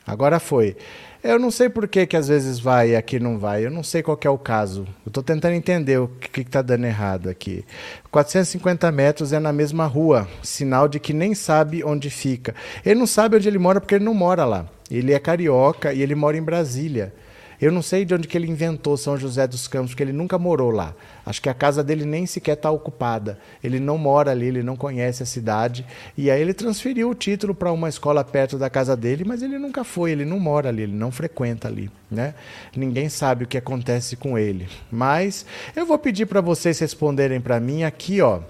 Agora 0.05 0.41
foi. 0.41 0.77
Eu 1.23 1.39
não 1.39 1.53
sei 1.53 1.69
por 1.69 1.87
que, 1.87 2.05
que 2.05 2.17
às 2.17 2.27
vezes 2.27 2.59
vai 2.59 2.91
e 2.91 2.97
aqui 2.97 3.21
não 3.21 3.39
vai. 3.39 3.65
Eu 3.65 3.71
não 3.71 3.85
sei 3.85 4.03
qual 4.03 4.19
é 4.25 4.29
o 4.29 4.37
caso. 4.37 4.89
Eu 5.07 5.13
tô 5.13 5.23
tentando 5.23 5.55
entender 5.55 5.99
o 5.99 6.09
que, 6.09 6.43
que 6.43 6.51
tá 6.51 6.61
dando 6.61 6.85
errado 6.85 7.29
aqui. 7.29 7.65
450 8.11 8.91
metros 8.91 9.33
é 9.33 9.39
na 9.39 9.53
mesma 9.53 9.87
rua. 9.87 10.27
Sinal 10.43 10.89
de 10.89 10.99
que 10.99 11.13
nem 11.13 11.33
sabe 11.33 11.85
onde 11.85 12.11
fica. 12.11 12.53
Ele 12.85 12.99
não 12.99 13.07
sabe 13.07 13.37
onde 13.37 13.47
ele 13.47 13.59
mora 13.59 13.81
porque 13.81 13.95
ele 13.95 14.05
não 14.05 14.15
mora 14.15 14.45
lá. 14.45 14.67
Ele 14.91 15.13
é 15.13 15.19
carioca 15.21 15.93
e 15.93 16.03
ele 16.03 16.17
mora 16.17 16.37
em 16.37 16.43
Brasília. 16.43 17.15
Eu 17.61 17.71
não 17.71 17.83
sei 17.83 18.05
de 18.05 18.15
onde 18.15 18.27
que 18.27 18.39
ele 18.39 18.51
inventou 18.51 18.97
São 18.97 19.19
José 19.19 19.47
dos 19.47 19.69
Campos, 19.69 19.91
porque 19.91 20.03
ele 20.03 20.13
nunca 20.13 20.39
morou 20.39 20.71
lá. 20.71 20.95
Acho 21.27 21.43
que 21.43 21.49
a 21.49 21.55
casa 21.55 21.85
dele 21.85 22.07
nem 22.07 22.25
sequer 22.25 22.55
está 22.55 22.71
ocupada. 22.71 23.39
Ele 23.63 23.79
não 23.79 23.99
mora 23.99 24.31
ali, 24.31 24.47
ele 24.47 24.63
não 24.63 24.77
conhece 24.77 25.23
a 25.23 25.27
cidade. 25.27 25.85
E 26.17 26.31
aí 26.31 26.41
ele 26.41 26.55
transferiu 26.55 27.11
o 27.11 27.15
título 27.15 27.55
para 27.55 27.71
uma 27.71 27.89
escola 27.89 28.25
perto 28.25 28.57
da 28.57 28.71
casa 28.71 28.97
dele, 28.97 29.25
mas 29.27 29.43
ele 29.43 29.59
nunca 29.59 29.85
foi, 29.85 30.13
ele 30.13 30.25
não 30.25 30.41
mora 30.41 30.71
ali, 30.71 30.83
ele 30.83 30.97
não 30.97 31.11
frequenta 31.11 31.69
ali. 31.69 31.91
Né? 32.11 32.35
Ninguém 32.75 33.09
sabe 33.09 33.45
o 33.45 33.47
que 33.47 33.59
acontece 33.59 34.17
com 34.17 34.39
ele. 34.39 34.67
Mas 34.91 35.45
eu 35.77 35.85
vou 35.85 35.99
pedir 35.99 36.27
para 36.27 36.41
vocês 36.41 36.79
responderem 36.79 37.41
para 37.41 37.61
mim 37.61 37.85
aqui, 37.85 38.23
ó. 38.23 38.41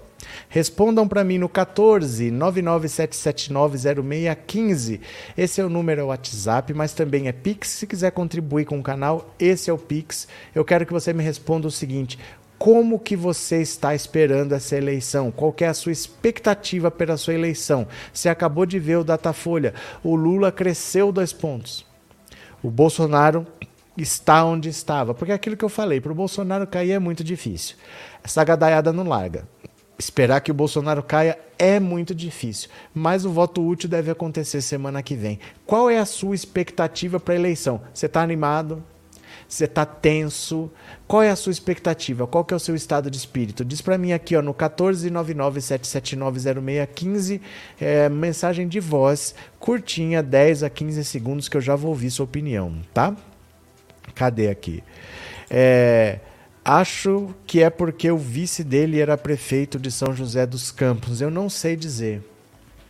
Respondam 0.49 1.07
para 1.07 1.23
mim 1.23 1.37
no 1.37 1.47
14 1.47 2.31
997790615. 2.31 4.99
Esse 5.37 5.61
é 5.61 5.65
o 5.65 5.69
número 5.69 6.07
WhatsApp, 6.07 6.73
mas 6.73 6.93
também 6.93 7.27
é 7.27 7.31
Pix. 7.31 7.69
Se 7.69 7.85
quiser 7.87 8.11
contribuir 8.11 8.65
com 8.65 8.79
o 8.79 8.83
canal, 8.83 9.33
esse 9.39 9.69
é 9.69 9.73
o 9.73 9.77
Pix. 9.77 10.27
Eu 10.53 10.65
quero 10.65 10.85
que 10.85 10.93
você 10.93 11.13
me 11.13 11.23
responda 11.23 11.67
o 11.67 11.71
seguinte: 11.71 12.19
como 12.61 12.99
que 12.99 13.15
você 13.15 13.61
está 13.61 13.95
esperando 13.95 14.53
essa 14.53 14.77
eleição? 14.77 15.31
Qual 15.31 15.55
é 15.61 15.65
a 15.65 15.73
sua 15.73 15.91
expectativa 15.91 16.91
pela 16.91 17.17
sua 17.17 17.33
eleição? 17.33 17.87
Você 18.13 18.29
acabou 18.29 18.67
de 18.67 18.77
ver 18.77 18.97
o 18.97 19.03
Datafolha. 19.03 19.73
O 20.03 20.15
Lula 20.15 20.51
cresceu 20.51 21.11
dois 21.11 21.33
pontos. 21.33 21.83
O 22.61 22.69
Bolsonaro 22.69 23.47
está 23.97 24.45
onde 24.45 24.69
estava. 24.69 25.13
Porque 25.13 25.31
é 25.31 25.35
aquilo 25.35 25.57
que 25.57 25.65
eu 25.65 25.69
falei, 25.69 25.99
para 25.99 26.11
o 26.11 26.15
Bolsonaro 26.15 26.67
cair 26.67 26.91
é 26.91 26.99
muito 26.99 27.23
difícil. 27.23 27.75
Essa 28.23 28.43
gadaiada 28.43 28.93
não 28.93 29.05
larga. 29.05 29.47
Esperar 30.01 30.41
que 30.41 30.49
o 30.49 30.53
Bolsonaro 30.53 31.03
caia 31.03 31.37
é 31.59 31.79
muito 31.79 32.15
difícil, 32.15 32.71
mas 32.91 33.23
o 33.23 33.29
voto 33.29 33.63
útil 33.63 33.87
deve 33.87 34.09
acontecer 34.09 34.59
semana 34.59 35.03
que 35.03 35.13
vem. 35.13 35.39
Qual 35.63 35.91
é 35.91 35.99
a 35.99 36.05
sua 36.05 36.33
expectativa 36.33 37.19
para 37.19 37.35
a 37.35 37.37
eleição? 37.37 37.79
Você 37.93 38.07
está 38.07 38.23
animado? 38.23 38.83
Você 39.47 39.65
está 39.65 39.85
tenso? 39.85 40.71
Qual 41.07 41.21
é 41.21 41.29
a 41.29 41.35
sua 41.35 41.51
expectativa? 41.51 42.25
Qual 42.25 42.43
que 42.43 42.51
é 42.51 42.57
o 42.57 42.59
seu 42.59 42.73
estado 42.73 43.11
de 43.11 43.17
espírito? 43.17 43.63
Diz 43.63 43.79
para 43.79 43.95
mim 43.95 44.11
aqui 44.11 44.35
ó, 44.35 44.41
no 44.41 44.55
14997790615, 44.55 47.39
é, 47.79 48.09
mensagem 48.09 48.67
de 48.67 48.79
voz 48.79 49.35
curtinha, 49.59 50.23
10 50.23 50.63
a 50.63 50.69
15 50.71 51.05
segundos, 51.05 51.47
que 51.47 51.57
eu 51.57 51.61
já 51.61 51.75
vou 51.75 51.91
ouvir 51.91 52.09
sua 52.09 52.23
opinião, 52.23 52.73
tá? 52.91 53.15
Cadê 54.15 54.49
aqui? 54.49 54.83
É, 55.47 56.21
acho 56.63 57.33
que 57.45 57.61
é 57.61 57.69
porque 57.69 58.09
o 58.11 58.17
vice 58.17 58.63
dele 58.63 58.99
era 58.99 59.17
prefeito 59.17 59.79
de 59.79 59.91
São 59.91 60.13
José 60.13 60.45
dos 60.45 60.71
Campos. 60.71 61.21
Eu 61.21 61.31
não 61.31 61.49
sei 61.49 61.75
dizer. 61.75 62.23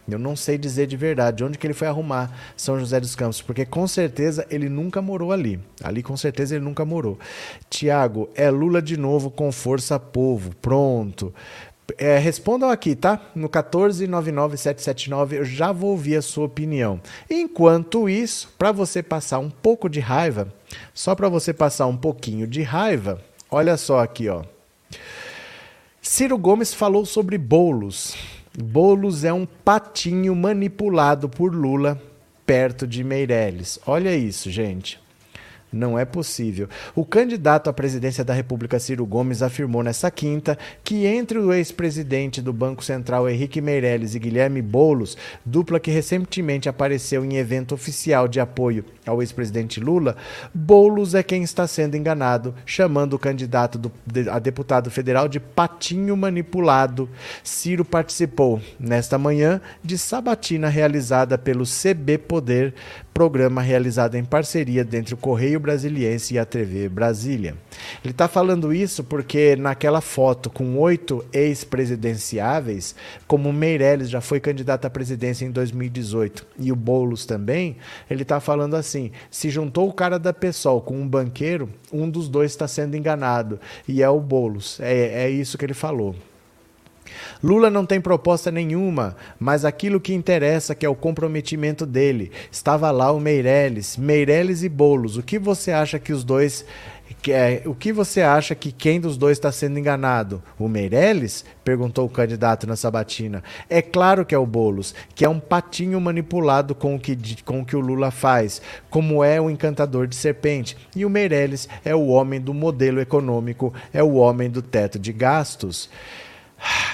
Eu 0.10 0.20
não 0.20 0.36
sei 0.36 0.58
dizer 0.58 0.88
de 0.88 0.98
verdade 0.98 1.44
onde 1.44 1.58
que 1.58 1.66
ele 1.66 1.74
foi 1.74 1.88
arrumar 1.88 2.36
São 2.58 2.80
José 2.80 3.00
dos 3.00 3.16
Campos, 3.16 3.42
porque 3.42 3.66
com 3.66 3.88
certeza 3.88 4.46
ele 4.50 4.68
nunca 4.68 5.02
morou 5.02 5.32
ali. 5.32 5.60
Ali 5.82 6.04
com 6.04 6.18
certeza 6.18 6.56
ele 6.56 6.66
nunca 6.66 6.84
morou. 6.84 7.18
Tiago, 7.70 8.30
é 8.36 8.50
Lula 8.50 8.82
de 8.82 8.98
novo 8.98 9.30
com 9.30 9.52
força 9.52 10.00
povo. 10.00 10.56
Pronto. 10.62 11.34
É, 11.98 12.18
respondam 12.18 12.70
aqui, 12.70 12.96
tá? 12.96 13.20
No 13.36 13.50
1499779 13.50 15.34
eu 15.34 15.46
já 15.46 15.72
vou 15.72 15.92
ouvir 15.92 16.16
a 16.16 16.22
sua 16.22 16.46
opinião. 16.46 17.02
Enquanto 17.30 18.10
isso, 18.10 18.54
para 18.58 18.72
você 18.72 19.04
passar 19.04 19.40
um 19.40 19.50
pouco 19.50 19.90
de 19.90 20.00
raiva, 20.00 20.54
só 20.94 21.16
para 21.16 21.30
você 21.30 21.54
passar 21.54 21.88
um 21.88 21.98
pouquinho 21.98 22.48
de 22.48 22.62
raiva, 22.62 23.22
olha 23.52 23.78
só 23.78 24.00
aqui, 24.00 24.30
ó. 24.30 24.44
Ciro 26.02 26.38
Gomes 26.38 26.74
falou 26.74 27.06
sobre 27.06 27.38
bolos. 27.38 28.16
Boulos 28.58 29.24
é 29.24 29.32
um 29.32 29.46
patinho 29.46 30.36
manipulado 30.36 31.30
por 31.30 31.54
Lula 31.54 32.02
perto 32.46 32.88
de 32.88 33.04
Meirelles. 33.04 33.80
Olha 33.86 34.16
isso, 34.16 34.50
gente. 34.50 35.00
Não 35.72 35.98
é 35.98 36.04
possível. 36.04 36.68
O 36.94 37.06
candidato 37.06 37.70
à 37.70 37.74
presidência 37.74 38.26
da 38.26 38.34
República, 38.34 38.78
Ciro 38.78 39.06
Gomes, 39.06 39.42
afirmou 39.42 39.82
nesta 39.82 40.12
quinta 40.12 40.58
que 40.84 41.06
entre 41.06 41.38
o 41.38 41.54
ex-presidente 41.54 42.42
do 42.42 42.52
Banco 42.52 42.84
Central, 42.84 43.30
Henrique 43.30 43.62
Meirelles, 43.62 44.14
e 44.14 44.20
Guilherme 44.20 44.62
Boulos, 44.62 45.18
dupla 45.46 45.80
que 45.80 45.90
recentemente 45.90 46.68
apareceu 46.68 47.24
em 47.24 47.38
evento 47.38 47.74
oficial 47.74 48.28
de 48.28 48.42
apoio 48.42 48.84
ao 49.06 49.22
ex-presidente 49.22 49.80
Lula, 49.80 50.16
Boulos 50.54 51.16
é 51.16 51.24
quem 51.24 51.44
está 51.44 51.66
sendo 51.68 51.96
enganado, 51.96 52.54
chamando 52.66 53.14
o 53.14 53.20
candidato 53.20 53.78
do, 53.78 53.92
de, 54.06 54.30
a 54.30 54.40
deputado 54.40 54.92
federal 54.92 55.28
de 55.28 55.40
patinho 55.40 56.16
manipulado. 56.16 57.10
Ciro 57.44 57.84
participou, 57.84 58.62
nesta 58.80 59.18
manhã, 59.18 59.62
de 59.84 59.98
sabatina 59.98 60.70
realizada 60.70 61.38
pelo 61.38 61.64
CB 61.66 62.18
Poder 62.20 62.74
programa 63.14 63.62
realizado 63.62 64.16
em 64.16 64.24
parceria 64.24 64.88
entre 64.94 65.14
o 65.14 65.18
Correio 65.18 65.60
Brasiliense 65.60 66.34
e 66.34 66.40
a 66.40 66.46
TV 66.46 66.88
Brasília. 66.90 67.56
Ele 68.04 68.12
está 68.12 68.28
falando 68.28 68.74
isso 68.74 69.04
porque 69.04 69.56
naquela 69.56 70.02
foto 70.02 70.50
com 70.50 70.78
oito 70.78 71.24
ex-presidenciáveis, 71.34 72.96
como 73.28 73.52
Meirelles 73.52 74.10
já 74.10 74.22
foi 74.22 74.40
candidato 74.40 74.86
à 74.86 74.90
presidência 74.90 75.46
em 75.46 75.52
2018 75.52 76.46
e 76.60 76.72
o 76.72 76.76
Boulos 76.76 77.26
também, 77.26 77.78
ele 78.10 78.24
está 78.24 78.40
falando 78.40 78.76
assim: 78.76 79.01
se 79.30 79.50
juntou 79.50 79.88
o 79.88 79.94
cara 79.94 80.20
da 80.20 80.34
PSOL 80.34 80.82
com 80.82 81.00
um 81.00 81.08
banqueiro, 81.08 81.70
um 81.94 82.10
dos 82.10 82.28
dois 82.28 82.52
está 82.52 82.68
sendo 82.68 82.98
enganado 82.98 83.60
e 83.88 84.04
é 84.04 84.10
o 84.10 84.20
Boulos. 84.20 84.80
É, 84.82 85.24
é 85.26 85.30
isso 85.30 85.58
que 85.58 85.66
ele 85.66 85.74
falou. 85.74 86.14
Lula 87.44 87.70
não 87.70 87.86
tem 87.86 88.00
proposta 88.00 88.52
nenhuma, 88.52 89.16
mas 89.40 89.66
aquilo 89.66 90.00
que 90.00 90.14
interessa 90.14 90.76
que 90.76 90.86
é 90.86 90.90
o 90.90 90.96
comprometimento 90.96 91.86
dele. 91.86 92.32
Estava 92.52 92.92
lá 92.92 93.12
o 93.12 93.20
Meirelles, 93.20 93.98
Meirelles 93.98 94.64
e 94.64 94.70
Bolos. 94.70 95.18
O 95.18 95.24
que 95.24 95.40
você 95.40 95.72
acha 95.72 96.00
que 96.00 96.14
os 96.14 96.24
dois 96.24 96.66
que 97.22 97.32
é, 97.32 97.64
o 97.66 97.74
que 97.74 97.92
você 97.92 98.22
acha 98.22 98.54
que 98.56 98.72
quem 98.72 99.00
dos 99.00 99.18
dois 99.18 99.38
está 99.38 99.52
sendo 99.52 99.78
enganado? 99.78 100.42
O 100.58 100.68
Meirelles? 100.68 101.44
Perguntou 101.64 102.06
o 102.06 102.10
candidato 102.10 102.68
na 102.68 102.76
sabatina. 102.76 103.44
É 103.70 103.82
claro 103.82 104.26
que 104.26 104.36
é 104.36 104.38
o 104.38 104.46
Bolos, 104.46 104.94
que 105.16 105.26
é 105.26 105.30
um 105.30 105.40
patinho 105.40 106.00
manipulado 106.00 106.76
com 106.76 106.96
o 106.96 107.00
que, 107.00 107.18
com 107.44 107.62
o, 107.62 107.66
que 107.66 107.76
o 107.76 107.80
Lula 107.80 108.12
faz, 108.12 108.62
como 108.90 109.24
é 109.24 109.40
o 109.42 109.50
encantador 109.50 110.08
de 110.08 110.16
serpente. 110.16 110.78
E 110.96 111.06
o 111.06 111.10
Meirelles 111.10 111.68
é 111.84 111.96
o 111.96 112.08
homem 112.08 112.40
do 112.40 112.54
modelo 112.54 113.00
econômico, 113.00 113.74
é 113.94 114.04
o 114.04 114.14
homem 114.14 114.50
do 114.50 114.62
teto 114.62 115.00
de 115.00 115.12
gastos. 115.12 115.90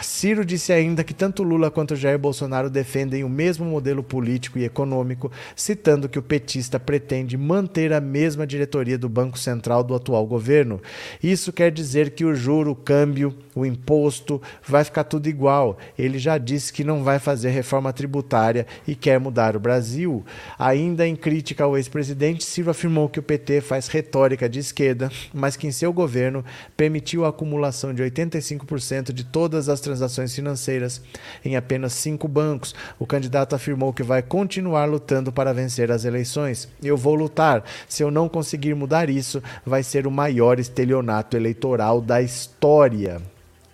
Ciro 0.02 0.46
disse 0.46 0.72
ainda 0.72 1.04
que 1.04 1.14
tanto 1.14 1.44
Lula 1.44 1.70
quanto 1.70 1.96
Jair 1.96 2.18
Bolsonaro 2.18 2.70
defendem 2.70 3.24
o 3.24 3.30
mesmo 3.30 3.66
modelo 3.66 4.02
político 4.02 4.58
e 4.58 4.64
econômico, 4.64 5.32
citando 5.56 6.10
que 6.10 6.18
o 6.18 6.24
petista 6.24 6.80
pretende 6.80 7.38
manter 7.38 7.94
a 7.94 8.02
mesma 8.02 8.48
diretoria 8.48 8.98
do 8.98 9.10
Banco 9.10 9.38
Central 9.38 9.84
do 9.84 9.94
atual 9.94 10.26
governo. 10.26 10.82
Isso 11.22 11.52
quer 11.52 11.72
dizer 11.72 12.12
que 12.12 12.26
o 12.26 12.34
juro, 12.34 12.72
o 12.72 12.76
câmbio, 12.76 13.36
o 13.54 13.66
imposto, 13.66 14.42
vai 14.66 14.84
ficar 14.84 15.04
tudo 15.04 15.28
igual. 15.28 15.78
Ele 15.98 16.18
já 16.18 16.38
disse 16.38 16.72
que 16.72 16.84
não 16.84 17.04
vai 17.04 17.20
fazer 17.20 17.50
reforma 17.50 17.92
tributária 17.92 18.66
e 18.88 18.96
quer 18.96 19.20
mudar 19.20 19.56
o 19.56 19.60
Brasil. 19.60 20.26
Ainda 20.58 21.08
em 21.08 21.16
crítica 21.16 21.64
ao 21.64 21.78
ex-presidente, 21.78 22.46
Ciro 22.46 22.72
afirmou 22.72 23.10
que 23.10 23.20
o 23.20 23.24
PT 23.24 23.62
faz 23.62 23.88
retórica 23.88 24.48
de 24.48 24.60
esquerda, 24.60 25.12
mas 25.34 25.56
que 25.56 25.68
em 25.68 25.72
seu 25.72 25.92
governo 25.92 26.46
permitiu 26.76 27.26
a 27.26 27.30
acumulação 27.30 27.94
de 27.94 28.04
85% 28.04 29.12
de 29.12 29.24
todas 29.24 29.57
as 29.70 29.82
transações 29.82 29.98
transações 30.08 30.34
financeiras 30.34 31.02
em 31.44 31.56
apenas 31.56 31.94
cinco 31.94 32.28
bancos. 32.28 32.74
O 32.98 33.06
candidato 33.06 33.56
afirmou 33.56 33.94
que 33.94 34.04
vai 34.04 34.22
continuar 34.22 34.86
lutando 34.86 35.32
para 35.32 35.54
vencer 35.54 35.92
as 35.92 36.06
eleições. 36.06 36.68
Eu 36.82 36.98
vou 36.98 37.16
lutar. 37.16 37.64
Se 37.88 38.04
eu 38.04 38.10
não 38.10 38.30
conseguir 38.30 38.74
mudar 38.74 39.10
isso, 39.10 39.42
vai 39.66 39.84
ser 39.84 40.08
o 40.08 40.12
maior 40.12 40.60
estelionato 40.60 41.36
eleitoral 41.36 42.02
da 42.02 42.22
história. 42.22 43.22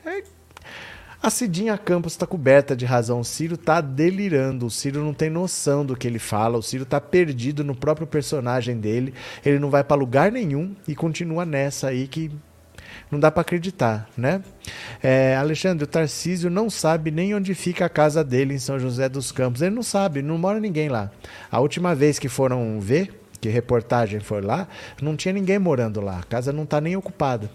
É 0.05 0.23
a 1.21 1.29
Cidinha 1.29 1.77
Campos 1.77 2.13
está 2.13 2.27
coberta 2.27 2.75
de 2.75 2.83
razão. 2.85 3.21
O 3.21 3.23
Ciro 3.23 3.55
está 3.55 3.79
delirando. 3.79 4.65
O 4.65 4.69
Ciro 4.69 5.01
não 5.01 5.13
tem 5.13 5.29
noção 5.29 5.85
do 5.85 5.95
que 5.95 6.05
ele 6.05 6.19
fala. 6.19 6.57
O 6.57 6.61
Ciro 6.61 6.83
está 6.83 6.99
perdido 6.99 7.63
no 7.63 7.73
próprio 7.73 8.05
personagem 8.05 8.77
dele. 8.77 9.13
Ele 9.45 9.57
não 9.57 9.69
vai 9.69 9.85
para 9.85 9.95
lugar 9.95 10.33
nenhum 10.33 10.75
e 10.85 10.93
continua 10.93 11.45
nessa 11.45 11.87
aí 11.87 12.09
que 12.09 12.29
não 13.13 13.19
dá 13.19 13.31
para 13.31 13.41
acreditar, 13.41 14.09
né? 14.17 14.41
É, 15.01 15.35
Alexandre, 15.35 15.83
o 15.83 15.87
Tarcísio 15.87 16.49
não 16.49 16.69
sabe 16.69 17.11
nem 17.11 17.33
onde 17.35 17.53
fica 17.53 17.85
a 17.85 17.89
casa 17.89 18.23
dele 18.23 18.55
em 18.55 18.59
São 18.59 18.79
José 18.79 19.07
dos 19.07 19.31
Campos. 19.31 19.61
Ele 19.61 19.75
não 19.75 19.83
sabe, 19.83 20.21
não 20.21 20.37
mora 20.37 20.59
ninguém 20.59 20.89
lá. 20.89 21.11
A 21.51 21.59
última 21.59 21.93
vez 21.93 22.17
que 22.17 22.27
foram 22.27 22.79
ver, 22.79 23.13
que 23.39 23.47
reportagem 23.49 24.19
foi 24.19 24.41
lá, 24.41 24.67
não 25.01 25.15
tinha 25.15 25.33
ninguém 25.33 25.59
morando 25.59 26.01
lá. 26.01 26.19
A 26.19 26.23
casa 26.23 26.51
não 26.51 26.63
está 26.63 26.81
nem 26.81 26.95
ocupada. 26.95 27.49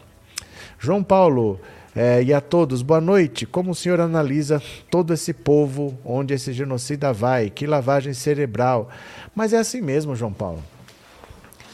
João 0.78 1.02
Paulo, 1.02 1.60
é, 1.94 2.22
e 2.22 2.32
a 2.32 2.40
todos, 2.40 2.80
boa 2.80 3.00
noite. 3.00 3.44
Como 3.44 3.72
o 3.72 3.74
senhor 3.74 4.00
analisa 4.00 4.62
todo 4.88 5.12
esse 5.12 5.32
povo 5.34 5.98
onde 6.04 6.34
esse 6.34 6.52
genocida 6.52 7.12
vai? 7.12 7.50
Que 7.50 7.66
lavagem 7.66 8.14
cerebral. 8.14 8.88
Mas 9.34 9.52
é 9.52 9.58
assim 9.58 9.80
mesmo, 9.80 10.14
João 10.14 10.32
Paulo 10.32 10.62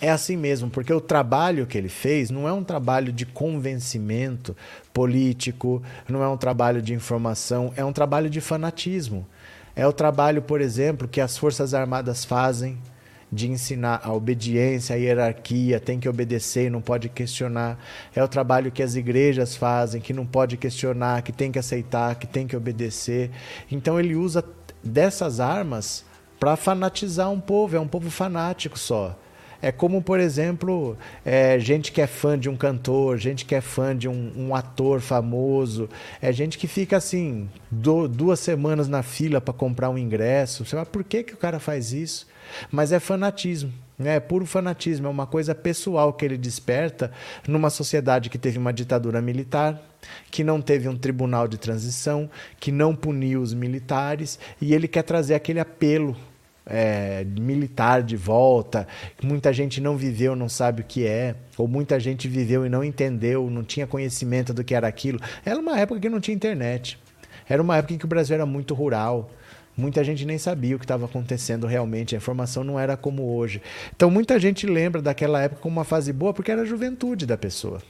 é 0.05 0.11
assim 0.11 0.37
mesmo, 0.37 0.69
porque 0.69 0.93
o 0.93 1.01
trabalho 1.01 1.67
que 1.67 1.79
ele 1.79 1.89
fez 1.89 2.31
não 2.31 2.47
é 2.47 2.53
um 2.53 2.63
trabalho 2.63 3.11
de 3.11 3.25
convencimento 3.25 4.55
político, 4.93 5.83
não 6.07 6.23
é 6.23 6.29
um 6.29 6.37
trabalho 6.37 6.83
de 6.83 6.93
informação, 6.93 7.73
é 7.75 7.83
um 7.83 7.93
trabalho 7.93 8.29
de 8.29 8.39
fanatismo. 8.39 9.27
É 9.75 9.87
o 9.87 9.93
trabalho, 9.95 10.43
por 10.43 10.61
exemplo, 10.61 11.09
que 11.09 11.23
as 11.23 11.39
Forças 11.39 11.73
Armadas 11.73 12.23
fazem 12.23 12.79
de 13.33 13.51
ensinar 13.51 14.03
a 14.05 14.13
obediência, 14.13 14.95
a 14.95 14.99
hierarquia, 14.99 15.81
tem 15.81 15.99
que 15.99 16.09
obedecer, 16.09 16.71
não 16.71 16.83
pode 16.83 17.09
questionar. 17.09 17.83
É 18.15 18.23
o 18.23 18.29
trabalho 18.29 18.71
que 18.71 18.83
as 18.83 18.97
igrejas 18.97 19.57
fazem, 19.57 20.03
que 20.03 20.13
não 20.13 20.27
pode 20.27 20.59
questionar, 20.59 21.23
que 21.23 21.33
tem 21.33 21.51
que 21.51 21.59
aceitar, 21.59 22.15
que 22.17 22.27
tem 22.27 22.47
que 22.47 22.55
obedecer. 22.55 23.31
Então 23.73 23.99
ele 23.99 24.15
usa 24.15 24.45
dessas 24.83 25.41
armas 25.41 26.05
para 26.39 26.57
fanatizar 26.57 27.31
um 27.31 27.41
povo, 27.41 27.75
é 27.75 27.81
um 27.81 27.89
povo 27.89 28.11
fanático 28.11 28.79
só. 28.79 29.19
É 29.65 29.73
como, 29.73 30.03
por 30.03 30.21
exemplo, 30.21 30.95
é, 31.25 31.59
gente 31.59 31.91
que 31.91 32.03
é 32.03 32.07
fã 32.07 32.39
de 32.39 32.51
um 32.51 32.57
cantor, 32.57 33.17
gente 33.17 33.47
que 33.47 33.55
é 33.55 33.63
fã 33.63 33.97
de 33.97 34.07
um, 34.07 34.31
um 34.37 34.55
ator 34.55 35.01
famoso, 35.01 35.89
é 36.21 36.31
gente 36.31 36.59
que 36.59 36.67
fica 36.67 36.99
assim, 36.99 37.49
do, 37.71 38.07
duas 38.07 38.41
semanas 38.41 38.89
na 38.89 39.03
fila 39.03 39.41
para 39.41 39.55
comprar 39.55 39.89
um 39.89 39.97
ingresso. 39.97 40.67
Você 40.67 40.73
fala, 40.73 40.85
por 40.85 41.03
que, 41.03 41.23
que 41.23 41.33
o 41.33 41.39
cara 41.39 41.59
faz 41.59 41.95
isso? 41.95 42.27
Mas 42.71 42.93
é 42.93 43.01
fanatismo. 43.01 43.73
Né? 43.99 44.17
É 44.17 44.21
puro 44.21 44.45
fanatismo, 44.45 45.07
é 45.07 45.11
uma 45.11 45.27
coisa 45.27 45.55
pessoal 45.55 46.13
que 46.13 46.27
ele 46.27 46.37
desperta 46.37 47.11
numa 47.49 47.71
sociedade 47.71 48.29
que 48.29 48.37
teve 48.37 48.59
uma 48.59 48.71
ditadura 48.71 49.23
militar, 49.23 49.81
que 50.31 50.45
não 50.45 50.61
teve 50.61 50.91
um 50.91 50.97
tribunal 50.99 51.49
de 51.49 51.57
transição, 51.57 52.29
que 52.61 52.71
não 52.71 52.95
puniu 52.95 53.41
os 53.41 53.55
militares, 53.55 54.39
e 54.61 54.75
ele 54.75 54.87
quer 54.87 55.05
trazer 55.05 55.35
aquele 55.35 55.59
apelo 55.59 56.15
é, 56.67 57.25
militar 57.25 58.03
de 58.03 58.17
volta, 58.17 58.87
muita 59.23 59.53
gente 59.53 59.81
não 59.81 59.97
viveu, 59.97 60.35
não 60.35 60.49
sabe 60.49 60.83
o 60.83 60.85
que 60.85 61.07
é, 61.07 61.35
ou 61.57 61.69
muita 61.69 62.01
gente 62.01 62.29
viveu 62.29 62.65
e 62.65 62.69
não 62.69 62.83
entendeu, 62.83 63.49
não 63.51 63.63
tinha 63.63 63.87
conhecimento 63.87 64.55
do 64.55 64.65
que 64.65 64.75
era 64.75 64.89
aquilo. 64.89 65.21
Era 65.45 65.59
uma 65.59 65.79
época 65.79 66.01
que 66.01 66.09
não 66.09 66.21
tinha 66.21 66.35
internet. 66.35 66.99
Era 67.49 67.61
uma 67.61 67.77
época 67.77 67.95
em 67.95 67.99
que 67.99 68.05
o 68.05 68.09
Brasil 68.09 68.35
era 68.35 68.47
muito 68.47 68.75
rural. 68.75 69.31
Muita 69.77 70.05
gente 70.05 70.25
nem 70.25 70.39
sabia 70.39 70.77
o 70.77 70.79
que 70.79 70.85
estava 70.85 71.05
acontecendo 71.05 71.67
realmente, 71.67 72.15
a 72.15 72.19
informação 72.19 72.63
não 72.63 72.79
era 72.79 72.97
como 72.97 73.37
hoje. 73.37 73.61
Então 73.95 74.09
muita 74.09 74.39
gente 74.39 74.67
lembra 74.67 75.03
daquela 75.03 75.43
época 75.43 75.61
como 75.61 75.77
uma 75.77 75.85
fase 75.85 76.13
boa 76.13 76.33
porque 76.33 76.53
era 76.53 76.63
a 76.63 76.67
juventude 76.67 77.27
da 77.27 77.37
pessoa. 77.37 77.83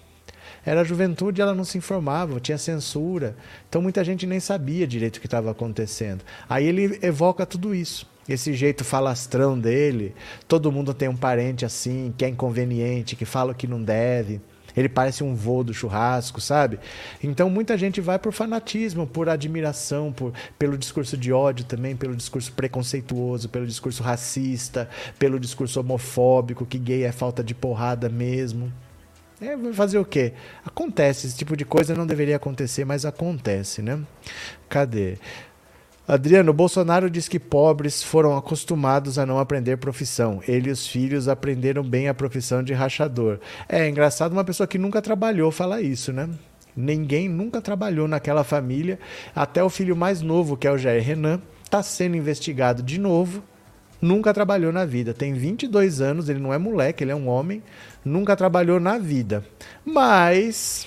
Era 0.64 0.80
a 0.80 0.84
juventude, 0.84 1.42
ela 1.42 1.54
não 1.54 1.62
se 1.62 1.76
informava, 1.76 2.40
tinha 2.40 2.56
censura. 2.56 3.36
Então 3.68 3.82
muita 3.82 4.02
gente 4.02 4.26
nem 4.26 4.40
sabia 4.40 4.86
direito 4.86 5.18
o 5.18 5.20
que 5.20 5.26
estava 5.26 5.50
acontecendo. 5.50 6.24
Aí 6.48 6.66
ele 6.66 6.98
evoca 7.02 7.44
tudo 7.44 7.74
isso 7.74 8.13
esse 8.28 8.52
jeito 8.52 8.84
falastrão 8.84 9.58
dele. 9.58 10.14
Todo 10.48 10.72
mundo 10.72 10.94
tem 10.94 11.08
um 11.08 11.16
parente 11.16 11.64
assim, 11.64 12.12
que 12.16 12.24
é 12.24 12.28
inconveniente, 12.28 13.16
que 13.16 13.24
fala 13.24 13.52
o 13.52 13.54
que 13.54 13.66
não 13.66 13.82
deve. 13.82 14.40
Ele 14.76 14.88
parece 14.88 15.22
um 15.22 15.34
vô 15.34 15.62
do 15.62 15.72
churrasco, 15.72 16.40
sabe? 16.40 16.80
Então 17.22 17.48
muita 17.48 17.78
gente 17.78 18.00
vai 18.00 18.18
por 18.18 18.32
fanatismo, 18.32 19.06
por 19.06 19.28
admiração, 19.28 20.12
por, 20.12 20.32
pelo 20.58 20.76
discurso 20.76 21.16
de 21.16 21.32
ódio 21.32 21.64
também, 21.64 21.94
pelo 21.94 22.16
discurso 22.16 22.52
preconceituoso, 22.52 23.48
pelo 23.48 23.66
discurso 23.66 24.02
racista, 24.02 24.88
pelo 25.18 25.38
discurso 25.38 25.78
homofóbico, 25.78 26.66
que 26.66 26.78
gay 26.78 27.04
é 27.04 27.12
falta 27.12 27.42
de 27.42 27.54
porrada 27.54 28.08
mesmo. 28.08 28.72
É, 29.40 29.56
fazer 29.72 29.98
o 29.98 30.04
quê? 30.04 30.32
Acontece, 30.64 31.26
esse 31.26 31.36
tipo 31.36 31.56
de 31.56 31.64
coisa 31.64 31.94
não 31.94 32.06
deveria 32.06 32.36
acontecer, 32.36 32.84
mas 32.84 33.04
acontece, 33.04 33.82
né? 33.82 34.00
Cadê? 34.68 35.18
Adriano, 36.06 36.52
Bolsonaro 36.52 37.08
diz 37.08 37.28
que 37.28 37.38
pobres 37.38 38.02
foram 38.02 38.36
acostumados 38.36 39.18
a 39.18 39.24
não 39.24 39.38
aprender 39.38 39.78
profissão. 39.78 40.42
Ele 40.46 40.68
e 40.68 40.72
os 40.72 40.86
filhos 40.86 41.28
aprenderam 41.28 41.82
bem 41.82 42.08
a 42.08 42.14
profissão 42.14 42.62
de 42.62 42.74
rachador. 42.74 43.38
É 43.66 43.88
engraçado 43.88 44.32
uma 44.32 44.44
pessoa 44.44 44.66
que 44.66 44.76
nunca 44.76 45.00
trabalhou 45.00 45.50
falar 45.50 45.80
isso, 45.80 46.12
né? 46.12 46.28
Ninguém 46.76 47.26
nunca 47.26 47.62
trabalhou 47.62 48.06
naquela 48.06 48.44
família. 48.44 48.98
Até 49.34 49.64
o 49.64 49.70
filho 49.70 49.96
mais 49.96 50.20
novo, 50.20 50.58
que 50.58 50.66
é 50.66 50.70
o 50.70 50.76
Jair 50.76 51.02
Renan, 51.02 51.40
está 51.64 51.82
sendo 51.82 52.18
investigado 52.18 52.82
de 52.82 53.00
novo. 53.00 53.42
Nunca 53.98 54.34
trabalhou 54.34 54.70
na 54.70 54.84
vida. 54.84 55.14
Tem 55.14 55.32
22 55.32 56.02
anos, 56.02 56.28
ele 56.28 56.38
não 56.38 56.52
é 56.52 56.58
moleque, 56.58 57.02
ele 57.02 57.12
é 57.12 57.16
um 57.16 57.28
homem. 57.28 57.62
Nunca 58.04 58.36
trabalhou 58.36 58.78
na 58.78 58.98
vida. 58.98 59.42
Mas 59.86 60.86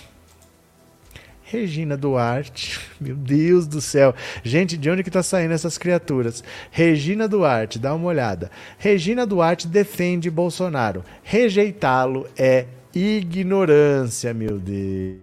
Regina 1.49 1.95
Duarte, 1.95 2.77
meu 2.99 3.15
Deus 3.15 3.65
do 3.67 3.79
céu. 3.79 4.13
Gente, 4.43 4.77
de 4.77 4.89
onde 4.89 5.01
que 5.01 5.09
tá 5.09 5.23
saindo 5.23 5.53
essas 5.53 5.77
criaturas? 5.77 6.43
Regina 6.69 7.25
Duarte, 7.25 7.79
dá 7.79 7.95
uma 7.95 8.09
olhada. 8.09 8.51
Regina 8.77 9.25
Duarte 9.25 9.65
defende 9.65 10.29
Bolsonaro. 10.29 11.05
Rejeitá-lo 11.23 12.27
é 12.37 12.65
ignorância, 12.93 14.33
meu 14.33 14.59
Deus. 14.59 15.21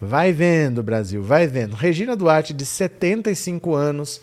Vai 0.00 0.32
vendo, 0.32 0.80
Brasil, 0.80 1.24
vai 1.24 1.48
vendo. 1.48 1.74
Regina 1.74 2.14
Duarte, 2.14 2.54
de 2.54 2.64
75 2.64 3.74
anos, 3.74 4.20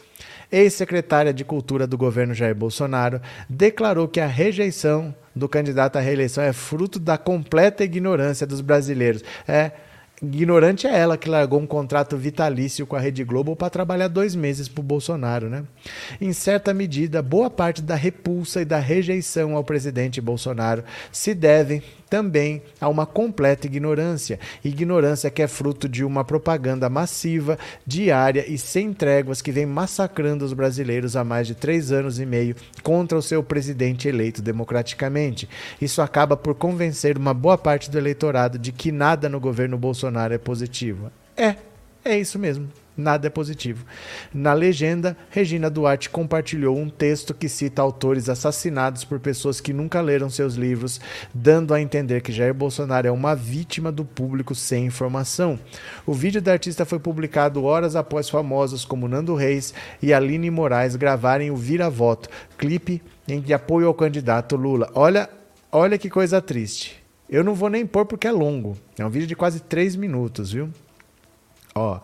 ex-secretária 0.49 1.33
de 1.33 1.43
Cultura 1.43 1.85
do 1.85 1.97
governo 1.97 2.33
Jair 2.33 2.55
Bolsonaro, 2.55 3.19
declarou 3.49 4.07
que 4.07 4.21
a 4.21 4.27
rejeição 4.27 5.13
do 5.35 5.49
candidato 5.49 5.97
à 5.97 5.99
reeleição 5.99 6.43
é 6.43 6.53
fruto 6.53 6.99
da 6.99 7.17
completa 7.17 7.83
ignorância 7.83 8.45
dos 8.45 8.61
brasileiros. 8.61 9.23
É. 9.47 9.71
Ignorante 10.21 10.87
é 10.87 10.97
ela 10.97 11.17
que 11.17 11.27
largou 11.27 11.59
um 11.59 11.67
contrato 11.67 12.15
vitalício 12.15 12.87
com 12.87 12.95
a 12.95 12.99
Rede 12.99 13.25
Globo 13.25 13.57
para 13.57 13.69
trabalhar 13.69 14.07
dois 14.07 14.33
meses 14.35 14.69
para 14.69 14.79
o 14.79 14.83
Bolsonaro, 14.83 15.49
né? 15.49 15.65
Em 16.21 16.31
certa 16.31 16.73
medida, 16.73 17.21
boa 17.21 17.49
parte 17.49 17.81
da 17.81 17.95
repulsa 17.95 18.61
e 18.61 18.65
da 18.65 18.79
rejeição 18.79 19.53
ao 19.53 19.65
presidente 19.65 20.21
Bolsonaro 20.21 20.85
se 21.11 21.33
devem 21.33 21.83
também 22.13 22.61
a 22.79 22.87
uma 22.87 23.07
completa 23.07 23.65
ignorância. 23.65 24.39
Ignorância 24.63 25.31
que 25.31 25.41
é 25.41 25.47
fruto 25.47 25.89
de 25.89 26.05
uma 26.05 26.23
propaganda 26.23 26.87
massiva, 26.87 27.57
diária 27.87 28.45
e 28.47 28.55
sem 28.55 28.93
tréguas 28.93 29.41
que 29.41 29.51
vem 29.51 29.65
massacrando 29.65 30.45
os 30.45 30.53
brasileiros 30.53 31.15
há 31.15 31.23
mais 31.23 31.47
de 31.47 31.55
três 31.55 31.91
anos 31.91 32.19
e 32.19 32.25
meio 32.27 32.55
contra 32.83 33.17
o 33.17 33.21
seu 33.21 33.41
presidente 33.41 34.07
eleito 34.07 34.43
democraticamente. 34.43 35.49
Isso 35.81 36.03
acaba 36.03 36.37
por 36.37 36.53
convencer 36.53 37.17
uma 37.17 37.33
boa 37.33 37.57
parte 37.57 37.89
do 37.89 37.97
eleitorado 37.97 38.59
de 38.59 38.71
que 38.71 38.91
nada 38.91 39.27
no 39.27 39.39
governo 39.39 39.75
Bolsonaro 39.75 40.35
é 40.35 40.37
positivo. 40.37 41.11
É, 41.35 41.55
é 42.05 42.19
isso 42.19 42.37
mesmo 42.37 42.82
nada 42.95 43.27
é 43.27 43.29
positivo. 43.29 43.85
Na 44.33 44.53
legenda, 44.53 45.17
Regina 45.29 45.69
Duarte 45.69 46.09
compartilhou 46.09 46.77
um 46.77 46.89
texto 46.89 47.33
que 47.33 47.49
cita 47.49 47.81
autores 47.81 48.29
assassinados 48.29 49.03
por 49.03 49.19
pessoas 49.19 49.59
que 49.59 49.73
nunca 49.73 50.01
leram 50.01 50.29
seus 50.29 50.55
livros, 50.55 50.99
dando 51.33 51.73
a 51.73 51.81
entender 51.81 52.21
que 52.21 52.31
Jair 52.31 52.53
Bolsonaro 52.53 53.07
é 53.07 53.11
uma 53.11 53.35
vítima 53.35 53.91
do 53.91 54.05
público 54.05 54.53
sem 54.55 54.85
informação. 54.85 55.59
O 56.05 56.13
vídeo 56.13 56.41
da 56.41 56.51
artista 56.51 56.85
foi 56.85 56.99
publicado 56.99 57.63
horas 57.63 57.95
após 57.95 58.29
famosos 58.29 58.85
como 58.85 59.07
Nando 59.07 59.35
Reis 59.35 59.73
e 60.01 60.13
Aline 60.13 60.49
Moraes 60.49 60.95
gravarem 60.95 61.51
o 61.51 61.55
Vira-Voto, 61.55 62.29
clipe 62.57 63.01
em 63.27 63.39
de 63.39 63.53
apoio 63.53 63.87
ao 63.87 63.93
candidato 63.93 64.55
Lula. 64.55 64.89
Olha, 64.93 65.29
olha 65.71 65.97
que 65.97 66.09
coisa 66.09 66.41
triste. 66.41 67.03
Eu 67.29 67.43
não 67.43 67.55
vou 67.55 67.69
nem 67.69 67.85
pôr 67.85 68.05
porque 68.05 68.27
é 68.27 68.31
longo. 68.31 68.77
É 68.97 69.05
um 69.05 69.09
vídeo 69.09 69.27
de 69.27 69.35
quase 69.35 69.59
três 69.59 69.95
minutos, 69.95 70.51
viu? 70.51 70.69
Ó. 71.73 71.99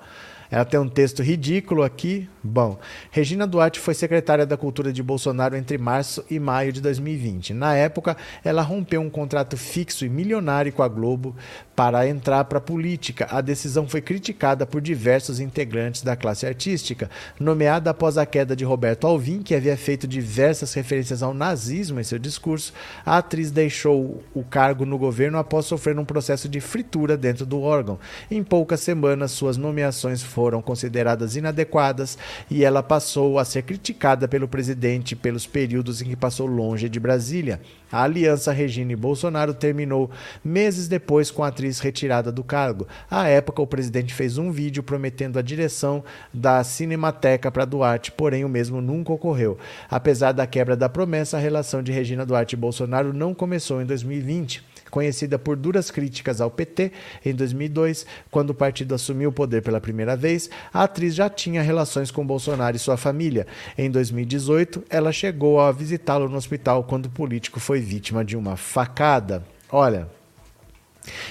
Ela 0.51 0.65
tem 0.65 0.79
um 0.79 0.89
texto 0.89 1.21
ridículo 1.21 1.83
aqui. 1.83 2.27
Bom, 2.43 2.79
Regina 3.11 3.45
Duarte 3.45 3.79
foi 3.79 3.93
secretária 3.93 4.45
da 4.45 4.57
Cultura 4.57 4.91
de 4.91 5.03
Bolsonaro 5.03 5.55
entre 5.55 5.77
março 5.77 6.25
e 6.29 6.39
maio 6.39 6.73
de 6.73 6.81
2020. 6.81 7.53
Na 7.53 7.75
época, 7.75 8.17
ela 8.43 8.63
rompeu 8.63 8.99
um 8.99 9.09
contrato 9.09 9.55
fixo 9.55 10.05
e 10.05 10.09
milionário 10.09 10.73
com 10.73 10.81
a 10.81 10.87
Globo 10.87 11.35
para 11.75 12.07
entrar 12.07 12.45
para 12.45 12.57
a 12.57 12.61
política. 12.61 13.27
A 13.29 13.41
decisão 13.41 13.87
foi 13.87 14.01
criticada 14.01 14.65
por 14.65 14.81
diversos 14.81 15.39
integrantes 15.39 16.01
da 16.01 16.15
classe 16.15 16.47
artística. 16.47 17.09
Nomeada 17.39 17.91
após 17.91 18.17
a 18.17 18.25
queda 18.25 18.55
de 18.55 18.65
Roberto 18.65 19.05
Alvim, 19.05 19.43
que 19.43 19.53
havia 19.53 19.77
feito 19.77 20.07
diversas 20.07 20.73
referências 20.73 21.21
ao 21.21 21.33
nazismo 21.33 21.99
em 21.99 22.03
seu 22.03 22.17
discurso, 22.17 22.73
a 23.05 23.17
atriz 23.17 23.51
deixou 23.51 24.23
o 24.33 24.43
cargo 24.43 24.85
no 24.85 24.97
governo 24.97 25.37
após 25.37 25.65
sofrer 25.65 25.97
um 25.99 26.05
processo 26.05 26.49
de 26.49 26.59
fritura 26.59 27.15
dentro 27.15 27.45
do 27.45 27.61
órgão. 27.61 27.99
Em 28.31 28.43
poucas 28.43 28.79
semanas, 28.79 29.31
suas 29.31 29.55
nomeações 29.55 30.23
foram 30.23 30.38
foram 30.39 30.61
consideradas 30.61 31.35
inadequadas 31.35 32.17
e 32.49 32.63
ela 32.63 32.81
passou 32.81 33.37
a 33.37 33.43
ser 33.43 33.61
criticada 33.63 34.25
pelo 34.25 34.47
presidente 34.47 35.13
pelos 35.13 35.45
períodos 35.45 36.01
em 36.01 36.05
que 36.05 36.15
passou 36.15 36.47
longe 36.47 36.87
de 36.87 36.97
Brasília. 36.97 37.59
A 37.91 38.03
aliança 38.03 38.53
Regina 38.53 38.93
e 38.93 38.95
Bolsonaro 38.95 39.53
terminou 39.53 40.09
meses 40.41 40.87
depois 40.87 41.29
com 41.29 41.43
a 41.43 41.49
atriz 41.49 41.79
retirada 41.79 42.31
do 42.31 42.41
cargo. 42.41 42.87
À 43.11 43.27
época, 43.27 43.61
o 43.61 43.67
presidente 43.67 44.13
fez 44.13 44.37
um 44.37 44.49
vídeo 44.49 44.81
prometendo 44.81 45.37
a 45.37 45.41
direção 45.41 46.05
da 46.33 46.63
Cinemateca 46.63 47.51
para 47.51 47.65
Duarte, 47.65 48.09
porém 48.09 48.45
o 48.45 48.49
mesmo 48.49 48.79
nunca 48.79 49.11
ocorreu. 49.11 49.57
Apesar 49.91 50.31
da 50.31 50.47
quebra 50.47 50.77
da 50.77 50.87
promessa, 50.87 51.35
a 51.35 51.41
relação 51.41 51.83
de 51.83 51.91
Regina 51.91 52.25
Duarte 52.25 52.55
e 52.55 52.57
Bolsonaro 52.57 53.11
não 53.11 53.33
começou 53.33 53.81
em 53.81 53.85
2020 53.85 54.68
conhecida 54.89 55.39
por 55.39 55.55
duras 55.55 55.91
críticas 55.91 56.41
ao 56.41 56.51
PT, 56.51 56.91
em 57.25 57.33
2002, 57.33 58.05
quando 58.29 58.51
o 58.51 58.53
partido 58.53 58.95
assumiu 58.95 59.29
o 59.29 59.33
poder 59.33 59.61
pela 59.61 59.79
primeira 59.79 60.15
vez, 60.15 60.49
a 60.73 60.83
atriz 60.83 61.15
já 61.15 61.29
tinha 61.29 61.61
relações 61.61 62.11
com 62.11 62.25
Bolsonaro 62.25 62.75
e 62.75 62.79
sua 62.79 62.97
família. 62.97 63.47
Em 63.77 63.89
2018, 63.89 64.83
ela 64.89 65.11
chegou 65.11 65.59
a 65.59 65.71
visitá-lo 65.71 66.27
no 66.27 66.37
hospital 66.37 66.83
quando 66.83 67.05
o 67.05 67.11
político 67.11 67.59
foi 67.59 67.79
vítima 67.79 68.25
de 68.25 68.35
uma 68.35 68.57
facada. 68.57 69.43
Olha, 69.71 70.07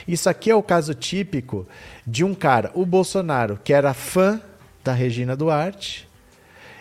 isso 0.06 0.28
aqui 0.28 0.51
é 0.51 0.55
o 0.55 0.62
caso 0.62 0.94
típico 0.94 1.66
de 2.06 2.24
um 2.24 2.35
cara, 2.35 2.70
o 2.74 2.86
Bolsonaro, 2.86 3.59
que 3.62 3.72
era 3.72 3.93
fã 3.94 4.40
da 4.82 4.93
Regina 4.93 5.36
Duarte, 5.36 6.09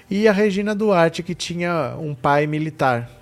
e 0.09 0.27
a 0.27 0.31
Regina 0.31 0.73
Duarte, 0.73 1.21
que 1.21 1.35
tinha 1.35 1.95
um 1.99 2.15
pai 2.15 2.47
militar 2.47 3.16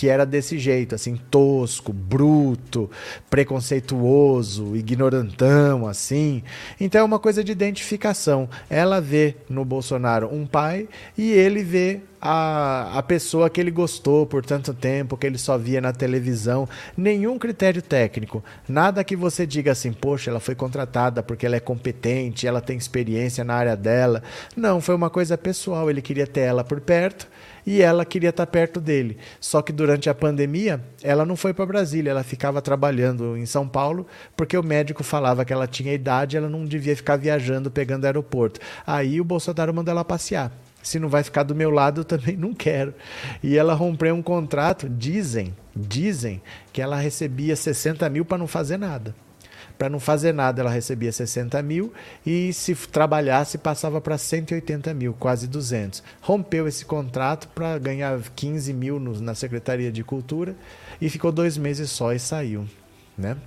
que 0.00 0.08
era 0.08 0.24
desse 0.24 0.58
jeito, 0.58 0.94
assim, 0.94 1.14
tosco, 1.30 1.92
bruto, 1.92 2.90
preconceituoso, 3.28 4.74
ignorantão, 4.74 5.86
assim. 5.86 6.42
Então 6.80 7.02
é 7.02 7.04
uma 7.04 7.18
coisa 7.18 7.44
de 7.44 7.52
identificação. 7.52 8.48
Ela 8.70 8.98
vê 8.98 9.36
no 9.46 9.62
Bolsonaro 9.62 10.34
um 10.34 10.46
pai 10.46 10.88
e 11.18 11.30
ele 11.30 11.62
vê 11.62 12.00
a, 12.18 12.96
a 12.96 13.02
pessoa 13.02 13.50
que 13.50 13.60
ele 13.60 13.70
gostou 13.70 14.24
por 14.24 14.42
tanto 14.42 14.72
tempo, 14.72 15.18
que 15.18 15.26
ele 15.26 15.36
só 15.36 15.58
via 15.58 15.82
na 15.82 15.92
televisão. 15.92 16.66
Nenhum 16.96 17.38
critério 17.38 17.82
técnico. 17.82 18.42
Nada 18.66 19.04
que 19.04 19.14
você 19.14 19.46
diga 19.46 19.72
assim, 19.72 19.92
poxa, 19.92 20.30
ela 20.30 20.40
foi 20.40 20.54
contratada 20.54 21.22
porque 21.22 21.44
ela 21.44 21.56
é 21.56 21.60
competente, 21.60 22.46
ela 22.46 22.62
tem 22.62 22.78
experiência 22.78 23.44
na 23.44 23.52
área 23.52 23.76
dela. 23.76 24.22
Não, 24.56 24.80
foi 24.80 24.94
uma 24.94 25.10
coisa 25.10 25.36
pessoal. 25.36 25.90
Ele 25.90 26.00
queria 26.00 26.26
ter 26.26 26.40
ela 26.40 26.64
por 26.64 26.80
perto 26.80 27.28
e 27.66 27.82
ela 27.82 28.04
queria 28.04 28.30
estar 28.30 28.46
perto 28.46 28.80
dele. 28.80 29.18
Só 29.40 29.62
que 29.62 29.72
durante 29.72 30.08
a 30.08 30.14
pandemia, 30.14 30.80
ela 31.02 31.24
não 31.24 31.36
foi 31.36 31.52
para 31.52 31.66
Brasília, 31.66 32.10
ela 32.10 32.22
ficava 32.22 32.60
trabalhando 32.62 33.36
em 33.36 33.46
São 33.46 33.66
Paulo, 33.68 34.06
porque 34.36 34.56
o 34.56 34.62
médico 34.62 35.02
falava 35.02 35.44
que 35.44 35.52
ela 35.52 35.66
tinha 35.66 35.92
idade, 35.92 36.36
ela 36.36 36.48
não 36.48 36.64
devia 36.64 36.96
ficar 36.96 37.16
viajando 37.16 37.70
pegando 37.70 38.04
aeroporto. 38.04 38.60
Aí 38.86 39.20
o 39.20 39.24
Bolsonaro 39.24 39.74
mandou 39.74 39.92
ela 39.92 40.04
passear. 40.04 40.52
Se 40.82 40.98
não 40.98 41.08
vai 41.08 41.22
ficar 41.22 41.42
do 41.42 41.54
meu 41.54 41.70
lado, 41.70 42.00
eu 42.00 42.04
também 42.04 42.36
não 42.36 42.54
quero. 42.54 42.94
E 43.42 43.56
ela 43.56 43.74
rompeu 43.74 44.14
um 44.14 44.22
contrato, 44.22 44.88
dizem, 44.88 45.54
dizem 45.76 46.40
que 46.72 46.80
ela 46.80 46.96
recebia 46.96 47.54
60 47.54 48.08
mil 48.08 48.24
para 48.24 48.38
não 48.38 48.46
fazer 48.46 48.78
nada. 48.78 49.14
Para 49.80 49.88
não 49.88 49.98
fazer 49.98 50.34
nada, 50.34 50.60
ela 50.60 50.68
recebia 50.68 51.10
60 51.10 51.62
mil 51.62 51.90
e 52.26 52.52
se 52.52 52.74
trabalhasse, 52.74 53.56
passava 53.56 53.98
para 53.98 54.18
180 54.18 54.92
mil, 54.92 55.14
quase 55.14 55.46
200. 55.46 56.02
Rompeu 56.20 56.68
esse 56.68 56.84
contrato 56.84 57.48
para 57.54 57.78
ganhar 57.78 58.20
15 58.36 58.74
mil 58.74 59.00
no, 59.00 59.18
na 59.22 59.34
Secretaria 59.34 59.90
de 59.90 60.04
Cultura 60.04 60.54
e 61.00 61.08
ficou 61.08 61.32
dois 61.32 61.56
meses 61.56 61.88
só 61.88 62.12
e 62.12 62.18
saiu. 62.18 62.66
Né? 63.16 63.38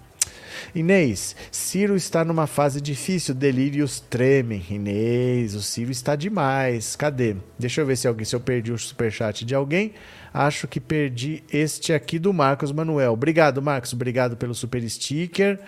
Inês, 0.73 1.35
Ciro 1.51 1.95
está 1.95 2.26
numa 2.26 2.47
fase 2.47 2.81
difícil, 2.81 3.35
delírios 3.35 3.99
tremem. 3.99 4.65
Inês, 4.72 5.53
o 5.53 5.61
Ciro 5.61 5.91
está 5.91 6.15
demais. 6.15 6.95
Cadê? 6.95 7.35
Deixa 7.60 7.81
eu 7.81 7.85
ver 7.85 7.95
se 7.95 8.07
alguém, 8.07 8.26
se 8.26 8.35
eu 8.35 8.39
perdi 8.39 8.72
o 8.72 8.77
superchat 8.80 9.45
de 9.45 9.53
alguém. 9.53 9.93
Acho 10.34 10.68
que 10.68 10.80
perdi 10.80 11.43
este 11.51 11.93
aqui 11.93 12.18
do 12.18 12.34
Marcos 12.34 12.72
Manuel. 12.72 13.14
Obrigado, 13.14 13.61
Marcos. 13.61 13.93
Obrigado 13.93 14.35
pelo 14.35 14.55
super 14.55 14.81
sticker. 14.89 15.60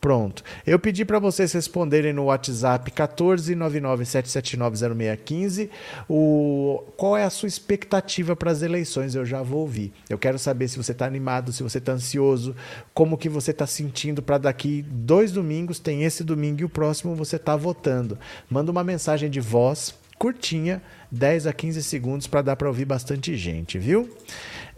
Pronto. 0.00 0.42
Eu 0.66 0.78
pedi 0.78 1.04
para 1.04 1.18
vocês 1.18 1.52
responderem 1.52 2.14
no 2.14 2.24
WhatsApp 2.24 2.90
14997790615 2.90 5.68
o 6.08 6.82
qual 6.96 7.18
é 7.18 7.24
a 7.24 7.30
sua 7.30 7.48
expectativa 7.48 8.34
para 8.34 8.50
as 8.50 8.62
eleições. 8.62 9.14
Eu 9.14 9.26
já 9.26 9.42
vou 9.42 9.60
ouvir. 9.60 9.92
Eu 10.08 10.16
quero 10.16 10.38
saber 10.38 10.68
se 10.68 10.78
você 10.78 10.92
está 10.92 11.04
animado, 11.04 11.52
se 11.52 11.62
você 11.62 11.76
está 11.76 11.92
ansioso, 11.92 12.56
como 12.94 13.18
que 13.18 13.28
você 13.28 13.50
está 13.50 13.66
sentindo 13.66 14.22
para 14.22 14.38
daqui 14.38 14.82
dois 14.88 15.32
domingos, 15.32 15.78
tem 15.78 16.04
esse 16.04 16.24
domingo 16.24 16.62
e 16.62 16.64
o 16.64 16.70
próximo 16.70 17.14
você 17.14 17.36
está 17.36 17.54
votando. 17.54 18.18
Manda 18.48 18.70
uma 18.70 18.82
mensagem 18.82 19.28
de 19.28 19.40
voz 19.40 19.94
curtinha, 20.20 20.82
10 21.10 21.46
a 21.46 21.52
15 21.52 21.82
segundos 21.82 22.26
para 22.26 22.42
dar 22.42 22.54
para 22.54 22.68
ouvir 22.68 22.84
bastante 22.84 23.34
gente, 23.36 23.78
viu? 23.78 24.14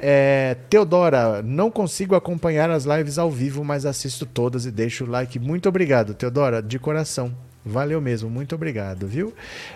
É, 0.05 0.57
Teodora, 0.69 1.41
não 1.43 1.71
consigo 1.71 2.17
acompanhar 2.17 2.69
as 2.69 2.85
lives 2.85 3.19
ao 3.19 3.31
vivo, 3.31 3.63
mas 3.63 3.87
assisto 3.87 4.27
todas 4.27 4.67
e 4.67 4.73
deixo 4.73 5.05
o 5.05 5.09
like. 5.09 5.39
Muito 5.39 5.69
obrigado, 5.69 6.13
Teodora, 6.13 6.61
de 6.61 6.77
coração. 6.77 7.33
Valeu 7.65 8.01
mesmo, 8.01 8.29
muito 8.29 8.57
obrigado, 8.57 9.07
viu? 9.07 9.33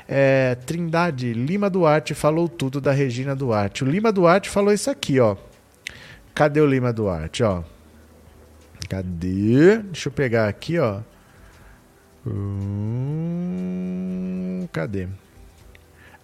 É, 0.09 0.57
Trindade, 0.67 1.33
Lima 1.33 1.71
Duarte 1.71 2.13
falou 2.13 2.49
tudo 2.49 2.81
da 2.81 2.91
Regina 2.91 3.37
Duarte. 3.37 3.85
O 3.85 3.87
Lima 3.87 4.11
Duarte 4.11 4.51
falou 4.51 4.73
isso 4.73 4.91
aqui, 4.91 5.21
ó. 5.21 5.37
Cadê 6.35 6.61
o 6.61 6.67
Lima 6.67 6.93
Duarte, 6.93 7.45
ó? 7.45 7.63
Cadê? 8.89 9.79
Deixa 9.79 10.09
eu 10.09 10.13
pegar 10.13 10.49
aqui, 10.49 10.77
ó. 10.81 11.03
Hum, 12.27 13.47
cadê? 14.73 15.07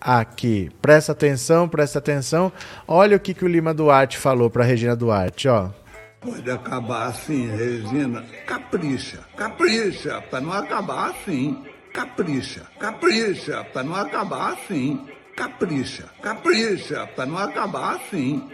Aqui. 0.02 0.70
Presta 0.82 1.12
atenção, 1.12 1.68
presta 1.68 1.98
atenção. 1.98 2.52
Olha 2.86 3.16
o 3.16 3.20
que, 3.20 3.32
que 3.32 3.44
o 3.44 3.48
Lima 3.48 3.72
Duarte 3.72 4.18
falou 4.18 4.50
para 4.50 4.64
Regina 4.64 4.96
Duarte, 4.96 5.48
ó. 5.48 5.70
Pode 6.20 6.48
acabar 6.50 7.08
assim, 7.08 7.48
Regina. 7.50 8.24
Capricha, 8.46 9.20
capricha, 9.36 10.20
para 10.22 10.40
não 10.40 10.52
acabar 10.52 11.10
assim. 11.10 11.64
Capricha, 11.92 12.62
capricha, 12.78 13.64
para 13.72 13.82
não 13.82 13.94
acabar 13.96 14.52
assim. 14.52 15.04
Capricha, 15.36 16.04
capricha, 16.22 17.06
para 17.16 17.26
não 17.26 17.38
acabar 17.38 17.96
assim. 17.96 18.48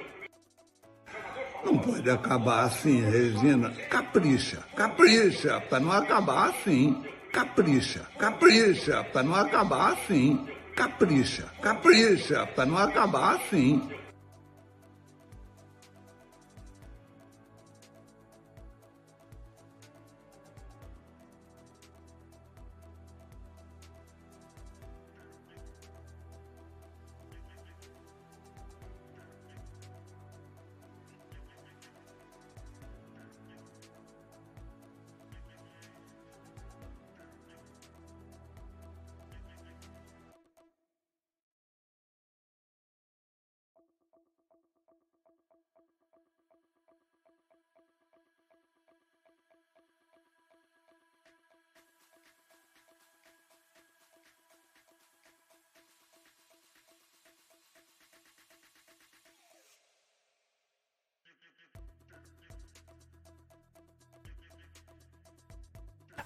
Não 1.65 1.77
pode 1.77 2.09
acabar 2.09 2.65
assim, 2.65 3.03
Regina. 3.03 3.71
Capricha, 3.91 4.59
capricha, 4.75 5.61
para 5.69 5.81
não 5.81 5.93
acabar 5.93 6.51
assim. 6.51 7.05
Capricha, 7.33 8.01
capricha, 8.19 9.05
para 9.13 9.23
não 9.23 9.35
acabar 9.35 9.93
assim. 9.93 10.47
Capricha, 10.79 11.47
capricha, 11.61 12.47
para 12.55 12.65
não 12.65 12.79
acabar 12.79 13.35
assim. 13.35 13.83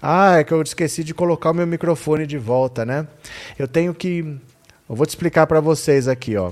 Ah, 0.05 0.39
é 0.39 0.45
que 0.45 0.53
eu 0.53 0.61
esqueci 0.61 1.05
de 1.05 1.15
colocar 1.15 1.53
o 1.53 1.55
meu 1.55 1.67
microfone 1.67 2.27
de 2.27 2.37
volta, 2.37 2.85
né? 2.85 3.07
Eu 3.57 3.69
tenho 3.69 3.95
que. 3.95 4.19
Eu 4.89 4.97
vou 4.97 5.07
te 5.07 5.11
explicar 5.11 5.47
para 5.47 5.61
vocês 5.61 6.09
aqui, 6.09 6.37
ó. 6.37 6.51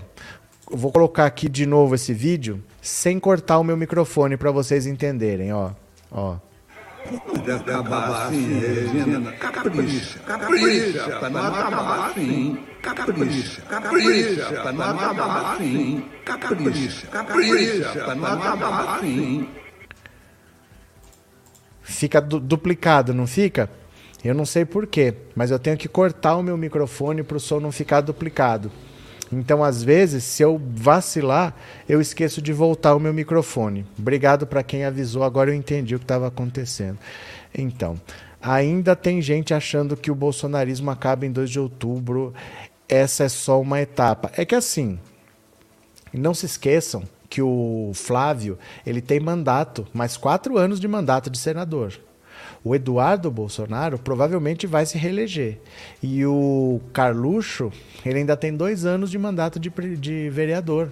Eu 0.70 0.78
vou 0.78 0.92
colocar 0.92 1.26
aqui 1.26 1.48
de 1.48 1.66
novo 1.66 1.96
esse 1.96 2.14
vídeo 2.14 2.62
sem 2.80 3.18
cortar 3.18 3.58
o 3.58 3.64
meu 3.64 3.76
microfone 3.76 4.36
para 4.36 4.52
vocês 4.52 4.86
entenderem, 4.86 5.52
ó. 5.52 5.72
Ó. 6.12 6.36
Pode 7.26 7.50
acabar 7.50 8.26
assim, 8.26 8.60
Regina. 8.60 9.32
Capricha, 9.32 10.18
capricha, 10.20 11.18
para 11.18 11.30
não 11.30 11.46
acabar 11.46 12.10
assim. 12.10 12.58
Capricha, 12.82 13.62
capricha, 13.62 14.62
para 14.62 14.72
não 14.72 14.84
acabar 14.84 15.54
assim. 15.54 16.04
Capricha, 16.24 17.06
capricha, 17.08 18.04
para 18.04 18.14
não 18.14 18.26
acabar 18.26 18.96
assim. 18.98 19.48
Fica 21.90 22.20
du 22.20 22.38
duplicado, 22.38 23.12
não 23.12 23.26
fica? 23.26 23.68
Eu 24.24 24.34
não 24.34 24.46
sei 24.46 24.64
porquê, 24.64 25.14
mas 25.34 25.50
eu 25.50 25.58
tenho 25.58 25.76
que 25.76 25.88
cortar 25.88 26.36
o 26.36 26.42
meu 26.42 26.56
microfone 26.56 27.22
para 27.22 27.36
o 27.36 27.40
som 27.40 27.58
não 27.58 27.72
ficar 27.72 28.00
duplicado. 28.00 28.70
Então, 29.32 29.62
às 29.62 29.82
vezes, 29.82 30.24
se 30.24 30.42
eu 30.42 30.60
vacilar, 30.74 31.54
eu 31.88 32.00
esqueço 32.00 32.40
de 32.40 32.52
voltar 32.52 32.94
o 32.94 33.00
meu 33.00 33.12
microfone. 33.12 33.84
Obrigado 33.98 34.46
para 34.46 34.62
quem 34.62 34.84
avisou, 34.84 35.22
agora 35.24 35.50
eu 35.50 35.54
entendi 35.54 35.94
o 35.94 35.98
que 35.98 36.04
estava 36.04 36.28
acontecendo. 36.28 36.98
Então, 37.56 38.00
ainda 38.40 38.94
tem 38.94 39.20
gente 39.20 39.52
achando 39.52 39.96
que 39.96 40.10
o 40.10 40.14
bolsonarismo 40.14 40.90
acaba 40.90 41.26
em 41.26 41.32
2 41.32 41.50
de 41.50 41.60
outubro. 41.60 42.32
Essa 42.88 43.24
é 43.24 43.28
só 43.28 43.60
uma 43.60 43.80
etapa. 43.80 44.30
É 44.36 44.44
que 44.44 44.54
assim, 44.54 44.98
não 46.12 46.34
se 46.34 46.46
esqueçam 46.46 47.02
que 47.30 47.40
o 47.40 47.92
Flávio 47.94 48.58
ele 48.84 49.00
tem 49.00 49.20
mandato, 49.20 49.86
mais 49.94 50.16
quatro 50.16 50.58
anos 50.58 50.80
de 50.80 50.88
mandato 50.88 51.30
de 51.30 51.38
senador. 51.38 51.94
O 52.62 52.74
Eduardo 52.74 53.30
Bolsonaro 53.30 53.98
provavelmente 53.98 54.66
vai 54.66 54.84
se 54.84 54.98
reeleger. 54.98 55.60
E 56.02 56.26
o 56.26 56.80
Carluxo, 56.92 57.72
ele 58.04 58.18
ainda 58.18 58.36
tem 58.36 58.54
dois 58.54 58.84
anos 58.84 59.10
de 59.10 59.18
mandato 59.18 59.58
de, 59.58 59.70
de 59.96 60.28
vereador. 60.28 60.90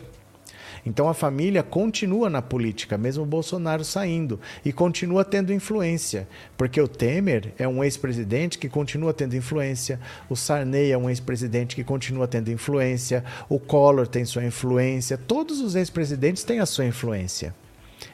Então 0.84 1.08
a 1.08 1.14
família 1.14 1.62
continua 1.62 2.30
na 2.30 2.42
política, 2.42 2.98
mesmo 2.98 3.22
o 3.22 3.26
Bolsonaro 3.26 3.84
saindo, 3.84 4.40
e 4.64 4.72
continua 4.72 5.24
tendo 5.24 5.52
influência, 5.52 6.28
porque 6.56 6.80
o 6.80 6.88
Temer 6.88 7.52
é 7.58 7.66
um 7.66 7.82
ex-presidente 7.82 8.58
que 8.58 8.68
continua 8.68 9.12
tendo 9.12 9.36
influência, 9.36 10.00
o 10.28 10.36
Sarney 10.36 10.90
é 10.90 10.98
um 10.98 11.08
ex-presidente 11.08 11.76
que 11.76 11.84
continua 11.84 12.26
tendo 12.26 12.50
influência, 12.50 13.24
o 13.48 13.58
Collor 13.58 14.06
tem 14.06 14.24
sua 14.24 14.44
influência, 14.44 15.18
todos 15.18 15.60
os 15.60 15.74
ex-presidentes 15.74 16.44
têm 16.44 16.60
a 16.60 16.66
sua 16.66 16.84
influência. 16.84 17.54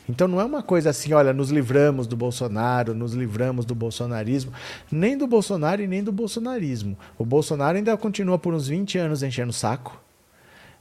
Então 0.09 0.28
não 0.28 0.41
é 0.41 0.45
uma 0.45 0.62
coisa 0.62 0.91
assim, 0.91 1.12
olha, 1.12 1.32
nos 1.32 1.51
livramos 1.51 2.07
do 2.07 2.16
Bolsonaro, 2.16 2.95
nos 2.95 3.15
livramos 3.15 3.65
do 3.65 3.74
bolsonarismo, 3.74 4.53
nem 4.91 5.16
do 5.16 5.27
Bolsonaro 5.27 5.82
e 5.82 5.86
nem 5.86 6.03
do 6.03 6.12
bolsonarismo. 6.12 6.97
O 7.19 7.24
Bolsonaro 7.24 7.77
ainda 7.77 7.97
continua 7.97 8.39
por 8.39 8.55
uns 8.55 8.69
20 8.69 8.99
anos 8.99 9.23
enchendo 9.23 9.51
o 9.51 9.55
saco. 9.55 10.03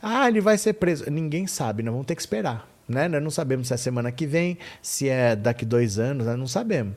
Ah, 0.05 0.27
ele 0.27 0.41
vai 0.41 0.57
ser 0.57 0.73
preso. 0.73 1.09
Ninguém 1.09 1.47
sabe, 1.47 1.81
nós 1.81 1.93
vamos 1.93 2.05
ter 2.05 2.15
que 2.15 2.21
esperar. 2.21 2.67
Né? 2.85 3.07
Nós 3.07 3.23
não 3.23 3.31
sabemos 3.31 3.69
se 3.69 3.73
é 3.73 3.77
semana 3.77 4.11
que 4.11 4.27
vem, 4.27 4.57
se 4.81 5.07
é 5.07 5.33
daqui 5.33 5.65
dois 5.65 5.97
anos, 5.97 6.27
nós 6.27 6.37
não 6.37 6.45
sabemos. 6.45 6.93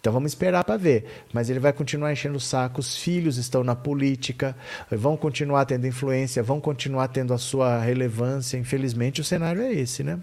Então 0.00 0.12
vamos 0.12 0.32
esperar 0.32 0.64
para 0.64 0.76
ver. 0.76 1.24
Mas 1.32 1.48
ele 1.48 1.60
vai 1.60 1.72
continuar 1.72 2.12
enchendo 2.12 2.36
o 2.36 2.40
saco, 2.40 2.80
os 2.80 2.96
filhos 2.96 3.36
estão 3.36 3.62
na 3.62 3.76
política, 3.76 4.56
vão 4.90 5.16
continuar 5.16 5.66
tendo 5.66 5.86
influência, 5.86 6.42
vão 6.42 6.60
continuar 6.60 7.06
tendo 7.06 7.32
a 7.32 7.38
sua 7.38 7.78
relevância. 7.78 8.58
Infelizmente 8.58 9.20
o 9.20 9.24
cenário 9.24 9.62
é 9.62 9.72
esse, 9.72 10.02
né? 10.02 10.18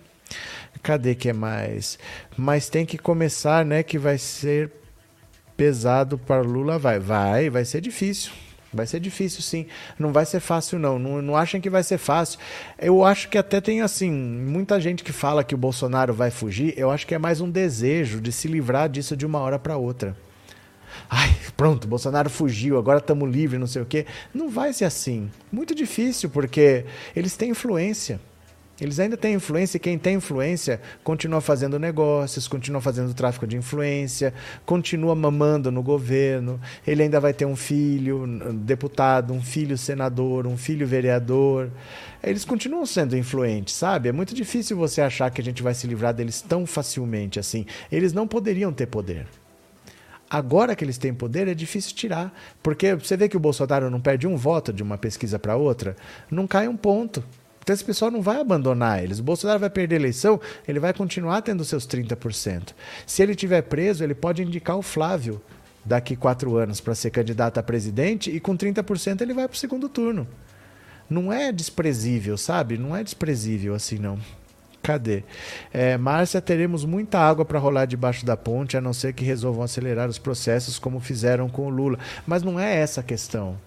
Cadê 0.83 1.15
que 1.15 1.29
é 1.29 1.33
mais? 1.33 1.97
Mas 2.35 2.67
tem 2.67 2.85
que 2.85 2.97
começar, 2.97 3.65
né? 3.65 3.81
Que 3.81 3.97
vai 3.97 4.17
ser 4.17 4.69
pesado 5.55 6.17
para 6.17 6.41
Lula. 6.41 6.77
Vai, 6.77 6.99
vai, 6.99 7.49
vai 7.49 7.63
ser 7.63 7.79
difícil. 7.79 8.33
Vai 8.75 8.85
ser 8.85 8.99
difícil, 8.99 9.41
sim. 9.41 9.65
Não 9.97 10.11
vai 10.11 10.25
ser 10.25 10.39
fácil, 10.39 10.77
não. 10.77 10.99
não. 10.99 11.21
Não 11.21 11.37
achem 11.37 11.61
que 11.61 11.69
vai 11.69 11.83
ser 11.83 11.97
fácil. 11.97 12.39
Eu 12.77 13.03
acho 13.03 13.29
que 13.29 13.37
até 13.37 13.61
tem, 13.61 13.81
assim, 13.81 14.11
muita 14.11 14.79
gente 14.79 15.03
que 15.03 15.11
fala 15.11 15.43
que 15.43 15.55
o 15.55 15.57
Bolsonaro 15.57 16.13
vai 16.13 16.29
fugir. 16.29 16.73
Eu 16.77 16.91
acho 16.91 17.07
que 17.07 17.15
é 17.15 17.17
mais 17.17 17.41
um 17.41 17.49
desejo 17.49 18.19
de 18.19 18.31
se 18.31 18.47
livrar 18.47 18.89
disso 18.89 19.15
de 19.15 19.25
uma 19.25 19.39
hora 19.39 19.57
para 19.57 19.77
outra. 19.77 20.15
Ai, 21.09 21.35
pronto, 21.55 21.87
Bolsonaro 21.87 22.29
fugiu, 22.29 22.77
agora 22.77 22.99
estamos 22.99 23.29
livres, 23.29 23.59
não 23.59 23.67
sei 23.67 23.81
o 23.81 23.85
quê. 23.85 24.05
Não 24.33 24.49
vai 24.49 24.73
ser 24.73 24.85
assim. 24.85 25.29
Muito 25.51 25.75
difícil, 25.75 26.29
porque 26.29 26.85
eles 27.15 27.35
têm 27.35 27.51
influência. 27.51 28.19
Eles 28.79 28.99
ainda 28.99 29.15
têm 29.15 29.35
influência 29.35 29.77
e 29.77 29.79
quem 29.79 29.97
tem 29.97 30.15
influência 30.15 30.81
continua 31.01 31.39
fazendo 31.39 31.79
negócios, 31.79 32.45
continua 32.45 32.81
fazendo 32.81 33.13
tráfico 33.13 33.47
de 33.47 33.55
influência, 33.55 34.33
continua 34.65 35.15
mamando 35.15 35.71
no 35.71 35.81
governo. 35.81 36.59
Ele 36.85 37.03
ainda 37.03 37.19
vai 37.21 37.33
ter 37.33 37.45
um 37.45 37.55
filho 37.55 38.27
deputado, 38.53 39.33
um 39.33 39.41
filho 39.41 39.77
senador, 39.77 40.45
um 40.45 40.57
filho 40.57 40.85
vereador. 40.85 41.69
Eles 42.21 42.43
continuam 42.43 42.85
sendo 42.85 43.15
influentes, 43.15 43.73
sabe? 43.73 44.09
É 44.09 44.11
muito 44.11 44.35
difícil 44.35 44.75
você 44.75 44.99
achar 44.99 45.31
que 45.31 45.39
a 45.39 45.43
gente 45.43 45.63
vai 45.63 45.73
se 45.73 45.87
livrar 45.87 46.13
deles 46.13 46.41
tão 46.41 46.65
facilmente 46.65 47.39
assim. 47.39 47.65
Eles 47.89 48.11
não 48.11 48.27
poderiam 48.27 48.73
ter 48.73 48.87
poder. 48.87 49.25
Agora 50.29 50.75
que 50.75 50.83
eles 50.83 50.97
têm 50.97 51.13
poder, 51.13 51.47
é 51.47 51.53
difícil 51.53 51.95
tirar. 51.95 52.33
Porque 52.61 52.93
você 52.95 53.15
vê 53.15 53.29
que 53.29 53.37
o 53.37 53.39
Bolsonaro 53.39 53.89
não 53.89 54.01
perde 54.01 54.27
um 54.27 54.35
voto 54.35 54.73
de 54.73 54.83
uma 54.83 54.97
pesquisa 54.97 55.39
para 55.39 55.55
outra, 55.55 55.95
não 56.29 56.45
cai 56.45 56.67
um 56.67 56.75
ponto. 56.75 57.23
Então 57.65 57.73
esse 57.73 57.83
pessoal 57.83 58.11
não 58.11 58.21
vai 58.21 58.39
abandonar 58.39 59.03
eles. 59.03 59.17
O 59.17 59.23
Bolsonaro 59.23 59.59
vai 59.59 59.71
perder 59.71 59.95
a 59.95 59.99
eleição, 59.99 60.39
ele 60.67 60.79
vai 60.79 60.93
continuar 60.93 61.41
tendo 61.41 61.65
seus 61.65 61.87
30%. 61.87 62.75
Se 63.07 63.23
ele 63.23 63.33
tiver 63.33 63.63
preso, 63.63 64.03
ele 64.03 64.13
pode 64.13 64.43
indicar 64.43 64.77
o 64.77 64.83
Flávio 64.83 65.41
daqui 65.83 66.15
quatro 66.15 66.57
anos 66.57 66.79
para 66.79 66.93
ser 66.93 67.09
candidato 67.09 67.57
a 67.57 67.63
presidente 67.63 68.29
e 68.29 68.39
com 68.39 68.55
30% 68.55 69.21
ele 69.21 69.33
vai 69.33 69.47
para 69.47 69.55
o 69.55 69.57
segundo 69.57 69.89
turno. 69.89 70.27
Não 71.09 71.33
é 71.33 71.51
desprezível, 71.51 72.37
sabe? 72.37 72.77
Não 72.77 72.95
é 72.95 73.03
desprezível 73.03 73.73
assim, 73.73 73.97
não. 73.97 74.19
Cadê? 74.83 75.23
É, 75.73 75.97
Márcia, 75.97 76.39
teremos 76.39 76.85
muita 76.85 77.17
água 77.17 77.43
para 77.43 77.57
rolar 77.57 77.85
debaixo 77.85 78.23
da 78.23 78.37
ponte, 78.37 78.77
a 78.77 78.81
não 78.81 78.93
ser 78.93 79.13
que 79.13 79.25
resolvam 79.25 79.63
acelerar 79.63 80.07
os 80.07 80.19
processos 80.19 80.77
como 80.77 80.99
fizeram 80.99 81.49
com 81.49 81.65
o 81.65 81.69
Lula. 81.69 81.97
Mas 82.27 82.43
não 82.43 82.59
é 82.59 82.75
essa 82.75 83.01
a 83.01 83.03
questão. 83.03 83.57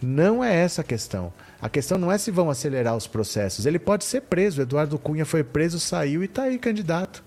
Não 0.00 0.44
é 0.44 0.54
essa 0.54 0.82
a 0.82 0.84
questão. 0.84 1.32
A 1.60 1.68
questão 1.68 1.98
não 1.98 2.12
é 2.12 2.18
se 2.18 2.30
vão 2.30 2.50
acelerar 2.50 2.96
os 2.96 3.06
processos. 3.06 3.66
Ele 3.66 3.78
pode 3.78 4.04
ser 4.04 4.22
preso. 4.22 4.62
Eduardo 4.62 4.98
Cunha 4.98 5.24
foi 5.24 5.42
preso, 5.42 5.80
saiu 5.80 6.22
e 6.22 6.26
está 6.26 6.44
aí 6.44 6.58
candidato. 6.58 7.24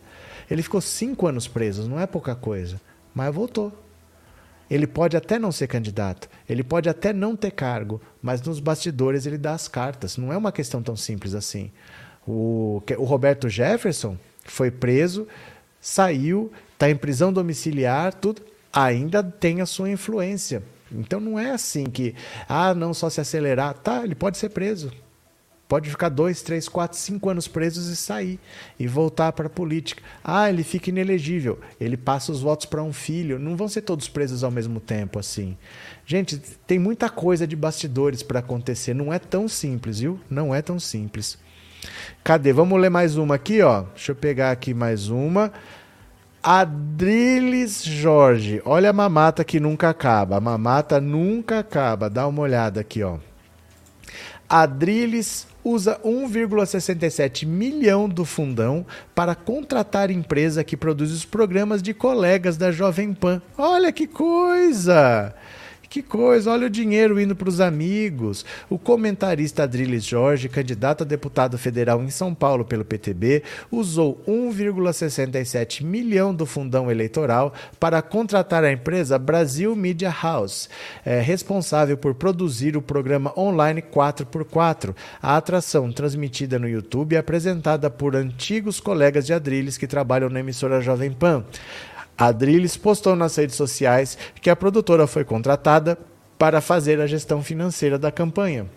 Ele 0.49 0.63
ficou 0.63 0.81
cinco 0.81 1.27
anos 1.27 1.47
preso, 1.47 1.87
não 1.87 1.99
é 1.99 2.05
pouca 2.05 2.35
coisa. 2.35 2.79
Mas 3.13 3.33
voltou. 3.33 3.71
Ele 4.69 4.87
pode 4.87 5.17
até 5.17 5.37
não 5.37 5.51
ser 5.51 5.67
candidato, 5.67 6.29
ele 6.47 6.63
pode 6.63 6.87
até 6.87 7.11
não 7.11 7.35
ter 7.35 7.51
cargo, 7.51 8.01
mas 8.21 8.41
nos 8.41 8.61
bastidores 8.61 9.25
ele 9.25 9.37
dá 9.37 9.51
as 9.51 9.67
cartas. 9.67 10.15
Não 10.15 10.31
é 10.31 10.37
uma 10.37 10.51
questão 10.51 10.81
tão 10.81 10.95
simples 10.95 11.35
assim. 11.35 11.69
O, 12.25 12.81
o 12.97 13.03
Roberto 13.03 13.49
Jefferson, 13.49 14.17
foi 14.45 14.71
preso, 14.71 15.27
saiu, 15.79 16.51
está 16.73 16.89
em 16.89 16.95
prisão 16.95 17.33
domiciliar, 17.33 18.13
tudo, 18.13 18.41
ainda 18.71 19.21
tem 19.21 19.59
a 19.59 19.65
sua 19.65 19.89
influência. 19.89 20.63
Então 20.93 21.19
não 21.19 21.39
é 21.39 21.51
assim 21.51 21.85
que, 21.85 22.15
ah, 22.47 22.73
não, 22.73 22.93
só 22.93 23.09
se 23.09 23.21
acelerar. 23.21 23.73
Tá, 23.75 24.03
ele 24.03 24.15
pode 24.15 24.37
ser 24.37 24.49
preso. 24.49 24.91
Pode 25.71 25.89
ficar 25.89 26.09
dois, 26.09 26.41
três, 26.41 26.67
quatro, 26.67 26.97
cinco 26.97 27.29
anos 27.29 27.47
presos 27.47 27.87
e 27.87 27.95
sair 27.95 28.37
e 28.77 28.85
voltar 28.87 29.31
para 29.31 29.47
a 29.47 29.49
política. 29.49 30.03
Ah, 30.21 30.49
ele 30.49 30.65
fica 30.65 30.89
inelegível. 30.89 31.61
Ele 31.79 31.95
passa 31.95 32.29
os 32.29 32.41
votos 32.41 32.65
para 32.65 32.83
um 32.83 32.91
filho. 32.91 33.39
Não 33.39 33.55
vão 33.55 33.69
ser 33.69 33.81
todos 33.83 34.09
presos 34.09 34.43
ao 34.43 34.51
mesmo 34.51 34.81
tempo 34.81 35.17
assim. 35.17 35.57
Gente, 36.05 36.37
tem 36.67 36.77
muita 36.77 37.09
coisa 37.09 37.47
de 37.47 37.55
bastidores 37.55 38.21
para 38.21 38.39
acontecer. 38.39 38.93
Não 38.93 39.13
é 39.13 39.17
tão 39.17 39.47
simples, 39.47 39.99
viu? 39.99 40.19
Não 40.29 40.53
é 40.53 40.61
tão 40.61 40.77
simples. 40.77 41.37
Cadê? 42.21 42.51
Vamos 42.51 42.77
ler 42.77 42.89
mais 42.89 43.15
uma 43.15 43.35
aqui, 43.35 43.61
ó. 43.61 43.83
Deixa 43.95 44.11
eu 44.11 44.15
pegar 44.17 44.51
aqui 44.51 44.73
mais 44.73 45.07
uma. 45.07 45.53
Adriles 46.43 47.83
Jorge. 47.83 48.61
Olha 48.65 48.89
a 48.89 48.93
mamata 48.93 49.43
que 49.43 49.59
nunca 49.59 49.89
acaba. 49.89 50.37
A 50.37 50.41
mamata 50.41 50.99
nunca 50.99 51.59
acaba. 51.59 52.09
Dá 52.09 52.27
uma 52.27 52.41
olhada 52.41 52.81
aqui, 52.81 53.03
ó. 53.03 53.17
Adriles 54.49 55.47
usa 55.63 55.99
1,67 56.03 57.45
milhão 57.45 58.09
do 58.09 58.25
fundão 58.25 58.85
para 59.13 59.35
contratar 59.35 60.09
empresa 60.09 60.63
que 60.63 60.75
produz 60.75 61.11
os 61.11 61.23
programas 61.23 61.81
de 61.81 61.93
colegas 61.93 62.57
da 62.57 62.71
Jovem 62.71 63.13
Pan. 63.13 63.41
Olha 63.55 63.91
que 63.91 64.07
coisa! 64.07 65.33
Que 65.91 66.01
coisa, 66.01 66.49
olha 66.49 66.67
o 66.67 66.69
dinheiro 66.69 67.19
indo 67.19 67.35
para 67.35 67.49
os 67.49 67.59
amigos. 67.59 68.45
O 68.69 68.79
comentarista 68.79 69.63
Adriles 69.63 70.05
Jorge, 70.05 70.47
candidato 70.47 71.03
a 71.03 71.05
deputado 71.05 71.57
federal 71.57 72.01
em 72.01 72.09
São 72.09 72.33
Paulo 72.33 72.63
pelo 72.63 72.85
PTB, 72.85 73.43
usou 73.69 74.23
1,67 74.25 75.83
milhão 75.83 76.33
do 76.33 76.45
fundão 76.45 76.89
eleitoral 76.89 77.53
para 77.77 78.01
contratar 78.01 78.63
a 78.63 78.71
empresa 78.71 79.19
Brasil 79.19 79.75
Media 79.75 80.09
House, 80.09 80.69
é, 81.03 81.19
responsável 81.19 81.97
por 81.97 82.15
produzir 82.15 82.77
o 82.77 82.81
programa 82.81 83.37
online 83.37 83.81
4x4. 83.81 84.95
A 85.21 85.35
atração 85.35 85.91
transmitida 85.91 86.57
no 86.57 86.69
YouTube 86.69 87.17
é 87.17 87.19
apresentada 87.19 87.89
por 87.89 88.15
antigos 88.15 88.79
colegas 88.79 89.25
de 89.25 89.33
Adriles 89.33 89.77
que 89.77 89.87
trabalham 89.87 90.29
na 90.29 90.39
emissora 90.39 90.79
Jovem 90.79 91.11
Pan. 91.11 91.43
Adrilles 92.21 92.77
postou 92.77 93.15
nas 93.15 93.35
redes 93.35 93.55
sociais 93.55 94.15
que 94.39 94.51
a 94.51 94.55
produtora 94.55 95.07
foi 95.07 95.25
contratada 95.25 95.97
para 96.37 96.61
fazer 96.61 97.01
a 97.01 97.07
gestão 97.07 97.41
financeira 97.41 97.97
da 97.97 98.11
campanha. 98.11 98.67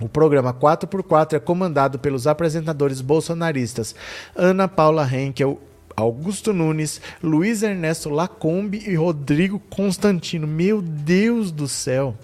O 0.00 0.08
programa 0.08 0.54
4x4 0.54 1.32
é 1.32 1.40
comandado 1.40 1.98
pelos 1.98 2.28
apresentadores 2.28 3.00
bolsonaristas 3.00 3.94
Ana 4.36 4.68
Paula 4.68 5.04
Henkel, 5.04 5.60
Augusto 5.96 6.52
Nunes, 6.52 7.00
Luiz 7.20 7.64
Ernesto 7.64 8.08
Lacombe 8.08 8.82
e 8.86 8.94
Rodrigo 8.94 9.58
Constantino. 9.58 10.46
Meu 10.46 10.80
Deus 10.80 11.50
do 11.50 11.66
céu! 11.66 12.14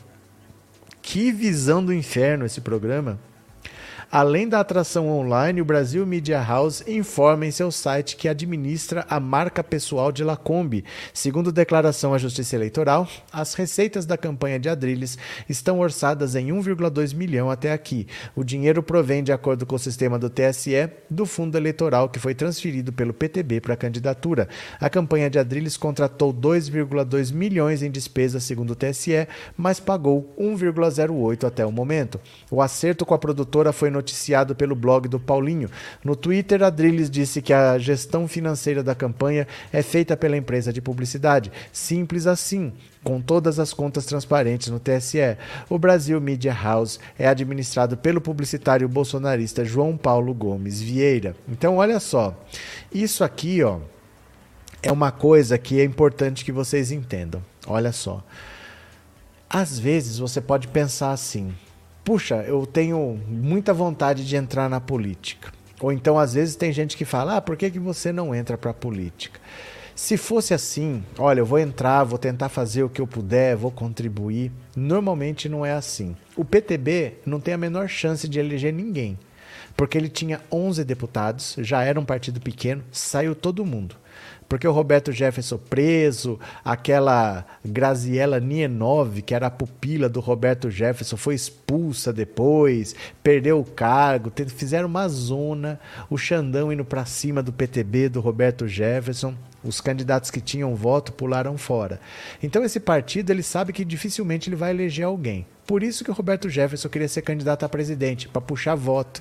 Que 1.03 1.33
visão 1.33 1.85
do 1.85 1.93
inferno 1.93 2.47
esse 2.47 2.61
programa! 2.61 3.19
Além 4.11 4.49
da 4.49 4.61
atração 4.61 5.09
online, 5.09 5.61
o 5.61 5.65
Brasil 5.65 6.07
Media 6.07 6.41
House 6.41 6.83
informa 6.87 7.45
em 7.45 7.51
seu 7.51 7.73
site 7.73 8.17
que 8.17 8.29
administra 8.29 9.05
a 9.11 9.19
marca 9.19 9.65
pessoal 9.65 10.13
de 10.13 10.23
Lacombe. 10.23 10.85
Segundo 11.13 11.51
declaração 11.51 12.15
à 12.15 12.19
Justiça 12.19 12.55
Eleitoral, 12.55 13.09
as 13.33 13.55
receitas 13.55 14.07
da 14.07 14.17
campanha 14.17 14.61
de 14.61 14.69
Adrilles 14.69 15.19
estão 15.49 15.81
orçadas 15.81 16.37
em 16.37 16.49
1,2 16.49 17.15
milhão 17.15 17.51
até 17.51 17.73
aqui. 17.73 18.07
O 18.37 18.45
dinheiro 18.45 18.81
provém, 18.81 19.25
de 19.25 19.33
acordo 19.33 19.67
com 19.67 19.75
o 19.75 19.79
sistema 19.79 20.21
do 20.21 20.31
TSE, 20.31 20.89
do 21.11 21.27
fundo 21.27 21.59
eleitoral 21.59 22.09
que 22.09 22.21
foi 22.21 22.35
transferido 22.35 22.93
pelo 22.93 23.13
PTB 23.13 23.61
para 23.61 23.75
a 23.75 23.77
candidatura. 23.77 24.49
A 24.81 24.89
campanha 24.89 25.29
de 25.29 25.39
Adrilles 25.39 25.77
contratou 25.77 26.33
2,2 26.33 27.33
milhões 27.33 27.83
em 27.83 27.91
despesas, 27.91 28.45
segundo 28.45 28.71
o 28.71 28.77
TSE, 28.77 29.27
mas 29.57 29.81
pagou 29.81 30.33
1,08 30.39 31.45
até 31.45 31.67
o 31.67 31.73
momento. 31.73 32.21
O 32.49 32.63
acerto 32.63 33.05
com 33.05 33.13
a 33.13 33.19
produtora 33.19 33.73
foi 33.73 33.91
noticiado 33.91 34.06
pelo 34.57 34.75
blog 34.75 35.09
do 35.09 35.19
Paulinho. 35.19 35.71
No 36.05 36.15
Twitter, 36.15 36.63
Adrilles 36.63 37.11
disse 37.11 37.41
que 37.41 37.53
a 37.53 37.79
gestão 37.79 38.29
financeira 38.29 38.83
da 38.83 38.95
campanha 38.95 39.47
é 39.73 39.83
feita 39.83 40.17
pela 40.17 40.37
empresa 40.37 40.73
de 40.73 40.81
publicidade. 40.81 41.51
Simples 41.73 42.27
assim 42.27 42.73
com 43.07 43.21
todas 43.21 43.61
as 43.61 43.73
contas 43.73 44.05
transparentes 44.05 44.69
no 44.69 44.81
TSE. 44.81 45.37
O 45.71 45.79
Brasil 45.79 46.21
Media 46.21 46.53
House 46.53 46.99
é 47.17 47.29
administrado 47.29 47.97
pelo 47.97 48.21
publicitário 48.21 48.89
bolsonarista 48.89 49.65
João 49.65 49.97
Paulo 49.97 50.35
Gomes 50.35 50.81
Vieira. 50.81 51.37
Então, 51.49 51.77
olha 51.77 52.01
só, 52.01 52.37
isso 52.93 53.23
aqui, 53.23 53.63
ó, 53.63 53.79
é 54.83 54.91
uma 54.91 55.13
coisa 55.13 55.57
que 55.57 55.81
é 55.81 55.85
importante 55.85 56.45
que 56.45 56.51
vocês 56.51 56.91
entendam. 56.91 57.41
Olha 57.67 57.93
só. 57.93 58.25
Às 59.49 59.79
vezes 59.79 60.19
você 60.19 60.41
pode 60.41 60.67
pensar 60.69 61.13
assim: 61.13 61.55
puxa, 62.07 62.37
eu 62.47 62.65
tenho 62.65 63.21
muita 63.27 63.75
vontade 63.75 64.25
de 64.25 64.37
entrar 64.37 64.71
na 64.71 64.81
política. 64.81 65.53
Ou 65.81 65.93
então, 65.93 66.17
às 66.17 66.35
vezes, 66.35 66.55
tem 66.55 66.73
gente 66.73 66.97
que 66.97 67.05
fala: 67.05 67.37
ah, 67.37 67.41
por 67.41 67.57
que, 67.57 67.69
que 67.69 67.81
você 67.81 68.13
não 68.13 68.33
entra 68.33 68.57
para 68.57 68.71
a 68.71 68.75
política? 68.75 69.41
Se 69.93 70.17
fosse 70.17 70.55
assim, 70.55 71.03
olha, 71.19 71.41
eu 71.41 71.47
vou 71.47 71.59
entrar, 71.59 72.05
vou 72.05 72.19
tentar 72.19 72.49
fazer 72.49 72.85
o 72.85 72.89
que 72.89 73.01
eu 73.01 73.07
puder, 73.07 73.57
vou 73.57 73.73
contribuir. 73.73 74.53
Normalmente 74.77 75.49
não 75.49 75.67
é 75.67 75.73
assim. 75.73 76.15
O 76.37 76.45
PTB 76.45 77.15
não 77.27 77.41
tem 77.41 77.55
a 77.55 77.59
menor 77.59 77.89
chance 77.89 78.29
de 78.29 78.39
eleger 78.39 78.73
ninguém, 78.73 79.19
porque 79.77 79.99
ele 79.99 80.11
tinha 80.11 80.41
11 80.53 80.85
deputados, 80.85 81.57
já 81.59 81.83
era 81.83 81.99
um 81.99 82.05
partido 82.05 82.41
pequeno, 82.41 82.85
saiu 82.93 83.35
todo 83.35 83.65
mundo 83.65 83.97
porque 84.49 84.67
o 84.67 84.73
Roberto 84.73 85.13
Jefferson 85.13 85.59
preso, 85.59 86.39
aquela 86.65 87.45
Graziella 87.65 88.39
Nienov, 88.39 89.21
que 89.23 89.35
era 89.35 89.49
a 89.49 89.51
pupila 89.51 90.09
do 90.09 90.21
Roberto 90.21 90.71
Jefferson, 90.71 91.17
foi 91.17 91.35
expulsa 91.35 92.13
depois, 92.13 92.95
perdeu 93.23 93.59
o 93.59 93.65
cargo, 93.65 94.33
fizeram 94.49 94.89
uma 94.89 95.09
zona, 95.09 95.81
o 96.09 96.17
Xandão 96.17 96.73
indo 96.73 96.85
para 96.85 97.05
cima 97.05 97.43
do 97.43 97.53
PTB 97.53 98.09
do 98.09 98.21
Roberto 98.21 98.69
Jefferson. 98.69 99.35
Os 99.65 99.81
candidatos 99.81 100.31
que 100.31 100.41
tinham 100.41 100.77
voto 100.77 101.13
pularam 101.13 101.59
fora. 101.59 102.01
Então 102.41 102.63
esse 102.63 102.79
partido 102.79 103.31
ele 103.31 103.43
sabe 103.43 103.73
que 103.73 103.85
dificilmente 103.85 104.49
ele 104.49 104.55
vai 104.55 104.71
eleger 104.71 105.05
alguém. 105.05 105.45
Por 105.67 105.83
isso 105.83 106.05
que 106.05 106.11
o 106.11 106.15
Roberto 106.15 106.49
Jefferson 106.49 106.89
queria 106.89 107.09
ser 107.09 107.23
candidato 107.23 107.65
a 107.65 107.69
presidente, 107.69 108.29
para 108.29 108.41
puxar 108.41 108.77
voto, 108.77 109.21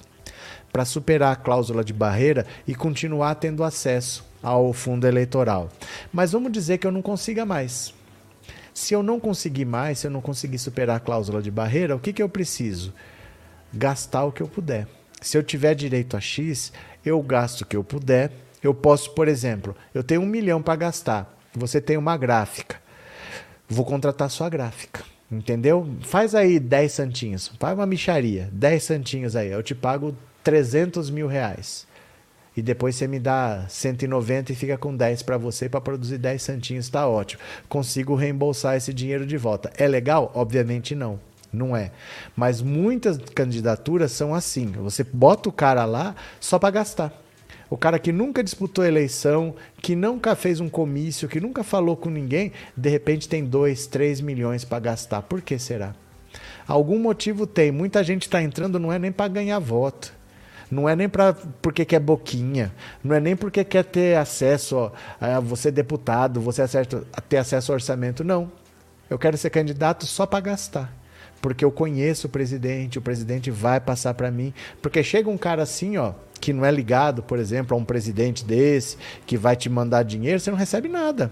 para 0.71 0.85
superar 0.85 1.33
a 1.33 1.35
cláusula 1.35 1.83
de 1.83 1.93
barreira 1.93 2.45
e 2.67 2.75
continuar 2.75 3.33
tendo 3.35 3.63
acesso 3.63 4.23
ao 4.45 4.71
fundo 4.73 5.07
eleitoral. 5.07 5.71
Mas 6.13 6.31
vamos 6.31 6.51
dizer 6.51 6.77
que 6.77 6.85
eu 6.85 6.91
não 6.91 7.01
consiga 7.01 7.43
mais. 7.43 7.91
Se 8.71 8.93
eu 8.93 9.01
não 9.01 9.19
conseguir 9.19 9.65
mais, 9.65 9.99
se 9.99 10.07
eu 10.07 10.11
não 10.11 10.21
conseguir 10.21 10.59
superar 10.59 10.97
a 10.97 10.99
cláusula 10.99 11.41
de 11.41 11.49
barreira, 11.49 11.95
o 11.95 11.99
que, 11.99 12.13
que 12.13 12.21
eu 12.21 12.29
preciso? 12.29 12.93
Gastar 13.73 14.23
o 14.25 14.31
que 14.31 14.41
eu 14.41 14.47
puder. 14.47 14.87
Se 15.19 15.35
eu 15.35 15.41
tiver 15.41 15.73
direito 15.73 16.15
a 16.15 16.21
X, 16.21 16.71
eu 17.03 17.19
gasto 17.23 17.61
o 17.61 17.65
que 17.65 17.75
eu 17.75 17.83
puder. 17.83 18.31
Eu 18.61 18.73
posso, 18.73 19.11
por 19.15 19.27
exemplo, 19.27 19.75
eu 19.93 20.03
tenho 20.03 20.21
um 20.21 20.27
milhão 20.27 20.61
para 20.61 20.75
gastar. 20.75 21.35
Você 21.55 21.81
tem 21.81 21.97
uma 21.97 22.15
gráfica. 22.15 22.79
Vou 23.67 23.83
contratar 23.83 24.29
sua 24.29 24.47
gráfica. 24.47 25.03
Entendeu? 25.31 25.89
Faz 26.01 26.35
aí 26.35 26.59
10 26.59 26.91
santinhos. 26.91 27.51
Faz 27.59 27.75
uma 27.75 27.87
micharia. 27.87 28.47
10 28.51 28.83
santinhos 28.83 29.35
aí. 29.35 29.49
Eu 29.49 29.63
te 29.63 29.73
pago 29.73 30.15
300 30.43 31.09
mil 31.09 31.25
reais 31.25 31.87
e 32.55 32.61
depois 32.61 32.95
você 32.95 33.07
me 33.07 33.19
dá 33.19 33.65
190 33.67 34.51
e 34.51 34.55
fica 34.55 34.77
com 34.77 34.95
10 34.95 35.23
para 35.23 35.37
você 35.37 35.67
para 35.67 35.81
produzir 35.81 36.17
10 36.17 36.41
santinhos, 36.41 36.85
está 36.85 37.07
ótimo. 37.07 37.41
Consigo 37.67 38.15
reembolsar 38.15 38.77
esse 38.77 38.93
dinheiro 38.93 39.25
de 39.25 39.37
volta. 39.37 39.71
É 39.77 39.87
legal? 39.87 40.31
Obviamente 40.33 40.95
não. 40.95 41.19
Não 41.51 41.75
é. 41.75 41.91
Mas 42.35 42.61
muitas 42.61 43.17
candidaturas 43.17 44.11
são 44.11 44.33
assim. 44.33 44.67
Você 44.71 45.03
bota 45.03 45.49
o 45.49 45.51
cara 45.51 45.85
lá 45.85 46.15
só 46.39 46.57
para 46.57 46.71
gastar. 46.71 47.21
O 47.69 47.77
cara 47.77 47.97
que 47.97 48.11
nunca 48.11 48.43
disputou 48.43 48.85
eleição, 48.85 49.55
que 49.81 49.95
nunca 49.95 50.35
fez 50.35 50.59
um 50.59 50.69
comício, 50.69 51.27
que 51.27 51.39
nunca 51.39 51.63
falou 51.63 51.97
com 51.97 52.09
ninguém, 52.09 52.51
de 52.77 52.89
repente 52.89 53.27
tem 53.27 53.43
2, 53.43 53.87
3 53.87 54.21
milhões 54.21 54.63
para 54.63 54.79
gastar. 54.79 55.23
Por 55.23 55.41
que 55.41 55.57
será? 55.57 55.95
Algum 56.67 56.99
motivo 56.99 57.47
tem. 57.47 57.71
Muita 57.71 58.03
gente 58.03 58.23
está 58.23 58.41
entrando, 58.41 58.79
não 58.79 58.93
é 58.93 58.99
nem 58.99 59.11
para 59.11 59.27
ganhar 59.27 59.59
voto 59.59 60.13
não 60.69 60.89
é 60.89 60.95
nem 60.95 61.07
pra, 61.07 61.33
porque 61.61 61.85
quer 61.85 61.99
boquinha. 61.99 62.71
Não 63.03 63.15
é 63.15 63.19
nem 63.19 63.35
porque 63.35 63.63
quer 63.63 63.83
ter 63.83 64.17
acesso 64.17 64.75
ó, 64.75 64.91
a 65.19 65.39
você 65.39 65.71
deputado, 65.71 66.41
você 66.41 66.61
acerta, 66.61 67.03
ter 67.29 67.37
acesso 67.37 67.71
ao 67.71 67.75
orçamento. 67.75 68.23
Não. 68.23 68.51
Eu 69.09 69.19
quero 69.19 69.37
ser 69.37 69.49
candidato 69.49 70.05
só 70.05 70.25
para 70.25 70.39
gastar. 70.39 70.91
Porque 71.41 71.63
eu 71.63 71.71
conheço 71.71 72.27
o 72.27 72.29
presidente, 72.29 72.97
o 72.97 73.01
presidente 73.01 73.51
vai 73.51 73.79
passar 73.79 74.13
para 74.15 74.31
mim. 74.31 74.53
Porque 74.81 75.03
chega 75.03 75.29
um 75.29 75.37
cara 75.37 75.61
assim, 75.61 75.97
ó, 75.97 76.13
que 76.41 76.51
não 76.51 76.65
é 76.65 76.71
ligado, 76.71 77.21
por 77.21 77.37
exemplo, 77.37 77.77
a 77.77 77.79
um 77.79 77.85
presidente 77.85 78.43
desse, 78.43 78.97
que 79.27 79.37
vai 79.37 79.55
te 79.55 79.69
mandar 79.69 80.03
dinheiro, 80.03 80.39
você 80.39 80.49
não 80.49 80.57
recebe 80.57 80.89
nada. 80.89 81.31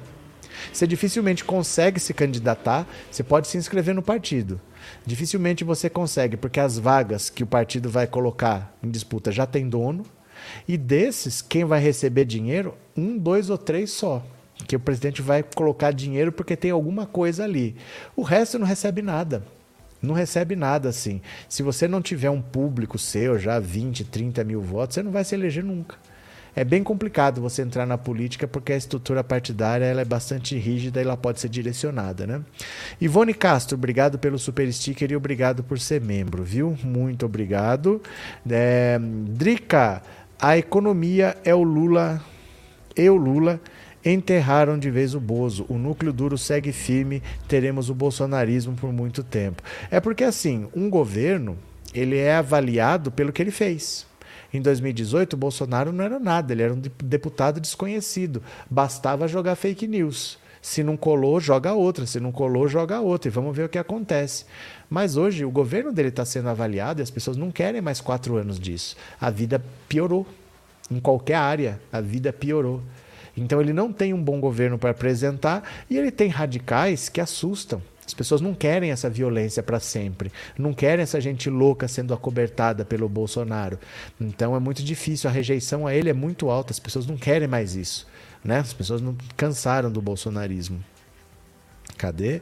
Você 0.71 0.85
dificilmente 0.85 1.43
consegue 1.43 1.99
se 1.99 2.13
candidatar, 2.13 2.87
você 3.09 3.23
pode 3.23 3.47
se 3.47 3.57
inscrever 3.57 3.95
no 3.95 4.03
partido. 4.03 4.61
Dificilmente 5.05 5.63
você 5.63 5.89
consegue, 5.89 6.37
porque 6.37 6.59
as 6.59 6.77
vagas 6.77 7.29
que 7.29 7.43
o 7.43 7.47
partido 7.47 7.89
vai 7.89 8.07
colocar 8.07 8.73
em 8.81 8.89
disputa 8.89 9.31
já 9.31 9.45
tem 9.45 9.67
dono. 9.67 10.05
E 10.67 10.77
desses, 10.77 11.41
quem 11.41 11.65
vai 11.65 11.79
receber 11.79 12.25
dinheiro? 12.25 12.75
Um, 12.95 13.17
dois 13.17 13.49
ou 13.49 13.57
três 13.57 13.91
só. 13.91 14.23
Que 14.67 14.75
o 14.75 14.79
presidente 14.79 15.21
vai 15.21 15.43
colocar 15.43 15.91
dinheiro 15.91 16.31
porque 16.31 16.55
tem 16.55 16.71
alguma 16.71 17.05
coisa 17.05 17.43
ali. 17.43 17.75
O 18.15 18.21
resto 18.21 18.57
não 18.57 18.65
recebe 18.65 19.01
nada. 19.01 19.43
Não 20.01 20.13
recebe 20.13 20.55
nada 20.55 20.89
assim. 20.89 21.21
Se 21.47 21.63
você 21.63 21.87
não 21.87 22.01
tiver 22.01 22.29
um 22.29 22.41
público 22.41 22.97
seu, 22.97 23.39
já 23.39 23.59
20, 23.59 24.03
30 24.05 24.43
mil 24.43 24.61
votos, 24.61 24.95
você 24.95 25.03
não 25.03 25.11
vai 25.11 25.23
se 25.23 25.35
eleger 25.35 25.63
nunca. 25.63 25.97
É 26.55 26.63
bem 26.63 26.83
complicado 26.83 27.41
você 27.41 27.61
entrar 27.61 27.85
na 27.85 27.97
política 27.97 28.47
porque 28.47 28.73
a 28.73 28.77
estrutura 28.77 29.23
partidária 29.23 29.85
ela 29.85 30.01
é 30.01 30.05
bastante 30.05 30.57
rígida 30.57 30.99
e 30.99 31.03
ela 31.03 31.17
pode 31.17 31.39
ser 31.39 31.49
direcionada, 31.49 32.27
né? 32.27 32.41
Ivone 33.01 33.33
Castro, 33.33 33.75
obrigado 33.75 34.19
pelo 34.19 34.37
super 34.37 34.71
sticker 34.71 35.11
e 35.11 35.15
obrigado 35.15 35.63
por 35.63 35.79
ser 35.79 35.99
membro, 36.01 36.43
viu? 36.43 36.77
Muito 36.83 37.25
obrigado. 37.25 38.01
É, 38.49 38.99
Drica, 38.99 40.01
a 40.39 40.57
economia 40.57 41.35
é 41.43 41.55
o 41.55 41.63
Lula, 41.63 42.21
eu 42.95 43.15
Lula 43.15 43.59
enterraram 44.05 44.77
de 44.77 44.91
vez 44.91 45.15
o 45.15 45.19
Bozo. 45.19 45.65
O 45.69 45.77
núcleo 45.77 46.11
duro 46.11 46.37
segue 46.37 46.71
firme, 46.71 47.23
teremos 47.47 47.89
o 47.89 47.95
bolsonarismo 47.95 48.75
por 48.75 48.91
muito 48.91 49.23
tempo. 49.23 49.63
É 49.89 49.99
porque 49.99 50.23
assim, 50.23 50.67
um 50.75 50.89
governo, 50.89 51.57
ele 51.93 52.17
é 52.17 52.35
avaliado 52.35 53.11
pelo 53.11 53.31
que 53.31 53.41
ele 53.41 53.51
fez. 53.51 54.05
Em 54.53 54.61
2018, 54.61 55.33
o 55.33 55.37
Bolsonaro 55.37 55.91
não 55.91 56.03
era 56.03 56.19
nada, 56.19 56.53
ele 56.53 56.61
era 56.61 56.73
um 56.73 56.79
deputado 56.79 57.59
desconhecido. 57.59 58.43
Bastava 58.69 59.27
jogar 59.27 59.55
fake 59.55 59.87
news. 59.87 60.37
Se 60.61 60.81
não 60.81 60.95
colou, 60.95 61.39
joga 61.41 61.73
outra. 61.73 62.05
Se 62.05 62.19
não 62.19 62.31
colou, 62.31 62.67
joga 62.67 63.01
outra. 63.01 63.27
E 63.27 63.31
vamos 63.31 63.55
ver 63.55 63.65
o 63.65 63.69
que 63.69 63.77
acontece. 63.77 64.45
Mas 64.89 65.17
hoje 65.17 65.43
o 65.43 65.51
governo 65.51 65.91
dele 65.91 66.09
está 66.09 66.23
sendo 66.23 66.49
avaliado 66.49 67.01
e 67.01 67.03
as 67.03 67.09
pessoas 67.09 67.35
não 67.35 67.51
querem 67.51 67.81
mais 67.81 67.99
quatro 67.99 68.37
anos 68.37 68.59
disso. 68.59 68.95
A 69.19 69.29
vida 69.29 69.61
piorou. 69.89 70.25
Em 70.89 70.99
qualquer 70.99 71.35
área, 71.35 71.81
a 71.91 71.99
vida 71.99 72.31
piorou. 72.31 72.81
Então 73.35 73.59
ele 73.59 73.73
não 73.73 73.91
tem 73.91 74.13
um 74.13 74.23
bom 74.23 74.39
governo 74.39 74.77
para 74.77 74.91
apresentar 74.91 75.63
e 75.89 75.97
ele 75.97 76.11
tem 76.11 76.29
radicais 76.29 77.09
que 77.09 77.19
assustam. 77.19 77.81
As 78.05 78.13
pessoas 78.13 78.41
não 78.41 78.53
querem 78.53 78.91
essa 78.91 79.09
violência 79.09 79.63
para 79.63 79.79
sempre, 79.79 80.31
não 80.57 80.73
querem 80.73 81.03
essa 81.03 81.19
gente 81.21 81.49
louca 81.49 81.87
sendo 81.87 82.13
acobertada 82.13 82.83
pelo 82.85 83.07
Bolsonaro. 83.07 83.79
Então 84.19 84.55
é 84.55 84.59
muito 84.59 84.83
difícil, 84.83 85.29
a 85.29 85.33
rejeição 85.33 85.87
a 85.87 85.93
ele 85.93 86.09
é 86.09 86.13
muito 86.13 86.49
alta, 86.49 86.71
as 86.71 86.79
pessoas 86.79 87.05
não 87.05 87.17
querem 87.17 87.47
mais 87.47 87.75
isso. 87.75 88.07
Né? 88.43 88.59
As 88.59 88.73
pessoas 88.73 89.01
não 89.01 89.15
cansaram 89.37 89.89
do 89.89 90.01
bolsonarismo. 90.01 90.83
Cadê? 91.97 92.41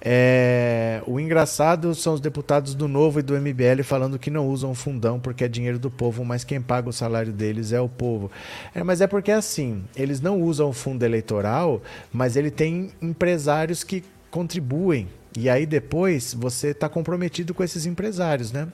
É, 0.00 1.02
o 1.06 1.18
engraçado 1.18 1.94
são 1.94 2.14
os 2.14 2.20
deputados 2.20 2.74
do 2.74 2.86
Novo 2.86 3.18
e 3.18 3.22
do 3.22 3.34
MBL 3.34 3.82
falando 3.82 4.18
que 4.18 4.30
não 4.30 4.46
usam 4.48 4.74
fundão 4.74 5.18
porque 5.18 5.44
é 5.44 5.48
dinheiro 5.48 5.78
do 5.78 5.90
povo, 5.90 6.24
mas 6.24 6.44
quem 6.44 6.60
paga 6.60 6.88
o 6.88 6.92
salário 6.92 7.32
deles 7.32 7.72
é 7.72 7.80
o 7.80 7.88
povo. 7.88 8.30
É, 8.74 8.84
mas 8.84 9.00
é 9.00 9.06
porque 9.06 9.32
assim, 9.32 9.82
eles 9.96 10.20
não 10.20 10.40
usam 10.40 10.68
o 10.68 10.72
fundo 10.72 11.04
eleitoral, 11.04 11.82
mas 12.12 12.36
ele 12.36 12.50
tem 12.50 12.92
empresários 13.00 13.82
que 13.82 14.04
contribuem. 14.30 15.08
E 15.36 15.48
aí 15.48 15.66
depois 15.66 16.34
você 16.34 16.68
está 16.68 16.88
comprometido 16.88 17.54
com 17.54 17.62
esses 17.62 17.86
empresários, 17.86 18.50
né? 18.50 18.68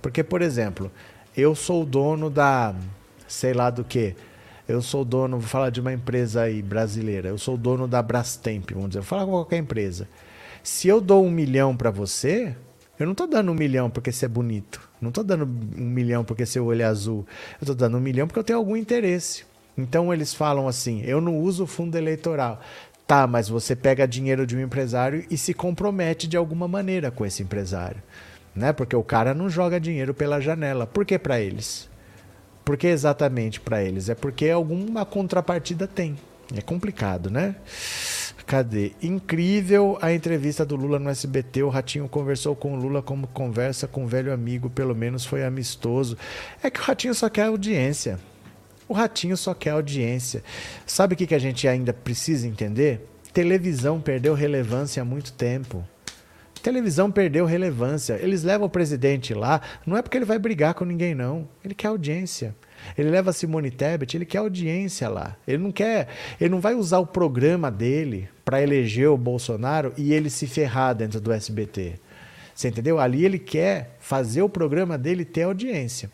Porque, 0.00 0.22
por 0.22 0.40
exemplo, 0.40 0.90
eu 1.36 1.54
sou 1.54 1.82
o 1.82 1.86
dono 1.86 2.30
da, 2.30 2.74
sei 3.26 3.52
lá 3.52 3.70
do 3.70 3.84
que, 3.84 4.14
eu 4.66 4.82
sou 4.82 5.04
dono, 5.04 5.38
vou 5.38 5.48
falar 5.48 5.70
de 5.70 5.80
uma 5.80 5.92
empresa 5.92 6.42
aí 6.42 6.62
brasileira, 6.62 7.28
eu 7.28 7.38
sou 7.38 7.56
dono 7.56 7.86
da 7.86 8.02
Brastemp, 8.02 8.70
vamos 8.72 8.90
dizer, 8.90 9.00
vou 9.00 9.06
falar 9.06 9.24
com 9.24 9.32
qualquer 9.32 9.58
empresa. 9.58 10.08
Se 10.62 10.88
eu 10.88 11.00
dou 11.00 11.24
um 11.24 11.30
milhão 11.30 11.76
para 11.76 11.90
você, 11.90 12.54
eu 12.98 13.06
não 13.06 13.12
estou 13.12 13.26
dando 13.26 13.52
um 13.52 13.54
milhão 13.54 13.88
porque 13.88 14.12
você 14.12 14.26
é 14.26 14.28
bonito, 14.28 14.80
não 15.00 15.08
estou 15.10 15.24
dando 15.24 15.44
um 15.44 15.84
milhão 15.84 16.24
porque 16.24 16.44
seu 16.44 16.66
olho 16.66 16.82
é 16.82 16.84
azul, 16.84 17.26
eu 17.52 17.64
estou 17.64 17.74
dando 17.74 17.96
um 17.96 18.00
milhão 18.00 18.26
porque 18.26 18.38
eu 18.38 18.44
tenho 18.44 18.58
algum 18.58 18.76
interesse. 18.76 19.46
Então 19.78 20.12
eles 20.12 20.34
falam 20.34 20.66
assim: 20.66 21.02
eu 21.04 21.20
não 21.20 21.38
uso 21.38 21.64
fundo 21.64 21.96
eleitoral. 21.96 22.60
Tá, 23.08 23.26
mas 23.26 23.48
você 23.48 23.74
pega 23.74 24.06
dinheiro 24.06 24.46
de 24.46 24.54
um 24.54 24.60
empresário 24.60 25.24
e 25.30 25.38
se 25.38 25.54
compromete 25.54 26.28
de 26.28 26.36
alguma 26.36 26.68
maneira 26.68 27.10
com 27.10 27.24
esse 27.24 27.42
empresário. 27.42 28.02
Né? 28.54 28.70
Porque 28.70 28.94
o 28.94 29.02
cara 29.02 29.32
não 29.32 29.48
joga 29.48 29.80
dinheiro 29.80 30.12
pela 30.12 30.42
janela. 30.42 30.86
Por 30.86 31.06
que 31.06 31.18
para 31.18 31.40
eles? 31.40 31.88
Por 32.66 32.76
que 32.76 32.86
exatamente 32.86 33.60
para 33.60 33.82
eles? 33.82 34.10
É 34.10 34.14
porque 34.14 34.50
alguma 34.50 35.06
contrapartida 35.06 35.86
tem. 35.86 36.18
É 36.54 36.60
complicado, 36.60 37.30
né? 37.30 37.56
Cadê? 38.44 38.92
Incrível 39.02 39.98
a 40.02 40.12
entrevista 40.12 40.66
do 40.66 40.76
Lula 40.76 40.98
no 40.98 41.08
SBT. 41.08 41.62
O 41.62 41.70
Ratinho 41.70 42.10
conversou 42.10 42.54
com 42.54 42.74
o 42.74 42.76
Lula 42.76 43.00
como 43.00 43.26
conversa 43.28 43.88
com 43.88 44.04
um 44.04 44.06
velho 44.06 44.34
amigo, 44.34 44.68
pelo 44.68 44.94
menos 44.94 45.24
foi 45.24 45.46
amistoso. 45.46 46.14
É 46.62 46.68
que 46.68 46.78
o 46.78 46.82
Ratinho 46.82 47.14
só 47.14 47.30
quer 47.30 47.44
audiência. 47.44 48.20
O 48.88 48.94
ratinho 48.94 49.36
só 49.36 49.52
quer 49.52 49.70
audiência. 49.70 50.42
Sabe 50.86 51.12
o 51.12 51.16
que, 51.16 51.26
que 51.26 51.34
a 51.34 51.38
gente 51.38 51.68
ainda 51.68 51.92
precisa 51.92 52.48
entender? 52.48 53.06
Televisão 53.34 54.00
perdeu 54.00 54.32
relevância 54.32 55.02
há 55.02 55.04
muito 55.04 55.32
tempo. 55.34 55.84
Televisão 56.62 57.10
perdeu 57.10 57.44
relevância. 57.44 58.18
Eles 58.20 58.42
levam 58.42 58.66
o 58.66 58.70
presidente 58.70 59.34
lá, 59.34 59.60
não 59.86 59.96
é 59.96 60.00
porque 60.00 60.16
ele 60.16 60.24
vai 60.24 60.38
brigar 60.38 60.72
com 60.72 60.86
ninguém, 60.86 61.14
não. 61.14 61.46
Ele 61.62 61.74
quer 61.74 61.88
audiência. 61.88 62.56
Ele 62.96 63.10
leva 63.10 63.32
Simone 63.32 63.70
Tebet, 63.70 64.16
ele 64.16 64.24
quer 64.24 64.38
audiência 64.38 65.08
lá. 65.08 65.36
Ele 65.46 65.62
não 65.62 65.70
quer, 65.70 66.08
ele 66.40 66.50
não 66.50 66.60
vai 66.60 66.74
usar 66.74 66.98
o 66.98 67.06
programa 67.06 67.70
dele 67.70 68.26
para 68.42 68.62
eleger 68.62 69.08
o 69.08 69.18
Bolsonaro 69.18 69.92
e 69.98 70.14
ele 70.14 70.30
se 70.30 70.46
ferrar 70.46 70.94
dentro 70.94 71.20
do 71.20 71.30
SBT. 71.30 72.00
Você 72.54 72.68
entendeu? 72.68 72.98
Ali 72.98 73.24
ele 73.24 73.38
quer 73.38 73.96
fazer 74.00 74.40
o 74.42 74.48
programa 74.48 74.96
dele 74.96 75.24
ter 75.24 75.42
audiência 75.42 76.10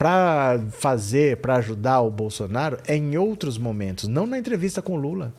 para 0.00 0.58
fazer, 0.70 1.36
para 1.36 1.56
ajudar 1.56 2.00
o 2.00 2.10
Bolsonaro 2.10 2.78
é 2.86 2.96
em 2.96 3.18
outros 3.18 3.58
momentos, 3.58 4.08
não 4.08 4.26
na 4.26 4.38
entrevista 4.38 4.80
com 4.80 4.96
Lula. 4.96 5.30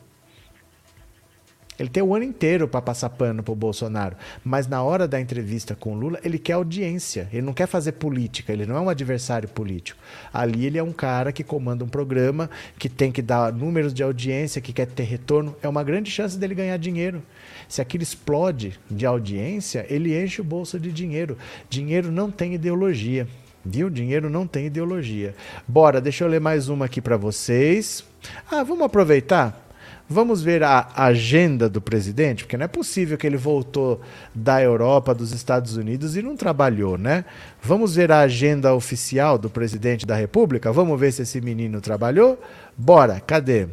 Ele 1.76 1.88
tem 1.88 2.00
o 2.00 2.14
ano 2.14 2.24
inteiro 2.24 2.68
para 2.68 2.80
passar 2.80 3.10
pano 3.10 3.42
para 3.42 3.50
o 3.50 3.56
Bolsonaro, 3.56 4.14
mas 4.44 4.68
na 4.68 4.80
hora 4.80 5.08
da 5.08 5.20
entrevista 5.20 5.74
com 5.74 5.96
Lula, 5.96 6.20
ele 6.22 6.38
quer 6.38 6.52
audiência, 6.52 7.28
ele 7.32 7.42
não 7.42 7.52
quer 7.52 7.66
fazer 7.66 7.90
política, 7.92 8.52
ele 8.52 8.64
não 8.64 8.76
é 8.76 8.80
um 8.80 8.88
adversário 8.88 9.48
político. 9.48 9.98
Ali 10.32 10.64
ele 10.64 10.78
é 10.78 10.82
um 10.82 10.92
cara 10.92 11.32
que 11.32 11.42
comanda 11.42 11.84
um 11.84 11.88
programa, 11.88 12.48
que 12.78 12.88
tem 12.88 13.10
que 13.10 13.20
dar 13.20 13.52
números 13.52 13.92
de 13.92 14.04
audiência, 14.04 14.62
que 14.62 14.72
quer 14.72 14.86
ter 14.86 15.02
retorno, 15.02 15.56
é 15.60 15.66
uma 15.66 15.82
grande 15.82 16.08
chance 16.08 16.38
dele 16.38 16.54
ganhar 16.54 16.76
dinheiro. 16.76 17.20
Se 17.68 17.82
aquilo 17.82 18.04
explode 18.04 18.78
de 18.88 19.04
audiência, 19.04 19.84
ele 19.90 20.16
enche 20.16 20.40
o 20.40 20.44
bolso 20.44 20.78
de 20.78 20.92
dinheiro. 20.92 21.36
Dinheiro 21.68 22.12
não 22.12 22.30
tem 22.30 22.54
ideologia. 22.54 23.26
Viu? 23.64 23.88
Dinheiro 23.88 24.28
não 24.28 24.46
tem 24.46 24.66
ideologia. 24.66 25.34
Bora, 25.66 26.00
deixa 26.00 26.24
eu 26.24 26.28
ler 26.28 26.40
mais 26.40 26.68
uma 26.68 26.86
aqui 26.86 27.00
para 27.00 27.16
vocês. 27.16 28.04
Ah, 28.50 28.62
vamos 28.62 28.84
aproveitar? 28.84 29.62
Vamos 30.08 30.42
ver 30.42 30.62
a 30.62 30.88
agenda 30.94 31.70
do 31.70 31.80
presidente, 31.80 32.44
porque 32.44 32.56
não 32.56 32.64
é 32.64 32.68
possível 32.68 33.16
que 33.16 33.26
ele 33.26 33.36
voltou 33.36 34.00
da 34.34 34.60
Europa, 34.60 35.14
dos 35.14 35.32
Estados 35.32 35.76
Unidos 35.76 36.16
e 36.16 36.22
não 36.22 36.36
trabalhou, 36.36 36.98
né? 36.98 37.24
Vamos 37.62 37.94
ver 37.94 38.12
a 38.12 38.20
agenda 38.20 38.74
oficial 38.74 39.38
do 39.38 39.48
presidente 39.48 40.04
da 40.04 40.14
República? 40.14 40.70
Vamos 40.70 41.00
ver 41.00 41.12
se 41.12 41.22
esse 41.22 41.40
menino 41.40 41.80
trabalhou? 41.80 42.38
Bora, 42.76 43.20
cadê? 43.20 43.68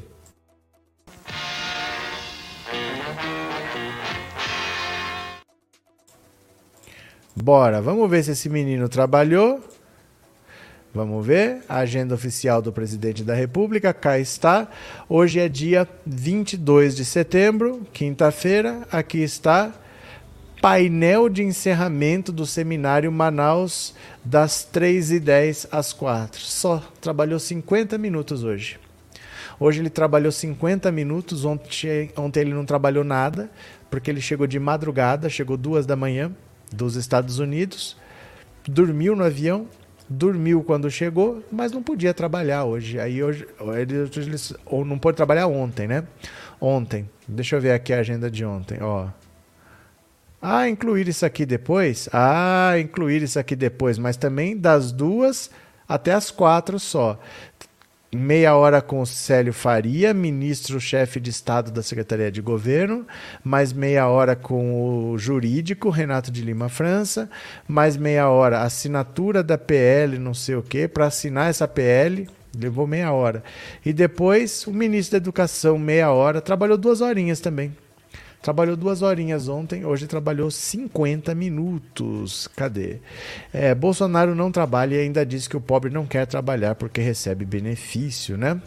Bora, 7.35 7.81
vamos 7.81 8.09
ver 8.09 8.23
se 8.23 8.31
esse 8.31 8.49
menino 8.49 8.87
trabalhou. 8.87 9.61
Vamos 10.93 11.25
ver. 11.25 11.61
A 11.69 11.77
agenda 11.77 12.15
oficial 12.15 12.61
do 12.61 12.73
presidente 12.73 13.23
da 13.23 13.35
República, 13.35 13.93
cá 13.93 14.17
está. 14.17 14.67
Hoje 15.07 15.39
é 15.39 15.47
dia 15.47 15.87
22 16.05 16.95
de 16.95 17.05
setembro, 17.05 17.85
quinta-feira. 17.93 18.87
Aqui 18.91 19.19
está. 19.19 19.71
Painel 20.59 21.29
de 21.29 21.43
encerramento 21.43 22.33
do 22.33 22.45
seminário 22.45 23.11
Manaus, 23.11 23.93
das 24.25 24.67
3h10 24.73 25.69
às 25.71 25.93
4 25.93 26.41
Só 26.41 26.83
trabalhou 26.99 27.39
50 27.39 27.97
minutos 27.97 28.43
hoje. 28.43 28.77
Hoje 29.57 29.79
ele 29.79 29.89
trabalhou 29.89 30.31
50 30.31 30.91
minutos, 30.91 31.45
ontem, 31.45 32.11
ontem 32.17 32.41
ele 32.41 32.53
não 32.53 32.65
trabalhou 32.65 33.03
nada, 33.03 33.49
porque 33.89 34.09
ele 34.09 34.19
chegou 34.19 34.47
de 34.47 34.59
madrugada, 34.59 35.29
chegou 35.29 35.55
duas 35.55 35.85
da 35.85 35.95
manhã 35.95 36.31
dos 36.73 36.95
Estados 36.95 37.39
Unidos, 37.39 37.95
dormiu 38.67 39.15
no 39.15 39.23
avião, 39.23 39.67
dormiu 40.09 40.63
quando 40.63 40.89
chegou, 40.89 41.43
mas 41.51 41.71
não 41.71 41.83
podia 41.83 42.13
trabalhar 42.13 42.65
hoje. 42.65 42.99
Aí 42.99 43.23
hoje, 43.23 43.47
ele, 43.77 44.09
ou 44.65 44.83
não 44.83 44.97
pôde 44.97 45.15
trabalhar 45.15 45.47
ontem, 45.47 45.87
né? 45.87 46.03
Ontem. 46.59 47.09
Deixa 47.27 47.55
eu 47.55 47.61
ver 47.61 47.71
aqui 47.71 47.93
a 47.93 47.99
agenda 47.99 48.29
de 48.29 48.43
ontem, 48.43 48.81
ó. 48.81 49.07
Ah, 50.41 50.67
incluir 50.67 51.07
isso 51.07 51.25
aqui 51.25 51.45
depois? 51.45 52.09
Ah, 52.11 52.73
incluir 52.79 53.21
isso 53.21 53.37
aqui 53.37 53.55
depois, 53.55 53.97
mas 53.97 54.17
também 54.17 54.57
das 54.57 54.91
duas 54.91 55.49
até 55.87 56.13
as 56.13 56.31
quatro 56.31 56.79
só. 56.79 57.19
Meia 58.11 58.55
hora 58.55 58.81
com 58.81 59.05
Célio 59.05 59.53
Faria, 59.53 60.13
ministro-chefe 60.13 61.19
de 61.19 61.29
Estado 61.29 61.69
da 61.69 61.83
Secretaria 61.83 62.31
de 62.31 62.41
Governo, 62.41 63.05
mais 63.43 63.71
meia 63.71 64.07
hora 64.07 64.35
com 64.35 65.11
o 65.11 65.17
jurídico, 65.17 65.89
Renato 65.89 66.31
de 66.31 66.41
Lima 66.41 66.69
França, 66.69 67.29
mais 67.67 67.95
meia 67.95 68.27
hora 68.29 68.61
assinatura 68.61 69.43
da 69.43 69.57
PL, 69.57 70.17
não 70.17 70.33
sei 70.33 70.55
o 70.55 70.63
quê, 70.63 70.87
para 70.87 71.05
assinar 71.05 71.49
essa 71.49 71.67
PL, 71.67 72.27
levou 72.57 72.87
meia 72.87 73.11
hora. 73.11 73.43
E 73.85 73.93
depois 73.93 74.65
o 74.65 74.71
ministro 74.71 75.11
da 75.11 75.23
Educação, 75.23 75.77
meia 75.77 76.11
hora, 76.11 76.41
trabalhou 76.41 76.77
duas 76.77 77.01
horinhas 77.01 77.39
também. 77.39 77.75
Trabalhou 78.41 78.77
duas 78.77 79.01
horinhas 79.01 79.49
ontem, 79.49 79.85
hoje 79.85 80.07
trabalhou 80.07 80.49
50 80.49 81.35
minutos. 81.35 82.47
Cadê? 82.55 82.99
É, 83.53 83.75
Bolsonaro 83.75 84.33
não 84.33 84.49
trabalha 84.49 84.95
e 84.95 84.99
ainda 84.99 85.25
diz 85.25 85.47
que 85.47 85.57
o 85.57 85.61
pobre 85.61 85.91
não 85.91 86.05
quer 86.05 86.25
trabalhar 86.25 86.75
porque 86.75 87.01
recebe 87.01 87.43
benefício, 87.43 88.37
né? 88.37 88.61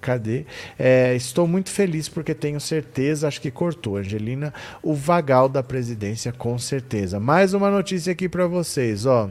Cadê? 0.00 0.46
É, 0.78 1.16
estou 1.16 1.48
muito 1.48 1.70
feliz 1.70 2.08
porque 2.08 2.32
tenho 2.32 2.60
certeza, 2.60 3.26
acho 3.26 3.40
que 3.40 3.50
cortou, 3.50 3.96
Angelina, 3.96 4.54
o 4.80 4.94
vagal 4.94 5.48
da 5.48 5.64
presidência, 5.64 6.32
com 6.32 6.56
certeza. 6.56 7.18
Mais 7.18 7.52
uma 7.54 7.70
notícia 7.70 8.12
aqui 8.12 8.28
para 8.28 8.46
vocês, 8.46 9.04
ó. 9.04 9.28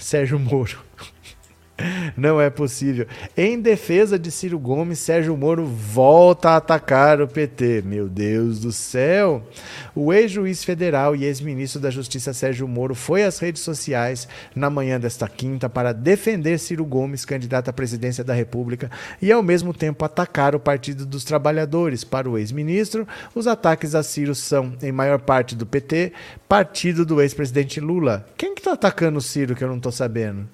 Sérgio 0.00 0.38
Moro 0.38 0.82
não 2.16 2.40
é 2.40 2.50
possível. 2.50 3.06
Em 3.36 3.60
defesa 3.60 4.18
de 4.18 4.30
Ciro 4.30 4.58
Gomes, 4.58 4.98
Sérgio 4.98 5.36
Moro 5.36 5.66
volta 5.66 6.50
a 6.50 6.56
atacar 6.56 7.20
o 7.20 7.28
PT. 7.28 7.82
Meu 7.84 8.08
Deus 8.08 8.60
do 8.60 8.72
céu! 8.72 9.46
O 9.94 10.12
ex-juiz 10.12 10.64
federal 10.64 11.16
e 11.16 11.24
ex-ministro 11.24 11.80
da 11.80 11.90
Justiça 11.90 12.32
Sérgio 12.32 12.68
Moro 12.68 12.94
foi 12.94 13.24
às 13.24 13.38
redes 13.38 13.62
sociais 13.62 14.28
na 14.54 14.70
manhã 14.70 14.98
desta 14.98 15.28
quinta 15.28 15.68
para 15.68 15.92
defender 15.92 16.58
Ciro 16.58 16.84
Gomes, 16.84 17.24
candidato 17.24 17.68
à 17.68 17.72
presidência 17.72 18.24
da 18.24 18.34
República, 18.34 18.90
e 19.20 19.30
ao 19.32 19.42
mesmo 19.42 19.72
tempo 19.72 20.04
atacar 20.04 20.54
o 20.54 20.60
Partido 20.60 21.04
dos 21.04 21.24
Trabalhadores. 21.24 22.04
Para 22.04 22.28
o 22.28 22.38
ex-ministro, 22.38 23.06
os 23.34 23.46
ataques 23.46 23.94
a 23.94 24.02
Ciro 24.02 24.34
são, 24.34 24.72
em 24.82 24.92
maior 24.92 25.20
parte, 25.20 25.54
do 25.54 25.66
PT, 25.66 26.12
partido 26.48 27.04
do 27.04 27.20
ex-presidente 27.20 27.80
Lula. 27.80 28.26
Quem 28.36 28.54
que 28.54 28.60
está 28.60 28.72
atacando 28.72 29.18
o 29.18 29.22
Ciro 29.22 29.54
que 29.54 29.64
eu 29.64 29.68
não 29.68 29.76
estou 29.76 29.92
sabendo? 29.92 30.48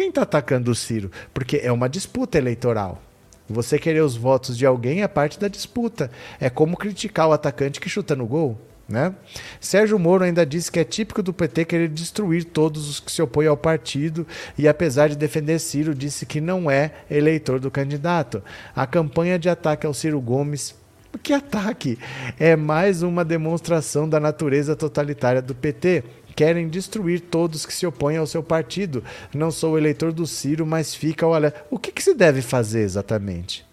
Quem 0.00 0.08
está 0.08 0.22
atacando 0.22 0.70
o 0.70 0.74
Ciro? 0.74 1.10
Porque 1.34 1.60
é 1.62 1.70
uma 1.70 1.86
disputa 1.86 2.38
eleitoral. 2.38 3.02
Você 3.46 3.78
querer 3.78 4.00
os 4.00 4.16
votos 4.16 4.56
de 4.56 4.64
alguém 4.64 5.02
é 5.02 5.06
parte 5.06 5.38
da 5.38 5.46
disputa. 5.46 6.10
É 6.40 6.48
como 6.48 6.74
criticar 6.74 7.28
o 7.28 7.32
atacante 7.32 7.78
que 7.78 7.86
chuta 7.86 8.16
no 8.16 8.26
gol. 8.26 8.58
Né? 8.88 9.14
Sérgio 9.60 9.98
Moro 9.98 10.24
ainda 10.24 10.46
disse 10.46 10.72
que 10.72 10.80
é 10.80 10.84
típico 10.84 11.22
do 11.22 11.34
PT 11.34 11.66
querer 11.66 11.88
destruir 11.88 12.44
todos 12.44 12.88
os 12.88 12.98
que 12.98 13.12
se 13.12 13.20
opõem 13.20 13.48
ao 13.48 13.58
partido 13.58 14.26
e, 14.56 14.66
apesar 14.66 15.10
de 15.10 15.18
defender 15.18 15.58
Ciro, 15.58 15.94
disse 15.94 16.24
que 16.24 16.40
não 16.40 16.70
é 16.70 16.92
eleitor 17.10 17.60
do 17.60 17.70
candidato. 17.70 18.42
A 18.74 18.86
campanha 18.86 19.38
de 19.38 19.50
ataque 19.50 19.86
ao 19.86 19.92
Ciro 19.92 20.18
Gomes 20.18 20.74
que 21.18 21.32
ataque? 21.32 21.98
É 22.38 22.54
mais 22.56 23.02
uma 23.02 23.24
demonstração 23.24 24.08
da 24.08 24.20
natureza 24.20 24.76
totalitária 24.76 25.42
do 25.42 25.54
PT 25.54 26.04
querem 26.34 26.68
destruir 26.68 27.20
todos 27.20 27.66
que 27.66 27.72
se 27.72 27.86
opõem 27.86 28.16
ao 28.16 28.26
seu 28.26 28.42
partido. 28.42 29.04
Não 29.34 29.50
sou 29.50 29.78
eleitor 29.78 30.12
do 30.12 30.26
Ciro, 30.26 30.66
mas 30.66 30.94
fica 30.94 31.26
olha. 31.26 31.54
O 31.70 31.78
que, 31.78 31.92
que 31.92 32.02
se 32.02 32.14
deve 32.14 32.42
fazer 32.42 32.80
exatamente? 32.80 33.66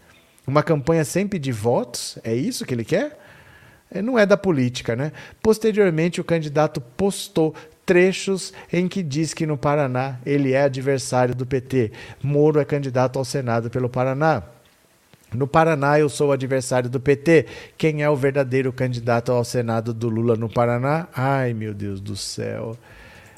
Uma 0.45 0.63
campanha 0.63 1.03
sem 1.03 1.27
pedir 1.27 1.51
votos? 1.51 2.17
É 2.23 2.33
isso 2.33 2.65
que 2.65 2.73
ele 2.73 2.85
quer? 2.85 3.19
É, 3.91 4.01
não 4.01 4.17
é 4.17 4.25
da 4.25 4.37
política, 4.37 4.95
né? 4.95 5.11
Posteriormente, 5.41 6.19
o 6.19 6.23
candidato 6.23 6.81
postou 6.81 7.53
trechos 7.85 8.53
em 8.71 8.87
que 8.87 9.01
diz 9.01 9.33
que 9.33 9.45
no 9.45 9.57
Paraná 9.57 10.19
ele 10.25 10.51
é 10.51 10.63
adversário 10.63 11.33
do 11.33 11.45
PT. 11.45 11.91
Moro 12.21 12.59
é 12.59 12.65
candidato 12.65 13.17
ao 13.17 13.25
Senado 13.25 13.69
pelo 13.69 13.89
Paraná. 13.89 14.43
No 15.37 15.45
Paraná, 15.45 15.99
eu 15.99 16.09
sou 16.09 16.31
adversário 16.31 16.89
do 16.89 16.99
PT. 16.99 17.45
Quem 17.77 18.01
é 18.01 18.09
o 18.09 18.15
verdadeiro 18.15 18.73
candidato 18.73 19.31
ao 19.31 19.43
Senado 19.43 19.93
do 19.93 20.09
Lula 20.09 20.35
no 20.35 20.49
Paraná? 20.49 21.07
Ai, 21.15 21.53
meu 21.53 21.75
Deus 21.75 22.01
do 22.01 22.15
céu. 22.15 22.75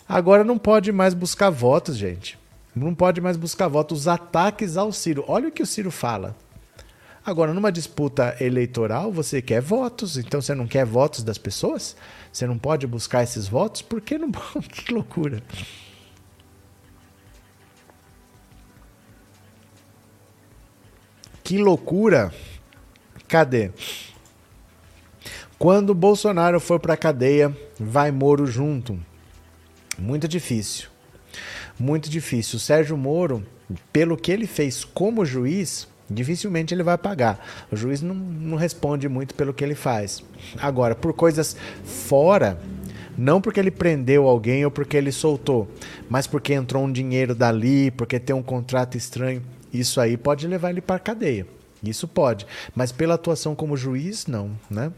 Agora 0.08 0.46
não 0.46 0.58
pode 0.58 0.94
mais 0.94 1.14
buscar 1.14 1.50
votos, 1.50 1.98
gente. 1.98 2.40
Não 2.74 2.96
pode 2.96 3.20
mais 3.20 3.36
buscar 3.36 3.68
votos. 3.68 4.00
Os 4.00 4.08
ataques 4.08 4.78
ao 4.78 4.94
Ciro. 4.94 5.26
Olha 5.28 5.50
o 5.50 5.52
que 5.52 5.62
o 5.62 5.66
Ciro 5.66 5.92
fala. 5.92 6.38
Agora, 7.26 7.54
numa 7.54 7.70
disputa 7.70 8.34
eleitoral, 8.40 9.12
você 9.12 9.42
quer 9.42 9.62
votos. 9.62 10.16
Então, 10.16 10.42
você 10.42 10.56
não 10.56 10.68
quer 10.68 10.86
votos 10.86 11.22
das 11.22 11.38
pessoas? 11.38 11.98
Você 12.32 12.48
não 12.48 12.58
pode 12.58 12.88
buscar 12.88 13.24
esses 13.24 13.46
votos? 13.46 13.82
Por 13.82 14.00
que 14.00 14.18
não? 14.18 14.32
que 14.72 14.94
loucura. 14.94 15.44
Que 21.50 21.58
loucura! 21.58 22.32
Cadê? 23.28 23.72
Quando 25.58 25.96
Bolsonaro 25.96 26.60
for 26.60 26.80
para 26.80 26.96
cadeia, 26.96 27.58
vai 27.80 28.12
Moro 28.12 28.46
junto. 28.46 29.00
Muito 29.98 30.28
difícil. 30.28 30.90
Muito 31.80 32.08
difícil. 32.08 32.58
O 32.58 32.60
Sérgio 32.60 32.96
Moro, 32.96 33.44
pelo 33.92 34.16
que 34.16 34.32
ele 34.32 34.46
fez 34.46 34.86
como 34.86 35.26
juiz, 35.26 35.88
dificilmente 36.08 36.72
ele 36.72 36.84
vai 36.84 37.00
pagar. 37.00 37.44
O 37.72 37.76
juiz 37.76 38.00
não, 38.00 38.14
não 38.14 38.56
responde 38.56 39.10
muito 39.10 39.34
pelo 39.34 39.52
que 39.52 39.64
ele 39.64 39.74
faz. 39.74 40.24
Agora, 40.62 40.94
por 40.94 41.14
coisas 41.14 41.58
fora, 41.84 42.60
não 43.18 43.42
porque 43.42 43.60
ele 43.60 43.72
prendeu 43.72 44.28
alguém 44.28 44.64
ou 44.66 44.70
porque 44.70 44.96
ele 44.96 45.12
soltou, 45.12 45.68
mas 46.08 46.28
porque 46.28 46.54
entrou 46.54 46.84
um 46.84 46.92
dinheiro 46.92 47.34
dali, 47.34 47.90
porque 47.90 48.20
tem 48.20 48.36
um 48.36 48.44
contrato 48.44 48.96
estranho. 48.96 49.42
Isso 49.74 50.00
aí 50.02 50.18
pode 50.18 50.48
levar 50.48 50.70
ele 50.70 50.82
para 50.82 51.00
cadeia. 51.00 51.48
Isso 51.84 52.08
pode. 52.08 52.46
Mas 52.76 52.92
pela 52.92 53.16
atuação 53.16 53.56
como 53.56 53.78
juiz, 53.78 54.28
não, 54.28 54.52
né? 54.70 54.92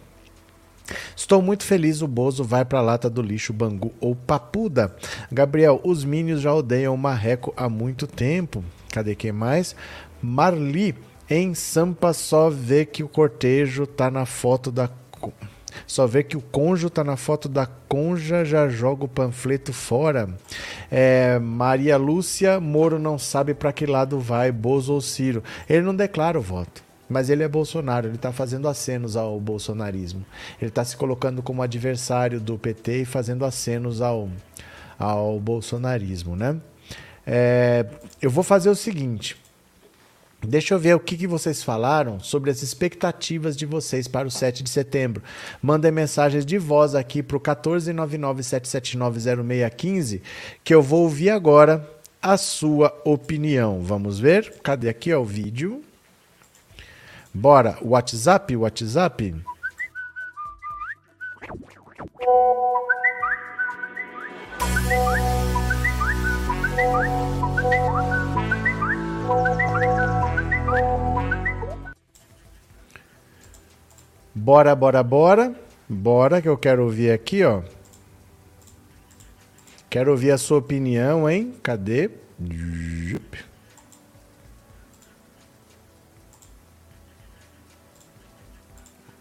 Estou 1.16 1.42
muito 1.42 1.64
feliz, 1.64 2.02
o 2.02 2.08
Bozo 2.08 2.44
vai 2.44 2.66
para 2.66 2.80
a 2.80 2.82
lata 2.82 3.10
do 3.10 3.22
lixo 3.22 3.54
Bangu 3.54 3.94
ou 4.00 4.16
Papuda. 4.16 4.96
Gabriel, 5.32 5.80
os 5.84 6.04
Minions 6.04 6.42
já 6.42 6.54
odeiam 6.54 6.94
o 6.94 6.98
Marreco 6.98 7.54
há 7.56 7.70
muito 7.70 8.08
tempo. 8.08 8.64
Cadê 8.90 9.16
quem 9.16 9.32
mais? 9.32 9.76
Marli, 10.22 10.96
em 11.30 11.54
Sampa 11.54 12.14
só 12.14 12.50
vê 12.50 12.86
que 12.86 13.04
o 13.04 13.08
cortejo 13.08 13.88
tá 13.88 14.12
na 14.12 14.26
foto 14.26 14.72
da 14.72 14.90
só 15.88 16.08
vê 16.08 16.24
que 16.24 16.38
o 16.38 16.42
conjo 16.42 16.90
tá 16.90 17.04
na 17.04 17.18
foto 17.18 17.48
da 17.50 17.66
conja, 17.66 18.46
já 18.46 18.68
joga 18.70 19.06
o 19.06 19.08
panfleto 19.08 19.74
fora. 19.74 20.30
É, 20.90 21.40
Maria 21.40 21.98
Lúcia 21.98 22.60
Moro 22.60 23.00
não 23.00 23.18
sabe 23.18 23.54
para 23.54 23.74
que 23.74 23.86
lado 23.86 24.20
vai, 24.20 24.52
Bozo 24.52 24.94
ou 24.94 25.02
Ciro. 25.02 25.44
Ele 25.70 25.82
não 25.82 25.96
declara 25.96 26.38
o 26.38 26.42
voto. 26.42 26.84
Mas 27.10 27.30
ele 27.30 27.44
é 27.44 27.48
Bolsonaro, 27.48 28.08
ele 28.08 28.16
está 28.16 28.32
fazendo 28.32 28.70
acenos 28.70 29.18
ao 29.18 29.38
bolsonarismo. 29.38 30.26
Ele 30.62 30.70
está 30.70 30.86
se 30.86 30.96
colocando 30.96 31.44
como 31.44 31.62
adversário 31.62 32.40
do 32.40 32.58
PT 32.58 33.02
e 33.02 33.06
fazendo 33.06 33.44
acenos 33.44 34.02
ao, 34.02 34.30
ao 34.98 35.38
bolsonarismo, 35.38 36.38
né? 36.38 36.56
É, 37.28 37.86
eu 38.22 38.30
vou 38.30 38.46
fazer 38.46 38.70
o 38.70 38.76
seguinte: 38.76 39.36
Deixa 40.44 40.74
eu 40.74 40.80
ver 40.80 40.96
o 40.96 41.00
que, 41.00 41.16
que 41.16 41.28
vocês 41.28 41.62
falaram 41.62 42.20
sobre 42.20 42.50
as 42.50 42.64
expectativas 42.64 43.56
de 43.56 43.68
vocês 43.68 44.08
para 44.08 44.28
o 44.28 44.32
7 44.32 44.64
de 44.64 44.72
setembro. 44.72 45.22
Mandem 45.62 45.92
mensagens 45.92 46.44
de 46.46 46.58
voz 46.58 46.96
aqui 46.96 47.22
para 47.22 47.38
o 47.38 47.40
14997790615 47.40 50.22
que 50.64 50.74
eu 50.74 50.82
vou 50.82 51.04
ouvir 51.04 51.30
agora 51.30 51.88
a 52.20 52.38
sua 52.38 52.92
opinião. 53.06 53.82
Vamos 53.82 54.20
ver? 54.20 54.52
Cadê 54.64 54.90
aqui 54.90 55.14
ó, 55.14 55.22
o 55.22 55.26
vídeo? 55.26 55.84
Bora, 57.34 57.78
WhatsApp, 57.82 58.54
WhatsApp. 58.56 59.36
Bora, 74.52 74.76
bora, 74.76 75.02
bora. 75.02 75.56
Bora 75.88 76.42
que 76.42 76.50
eu 76.50 76.58
quero 76.58 76.84
ouvir 76.84 77.10
aqui, 77.10 77.42
ó. 77.42 77.64
Quero 79.90 80.12
ouvir 80.12 80.32
a 80.32 80.38
sua 80.38 80.58
opinião, 80.58 81.30
hein? 81.30 81.56
Cadê? 81.64 82.12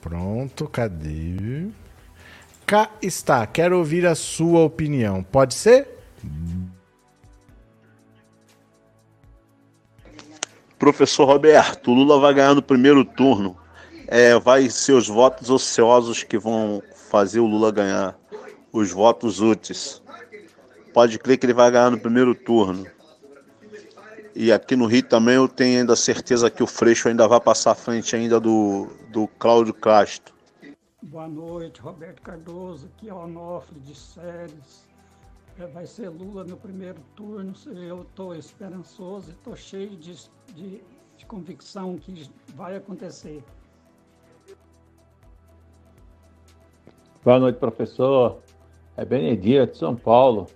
Pronto, 0.00 0.66
cadê? 0.66 1.68
Cá 2.66 2.90
está. 3.00 3.46
Quero 3.46 3.78
ouvir 3.78 4.06
a 4.06 4.16
sua 4.16 4.64
opinião. 4.64 5.22
Pode 5.22 5.54
ser? 5.54 5.96
Professor 10.76 11.24
Roberto, 11.24 11.92
Lula 11.92 12.18
vai 12.18 12.34
ganhar 12.34 12.56
no 12.56 12.62
primeiro 12.62 13.04
turno 13.04 13.59
é, 14.10 14.36
vai 14.40 14.68
ser 14.68 14.92
os 14.92 15.06
votos 15.06 15.50
ociosos 15.50 16.24
que 16.24 16.36
vão 16.36 16.82
fazer 17.08 17.38
o 17.38 17.46
Lula 17.46 17.70
ganhar, 17.70 18.18
os 18.72 18.90
votos 18.90 19.40
úteis. 19.40 20.02
Pode 20.92 21.16
crer 21.16 21.38
que 21.38 21.46
ele 21.46 21.54
vai 21.54 21.70
ganhar 21.70 21.92
no 21.92 22.00
primeiro 22.00 22.34
turno. 22.34 22.84
E 24.34 24.50
aqui 24.50 24.74
no 24.74 24.86
Rio 24.86 25.04
também 25.04 25.36
eu 25.36 25.46
tenho 25.46 25.78
ainda 25.78 25.94
certeza 25.94 26.50
que 26.50 26.60
o 26.60 26.66
Freixo 26.66 27.08
ainda 27.08 27.28
vai 27.28 27.40
passar 27.40 27.70
à 27.70 27.74
frente 27.76 28.16
ainda 28.16 28.40
do, 28.40 28.88
do 29.12 29.28
Cláudio 29.38 29.72
Castro. 29.72 30.34
Boa 31.02 31.28
noite, 31.28 31.80
Roberto 31.80 32.20
Cardoso, 32.20 32.86
aqui 32.86 33.08
é 33.08 33.14
o 33.14 33.18
Onofre 33.18 33.78
de 33.78 33.94
Séries. 33.94 34.88
É, 35.56 35.66
vai 35.68 35.86
ser 35.86 36.08
Lula 36.08 36.42
no 36.42 36.56
primeiro 36.56 37.00
turno. 37.14 37.54
Eu 37.66 38.02
estou 38.02 38.34
esperançoso, 38.34 39.30
estou 39.30 39.54
cheio 39.54 39.90
de, 39.90 40.16
de, 40.52 40.82
de 41.16 41.26
convicção 41.26 41.96
que 41.96 42.28
vai 42.56 42.76
acontecer. 42.76 43.44
Boa 47.22 47.38
noite, 47.38 47.58
professor. 47.58 48.38
É 48.96 49.04
Benedito, 49.04 49.72
de 49.72 49.76
São 49.76 49.94
Paulo. 49.94 50.46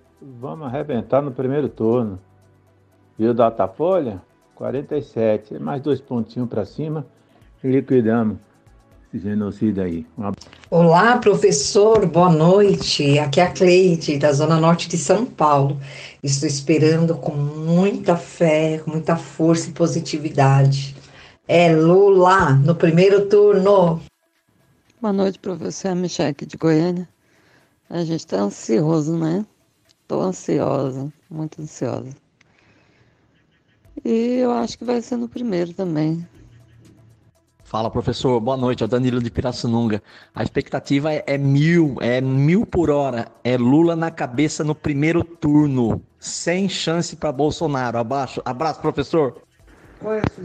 Vamos 0.40 0.66
arrebentar 0.66 1.20
no 1.20 1.30
primeiro 1.30 1.68
turno. 1.68 2.18
Viu 3.18 3.32
o 3.32 3.34
Datafolha? 3.34 4.22
47. 4.54 5.58
Mais 5.58 5.82
dois 5.82 6.00
pontinhos 6.00 6.48
para 6.48 6.64
cima 6.64 7.04
e 7.62 7.68
liquidamos 7.68 8.38
esse 9.12 9.22
genocídio 9.22 9.82
aí. 9.82 10.06
Uma... 10.16 10.32
Olá, 10.70 11.18
professor. 11.18 12.06
Boa 12.06 12.30
noite. 12.30 13.18
Aqui 13.18 13.40
é 13.40 13.44
a 13.44 13.50
Cleide, 13.50 14.16
da 14.16 14.32
Zona 14.32 14.58
Norte 14.58 14.88
de 14.88 14.96
São 14.96 15.26
Paulo. 15.26 15.78
Estou 16.22 16.48
esperando 16.48 17.14
com 17.14 17.32
muita 17.32 18.16
fé, 18.16 18.78
com 18.78 18.92
muita 18.92 19.16
força 19.16 19.68
e 19.68 19.72
positividade. 19.74 20.96
É 21.46 21.76
Lula 21.76 22.54
no 22.54 22.74
primeiro 22.74 23.26
turno. 23.28 24.00
Boa 25.04 25.12
noite, 25.12 25.38
professor 25.38 25.94
Michele 25.94 26.34
de 26.46 26.56
Goiânia. 26.56 27.06
A 27.90 27.98
gente 27.98 28.20
está 28.20 28.38
ansioso, 28.38 29.14
né? 29.18 29.44
Estou 30.00 30.22
ansiosa, 30.22 31.12
muito 31.28 31.60
ansiosa. 31.60 32.08
E 34.02 34.38
eu 34.38 34.50
acho 34.50 34.78
que 34.78 34.84
vai 34.86 35.02
ser 35.02 35.18
no 35.18 35.28
primeiro 35.28 35.74
também. 35.74 36.26
Fala, 37.64 37.90
professor. 37.90 38.40
Boa 38.40 38.56
noite. 38.56 38.82
É 38.82 38.86
o 38.86 38.88
Danilo 38.88 39.20
de 39.20 39.30
Pirassununga. 39.30 40.02
A 40.34 40.42
expectativa 40.42 41.12
é, 41.12 41.22
é, 41.26 41.36
mil, 41.36 41.96
é 42.00 42.22
mil 42.22 42.64
por 42.64 42.88
hora. 42.88 43.30
É 43.44 43.58
Lula 43.58 43.94
na 43.94 44.10
cabeça 44.10 44.64
no 44.64 44.74
primeiro 44.74 45.22
turno. 45.22 46.02
Sem 46.18 46.66
chance 46.66 47.14
para 47.14 47.30
Bolsonaro. 47.30 47.98
Abaixo. 47.98 48.40
Abraço, 48.42 48.80
professor. 48.80 49.42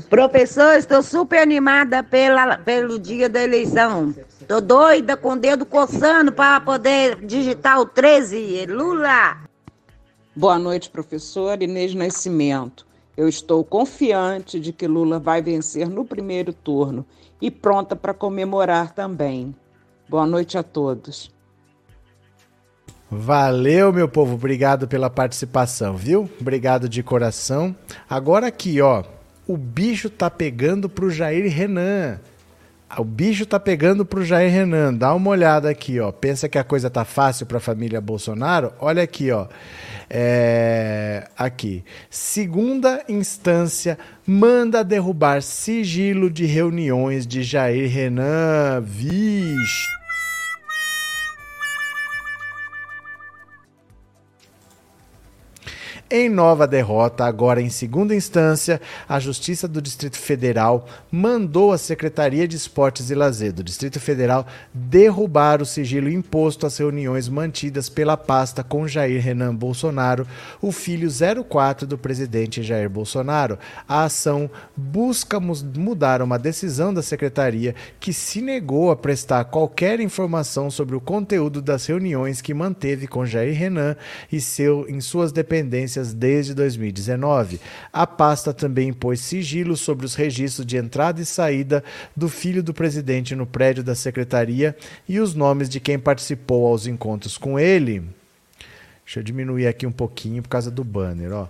Professor, 0.10 0.76
estou 0.76 1.02
super 1.02 1.42
animada 1.42 2.02
pela, 2.02 2.58
pelo 2.58 2.98
dia 2.98 3.28
da 3.28 3.44
eleição. 3.44 4.14
Tô 4.50 4.60
doida 4.60 5.16
com 5.16 5.34
o 5.34 5.36
dedo 5.36 5.64
coçando 5.64 6.32
para 6.32 6.60
poder 6.60 7.24
digitar 7.24 7.80
o 7.80 7.86
13. 7.86 8.66
Lula! 8.66 9.38
Boa 10.36 10.58
noite, 10.58 10.90
professor 10.90 11.62
Inês 11.62 11.94
Nascimento. 11.94 12.84
Eu 13.16 13.30
estou 13.30 13.64
confiante 13.64 14.60
de 14.60 14.74
que 14.74 14.88
Lula 14.88 15.20
vai 15.20 15.40
vencer 15.40 15.88
no 15.88 16.04
primeiro 16.04 16.52
turno 16.52 17.06
e 17.40 17.52
pronta 17.52 17.96
para 17.96 18.12
comemorar 18.12 18.92
também. 18.96 19.56
Boa 20.10 20.26
noite 20.26 20.58
a 20.58 20.64
todos. 20.64 21.32
Valeu, 23.08 23.94
meu 23.94 24.10
povo. 24.10 24.34
Obrigado 24.34 24.88
pela 24.88 25.12
participação, 25.12 25.96
viu? 25.96 26.28
Obrigado 26.42 26.90
de 26.90 27.04
coração. 27.04 27.76
Agora 28.10 28.48
aqui, 28.48 28.82
ó. 28.82 29.04
O 29.48 29.56
bicho 29.56 30.10
tá 30.10 30.28
pegando 30.28 30.90
pro 30.90 31.12
Jair 31.12 31.54
Renan. 31.54 32.20
O 32.98 33.04
bicho 33.04 33.46
tá 33.46 33.60
pegando 33.60 34.04
pro 34.04 34.26
Jair 34.26 34.52
Renan. 34.52 34.94
Dá 34.94 35.14
uma 35.14 35.30
olhada 35.30 35.70
aqui, 35.70 36.00
ó. 36.00 36.12
Pensa 36.12 36.50
que 36.50 36.58
a 36.58 36.64
coisa 36.64 36.90
tá 36.90 37.06
fácil 37.06 37.46
para 37.46 37.58
a 37.58 37.62
família 37.62 38.02
Bolsonaro? 38.02 38.74
Olha 38.80 39.04
aqui, 39.04 39.32
ó. 39.32 39.48
É, 40.10 41.28
aqui. 41.38 41.84
Segunda 42.10 43.04
instância 43.08 43.98
manda 44.26 44.84
derrubar 44.84 45.44
sigilo 45.44 46.32
de 46.32 46.46
reuniões 46.46 47.28
de 47.28 47.44
Jair 47.44 47.90
Renan. 47.90 48.82
Vixe. 48.82 49.99
Em 56.12 56.28
nova 56.28 56.66
derrota, 56.66 57.24
agora 57.24 57.62
em 57.62 57.70
segunda 57.70 58.16
instância, 58.16 58.82
a 59.08 59.20
Justiça 59.20 59.68
do 59.68 59.80
Distrito 59.80 60.18
Federal 60.18 60.88
mandou 61.12 61.72
a 61.72 61.78
Secretaria 61.78 62.48
de 62.48 62.56
Esportes 62.56 63.12
e 63.12 63.14
Lazer 63.14 63.54
do 63.54 63.64
Distrito 63.64 64.00
Federal 64.00 64.48
derrubar 64.74 65.62
o 65.62 65.68
sigilo 65.68 66.10
imposto 66.10 66.66
às 66.66 66.76
reuniões 66.80 67.30
mantidas 67.30 67.90
pela 67.90 68.18
pasta 68.18 68.64
com 68.64 68.88
Jair 68.88 69.22
Renan 69.22 69.54
Bolsonaro, 69.54 70.26
o 70.60 70.72
filho 70.72 71.08
04 71.48 71.86
do 71.86 71.96
presidente 71.96 72.64
Jair 72.64 72.90
Bolsonaro. 72.90 73.60
A 73.88 74.06
ação 74.06 74.50
busca 74.76 75.40
mudar 75.40 76.24
uma 76.24 76.40
decisão 76.40 76.92
da 76.92 77.04
secretaria 77.04 77.76
que 78.00 78.14
se 78.14 78.42
negou 78.42 78.90
a 78.90 78.96
prestar 78.96 79.44
qualquer 79.46 80.00
informação 80.00 80.72
sobre 80.72 80.96
o 80.96 81.02
conteúdo 81.02 81.62
das 81.62 81.86
reuniões 81.86 82.42
que 82.42 82.52
manteve 82.52 83.06
com 83.06 83.28
Jair 83.28 83.56
Renan 83.56 83.96
e 84.32 84.42
seu 84.42 84.88
em 84.90 85.00
suas 85.00 85.32
dependências 85.32 85.99
desde 86.14 86.54
2019. 86.54 87.60
A 87.92 88.08
pasta 88.08 88.54
também 88.54 88.90
impôs 88.90 89.20
sigilo 89.20 89.76
sobre 89.78 90.06
os 90.06 90.16
registros 90.16 90.66
de 90.66 90.78
entrada 90.78 91.22
e 91.22 91.26
saída 91.26 91.84
do 92.16 92.30
filho 92.30 92.64
do 92.64 92.74
presidente 92.74 93.36
no 93.36 93.46
prédio 93.46 93.84
da 93.84 93.96
secretaria 93.96 94.76
e 95.08 95.20
os 95.20 95.36
nomes 95.36 95.70
de 95.70 95.80
quem 95.80 96.00
participou 96.00 96.68
aos 96.68 96.88
encontros 96.88 97.38
com 97.38 97.60
ele. 97.60 98.04
Deixa 99.06 99.20
eu 99.20 99.24
diminuir 99.24 99.68
aqui 99.68 99.88
um 99.88 99.92
pouquinho 99.92 100.44
por 100.44 100.50
causa 100.50 100.70
do 100.70 100.84
banner, 100.84 101.34
ó. 101.34 101.48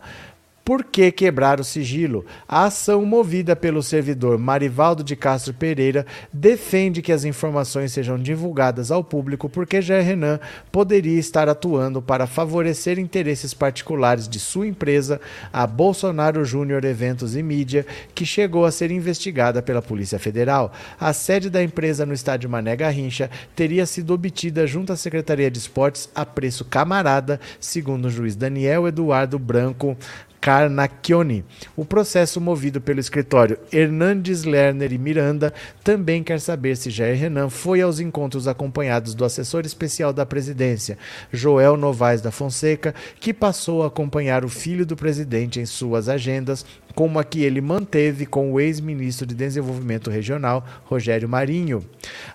Por 0.63 0.83
que 0.83 1.11
quebrar 1.11 1.59
o 1.59 1.63
sigilo? 1.63 2.25
A 2.47 2.65
ação 2.65 3.03
movida 3.03 3.55
pelo 3.55 3.81
servidor 3.81 4.37
Marivaldo 4.37 5.03
de 5.03 5.15
Castro 5.15 5.53
Pereira 5.53 6.05
defende 6.31 7.01
que 7.01 7.11
as 7.11 7.23
informações 7.23 7.91
sejam 7.91 8.19
divulgadas 8.19 8.91
ao 8.91 9.03
público 9.03 9.49
porque 9.49 9.81
Jair 9.81 10.05
Renan 10.05 10.39
poderia 10.71 11.19
estar 11.19 11.49
atuando 11.49 12.01
para 12.01 12.27
favorecer 12.27 12.99
interesses 12.99 13.53
particulares 13.53 14.27
de 14.27 14.39
sua 14.39 14.67
empresa, 14.67 15.19
a 15.51 15.65
Bolsonaro 15.65 16.45
Júnior 16.45 16.85
Eventos 16.85 17.35
e 17.35 17.41
Mídia, 17.41 17.85
que 18.13 18.25
chegou 18.25 18.63
a 18.63 18.71
ser 18.71 18.91
investigada 18.91 19.61
pela 19.61 19.81
Polícia 19.81 20.19
Federal. 20.19 20.71
A 20.99 21.13
sede 21.13 21.49
da 21.49 21.63
empresa 21.63 22.05
no 22.05 22.13
estádio 22.13 22.49
Mané 22.49 22.75
Garrincha 22.75 23.29
teria 23.55 23.85
sido 23.85 24.13
obtida 24.13 24.67
junto 24.67 24.93
à 24.93 24.95
Secretaria 24.95 25.49
de 25.49 25.57
Esportes 25.57 26.09
a 26.13 26.25
preço 26.25 26.63
camarada, 26.63 27.39
segundo 27.59 28.05
o 28.05 28.09
juiz 28.09 28.35
Daniel 28.35 28.87
Eduardo 28.87 29.39
Branco 29.39 29.97
Carnacchioni. 30.41 31.43
O 31.75 31.83
processo 31.83 32.39
movido 32.39 32.79
pelo 32.79 32.99
escritório 32.99 33.57
Hernandes 33.71 34.43
Lerner 34.43 34.93
e 34.93 34.97
Miranda 34.97 35.53
também 35.83 36.23
quer 36.23 36.39
saber 36.39 36.77
se 36.77 36.89
Jair 36.89 37.17
Renan 37.17 37.49
foi 37.49 37.81
aos 37.81 37.99
encontros 37.99 38.47
acompanhados 38.47 39.13
do 39.13 39.25
assessor 39.25 39.65
especial 39.65 40.13
da 40.13 40.25
presidência, 40.25 40.97
Joel 41.31 41.75
Novaes 41.75 42.21
da 42.21 42.31
Fonseca, 42.31 42.95
que 43.19 43.33
passou 43.33 43.83
a 43.83 43.87
acompanhar 43.87 44.45
o 44.45 44.49
filho 44.49 44.85
do 44.85 44.95
presidente 44.95 45.59
em 45.59 45.65
suas 45.65 46.07
agendas 46.07 46.65
como 46.95 47.19
a 47.19 47.23
que 47.23 47.43
ele 47.43 47.61
manteve 47.61 48.25
com 48.25 48.51
o 48.51 48.59
ex-ministro 48.59 49.25
de 49.25 49.35
Desenvolvimento 49.35 50.09
Regional, 50.09 50.65
Rogério 50.85 51.29
Marinho. 51.29 51.83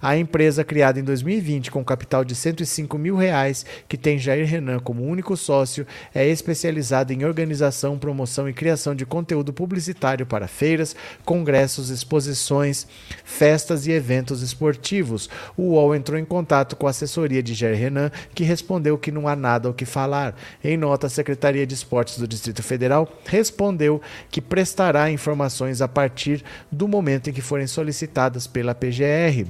A 0.00 0.16
empresa, 0.16 0.64
criada 0.64 0.98
em 0.98 1.04
2020 1.04 1.70
com 1.70 1.84
capital 1.84 2.24
de 2.24 2.34
105 2.34 2.96
mil 2.98 3.16
reais, 3.16 3.64
que 3.88 3.96
tem 3.96 4.18
Jair 4.18 4.46
Renan 4.46 4.78
como 4.78 5.04
único 5.04 5.36
sócio, 5.36 5.86
é 6.14 6.26
especializada 6.26 7.12
em 7.12 7.24
organização, 7.24 7.98
promoção 7.98 8.48
e 8.48 8.52
criação 8.52 8.94
de 8.94 9.04
conteúdo 9.04 9.52
publicitário 9.52 10.26
para 10.26 10.48
feiras, 10.48 10.94
congressos, 11.24 11.90
exposições, 11.90 12.86
festas 13.24 13.86
e 13.86 13.92
eventos 13.92 14.42
esportivos. 14.42 15.28
O 15.56 15.74
UOL 15.74 15.94
entrou 15.94 16.18
em 16.18 16.24
contato 16.24 16.76
com 16.76 16.86
a 16.86 16.90
assessoria 16.90 17.42
de 17.42 17.54
Jair 17.54 17.76
Renan, 17.76 18.10
que 18.34 18.44
respondeu 18.44 18.96
que 18.98 19.10
não 19.10 19.28
há 19.28 19.36
nada 19.36 19.68
ao 19.68 19.74
que 19.74 19.84
falar. 19.84 20.36
Em 20.62 20.76
nota, 20.76 21.06
a 21.06 21.10
Secretaria 21.10 21.66
de 21.66 21.74
Esportes 21.74 22.18
do 22.18 22.28
Distrito 22.28 22.62
Federal 22.62 23.08
respondeu 23.26 24.00
que 24.30 24.40
prestará 24.54 25.10
informações 25.10 25.82
a 25.82 25.88
partir 25.88 26.44
do 26.70 26.86
momento 26.86 27.28
em 27.28 27.32
que 27.32 27.40
forem 27.40 27.66
solicitadas 27.66 28.46
pela 28.46 28.72
PGR. 28.72 29.48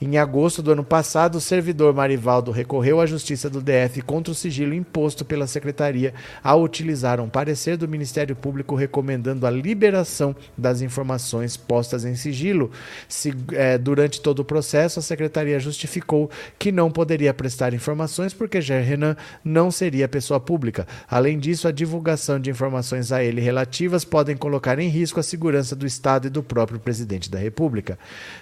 Em 0.00 0.16
agosto 0.16 0.62
do 0.62 0.72
ano 0.72 0.82
passado, 0.82 1.34
o 1.34 1.42
servidor 1.42 1.92
Marivaldo 1.92 2.50
recorreu 2.50 2.98
à 2.98 3.04
Justiça 3.04 3.50
do 3.50 3.60
DF 3.60 4.00
contra 4.00 4.32
o 4.32 4.34
sigilo 4.34 4.72
imposto 4.72 5.26
pela 5.26 5.46
Secretaria 5.46 6.14
ao 6.42 6.62
utilizar 6.62 7.20
um 7.20 7.28
parecer 7.28 7.76
do 7.76 7.86
Ministério 7.86 8.34
Público 8.34 8.74
recomendando 8.74 9.46
a 9.46 9.50
liberação 9.50 10.34
das 10.56 10.80
informações 10.80 11.54
postas 11.54 12.06
em 12.06 12.14
sigilo. 12.14 12.70
Se, 13.06 13.34
é, 13.52 13.76
durante 13.76 14.22
todo 14.22 14.38
o 14.38 14.44
processo, 14.44 15.00
a 15.00 15.02
Secretaria 15.02 15.60
justificou 15.60 16.30
que 16.58 16.72
não 16.72 16.90
poderia 16.90 17.34
prestar 17.34 17.74
informações 17.74 18.32
porque 18.32 18.62
Jair 18.62 18.86
Renan 18.86 19.18
não 19.44 19.70
seria 19.70 20.08
pessoa 20.08 20.40
pública. 20.40 20.88
Além 21.10 21.38
disso, 21.38 21.68
a 21.68 21.72
divulgação 21.72 22.40
de 22.40 22.48
informações 22.48 23.12
a 23.12 23.22
ele 23.22 23.42
relativas 23.42 24.02
podem 24.02 24.35
podem 24.36 24.38
colocar 24.38 24.78
em 24.78 24.88
risco 24.88 25.18
a 25.18 25.22
segurança 25.22 25.74
do 25.74 25.86
Estado 25.86 26.26
e 26.26 26.30
do 26.30 26.42
próprio 26.42 26.78
presidente 26.78 27.30
da 27.30 27.38
República. 27.38 27.98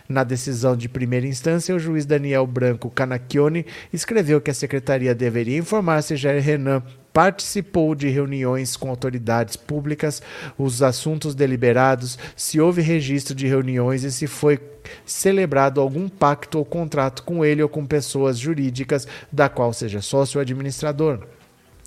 Na 0.08 0.24
decisão 0.24 0.76
de 0.76 0.88
primeira 0.88 1.26
instância, 1.26 1.74
o 1.74 1.78
juiz 1.78 2.04
Daniel 2.04 2.46
Branco 2.46 2.90
Canacchione 2.90 3.64
escreveu 3.92 4.40
que 4.40 4.50
a 4.50 4.54
secretaria 4.54 5.14
deveria 5.14 5.56
informar 5.56 6.02
se 6.02 6.16
Jair 6.16 6.42
Renan 6.42 6.82
participou 7.12 7.94
de 7.94 8.08
reuniões 8.08 8.76
com 8.76 8.90
autoridades 8.90 9.54
públicas, 9.54 10.20
os 10.58 10.82
assuntos 10.82 11.32
deliberados, 11.32 12.18
se 12.36 12.60
houve 12.60 12.82
registro 12.82 13.36
de 13.36 13.46
reuniões 13.46 14.02
e 14.02 14.10
se 14.10 14.26
foi 14.26 14.58
celebrado 15.06 15.80
algum 15.80 16.08
pacto 16.08 16.58
ou 16.58 16.64
contrato 16.64 17.22
com 17.22 17.44
ele 17.44 17.62
ou 17.62 17.68
com 17.68 17.86
pessoas 17.86 18.36
jurídicas 18.36 19.06
da 19.30 19.48
qual 19.48 19.72
seja 19.72 20.02
sócio 20.02 20.38
ou 20.38 20.42
administrador. 20.42 21.20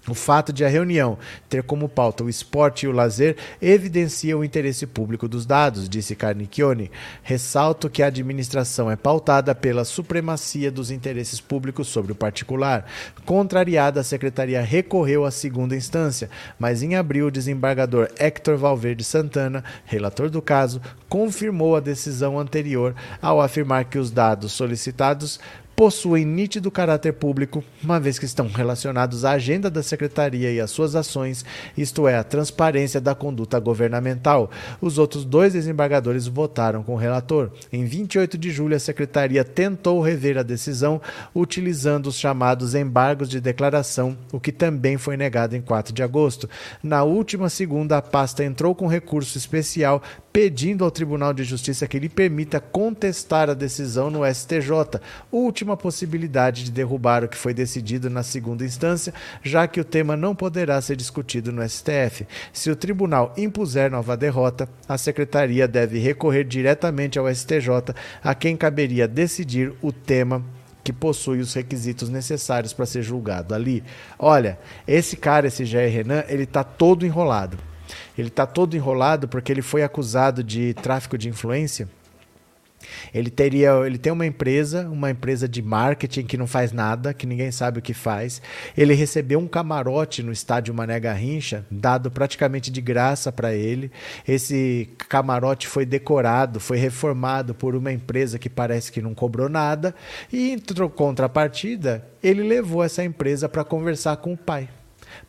O 0.09 0.13
fato 0.13 0.53
de 0.53 0.63
a 0.63 0.69
reunião 0.69 1.17
ter 1.49 1.63
como 1.63 1.89
pauta 1.89 2.23
o 2.23 2.29
esporte 2.29 2.85
e 2.85 2.89
o 2.89 2.93
lazer 2.93 3.35
evidencia 3.61 4.37
o 4.37 4.43
interesse 4.43 4.87
público 4.87 5.27
dos 5.27 5.45
dados, 5.45 5.89
disse 5.89 6.15
Carnicchione. 6.15 6.89
Ressalto 7.21 7.89
que 7.89 8.01
a 8.01 8.07
administração 8.07 8.89
é 8.89 8.95
pautada 8.95 9.53
pela 9.53 9.83
supremacia 9.83 10.71
dos 10.71 10.91
interesses 10.91 11.41
públicos 11.41 11.89
sobre 11.89 12.13
o 12.13 12.15
particular. 12.15 12.85
Contrariada, 13.25 13.99
a 13.99 14.03
secretaria 14.03 14.61
recorreu 14.61 15.25
à 15.25 15.31
segunda 15.31 15.75
instância, 15.75 16.29
mas 16.57 16.81
em 16.81 16.95
abril 16.95 17.27
o 17.27 17.31
desembargador 17.31 18.07
Héctor 18.17 18.55
Valverde 18.55 19.03
Santana, 19.03 19.63
relator 19.85 20.29
do 20.29 20.41
caso, 20.41 20.81
confirmou 21.09 21.75
a 21.75 21.81
decisão 21.81 22.39
anterior 22.39 22.95
ao 23.21 23.41
afirmar 23.41 23.85
que 23.85 23.97
os 23.97 24.09
dados 24.09 24.53
solicitados 24.53 25.39
possuem 25.77 26.25
nítido 26.25 26.71
caráter 26.71 27.13
público, 27.13 27.63
uma 27.83 27.99
vez 27.99 28.17
que 28.17 28.25
estão 28.25 28.47
relacionados 28.47 29.23
à 29.23 29.33
agenda 29.33 29.69
da 29.69 29.83
Secretaria 29.83 30.51
e 30.51 30.59
às 30.59 30.71
suas 30.71 30.95
ações, 30.95 31.45
isto 31.77 32.07
é, 32.07 32.17
a 32.17 32.23
transparência 32.23 32.99
da 32.99 33.13
conduta 33.13 33.59
governamental. 33.59 34.49
Os 34.81 34.97
outros 34.97 35.23
dois 35.23 35.53
desembargadores 35.53 36.25
votaram 36.25 36.81
com 36.81 36.95
o 36.95 36.97
relator. 36.97 37.51
Em 37.71 37.85
28 37.85 38.39
de 38.39 38.49
julho, 38.49 38.75
a 38.75 38.79
Secretaria 38.79 39.43
tentou 39.43 40.01
rever 40.01 40.39
a 40.39 40.41
decisão 40.41 40.99
utilizando 41.35 42.07
os 42.07 42.17
chamados 42.17 42.73
embargos 42.73 43.29
de 43.29 43.39
declaração, 43.39 44.17
o 44.31 44.39
que 44.39 44.51
também 44.51 44.97
foi 44.97 45.15
negado 45.15 45.55
em 45.55 45.61
4 45.61 45.93
de 45.93 46.01
agosto. 46.01 46.49
Na 46.81 47.03
última 47.03 47.49
segunda, 47.49 47.97
a 47.97 48.01
pasta 48.01 48.43
entrou 48.43 48.73
com 48.73 48.87
recurso 48.87 49.37
especial 49.37 50.01
pedindo 50.37 50.83
ao 50.83 50.91
Tribunal 50.91 51.33
de 51.33 51.43
Justiça 51.43 51.87
que 51.87 51.97
lhe 51.97 52.07
permita 52.07 52.59
contestar 52.59 53.49
a 53.49 53.55
decisão 53.55 54.11
no 54.11 54.23
STJ, 54.23 55.01
última 55.31 55.66
possibilidade 55.75 56.63
de 56.63 56.71
derrubar 56.71 57.23
o 57.23 57.27
que 57.27 57.35
foi 57.35 57.53
decidido 57.53 58.09
na 58.09 58.23
segunda 58.23 58.63
instância, 58.63 59.13
já 59.43 59.67
que 59.67 59.81
o 59.81 59.83
tema 59.83 60.15
não 60.15 60.35
poderá 60.35 60.79
ser 60.79 60.95
discutido 60.95 61.51
no 61.51 61.67
STF. 61.67 62.25
Se 62.53 62.69
o 62.69 62.75
tribunal 62.75 63.33
impuser 63.35 63.91
nova 63.91 64.15
derrota, 64.15 64.69
a 64.87 64.97
secretaria 64.97 65.67
deve 65.67 65.99
recorrer 65.99 66.45
diretamente 66.45 67.19
ao 67.19 67.33
STJ, 67.33 67.93
a 68.23 68.35
quem 68.35 68.55
caberia 68.55 69.07
decidir 69.07 69.73
o 69.81 69.91
tema 69.91 70.43
que 70.83 70.93
possui 70.93 71.39
os 71.39 71.53
requisitos 71.53 72.07
necessários 72.07 72.71
para 72.71 72.85
ser 72.85 73.03
julgado 73.03 73.53
ali. 73.53 73.83
Olha, 74.17 74.57
esse 74.87 75.17
cara, 75.17 75.47
esse 75.47 75.65
Jair 75.65 75.91
Renan, 75.91 76.23
ele 76.29 76.43
está 76.43 76.63
todo 76.63 77.05
enrolado. 77.05 77.57
Ele 78.17 78.29
está 78.29 78.45
todo 78.45 78.75
enrolado 78.75 79.27
porque 79.27 79.51
ele 79.51 79.61
foi 79.61 79.83
acusado 79.83 80.41
de 80.43 80.73
tráfico 80.75 81.17
de 81.17 81.27
influência. 81.27 81.89
Ele 83.13 83.29
teria, 83.29 83.71
ele 83.85 83.97
tem 83.97 84.11
uma 84.11 84.25
empresa, 84.25 84.87
uma 84.89 85.09
empresa 85.09 85.47
de 85.47 85.61
marketing 85.61 86.23
que 86.23 86.37
não 86.37 86.47
faz 86.47 86.71
nada, 86.71 87.13
que 87.13 87.25
ninguém 87.25 87.51
sabe 87.51 87.79
o 87.79 87.81
que 87.81 87.93
faz. 87.93 88.41
Ele 88.77 88.93
recebeu 88.93 89.39
um 89.39 89.47
camarote 89.47 90.23
no 90.23 90.31
estádio 90.31 90.73
Mané 90.73 90.99
Garrincha, 90.99 91.65
dado 91.69 92.11
praticamente 92.11 92.71
de 92.71 92.81
graça 92.81 93.31
para 93.31 93.53
ele. 93.53 93.91
Esse 94.27 94.89
camarote 95.09 95.67
foi 95.67 95.85
decorado, 95.85 96.59
foi 96.59 96.77
reformado 96.77 97.53
por 97.53 97.75
uma 97.75 97.91
empresa 97.91 98.39
que 98.39 98.49
parece 98.49 98.91
que 98.91 99.01
não 99.01 99.13
cobrou 99.13 99.49
nada 99.49 99.93
e 100.31 100.51
em 100.51 100.59
contrapartida, 100.89 102.05
ele 102.21 102.43
levou 102.43 102.83
essa 102.83 103.03
empresa 103.03 103.47
para 103.47 103.63
conversar 103.63 104.17
com 104.17 104.33
o 104.33 104.37
pai 104.37 104.69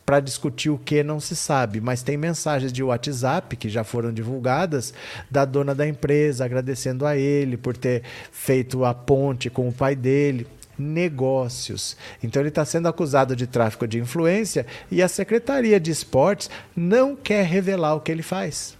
para 0.05 0.19
discutir 0.19 0.69
o 0.69 0.77
que 0.77 1.03
não 1.03 1.19
se 1.19 1.35
sabe, 1.35 1.79
mas 1.79 2.01
tem 2.01 2.17
mensagens 2.17 2.73
de 2.73 2.83
WhatsApp 2.83 3.55
que 3.55 3.69
já 3.69 3.83
foram 3.83 4.11
divulgadas 4.11 4.93
da 5.29 5.45
dona 5.45 5.75
da 5.75 5.87
empresa 5.87 6.45
agradecendo 6.45 7.05
a 7.05 7.15
ele 7.15 7.57
por 7.57 7.77
ter 7.77 8.03
feito 8.31 8.85
a 8.85 8.93
ponte 8.93 9.49
com 9.49 9.67
o 9.67 9.73
pai 9.73 9.95
dele. 9.95 10.47
Negócios. 10.77 11.97
Então 12.23 12.41
ele 12.41 12.49
está 12.49 12.63
sendo 12.63 12.87
acusado 12.87 13.35
de 13.35 13.45
tráfico 13.45 13.85
de 13.85 13.99
influência 13.99 14.65
e 14.89 15.03
a 15.03 15.09
Secretaria 15.09 15.77
de 15.77 15.91
Esportes 15.91 16.49
não 16.73 17.17
quer 17.17 17.45
revelar 17.45 17.95
o 17.95 17.99
que 17.99 18.11
ele 18.11 18.23
faz 18.23 18.78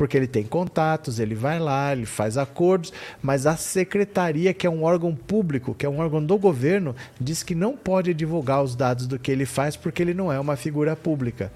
porque 0.00 0.16
ele 0.16 0.26
tem 0.26 0.42
contatos, 0.42 1.20
ele 1.20 1.34
vai 1.34 1.58
lá, 1.58 1.92
ele 1.92 2.06
faz 2.06 2.38
acordos, 2.38 2.90
mas 3.20 3.44
a 3.44 3.54
secretaria, 3.54 4.54
que 4.54 4.66
é 4.66 4.70
um 4.70 4.82
órgão 4.82 5.14
público, 5.14 5.74
que 5.74 5.84
é 5.84 5.88
um 5.90 5.98
órgão 5.98 6.24
do 6.24 6.38
governo, 6.38 6.96
diz 7.20 7.42
que 7.42 7.54
não 7.54 7.76
pode 7.76 8.14
divulgar 8.14 8.62
os 8.62 8.74
dados 8.74 9.06
do 9.06 9.18
que 9.18 9.30
ele 9.30 9.44
faz 9.44 9.76
porque 9.76 10.00
ele 10.00 10.14
não 10.14 10.32
é 10.32 10.40
uma 10.40 10.56
figura 10.56 10.96
pública. 10.96 11.52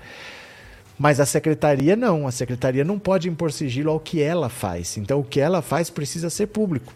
Mas 0.99 1.21
a 1.21 1.25
secretaria 1.25 1.97
não, 1.97 2.27
a 2.29 2.31
secretaria 2.31 2.85
não 2.85 2.99
pode 2.99 3.31
impor 3.31 3.51
sigilo 3.51 3.91
ao 3.91 3.99
que 3.99 4.21
ela 4.21 4.51
faz. 4.51 4.99
Então 4.99 5.21
o 5.21 5.25
que 5.25 5.41
ela 5.41 5.63
faz 5.63 5.89
precisa 5.89 6.29
ser 6.29 6.49
público. 6.49 6.93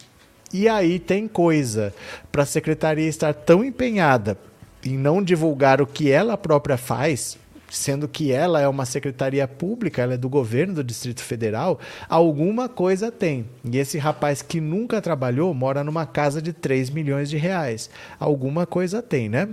E 0.52 0.68
aí 0.68 0.98
tem 0.98 1.26
coisa 1.26 1.94
para 2.30 2.42
a 2.42 2.46
secretaria 2.46 3.08
estar 3.08 3.32
tão 3.32 3.64
empenhada 3.64 4.36
em 4.84 4.98
não 4.98 5.22
divulgar 5.22 5.80
o 5.80 5.86
que 5.86 6.10
ela 6.10 6.36
própria 6.36 6.76
faz, 6.76 7.38
sendo 7.70 8.08
que 8.08 8.32
ela 8.32 8.60
é 8.60 8.68
uma 8.68 8.86
secretaria 8.86 9.46
pública, 9.46 10.02
ela 10.02 10.14
é 10.14 10.16
do 10.16 10.28
governo 10.28 10.74
do 10.74 10.84
Distrito 10.84 11.22
Federal, 11.22 11.78
alguma 12.08 12.68
coisa 12.68 13.10
tem. 13.10 13.46
E 13.64 13.76
esse 13.78 13.98
rapaz 13.98 14.42
que 14.42 14.60
nunca 14.60 15.00
trabalhou 15.00 15.52
mora 15.52 15.84
numa 15.84 16.06
casa 16.06 16.40
de 16.40 16.52
3 16.52 16.90
milhões 16.90 17.28
de 17.28 17.36
reais. 17.36 17.90
Alguma 18.18 18.66
coisa 18.66 19.02
tem, 19.02 19.28
né? 19.28 19.48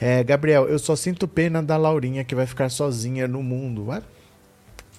É, 0.00 0.24
Gabriel, 0.24 0.68
eu 0.68 0.78
só 0.78 0.96
sinto 0.96 1.28
pena 1.28 1.62
da 1.62 1.76
Laurinha 1.76 2.24
que 2.24 2.34
vai 2.34 2.46
ficar 2.46 2.70
sozinha 2.70 3.28
no 3.28 3.42
mundo. 3.42 3.90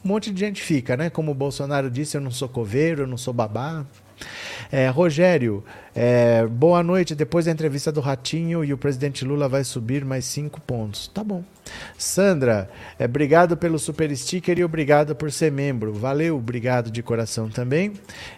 Um 0.03 0.07
monte 0.07 0.31
de 0.31 0.39
gente 0.39 0.61
fica, 0.61 0.95
né? 0.97 1.09
Como 1.09 1.31
o 1.31 1.35
Bolsonaro 1.35 1.89
disse, 1.89 2.17
eu 2.17 2.21
não 2.21 2.31
sou 2.31 2.49
coveiro, 2.49 3.03
eu 3.03 3.07
não 3.07 3.17
sou 3.17 3.33
babá. 3.33 3.85
É, 4.71 4.87
Rogério, 4.87 5.63
é, 5.93 6.45
boa 6.47 6.81
noite. 6.81 7.13
Depois 7.13 7.45
da 7.45 7.51
entrevista 7.51 7.91
do 7.91 7.99
Ratinho 7.99 8.63
e 8.63 8.73
o 8.73 8.77
presidente 8.77 9.25
Lula 9.25 9.49
vai 9.49 9.63
subir 9.63 10.05
mais 10.05 10.25
cinco 10.25 10.61
pontos. 10.61 11.07
Tá 11.07 11.23
bom. 11.23 11.43
Sandra, 11.97 12.69
é, 12.97 13.05
obrigado 13.05 13.57
pelo 13.57 13.77
super 13.77 14.15
sticker 14.15 14.57
e 14.57 14.63
obrigado 14.63 15.15
por 15.15 15.31
ser 15.31 15.51
membro. 15.51 15.93
Valeu, 15.93 16.37
obrigado 16.37 16.89
de 16.89 17.03
coração 17.03 17.49
também. 17.49 17.93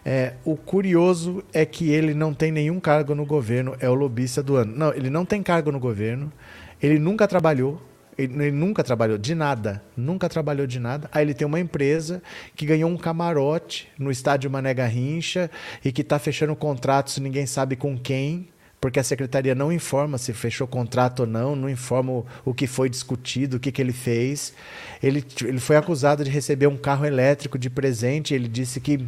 É, 0.06 0.34
o 0.44 0.56
curioso 0.56 1.44
é 1.54 1.66
que 1.66 1.90
ele 1.92 2.14
não 2.14 2.34
tem 2.34 2.52
nenhum 2.52 2.80
cargo 2.80 3.16
no 3.16 3.26
governo, 3.26 3.76
é 3.80 3.90
o 3.90 3.94
lobista 3.94 4.42
do 4.42 4.56
ano. 4.56 4.76
Não, 4.76 4.94
ele 4.94 5.10
não 5.10 5.26
tem 5.26 5.42
cargo 5.42 5.72
no 5.72 5.80
governo, 5.80 6.32
ele 6.82 7.00
nunca 7.00 7.28
trabalhou 7.28 7.82
ele, 8.18 8.34
ele, 8.34 8.52
nunca 8.52 8.84
trabalhou 8.84 9.18
de 9.18 9.34
nada, 9.36 9.84
nunca 9.96 10.30
trabalhou 10.30 10.68
de 10.68 10.80
nada. 10.80 11.10
Aí 11.12 11.24
ele 11.24 11.34
tem 11.34 11.46
uma 11.46 11.60
empresa 11.60 12.22
que 12.56 12.66
ganhou 12.66 12.90
um 12.90 12.98
camarote 12.98 13.88
no 13.98 14.12
estádio 14.12 14.50
Mané 14.50 14.74
Garrincha 14.74 15.50
e 15.84 15.92
que 15.92 16.02
está 16.02 16.20
fechando 16.20 16.56
contratos, 16.56 17.18
ninguém 17.18 17.46
sabe 17.46 17.76
com 17.76 17.98
quem, 17.98 18.48
porque 18.84 19.00
a 19.00 19.04
secretaria 19.04 19.56
não 19.56 19.72
informa 19.72 20.18
se 20.18 20.34
fechou 20.34 20.68
contrato 20.68 21.22
ou 21.22 21.26
não, 21.26 21.56
não 21.56 21.70
informa 21.70 22.12
o, 22.12 22.26
o 22.44 22.54
que 22.54 22.68
foi 22.68 22.90
discutido, 22.90 23.56
o 23.56 23.60
que, 23.60 23.72
que 23.72 23.82
ele 23.82 23.94
fez. 23.94 24.54
Ele, 25.02 25.24
ele 25.42 25.60
foi 25.60 25.78
acusado 25.78 26.24
de 26.24 26.30
receber 26.30 26.68
um 26.68 26.76
carro 26.76 27.06
elétrico 27.06 27.58
de 27.58 27.70
presente. 27.70 28.34
Ele 28.34 28.50
disse 28.50 28.82
que 28.82 29.08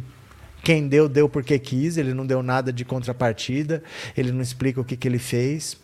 quem 0.62 0.88
deu, 0.88 1.08
deu 1.08 1.28
porque 1.28 1.58
quis, 1.58 1.98
ele 1.98 2.14
não 2.14 2.26
deu 2.26 2.42
nada 2.42 2.72
de 2.72 2.84
contrapartida, 2.84 3.82
ele 4.16 4.32
não 4.32 4.40
explica 4.40 4.80
o 4.80 4.84
que, 4.84 4.96
que 4.96 5.06
ele 5.06 5.18
fez. 5.18 5.76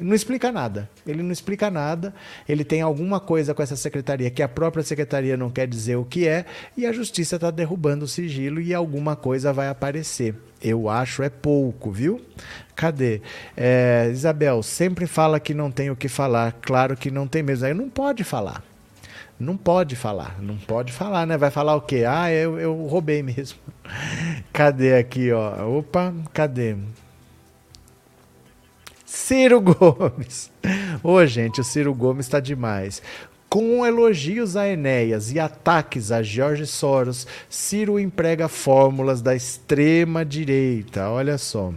Não 0.00 0.14
explica 0.14 0.50
nada. 0.50 0.88
Ele 1.06 1.22
não 1.22 1.32
explica 1.32 1.70
nada. 1.70 2.14
Ele 2.48 2.64
tem 2.64 2.80
alguma 2.80 3.20
coisa 3.20 3.54
com 3.54 3.62
essa 3.62 3.76
secretaria 3.76 4.30
que 4.30 4.42
a 4.42 4.48
própria 4.48 4.82
secretaria 4.82 5.36
não 5.36 5.50
quer 5.50 5.66
dizer 5.66 5.96
o 5.96 6.04
que 6.04 6.26
é 6.26 6.44
e 6.76 6.86
a 6.86 6.92
justiça 6.92 7.36
está 7.36 7.50
derrubando 7.50 8.04
o 8.04 8.08
sigilo 8.08 8.60
e 8.60 8.74
alguma 8.74 9.14
coisa 9.16 9.52
vai 9.52 9.68
aparecer. 9.68 10.34
Eu 10.62 10.88
acho 10.88 11.22
é 11.22 11.30
pouco, 11.30 11.90
viu? 11.90 12.20
Cadê? 12.74 13.22
É, 13.56 14.08
Isabel, 14.12 14.62
sempre 14.62 15.06
fala 15.06 15.40
que 15.40 15.54
não 15.54 15.70
tem 15.70 15.90
o 15.90 15.96
que 15.96 16.08
falar. 16.08 16.52
Claro 16.60 16.96
que 16.96 17.10
não 17.10 17.26
tem 17.26 17.42
mesmo. 17.42 17.66
Aí 17.66 17.74
não 17.74 17.88
pode 17.88 18.24
falar. 18.24 18.62
Não 19.40 19.56
pode 19.56 19.96
falar, 19.96 20.36
não 20.38 20.58
pode 20.58 20.92
falar, 20.92 21.26
né? 21.26 21.38
Vai 21.38 21.50
falar 21.50 21.74
o 21.74 21.80
quê? 21.80 22.04
Ah, 22.06 22.30
eu, 22.30 22.60
eu 22.60 22.74
roubei 22.86 23.22
mesmo. 23.22 23.58
Cadê 24.52 24.96
aqui, 24.96 25.32
ó? 25.32 25.78
Opa, 25.78 26.12
cadê? 26.34 26.76
Ciro 29.30 29.60
Gomes. 29.60 30.50
Ô, 31.04 31.12
oh, 31.12 31.24
gente, 31.24 31.60
o 31.60 31.64
Ciro 31.64 31.94
Gomes 31.94 32.26
está 32.26 32.40
demais. 32.40 33.00
Com 33.48 33.86
elogios 33.86 34.56
a 34.56 34.66
Enéas 34.66 35.30
e 35.30 35.38
ataques 35.38 36.10
a 36.10 36.20
Jorge 36.20 36.66
Soros, 36.66 37.28
Ciro 37.48 37.96
emprega 38.00 38.48
fórmulas 38.48 39.22
da 39.22 39.32
extrema 39.32 40.24
direita. 40.24 41.08
Olha 41.10 41.38
só. 41.38 41.72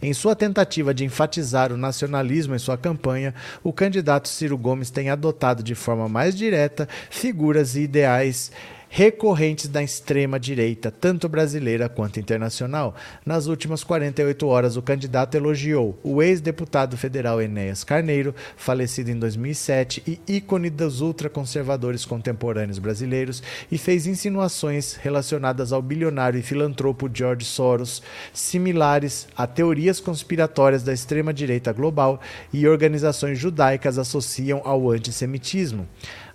Em 0.00 0.14
sua 0.14 0.34
tentativa 0.34 0.94
de 0.94 1.04
enfatizar 1.04 1.70
o 1.74 1.76
nacionalismo 1.76 2.54
em 2.54 2.58
sua 2.58 2.78
campanha, 2.78 3.34
o 3.62 3.70
candidato 3.70 4.26
Ciro 4.26 4.56
Gomes 4.56 4.90
tem 4.90 5.10
adotado 5.10 5.62
de 5.62 5.74
forma 5.74 6.08
mais 6.08 6.34
direta 6.34 6.88
figuras 7.10 7.76
e 7.76 7.82
ideais 7.82 8.50
recorrentes 8.92 9.68
da 9.68 9.80
extrema-direita, 9.80 10.90
tanto 10.90 11.28
brasileira 11.28 11.88
quanto 11.88 12.18
internacional. 12.18 12.96
Nas 13.24 13.46
últimas 13.46 13.84
48 13.84 14.44
horas, 14.48 14.76
o 14.76 14.82
candidato 14.82 15.36
elogiou 15.36 15.96
o 16.02 16.20
ex-deputado 16.20 16.96
federal 16.96 17.40
Enéas 17.40 17.84
Carneiro, 17.84 18.34
falecido 18.56 19.08
em 19.08 19.18
2007 19.18 20.02
e 20.04 20.36
ícone 20.36 20.68
dos 20.68 21.00
ultraconservadores 21.00 22.04
contemporâneos 22.04 22.80
brasileiros, 22.80 23.40
e 23.70 23.78
fez 23.78 24.08
insinuações 24.08 24.96
relacionadas 24.96 25.72
ao 25.72 25.80
bilionário 25.80 26.40
e 26.40 26.42
filantropo 26.42 27.08
George 27.12 27.46
Soros, 27.46 28.02
similares 28.34 29.28
a 29.36 29.46
teorias 29.46 30.00
conspiratórias 30.00 30.82
da 30.82 30.92
extrema-direita 30.92 31.72
global 31.72 32.20
e 32.52 32.66
organizações 32.66 33.38
judaicas 33.38 33.98
associam 33.98 34.60
ao 34.64 34.90
antissemitismo. 34.90 35.86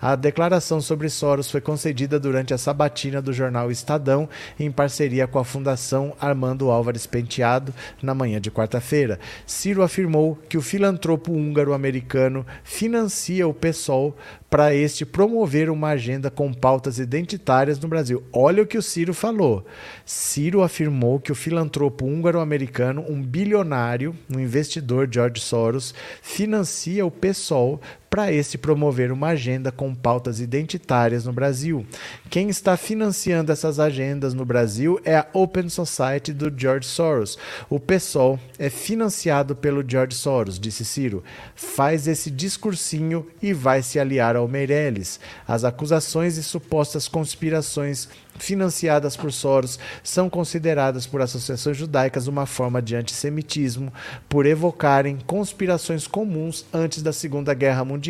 A 0.08 0.16
declaração 0.16 0.80
sobre 0.82 1.10
Soros 1.10 1.50
foi 1.50 1.60
concedida 1.60 2.20
durante 2.20 2.54
a 2.54 2.60
sabatina 2.60 3.24
do 3.24 3.34
jornal 3.34 3.72
Estadão, 3.72 4.30
em 4.60 4.70
parceria 4.70 5.26
com 5.26 5.40
a 5.40 5.44
Fundação 5.44 6.14
Armando 6.22 6.70
Álvares 6.70 7.08
Penteado, 7.08 7.74
na 8.04 8.14
manhã 8.14 8.40
de 8.40 8.52
quarta-feira. 8.52 9.20
Ciro 9.48 9.82
afirmou 9.82 10.38
que 10.48 10.60
o 10.60 10.62
filantropo 10.62 11.32
húngaro-americano 11.32 12.46
financia 12.64 13.48
o 13.48 13.54
PSOL 13.54 14.16
para 14.48 14.76
este 14.76 15.08
promover 15.08 15.72
uma 15.72 15.90
agenda 15.90 16.30
com 16.30 16.54
pautas 16.54 17.00
identitárias 17.00 17.80
no 17.80 17.88
Brasil. 17.88 18.24
Olha 18.32 18.62
o 18.62 18.68
que 18.68 18.78
o 18.78 18.84
Ciro 18.84 19.12
falou. 19.12 19.66
Ciro 20.06 20.62
afirmou 20.62 21.20
que 21.20 21.32
o 21.32 21.36
filantropo 21.36 22.06
húngaro-americano, 22.06 23.04
um 23.10 23.22
bilionário, 23.24 24.16
um 24.34 24.40
investidor 24.40 25.10
George 25.12 25.42
Soros, 25.42 25.96
financia 26.22 27.04
o 27.04 27.10
PSOL 27.10 27.82
para 28.16 28.32
este 28.32 28.58
promover 28.58 29.12
uma 29.12 29.28
agenda 29.28 29.74
com 29.74 29.94
pautas 29.94 30.40
identitárias 30.40 31.26
no 31.26 31.34
Brasil. 31.34 31.86
Quem 32.30 32.48
está 32.48 32.78
financiando 32.78 33.52
essas 33.52 33.78
agendas 33.78 34.34
no 34.34 34.46
Brasil 34.46 34.98
é 35.04 35.18
a 35.18 35.28
Open 35.34 35.68
Society 35.68 36.32
do 36.32 36.50
George 36.58 36.88
Soros. 36.88 37.38
O 37.70 37.78
PSOL 37.78 38.40
é 38.58 38.70
financiado 38.70 39.54
pelo 39.54 39.84
George 39.86 40.16
Soros, 40.16 40.58
disse 40.58 40.86
Ciro. 40.86 41.26
Faz 41.58 42.08
esse 42.08 42.32
discursinho 42.32 43.28
e 43.42 43.52
vai 43.52 43.84
se 43.84 44.00
aliar 44.00 44.38
ao 44.38 44.48
Meirelles. 44.48 45.20
As 45.46 45.66
acusações 45.66 46.38
e 46.38 46.44
supostas 46.44 47.10
conspirações 47.10 48.08
financiadas 48.38 49.16
por 49.16 49.32
Soros 49.32 49.80
são 50.04 50.30
consideradas 50.30 51.08
por 51.08 51.22
associações 51.22 51.78
judaicas 51.78 52.28
uma 52.28 52.46
forma 52.46 52.82
de 52.82 52.96
antissemitismo 52.96 53.94
por 54.28 54.46
evocarem 54.46 55.18
conspirações 55.26 56.08
comuns 56.08 56.66
antes 56.74 57.02
da 57.02 57.14
Segunda 57.14 57.54
Guerra 57.54 57.86
Mundial, 57.86 58.05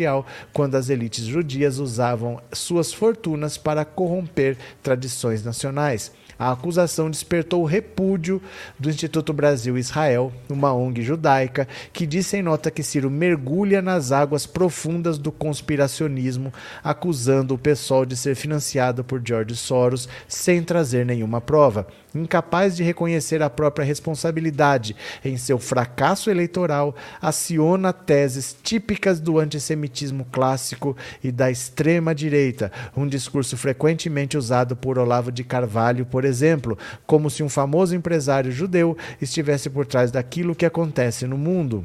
quando 0.52 0.74
as 0.74 0.90
elites 0.90 1.24
judias 1.24 1.78
usavam 1.78 2.40
suas 2.52 2.92
fortunas 2.92 3.56
para 3.56 3.84
corromper 3.84 4.56
tradições 4.82 5.44
nacionais. 5.44 6.12
A 6.38 6.52
acusação 6.52 7.10
despertou 7.10 7.62
o 7.62 7.66
repúdio 7.66 8.42
do 8.78 8.90
Instituto 8.90 9.32
Brasil-Israel, 9.32 10.30
uma 10.50 10.72
ONG 10.72 11.02
judaica, 11.02 11.66
que 11.92 12.06
disse 12.06 12.36
em 12.36 12.42
nota 12.42 12.70
que 12.70 12.82
Ciro 12.82 13.10
mergulha 13.10 13.80
nas 13.80 14.12
águas 14.12 14.44
profundas 14.46 15.16
do 15.16 15.32
conspiracionismo, 15.32 16.52
acusando 16.84 17.54
o 17.54 17.58
pessoal 17.58 18.04
de 18.04 18.16
ser 18.16 18.34
financiado 18.34 19.02
por 19.02 19.22
George 19.24 19.56
Soros 19.56 20.08
sem 20.28 20.62
trazer 20.62 21.06
nenhuma 21.06 21.40
prova. 21.40 21.86
Incapaz 22.14 22.76
de 22.76 22.82
reconhecer 22.82 23.42
a 23.42 23.50
própria 23.50 23.84
responsabilidade 23.84 24.96
em 25.24 25.36
seu 25.36 25.58
fracasso 25.58 26.30
eleitoral, 26.30 26.94
aciona 27.20 27.92
teses 27.92 28.56
típicas 28.62 29.20
do 29.20 29.38
antissemitismo 29.38 30.26
clássico 30.32 30.96
e 31.22 31.30
da 31.30 31.50
extrema-direita, 31.50 32.72
um 32.96 33.06
discurso 33.06 33.56
frequentemente 33.56 34.36
usado 34.36 34.74
por 34.74 34.98
Olavo 34.98 35.30
de 35.30 35.44
Carvalho, 35.44 36.06
por 36.06 36.25
exemplo, 36.26 36.76
como 37.06 37.30
se 37.30 37.42
um 37.42 37.48
famoso 37.48 37.94
empresário 37.94 38.52
judeu 38.52 38.96
estivesse 39.20 39.70
por 39.70 39.86
trás 39.86 40.10
daquilo 40.10 40.54
que 40.54 40.66
acontece 40.66 41.26
no 41.26 41.38
mundo. 41.38 41.84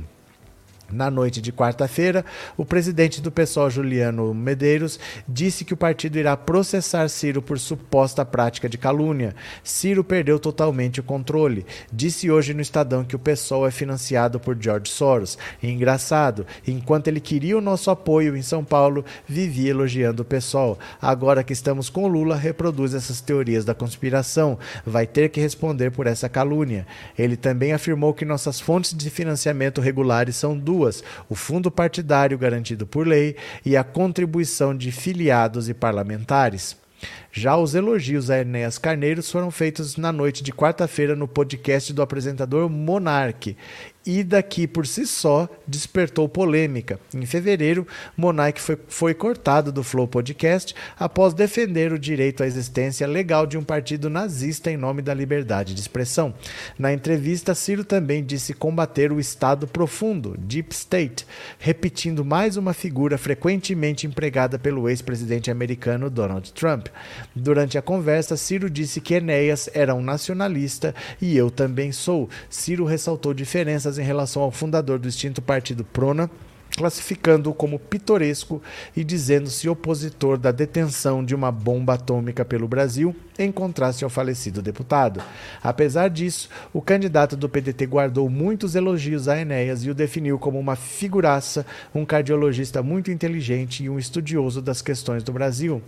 Na 0.92 1.10
noite 1.10 1.42
de 1.42 1.54
quarta-feira, 1.54 2.26
o 2.58 2.66
presidente 2.66 3.22
do 3.22 3.32
PSOL, 3.32 3.70
Juliano 3.70 4.34
Medeiros, 4.34 5.00
disse 5.28 5.64
que 5.64 5.74
o 5.74 5.78
partido 5.78 6.18
irá 6.18 6.36
processar 6.36 7.08
Ciro 7.08 7.42
por 7.42 7.58
suposta 7.58 8.26
prática 8.26 8.68
de 8.68 8.78
calúnia. 8.78 9.34
Ciro 9.64 10.04
perdeu 10.04 10.38
totalmente 10.38 11.00
o 11.00 11.04
controle. 11.04 11.66
Disse 11.92 12.30
hoje 12.30 12.54
no 12.54 12.62
Estadão 12.62 13.06
que 13.06 13.16
o 13.16 13.20
PSOL 13.20 13.66
é 13.66 13.72
financiado 13.72 14.40
por 14.40 14.58
George 14.60 14.92
Soros. 14.92 15.38
Engraçado, 15.64 16.46
enquanto 16.68 17.08
ele 17.08 17.22
queria 17.22 17.58
o 17.58 17.62
nosso 17.62 17.90
apoio 17.90 18.36
em 18.36 18.42
São 18.42 18.64
Paulo, 18.64 19.06
vivia 19.26 19.70
elogiando 19.70 20.24
o 20.24 20.26
PSOL. 20.26 20.78
Agora 21.02 21.44
que 21.44 21.54
estamos 21.54 21.90
com 21.90 22.08
Lula, 22.08 22.36
reproduz 22.36 22.94
essas 22.94 23.22
teorias 23.22 23.64
da 23.64 23.74
conspiração. 23.74 24.60
Vai 24.86 25.08
ter 25.08 25.30
que 25.30 25.40
responder 25.40 25.92
por 25.92 26.06
essa 26.06 26.28
calúnia. 26.28 26.86
Ele 27.18 27.38
também 27.38 27.72
afirmou 27.72 28.14
que 28.14 28.26
nossas 28.26 28.60
fontes 28.60 28.94
de 28.94 29.10
financiamento 29.10 29.80
regulares 29.80 30.36
são 30.36 30.58
duas 30.58 30.81
duas: 30.82 31.04
o 31.30 31.36
fundo 31.36 31.70
partidário 31.70 32.38
garantido 32.38 32.88
por 32.88 33.08
lei 33.08 33.36
e 33.66 33.78
a 33.78 33.84
contribuição 33.84 34.76
de 34.76 34.92
filiados 34.92 35.70
e 35.70 35.74
parlamentares. 35.74 36.76
Já 37.34 37.56
os 37.56 37.74
elogios 37.76 38.30
a 38.30 38.40
Enéas 38.40 38.78
Carneiros 38.78 39.32
foram 39.32 39.50
feitos 39.50 39.96
na 39.96 40.12
noite 40.12 40.44
de 40.44 40.52
quarta-feira 40.52 41.16
no 41.16 41.30
podcast 41.30 41.94
do 41.94 42.02
apresentador 42.02 42.70
Monarque 42.70 43.56
e 44.06 44.24
daqui 44.24 44.66
por 44.66 44.88
si 44.88 45.06
só 45.06 45.48
despertou 45.68 46.28
polêmica. 46.28 47.00
Em 47.14 47.26
fevereiro, 47.26 47.88
Monark 48.18 48.60
foi, 48.60 48.78
foi 48.88 49.14
cortado 49.14 49.72
do 49.72 49.84
Flow 49.84 50.08
Podcast 50.08 50.76
após 51.00 51.34
defender 51.34 51.94
o 51.94 52.00
direito 52.00 52.42
à 52.42 52.48
existência 52.48 53.06
legal 53.06 53.46
de 53.46 53.58
um 53.58 53.64
partido 53.64 54.10
nazista 54.10 54.72
em 54.72 54.78
nome 54.78 55.02
da 55.02 55.14
liberdade 55.14 55.74
de 55.74 55.82
expressão. 55.82 56.34
Na 56.80 56.92
entrevista, 56.92 57.54
Ciro 57.54 57.84
também 57.84 58.24
disse 58.24 58.54
combater 58.54 59.12
o 59.12 59.20
Estado 59.20 59.68
profundo, 59.68 60.36
Deep 60.38 60.74
State, 60.74 61.26
repetindo 61.60 62.26
mais 62.26 62.58
uma 62.58 62.74
figura 62.74 63.18
frequentemente 63.18 64.08
empregada 64.08 64.58
pelo 64.58 64.90
ex-presidente 64.90 65.52
americano 65.52 66.10
Donald 66.10 66.52
Trump. 66.54 66.88
Durante 67.36 67.78
a 67.78 67.82
conversa, 67.82 68.38
Ciro 68.38 68.70
disse 68.70 69.02
que 69.02 69.16
Enéas 69.16 69.70
era 69.74 69.96
um 69.96 70.02
nacionalista 70.02 70.94
e 71.22 71.36
eu 71.36 71.50
também 71.50 71.92
sou. 71.92 72.30
Ciro 72.50 72.86
ressaltou 72.86 73.34
diferenças 73.34 73.98
em 73.98 74.04
relação 74.04 74.42
ao 74.42 74.52
fundador 74.52 75.00
do 75.00 75.08
extinto 75.08 75.42
partido 75.42 75.84
Prona, 75.84 76.30
classificando-o 76.78 77.54
como 77.54 77.80
pitoresco 77.80 78.62
e 78.96 79.04
dizendo-se 79.04 79.68
opositor 79.68 80.38
da 80.38 80.52
detenção 80.52 81.24
de 81.24 81.36
uma 81.36 81.52
bomba 81.52 81.94
atômica 81.94 82.46
pelo 82.46 82.68
Brasil, 82.68 83.16
em 83.38 83.52
contraste 83.52 84.04
ao 84.04 84.10
falecido 84.10 84.62
deputado. 84.62 85.22
Apesar 85.62 86.10
disso, 86.10 86.50
o 86.72 86.82
candidato 86.82 87.36
do 87.36 87.50
PDT 87.50 87.86
guardou 87.88 88.30
muitos 88.30 88.76
elogios 88.76 89.28
a 89.28 89.40
Enéas 89.40 89.84
e 89.84 89.90
o 89.90 89.96
definiu 89.96 90.38
como 90.38 90.60
uma 90.60 90.76
figuraça, 90.76 91.66
um 91.94 92.06
cardiologista 92.06 92.84
muito 92.84 93.12
inteligente 93.12 93.84
e 93.84 93.90
um 93.90 94.00
estudioso 94.00 94.62
das 94.62 94.82
questões 94.82 95.24
do 95.24 95.34
Brasil. 95.34 95.82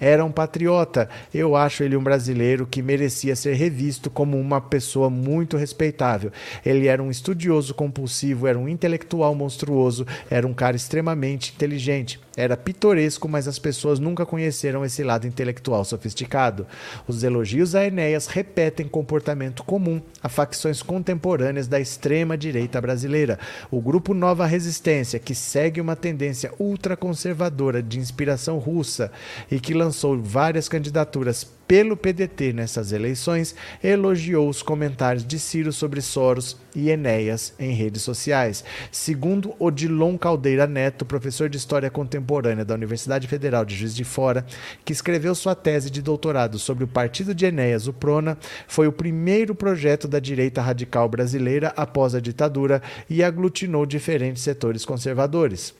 Era 0.00 0.24
um 0.24 0.32
patriota, 0.32 1.08
eu 1.32 1.56
acho 1.56 1.82
ele 1.82 1.96
um 1.96 2.02
brasileiro 2.02 2.66
que 2.66 2.82
merecia 2.82 3.36
ser 3.36 3.54
revisto 3.54 4.10
como 4.10 4.38
uma 4.38 4.60
pessoa 4.60 5.08
muito 5.08 5.56
respeitável. 5.56 6.30
Ele 6.64 6.86
era 6.86 7.02
um 7.02 7.10
estudioso 7.10 7.74
compulsivo, 7.74 8.46
era 8.46 8.58
um 8.58 8.68
intelectual 8.68 9.34
monstruoso, 9.34 10.06
era 10.30 10.46
um 10.46 10.54
cara 10.54 10.76
extremamente 10.76 11.52
inteligente. 11.54 12.20
Era 12.36 12.56
pitoresco, 12.56 13.28
mas 13.28 13.46
as 13.46 13.58
pessoas 13.58 14.00
nunca 14.00 14.26
conheceram 14.26 14.84
esse 14.84 15.04
lado 15.04 15.26
intelectual 15.26 15.84
sofisticado. 15.84 16.66
Os 17.06 17.22
elogios 17.22 17.74
a 17.74 17.86
Enéas 17.86 18.26
repetem 18.26 18.88
comportamento 18.88 19.62
comum 19.62 20.02
a 20.20 20.28
facções 20.28 20.82
contemporâneas 20.82 21.68
da 21.68 21.78
extrema-direita 21.78 22.80
brasileira. 22.80 23.38
O 23.70 23.80
grupo 23.80 24.12
Nova 24.12 24.46
Resistência, 24.46 25.20
que 25.20 25.34
segue 25.34 25.80
uma 25.80 25.94
tendência 25.94 26.52
ultraconservadora 26.58 27.80
de 27.80 28.00
inspiração 28.00 28.58
russa 28.58 29.12
e 29.48 29.60
que 29.60 29.72
lançou 29.84 30.18
várias 30.20 30.68
candidaturas 30.68 31.44
pelo 31.68 31.96
PDT 31.96 32.52
nessas 32.52 32.92
eleições, 32.92 33.54
elogiou 33.82 34.48
os 34.48 34.62
comentários 34.62 35.24
de 35.26 35.38
Ciro 35.38 35.72
sobre 35.72 36.00
Soros 36.02 36.56
e 36.74 36.90
Enéas 36.90 37.54
em 37.58 37.72
redes 37.72 38.02
sociais. 38.02 38.64
Segundo 38.90 39.54
Odilon 39.58 40.18
Caldeira 40.18 40.66
Neto, 40.66 41.04
professor 41.04 41.48
de 41.48 41.56
História 41.56 41.90
Contemporânea 41.90 42.64
da 42.64 42.74
Universidade 42.74 43.26
Federal 43.26 43.64
de 43.64 43.74
Juiz 43.74 43.94
de 43.94 44.04
Fora, 44.04 44.44
que 44.84 44.92
escreveu 44.92 45.34
sua 45.34 45.54
tese 45.54 45.90
de 45.90 46.02
doutorado 46.02 46.58
sobre 46.58 46.84
o 46.84 46.88
partido 46.88 47.34
de 47.34 47.46
Enéas, 47.46 47.86
o 47.86 47.92
Prona, 47.92 48.36
foi 48.68 48.86
o 48.86 48.92
primeiro 48.92 49.54
projeto 49.54 50.06
da 50.06 50.18
direita 50.18 50.60
radical 50.60 51.08
brasileira 51.08 51.72
após 51.76 52.14
a 52.14 52.20
ditadura 52.20 52.82
e 53.08 53.22
aglutinou 53.22 53.86
diferentes 53.86 54.42
setores 54.42 54.84
conservadores. 54.84 55.74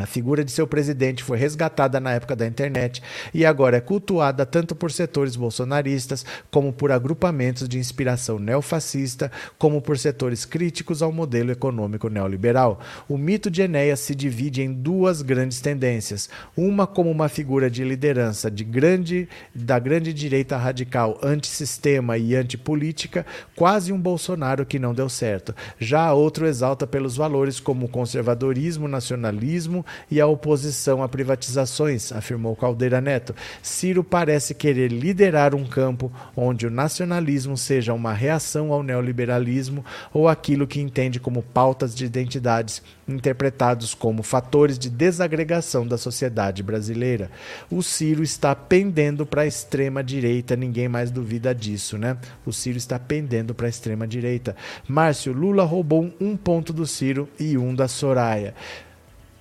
A 0.00 0.06
figura 0.06 0.44
de 0.44 0.52
seu 0.52 0.64
presidente 0.64 1.24
foi 1.24 1.36
resgatada 1.36 1.98
na 1.98 2.12
época 2.12 2.36
da 2.36 2.46
internet 2.46 3.02
e 3.34 3.44
agora 3.44 3.78
é 3.78 3.80
cultuada 3.80 4.46
tanto 4.46 4.76
por 4.76 4.92
setores 4.92 5.34
bolsonaristas, 5.34 6.24
como 6.52 6.72
por 6.72 6.92
agrupamentos 6.92 7.68
de 7.68 7.80
inspiração 7.80 8.38
neofascista, 8.38 9.28
como 9.58 9.82
por 9.82 9.98
setores 9.98 10.44
críticos 10.44 11.02
ao 11.02 11.10
modelo 11.10 11.50
econômico 11.50 12.08
neoliberal. 12.08 12.78
O 13.08 13.18
mito 13.18 13.50
de 13.50 13.62
Enéas 13.62 13.98
se 13.98 14.14
divide 14.14 14.62
em 14.62 14.72
duas 14.72 15.20
grandes 15.20 15.60
tendências: 15.60 16.30
uma 16.56 16.86
como 16.86 17.10
uma 17.10 17.28
figura 17.28 17.68
de 17.68 17.82
liderança 17.82 18.48
de 18.48 18.62
grande, 18.62 19.28
da 19.52 19.80
grande 19.80 20.12
direita 20.12 20.56
radical 20.56 21.18
antissistema 21.20 22.16
e 22.16 22.36
antipolítica, 22.36 23.26
quase 23.56 23.92
um 23.92 24.00
Bolsonaro 24.00 24.64
que 24.64 24.78
não 24.78 24.94
deu 24.94 25.08
certo. 25.08 25.52
Já 25.76 26.02
a 26.02 26.14
outra 26.14 26.48
exalta 26.48 26.86
pelos 26.86 27.16
valores 27.16 27.58
como 27.58 27.88
conservadorismo, 27.88 28.86
nacionalismo 28.86 29.84
e 30.10 30.20
a 30.20 30.26
oposição 30.26 31.02
a 31.02 31.08
privatizações, 31.08 32.12
afirmou 32.12 32.56
Caldeira 32.56 33.00
Neto. 33.00 33.34
Ciro 33.62 34.02
parece 34.02 34.54
querer 34.54 34.88
liderar 34.92 35.54
um 35.54 35.64
campo 35.64 36.12
onde 36.36 36.66
o 36.66 36.70
nacionalismo 36.70 37.56
seja 37.56 37.92
uma 37.92 38.12
reação 38.12 38.72
ao 38.72 38.82
neoliberalismo 38.82 39.84
ou 40.12 40.28
aquilo 40.28 40.66
que 40.66 40.80
entende 40.80 41.20
como 41.20 41.42
pautas 41.42 41.94
de 41.94 42.04
identidades 42.04 42.82
interpretados 43.08 43.94
como 43.94 44.22
fatores 44.22 44.78
de 44.78 44.90
desagregação 44.90 45.86
da 45.86 45.96
sociedade 45.96 46.62
brasileira. 46.62 47.30
O 47.70 47.82
Ciro 47.82 48.22
está 48.22 48.54
pendendo 48.54 49.24
para 49.24 49.42
a 49.42 49.46
extrema 49.46 50.04
direita, 50.04 50.54
ninguém 50.54 50.88
mais 50.88 51.10
duvida 51.10 51.54
disso, 51.54 51.96
né? 51.96 52.16
O 52.44 52.52
Ciro 52.52 52.76
está 52.76 52.98
pendendo 52.98 53.54
para 53.54 53.66
a 53.66 53.70
extrema 53.70 54.06
direita. 54.06 54.54
Márcio 54.86 55.32
Lula 55.32 55.64
roubou 55.64 56.12
um 56.20 56.36
ponto 56.36 56.72
do 56.72 56.86
Ciro 56.86 57.28
e 57.38 57.56
um 57.56 57.74
da 57.74 57.88
Soraya. 57.88 58.54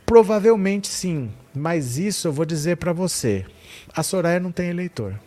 Provavelmente 0.08 0.88
sim, 0.88 1.30
mas 1.54 1.98
isso 1.98 2.30
eu 2.30 2.32
vou 2.32 2.46
dizer 2.46 2.78
para 2.78 2.94
você. 2.94 3.46
A 3.94 4.02
Soraya 4.02 4.40
não 4.40 4.54
tem 4.54 4.70
eleitor. 4.70 5.20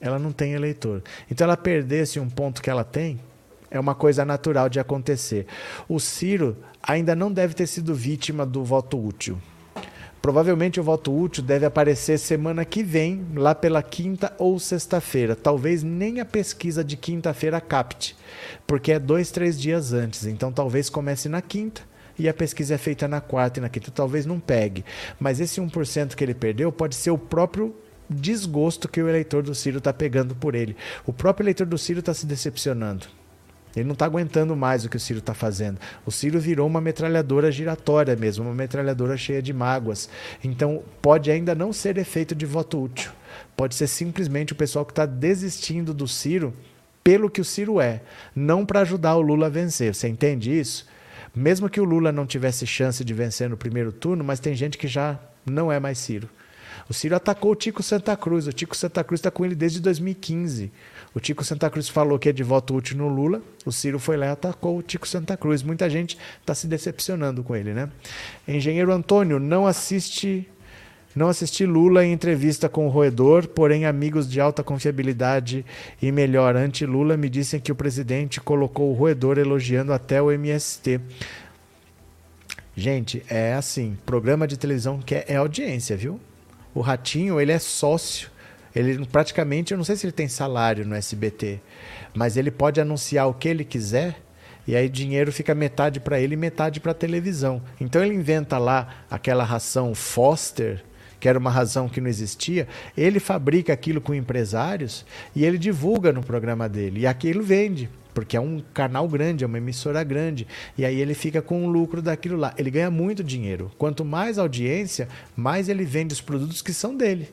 Ela 0.00 0.18
não 0.18 0.32
tem 0.32 0.54
eleitor. 0.54 1.02
Então 1.30 1.44
ela 1.44 1.58
perdesse 1.58 2.18
um 2.18 2.30
ponto 2.30 2.62
que 2.62 2.70
ela 2.70 2.84
tem, 2.84 3.20
é 3.70 3.78
uma 3.78 3.94
coisa 3.94 4.24
natural 4.24 4.70
de 4.70 4.80
acontecer. 4.80 5.46
O 5.86 6.00
Ciro 6.00 6.56
ainda 6.82 7.14
não 7.14 7.30
deve 7.30 7.52
ter 7.52 7.66
sido 7.66 7.94
vítima 7.94 8.46
do 8.46 8.64
voto 8.64 8.98
útil. 8.98 9.36
Provavelmente 10.22 10.80
o 10.80 10.82
voto 10.82 11.14
útil 11.14 11.44
deve 11.44 11.66
aparecer 11.66 12.18
semana 12.18 12.64
que 12.64 12.82
vem, 12.82 13.26
lá 13.34 13.54
pela 13.54 13.82
quinta 13.82 14.32
ou 14.38 14.58
sexta-feira. 14.58 15.36
Talvez 15.36 15.82
nem 15.82 16.18
a 16.18 16.24
pesquisa 16.24 16.82
de 16.82 16.96
quinta-feira 16.96 17.60
capte, 17.60 18.16
porque 18.66 18.92
é 18.92 18.98
dois, 18.98 19.30
três 19.30 19.60
dias 19.60 19.92
antes. 19.92 20.24
Então 20.24 20.50
talvez 20.50 20.88
comece 20.88 21.28
na 21.28 21.42
quinta 21.42 21.87
e 22.18 22.28
a 22.28 22.34
pesquisa 22.34 22.74
é 22.74 22.78
feita 22.78 23.06
na 23.06 23.20
quarta 23.20 23.60
e 23.60 23.62
na 23.62 23.68
quinta. 23.68 23.90
Talvez 23.90 24.26
não 24.26 24.40
pegue. 24.40 24.84
Mas 25.20 25.40
esse 25.40 25.60
1% 25.60 26.14
que 26.14 26.24
ele 26.24 26.34
perdeu 26.34 26.72
pode 26.72 26.96
ser 26.96 27.10
o 27.10 27.18
próprio 27.18 27.74
desgosto 28.10 28.88
que 28.88 29.00
o 29.00 29.08
eleitor 29.08 29.42
do 29.42 29.54
Ciro 29.54 29.78
está 29.78 29.92
pegando 29.92 30.34
por 30.34 30.54
ele. 30.54 30.76
O 31.06 31.12
próprio 31.12 31.44
eleitor 31.44 31.66
do 31.66 31.78
Ciro 31.78 32.00
está 32.00 32.14
se 32.14 32.26
decepcionando. 32.26 33.06
Ele 33.76 33.84
não 33.84 33.92
está 33.92 34.06
aguentando 34.06 34.56
mais 34.56 34.84
o 34.84 34.88
que 34.88 34.96
o 34.96 35.00
Ciro 35.00 35.18
está 35.18 35.34
fazendo. 35.34 35.78
O 36.04 36.10
Ciro 36.10 36.40
virou 36.40 36.66
uma 36.66 36.80
metralhadora 36.80 37.52
giratória 37.52 38.16
mesmo, 38.16 38.44
uma 38.44 38.54
metralhadora 38.54 39.16
cheia 39.16 39.42
de 39.42 39.52
mágoas. 39.52 40.08
Então, 40.42 40.82
pode 41.02 41.30
ainda 41.30 41.54
não 41.54 41.72
ser 41.72 41.98
efeito 41.98 42.34
de 42.34 42.46
voto 42.46 42.82
útil. 42.82 43.12
Pode 43.56 43.74
ser 43.74 43.86
simplesmente 43.86 44.52
o 44.52 44.56
pessoal 44.56 44.84
que 44.84 44.92
está 44.92 45.06
desistindo 45.06 45.92
do 45.92 46.08
Ciro 46.08 46.54
pelo 47.04 47.30
que 47.30 47.40
o 47.40 47.44
Ciro 47.44 47.80
é, 47.80 48.02
não 48.34 48.66
para 48.66 48.80
ajudar 48.80 49.16
o 49.16 49.20
Lula 49.20 49.46
a 49.46 49.50
vencer. 49.50 49.94
Você 49.94 50.08
entende 50.08 50.58
isso? 50.58 50.86
Mesmo 51.38 51.70
que 51.70 51.80
o 51.80 51.84
Lula 51.84 52.10
não 52.10 52.26
tivesse 52.26 52.66
chance 52.66 53.04
de 53.04 53.14
vencer 53.14 53.48
no 53.48 53.56
primeiro 53.56 53.92
turno, 53.92 54.24
mas 54.24 54.40
tem 54.40 54.56
gente 54.56 54.76
que 54.76 54.88
já 54.88 55.16
não 55.46 55.70
é 55.70 55.78
mais 55.78 55.96
Ciro. 55.96 56.28
O 56.90 56.92
Ciro 56.92 57.14
atacou 57.14 57.52
o 57.52 57.54
Tico 57.54 57.80
Santa 57.80 58.16
Cruz. 58.16 58.48
O 58.48 58.52
Tico 58.52 58.76
Santa 58.76 59.04
Cruz 59.04 59.20
está 59.20 59.30
com 59.30 59.44
ele 59.44 59.54
desde 59.54 59.80
2015. 59.80 60.72
O 61.14 61.20
Tico 61.20 61.44
Santa 61.44 61.70
Cruz 61.70 61.88
falou 61.88 62.18
que 62.18 62.28
é 62.28 62.32
de 62.32 62.42
voto 62.42 62.74
útil 62.74 62.96
no 62.98 63.06
Lula. 63.06 63.40
O 63.64 63.70
Ciro 63.70 64.00
foi 64.00 64.16
lá 64.16 64.26
e 64.26 64.30
atacou 64.30 64.78
o 64.78 64.82
Tico 64.82 65.06
Santa 65.06 65.36
Cruz. 65.36 65.62
Muita 65.62 65.88
gente 65.88 66.18
está 66.40 66.56
se 66.56 66.66
decepcionando 66.66 67.44
com 67.44 67.54
ele, 67.54 67.72
né? 67.72 67.88
Engenheiro 68.48 68.92
Antônio 68.92 69.38
não 69.38 69.64
assiste. 69.64 70.48
Não 71.18 71.28
assisti 71.28 71.66
Lula 71.66 72.06
em 72.06 72.12
entrevista 72.12 72.68
com 72.68 72.86
o 72.86 72.88
roedor, 72.88 73.48
porém 73.48 73.84
amigos 73.84 74.30
de 74.30 74.40
alta 74.40 74.62
confiabilidade 74.62 75.66
e 76.00 76.12
melhor 76.12 76.54
anti-Lula 76.54 77.16
me 77.16 77.28
dizem 77.28 77.58
que 77.58 77.72
o 77.72 77.74
presidente 77.74 78.40
colocou 78.40 78.88
o 78.88 78.94
roedor 78.94 79.36
elogiando 79.36 79.92
até 79.92 80.22
o 80.22 80.30
MST. 80.30 81.00
Gente, 82.76 83.20
é 83.28 83.54
assim, 83.54 83.98
programa 84.06 84.46
de 84.46 84.56
televisão 84.56 85.00
que 85.00 85.16
é, 85.16 85.34
audiência, 85.34 85.96
viu? 85.96 86.20
O 86.72 86.80
Ratinho, 86.80 87.40
ele 87.40 87.50
é 87.50 87.58
sócio. 87.58 88.30
Ele 88.72 89.04
praticamente, 89.04 89.72
eu 89.72 89.76
não 89.76 89.84
sei 89.84 89.96
se 89.96 90.06
ele 90.06 90.12
tem 90.12 90.28
salário 90.28 90.86
no 90.86 90.94
SBT, 90.94 91.60
mas 92.14 92.36
ele 92.36 92.52
pode 92.52 92.80
anunciar 92.80 93.28
o 93.28 93.34
que 93.34 93.48
ele 93.48 93.64
quiser 93.64 94.22
e 94.68 94.76
aí 94.76 94.88
dinheiro 94.88 95.32
fica 95.32 95.52
metade 95.52 95.98
para 95.98 96.20
ele 96.20 96.34
e 96.34 96.36
metade 96.36 96.78
para 96.78 96.94
televisão. 96.94 97.60
Então 97.80 98.04
ele 98.04 98.14
inventa 98.14 98.56
lá 98.56 99.02
aquela 99.10 99.42
ração 99.42 99.96
Foster, 99.96 100.84
que 101.20 101.28
era 101.28 101.38
uma 101.38 101.50
razão 101.50 101.88
que 101.88 102.00
não 102.00 102.08
existia, 102.08 102.68
ele 102.96 103.18
fabrica 103.18 103.72
aquilo 103.72 104.00
com 104.00 104.14
empresários 104.14 105.04
e 105.34 105.44
ele 105.44 105.58
divulga 105.58 106.12
no 106.12 106.22
programa 106.22 106.68
dele. 106.68 107.00
E 107.00 107.06
aquilo 107.06 107.42
vende, 107.42 107.88
porque 108.14 108.36
é 108.36 108.40
um 108.40 108.62
canal 108.72 109.08
grande, 109.08 109.44
é 109.44 109.46
uma 109.46 109.58
emissora 109.58 110.02
grande. 110.04 110.46
E 110.76 110.84
aí 110.84 111.00
ele 111.00 111.14
fica 111.14 111.42
com 111.42 111.66
o 111.66 111.70
lucro 111.70 112.00
daquilo 112.00 112.36
lá. 112.36 112.54
Ele 112.56 112.70
ganha 112.70 112.90
muito 112.90 113.22
dinheiro. 113.24 113.70
Quanto 113.78 114.04
mais 114.04 114.38
audiência, 114.38 115.08
mais 115.36 115.68
ele 115.68 115.84
vende 115.84 116.14
os 116.14 116.20
produtos 116.20 116.62
que 116.62 116.72
são 116.72 116.96
dele. 116.96 117.28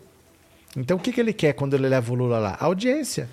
Então 0.75 0.97
o 0.97 0.99
que, 0.99 1.11
que 1.11 1.19
ele 1.19 1.33
quer 1.33 1.53
quando 1.53 1.73
ele 1.73 1.87
leva 1.87 2.11
o 2.11 2.15
Lula 2.15 2.39
lá? 2.39 2.57
audiência. 2.59 3.29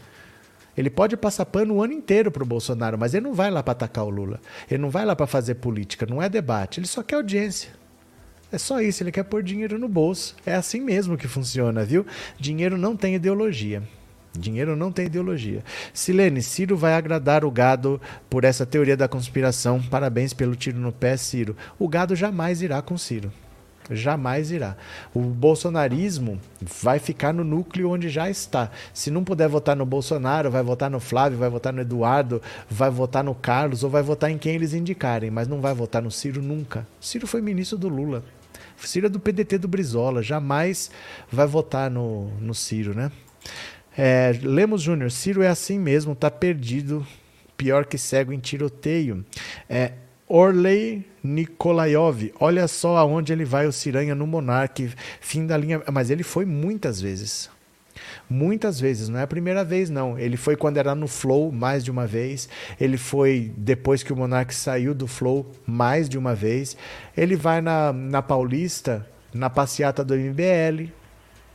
Ele 0.77 0.89
pode 0.89 1.17
passar 1.17 1.45
pano 1.45 1.75
o 1.75 1.83
ano 1.83 1.93
inteiro 1.93 2.31
para 2.31 2.43
o 2.43 2.47
Bolsonaro, 2.47 2.97
mas 2.97 3.13
ele 3.13 3.27
não 3.27 3.35
vai 3.35 3.51
lá 3.51 3.63
para 3.63 3.73
atacar 3.73 4.05
o 4.05 4.11
Lula. 4.11 4.41
Ele 4.71 4.81
não 4.81 4.89
vai 4.89 5.05
lá 5.05 5.15
para 5.15 5.27
fazer 5.27 5.57
política, 5.57 6.07
não 6.07 6.23
é 6.23 6.29
debate. 6.29 6.81
Ele 6.81 6.87
só 6.87 7.03
quer 7.03 7.17
audiência. 7.17 7.82
É 8.53 8.59
só 8.59 8.83
isso, 8.83 9.03
ele 9.03 9.11
quer 9.11 9.25
pôr 9.25 9.43
dinheiro 9.43 9.79
no 9.79 9.89
bolso. 9.89 10.37
É 10.45 10.55
assim 10.55 10.79
mesmo 10.79 11.17
que 11.17 11.27
funciona, 11.27 11.85
viu? 11.85 12.07
Dinheiro 12.39 12.77
não 12.77 12.95
tem 12.95 13.15
ideologia. 13.15 13.83
Dinheiro 14.39 14.77
não 14.77 14.93
tem 14.93 15.07
ideologia. 15.07 15.65
Silene, 15.93 16.43
Ciro 16.43 16.77
vai 16.77 16.93
agradar 16.93 17.47
o 17.47 17.51
gado 17.51 18.01
por 18.29 18.45
essa 18.45 18.67
teoria 18.67 18.97
da 18.97 19.09
conspiração. 19.09 19.83
Parabéns 19.83 20.35
pelo 20.35 20.55
tiro 20.55 20.79
no 20.79 20.93
pé, 20.93 21.17
Ciro. 21.17 21.57
O 21.79 21.89
gado 21.89 22.15
jamais 22.15 22.61
irá 22.61 22.83
com 22.83 22.99
Ciro. 22.99 23.33
Jamais 23.91 24.51
irá. 24.51 24.77
O 25.15 25.21
bolsonarismo 25.21 26.39
vai 26.61 26.99
ficar 26.99 27.33
no 27.33 27.45
núcleo 27.45 27.91
onde 27.91 28.09
já 28.09 28.31
está. 28.31 28.71
Se 28.95 29.11
não 29.11 29.25
puder 29.25 29.49
votar 29.49 29.75
no 29.75 29.85
Bolsonaro, 29.85 30.51
vai 30.51 30.63
votar 30.63 30.91
no 30.91 31.01
Flávio, 31.01 31.39
vai 31.39 31.51
votar 31.51 31.73
no 31.73 31.81
Eduardo, 31.81 32.41
vai 32.71 32.91
votar 32.91 33.25
no 33.25 33.35
Carlos 33.35 33.83
ou 33.83 33.91
vai 33.91 34.03
votar 34.03 34.31
em 34.31 34.39
quem 34.39 34.55
eles 34.55 34.73
indicarem, 34.73 35.31
mas 35.31 35.49
não 35.49 35.61
vai 35.61 35.75
votar 35.75 36.01
no 36.01 36.11
Ciro 36.11 36.41
nunca. 36.41 36.87
Ciro 37.01 37.27
foi 37.27 37.41
ministro 37.41 37.77
do 37.77 37.89
Lula. 37.89 38.23
Ciro 38.85 39.07
é 39.07 39.09
do 39.09 39.21
PDT 39.21 39.59
do 39.59 39.69
Brizola, 39.69 40.23
jamais 40.23 40.91
vai 41.31 41.47
votar 41.47 41.91
no, 41.91 42.29
no 42.41 42.55
Ciro, 42.55 42.95
né? 42.95 43.11
É, 43.97 44.33
Lemos 44.43 44.83
Júnior, 44.83 45.11
Ciro 45.11 45.43
é 45.43 45.49
assim 45.49 45.79
mesmo, 45.79 46.15
tá 46.15 46.31
perdido, 46.31 47.07
pior 47.57 47.85
que 47.85 47.99
cego 47.99 48.33
em 48.33 48.39
tiroteio. 48.39 49.25
É, 49.69 49.93
Orley 50.29 51.05
Nikolayov, 51.23 52.33
olha 52.41 52.67
só 52.67 52.97
aonde 52.97 53.33
ele 53.33 53.45
vai, 53.45 53.67
o 53.67 53.73
Ciranha 53.73 54.15
no 54.15 54.27
Monark, 54.27 54.91
fim 55.21 55.47
da 55.47 55.57
linha. 55.57 55.83
Mas 55.93 56.11
ele 56.11 56.23
foi 56.23 56.47
muitas 56.47 57.01
vezes. 57.01 57.51
Muitas 58.33 58.81
vezes, 58.81 59.11
não 59.11 59.19
é 59.19 59.25
a 59.25 59.27
primeira 59.27 59.63
vez, 59.63 59.91
não. 59.91 60.19
Ele 60.19 60.39
foi 60.39 60.57
quando 60.57 60.79
era 60.79 60.95
no 60.95 61.07
Flow 61.07 61.53
mais 61.53 61.85
de 61.85 61.91
uma 61.91 62.07
vez. 62.07 62.49
Ele 62.81 62.97
foi 62.97 63.53
depois 63.59 64.03
que 64.03 64.11
o 64.11 64.17
Monark 64.17 64.55
saiu 64.55 64.95
do 64.95 65.07
Flow 65.07 65.53
mais 65.67 66.09
de 66.09 66.17
uma 66.17 66.35
vez. 66.35 66.75
Ele 67.15 67.37
vai 67.37 67.61
na, 67.61 67.93
na 67.93 68.23
Paulista, 68.23 69.07
na 69.35 69.51
passeata 69.51 70.03
do 70.03 70.15
MBL. 70.17 70.91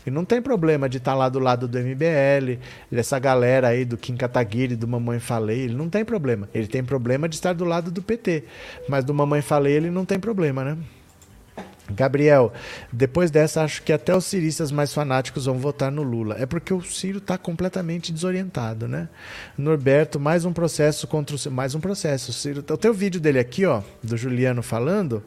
E 0.05 0.11
não 0.11 0.23
tem 0.23 0.39
problema 0.39 0.87
de 0.87 0.99
estar 0.99 1.13
tá 1.13 1.17
lá 1.17 1.29
do 1.29 1.39
lado 1.39 1.67
do 1.67 1.79
MBL, 1.79 2.61
dessa 2.91 3.17
galera 3.17 3.69
aí 3.69 3.83
do 3.83 3.97
Kim 3.97 4.15
Kataguiri, 4.15 4.75
do 4.75 4.87
Mamãe 4.87 5.19
Falei, 5.19 5.61
ele 5.61 5.73
não 5.73 5.89
tem 5.89 6.05
problema. 6.05 6.47
Ele 6.53 6.67
tem 6.67 6.83
problema 6.83 7.27
de 7.27 7.35
estar 7.35 7.53
do 7.53 7.65
lado 7.65 7.89
do 7.89 8.03
PT. 8.03 8.43
Mas 8.87 9.03
do 9.03 9.15
Mamãe 9.15 9.41
Falei 9.41 9.73
ele 9.73 9.89
não 9.89 10.05
tem 10.05 10.19
problema, 10.19 10.63
né? 10.63 10.77
Gabriel, 11.89 12.53
depois 12.91 13.31
dessa, 13.31 13.64
acho 13.64 13.81
que 13.81 13.93
até 13.93 14.15
os 14.15 14.26
ciristas 14.26 14.72
mais 14.72 14.93
fanáticos 14.93 15.45
vão 15.45 15.57
votar 15.57 15.91
no 15.91 16.03
Lula. 16.03 16.35
É 16.39 16.45
porque 16.45 16.73
o 16.73 16.81
Ciro 16.81 17.19
está 17.19 17.38
completamente 17.38 18.11
desorientado, 18.11 18.88
né? 18.88 19.07
Norberto, 19.57 20.19
mais 20.19 20.45
um 20.45 20.53
processo 20.53 21.07
contra 21.07 21.35
o 21.35 21.51
mais 21.51 21.76
um 21.76 21.80
processo. 21.80 22.31
O 22.31 22.34
Ciro, 22.34 22.59
o 22.59 22.77
teu 22.77 22.93
vídeo 22.93 23.19
dele 23.19 23.39
aqui, 23.39 23.65
ó, 23.65 23.81
do 24.03 24.18
Juliano 24.18 24.61
falando 24.61 25.23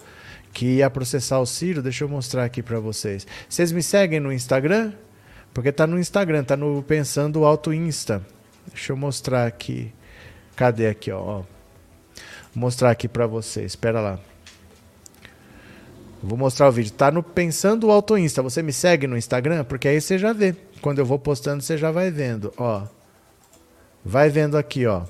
que 0.52 0.76
ia 0.76 0.90
processar 0.90 1.38
o 1.38 1.46
Ciro. 1.46 1.82
Deixa 1.82 2.04
eu 2.04 2.08
mostrar 2.08 2.44
aqui 2.44 2.62
para 2.62 2.78
vocês. 2.80 3.26
Vocês 3.48 3.72
me 3.72 3.82
seguem 3.82 4.20
no 4.20 4.32
Instagram? 4.32 4.92
Porque 5.52 5.72
tá 5.72 5.86
no 5.86 5.98
Instagram, 5.98 6.44
tá 6.44 6.56
no 6.56 6.82
Pensando 6.82 7.44
Auto 7.44 7.72
Insta. 7.72 8.24
Deixa 8.68 8.92
eu 8.92 8.96
mostrar 8.96 9.46
aqui. 9.46 9.92
Cadê 10.54 10.86
aqui, 10.88 11.10
ó? 11.10 11.24
Vou 11.24 11.46
mostrar 12.54 12.90
aqui 12.90 13.08
para 13.08 13.26
vocês. 13.26 13.72
Espera 13.72 14.00
lá. 14.00 14.29
Vou 16.22 16.36
mostrar 16.36 16.68
o 16.68 16.72
vídeo. 16.72 16.92
Tá 16.92 17.10
no 17.10 17.22
Pensando 17.22 17.90
Auto 17.90 18.16
Insta. 18.16 18.42
Você 18.42 18.62
me 18.62 18.72
segue 18.72 19.06
no 19.06 19.16
Instagram? 19.16 19.64
Porque 19.64 19.88
aí 19.88 20.00
você 20.00 20.18
já 20.18 20.32
vê. 20.32 20.54
Quando 20.82 20.98
eu 20.98 21.06
vou 21.06 21.18
postando, 21.18 21.62
você 21.62 21.78
já 21.78 21.90
vai 21.90 22.10
vendo. 22.10 22.52
Ó. 22.58 22.82
Vai 24.04 24.28
vendo 24.28 24.58
aqui, 24.58 24.86
ó. 24.86 25.02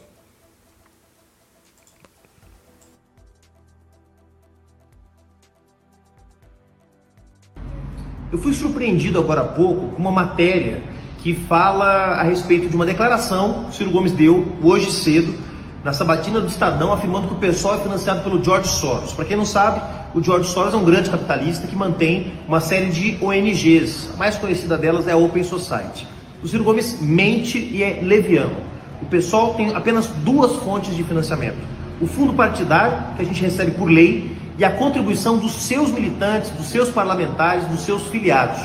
Eu 8.32 8.38
fui 8.38 8.54
surpreendido 8.54 9.18
agora 9.18 9.40
há 9.40 9.48
pouco 9.48 9.88
com 9.88 10.00
uma 10.00 10.12
matéria 10.12 10.80
que 11.18 11.34
fala 11.34 12.14
a 12.14 12.22
respeito 12.22 12.68
de 12.68 12.76
uma 12.76 12.86
declaração 12.86 13.64
que 13.64 13.70
o 13.70 13.72
Ciro 13.72 13.90
Gomes 13.90 14.12
deu 14.12 14.46
hoje 14.62 14.90
cedo 14.92 15.34
na 15.82 15.92
sabatina 15.92 16.40
do 16.40 16.46
Estadão, 16.46 16.92
afirmando 16.92 17.28
que 17.28 17.34
o 17.34 17.38
pessoal 17.38 17.76
é 17.76 17.78
financiado 17.78 18.20
pelo 18.20 18.42
George 18.42 18.68
Soros. 18.68 19.12
Para 19.12 19.24
quem 19.24 19.36
não 19.36 19.46
sabe, 19.46 19.80
o 20.14 20.22
George 20.22 20.48
Soros 20.50 20.74
é 20.74 20.76
um 20.76 20.84
grande 20.84 21.08
capitalista 21.08 21.66
que 21.66 21.74
mantém 21.74 22.34
uma 22.46 22.60
série 22.60 22.90
de 22.90 23.18
ONGs. 23.24 24.10
A 24.14 24.16
mais 24.16 24.36
conhecida 24.36 24.76
delas 24.76 25.08
é 25.08 25.12
a 25.12 25.16
Open 25.16 25.42
Society. 25.42 26.06
O 26.42 26.48
Ciro 26.48 26.64
Gomes 26.64 27.00
mente 27.00 27.58
e 27.58 27.82
é 27.82 28.00
leviano. 28.02 28.56
O 29.00 29.06
pessoal 29.06 29.54
tem 29.54 29.74
apenas 29.74 30.06
duas 30.24 30.56
fontes 30.56 30.94
de 30.94 31.02
financiamento: 31.02 31.58
o 32.00 32.06
fundo 32.06 32.34
partidário, 32.34 32.98
que 33.16 33.22
a 33.22 33.24
gente 33.24 33.40
recebe 33.40 33.70
por 33.70 33.90
lei, 33.90 34.36
e 34.58 34.64
a 34.64 34.70
contribuição 34.70 35.38
dos 35.38 35.52
seus 35.52 35.90
militantes, 35.90 36.50
dos 36.50 36.66
seus 36.66 36.90
parlamentares, 36.90 37.64
dos 37.66 37.80
seus 37.80 38.02
filiados. 38.08 38.60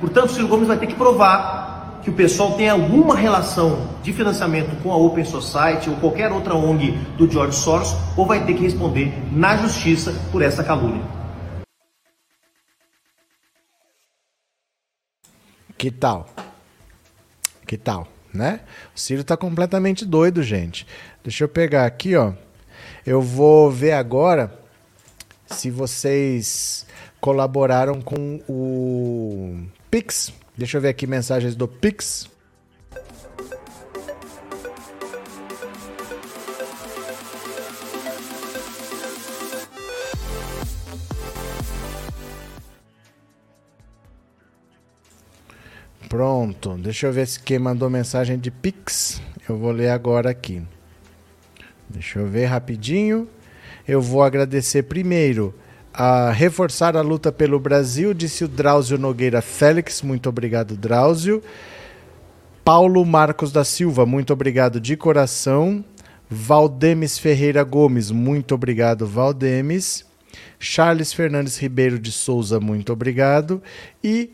Portanto, 0.00 0.30
o 0.30 0.32
Ciro 0.32 0.48
Gomes 0.48 0.66
vai 0.66 0.76
ter 0.76 0.88
que 0.88 0.94
provar 0.94 1.69
que 2.02 2.10
o 2.10 2.12
pessoal 2.12 2.56
tem 2.56 2.68
alguma 2.68 3.14
relação 3.14 3.88
de 4.02 4.12
financiamento 4.12 4.74
com 4.82 4.92
a 4.92 4.96
Open 4.96 5.24
Society 5.24 5.90
ou 5.90 5.96
qualquer 5.96 6.32
outra 6.32 6.54
ONG 6.54 6.92
do 7.16 7.30
George 7.30 7.56
Soros, 7.56 7.94
ou 8.16 8.26
vai 8.26 8.44
ter 8.44 8.54
que 8.54 8.62
responder 8.62 9.12
na 9.32 9.56
justiça 9.56 10.14
por 10.32 10.42
essa 10.42 10.64
calúnia. 10.64 11.02
Que 15.76 15.90
tal? 15.90 16.28
Que 17.66 17.76
tal, 17.78 18.06
né? 18.34 18.60
O 18.94 18.98
Ciro 18.98 19.24
tá 19.24 19.36
completamente 19.36 20.04
doido, 20.04 20.42
gente. 20.42 20.86
Deixa 21.22 21.44
eu 21.44 21.48
pegar 21.48 21.86
aqui, 21.86 22.16
ó. 22.16 22.32
Eu 23.06 23.22
vou 23.22 23.70
ver 23.70 23.92
agora 23.92 24.58
se 25.46 25.70
vocês 25.70 26.86
colaboraram 27.20 28.00
com 28.00 28.40
o 28.48 29.66
Pix. 29.90 30.32
Deixa 30.60 30.76
eu 30.76 30.82
ver 30.82 30.88
aqui 30.88 31.06
mensagens 31.06 31.56
do 31.56 31.66
Pix. 31.66 32.28
Pronto, 46.10 46.76
deixa 46.76 47.06
eu 47.06 47.12
ver 47.14 47.26
se 47.26 47.40
quem 47.40 47.58
mandou 47.58 47.88
mensagem 47.88 48.38
de 48.38 48.50
Pix. 48.50 49.22
Eu 49.48 49.56
vou 49.56 49.70
ler 49.70 49.88
agora 49.88 50.28
aqui. 50.28 50.62
Deixa 51.88 52.18
eu 52.18 52.26
ver 52.26 52.44
rapidinho. 52.44 53.26
Eu 53.88 54.02
vou 54.02 54.22
agradecer 54.22 54.82
primeiro 54.82 55.54
a 55.92 56.30
reforçar 56.30 56.96
a 56.96 57.00
luta 57.00 57.32
pelo 57.32 57.58
Brasil, 57.58 58.14
disse 58.14 58.44
o 58.44 58.48
Drauzio 58.48 58.98
Nogueira 58.98 59.42
Félix. 59.42 60.02
Muito 60.02 60.28
obrigado, 60.28 60.76
Drauzio. 60.76 61.42
Paulo 62.64 63.04
Marcos 63.04 63.50
da 63.50 63.64
Silva, 63.64 64.06
muito 64.06 64.32
obrigado 64.32 64.80
de 64.80 64.96
coração. 64.96 65.84
Valdemes 66.28 67.18
Ferreira 67.18 67.64
Gomes, 67.64 68.10
muito 68.10 68.54
obrigado, 68.54 69.06
Valdemes. 69.06 70.04
Charles 70.58 71.12
Fernandes 71.12 71.58
Ribeiro 71.58 71.98
de 71.98 72.12
Souza, 72.12 72.60
muito 72.60 72.92
obrigado. 72.92 73.62
E 74.04 74.30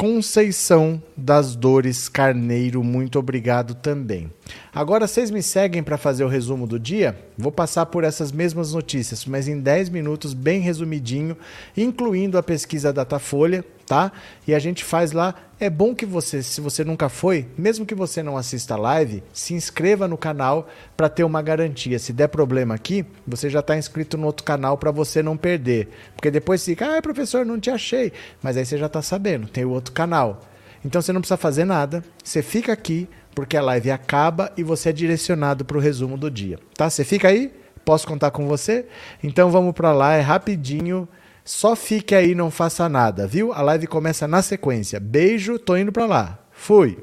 Conceição 0.00 1.02
das 1.14 1.54
Dores 1.54 2.08
Carneiro, 2.08 2.82
muito 2.82 3.18
obrigado 3.18 3.74
também. 3.74 4.30
Agora 4.72 5.06
vocês 5.06 5.30
me 5.30 5.42
seguem 5.42 5.82
para 5.82 5.98
fazer 5.98 6.24
o 6.24 6.28
resumo 6.28 6.66
do 6.66 6.80
dia? 6.80 7.14
Vou 7.36 7.52
passar 7.52 7.84
por 7.84 8.02
essas 8.02 8.32
mesmas 8.32 8.72
notícias, 8.72 9.26
mas 9.26 9.46
em 9.46 9.60
10 9.60 9.90
minutos, 9.90 10.32
bem 10.32 10.58
resumidinho, 10.58 11.36
incluindo 11.76 12.38
a 12.38 12.42
pesquisa 12.42 12.94
Datafolha, 12.94 13.62
tá? 13.90 14.12
E 14.46 14.54
a 14.54 14.58
gente 14.60 14.84
faz 14.84 15.10
lá. 15.10 15.34
É 15.58 15.68
bom 15.68 15.96
que 15.96 16.06
você, 16.06 16.44
se 16.44 16.60
você 16.60 16.84
nunca 16.84 17.08
foi, 17.08 17.48
mesmo 17.58 17.84
que 17.84 17.94
você 17.94 18.22
não 18.22 18.36
assista 18.36 18.74
a 18.74 18.76
live, 18.76 19.20
se 19.32 19.52
inscreva 19.52 20.06
no 20.06 20.16
canal 20.16 20.68
para 20.96 21.08
ter 21.08 21.24
uma 21.24 21.42
garantia. 21.42 21.98
Se 21.98 22.12
der 22.12 22.28
problema 22.28 22.72
aqui, 22.72 23.04
você 23.26 23.50
já 23.50 23.58
está 23.58 23.76
inscrito 23.76 24.16
no 24.16 24.26
outro 24.26 24.44
canal 24.44 24.78
para 24.78 24.92
você 24.92 25.24
não 25.24 25.36
perder. 25.36 25.88
Porque 26.14 26.30
depois 26.30 26.64
fica, 26.64 26.96
ah, 26.96 27.02
professor, 27.02 27.44
não 27.44 27.58
te 27.58 27.68
achei. 27.68 28.12
Mas 28.40 28.56
aí 28.56 28.64
você 28.64 28.78
já 28.78 28.86
está 28.86 29.02
sabendo, 29.02 29.48
tem 29.48 29.64
o 29.64 29.70
outro 29.70 29.92
canal. 29.92 30.40
Então 30.84 31.02
você 31.02 31.12
não 31.12 31.20
precisa 31.20 31.36
fazer 31.36 31.64
nada, 31.64 32.04
você 32.22 32.42
fica 32.42 32.72
aqui, 32.72 33.08
porque 33.34 33.56
a 33.56 33.62
live 33.62 33.90
acaba 33.90 34.52
e 34.56 34.62
você 34.62 34.90
é 34.90 34.92
direcionado 34.92 35.64
para 35.64 35.76
o 35.76 35.80
resumo 35.80 36.16
do 36.16 36.30
dia. 36.30 36.60
Tá? 36.76 36.88
Você 36.88 37.02
fica 37.02 37.26
aí? 37.26 37.52
Posso 37.84 38.06
contar 38.06 38.30
com 38.30 38.46
você? 38.46 38.86
Então 39.20 39.50
vamos 39.50 39.74
para 39.74 39.92
lá, 39.92 40.14
é 40.14 40.20
rapidinho. 40.20 41.08
Só 41.50 41.74
fique 41.74 42.14
aí, 42.14 42.32
não 42.32 42.48
faça 42.48 42.88
nada, 42.88 43.26
viu? 43.26 43.52
A 43.52 43.60
live 43.60 43.88
começa 43.88 44.28
na 44.28 44.40
sequência. 44.40 45.00
Beijo, 45.00 45.58
tô 45.58 45.76
indo 45.76 45.90
para 45.90 46.06
lá. 46.06 46.38
Fui. 46.52 46.96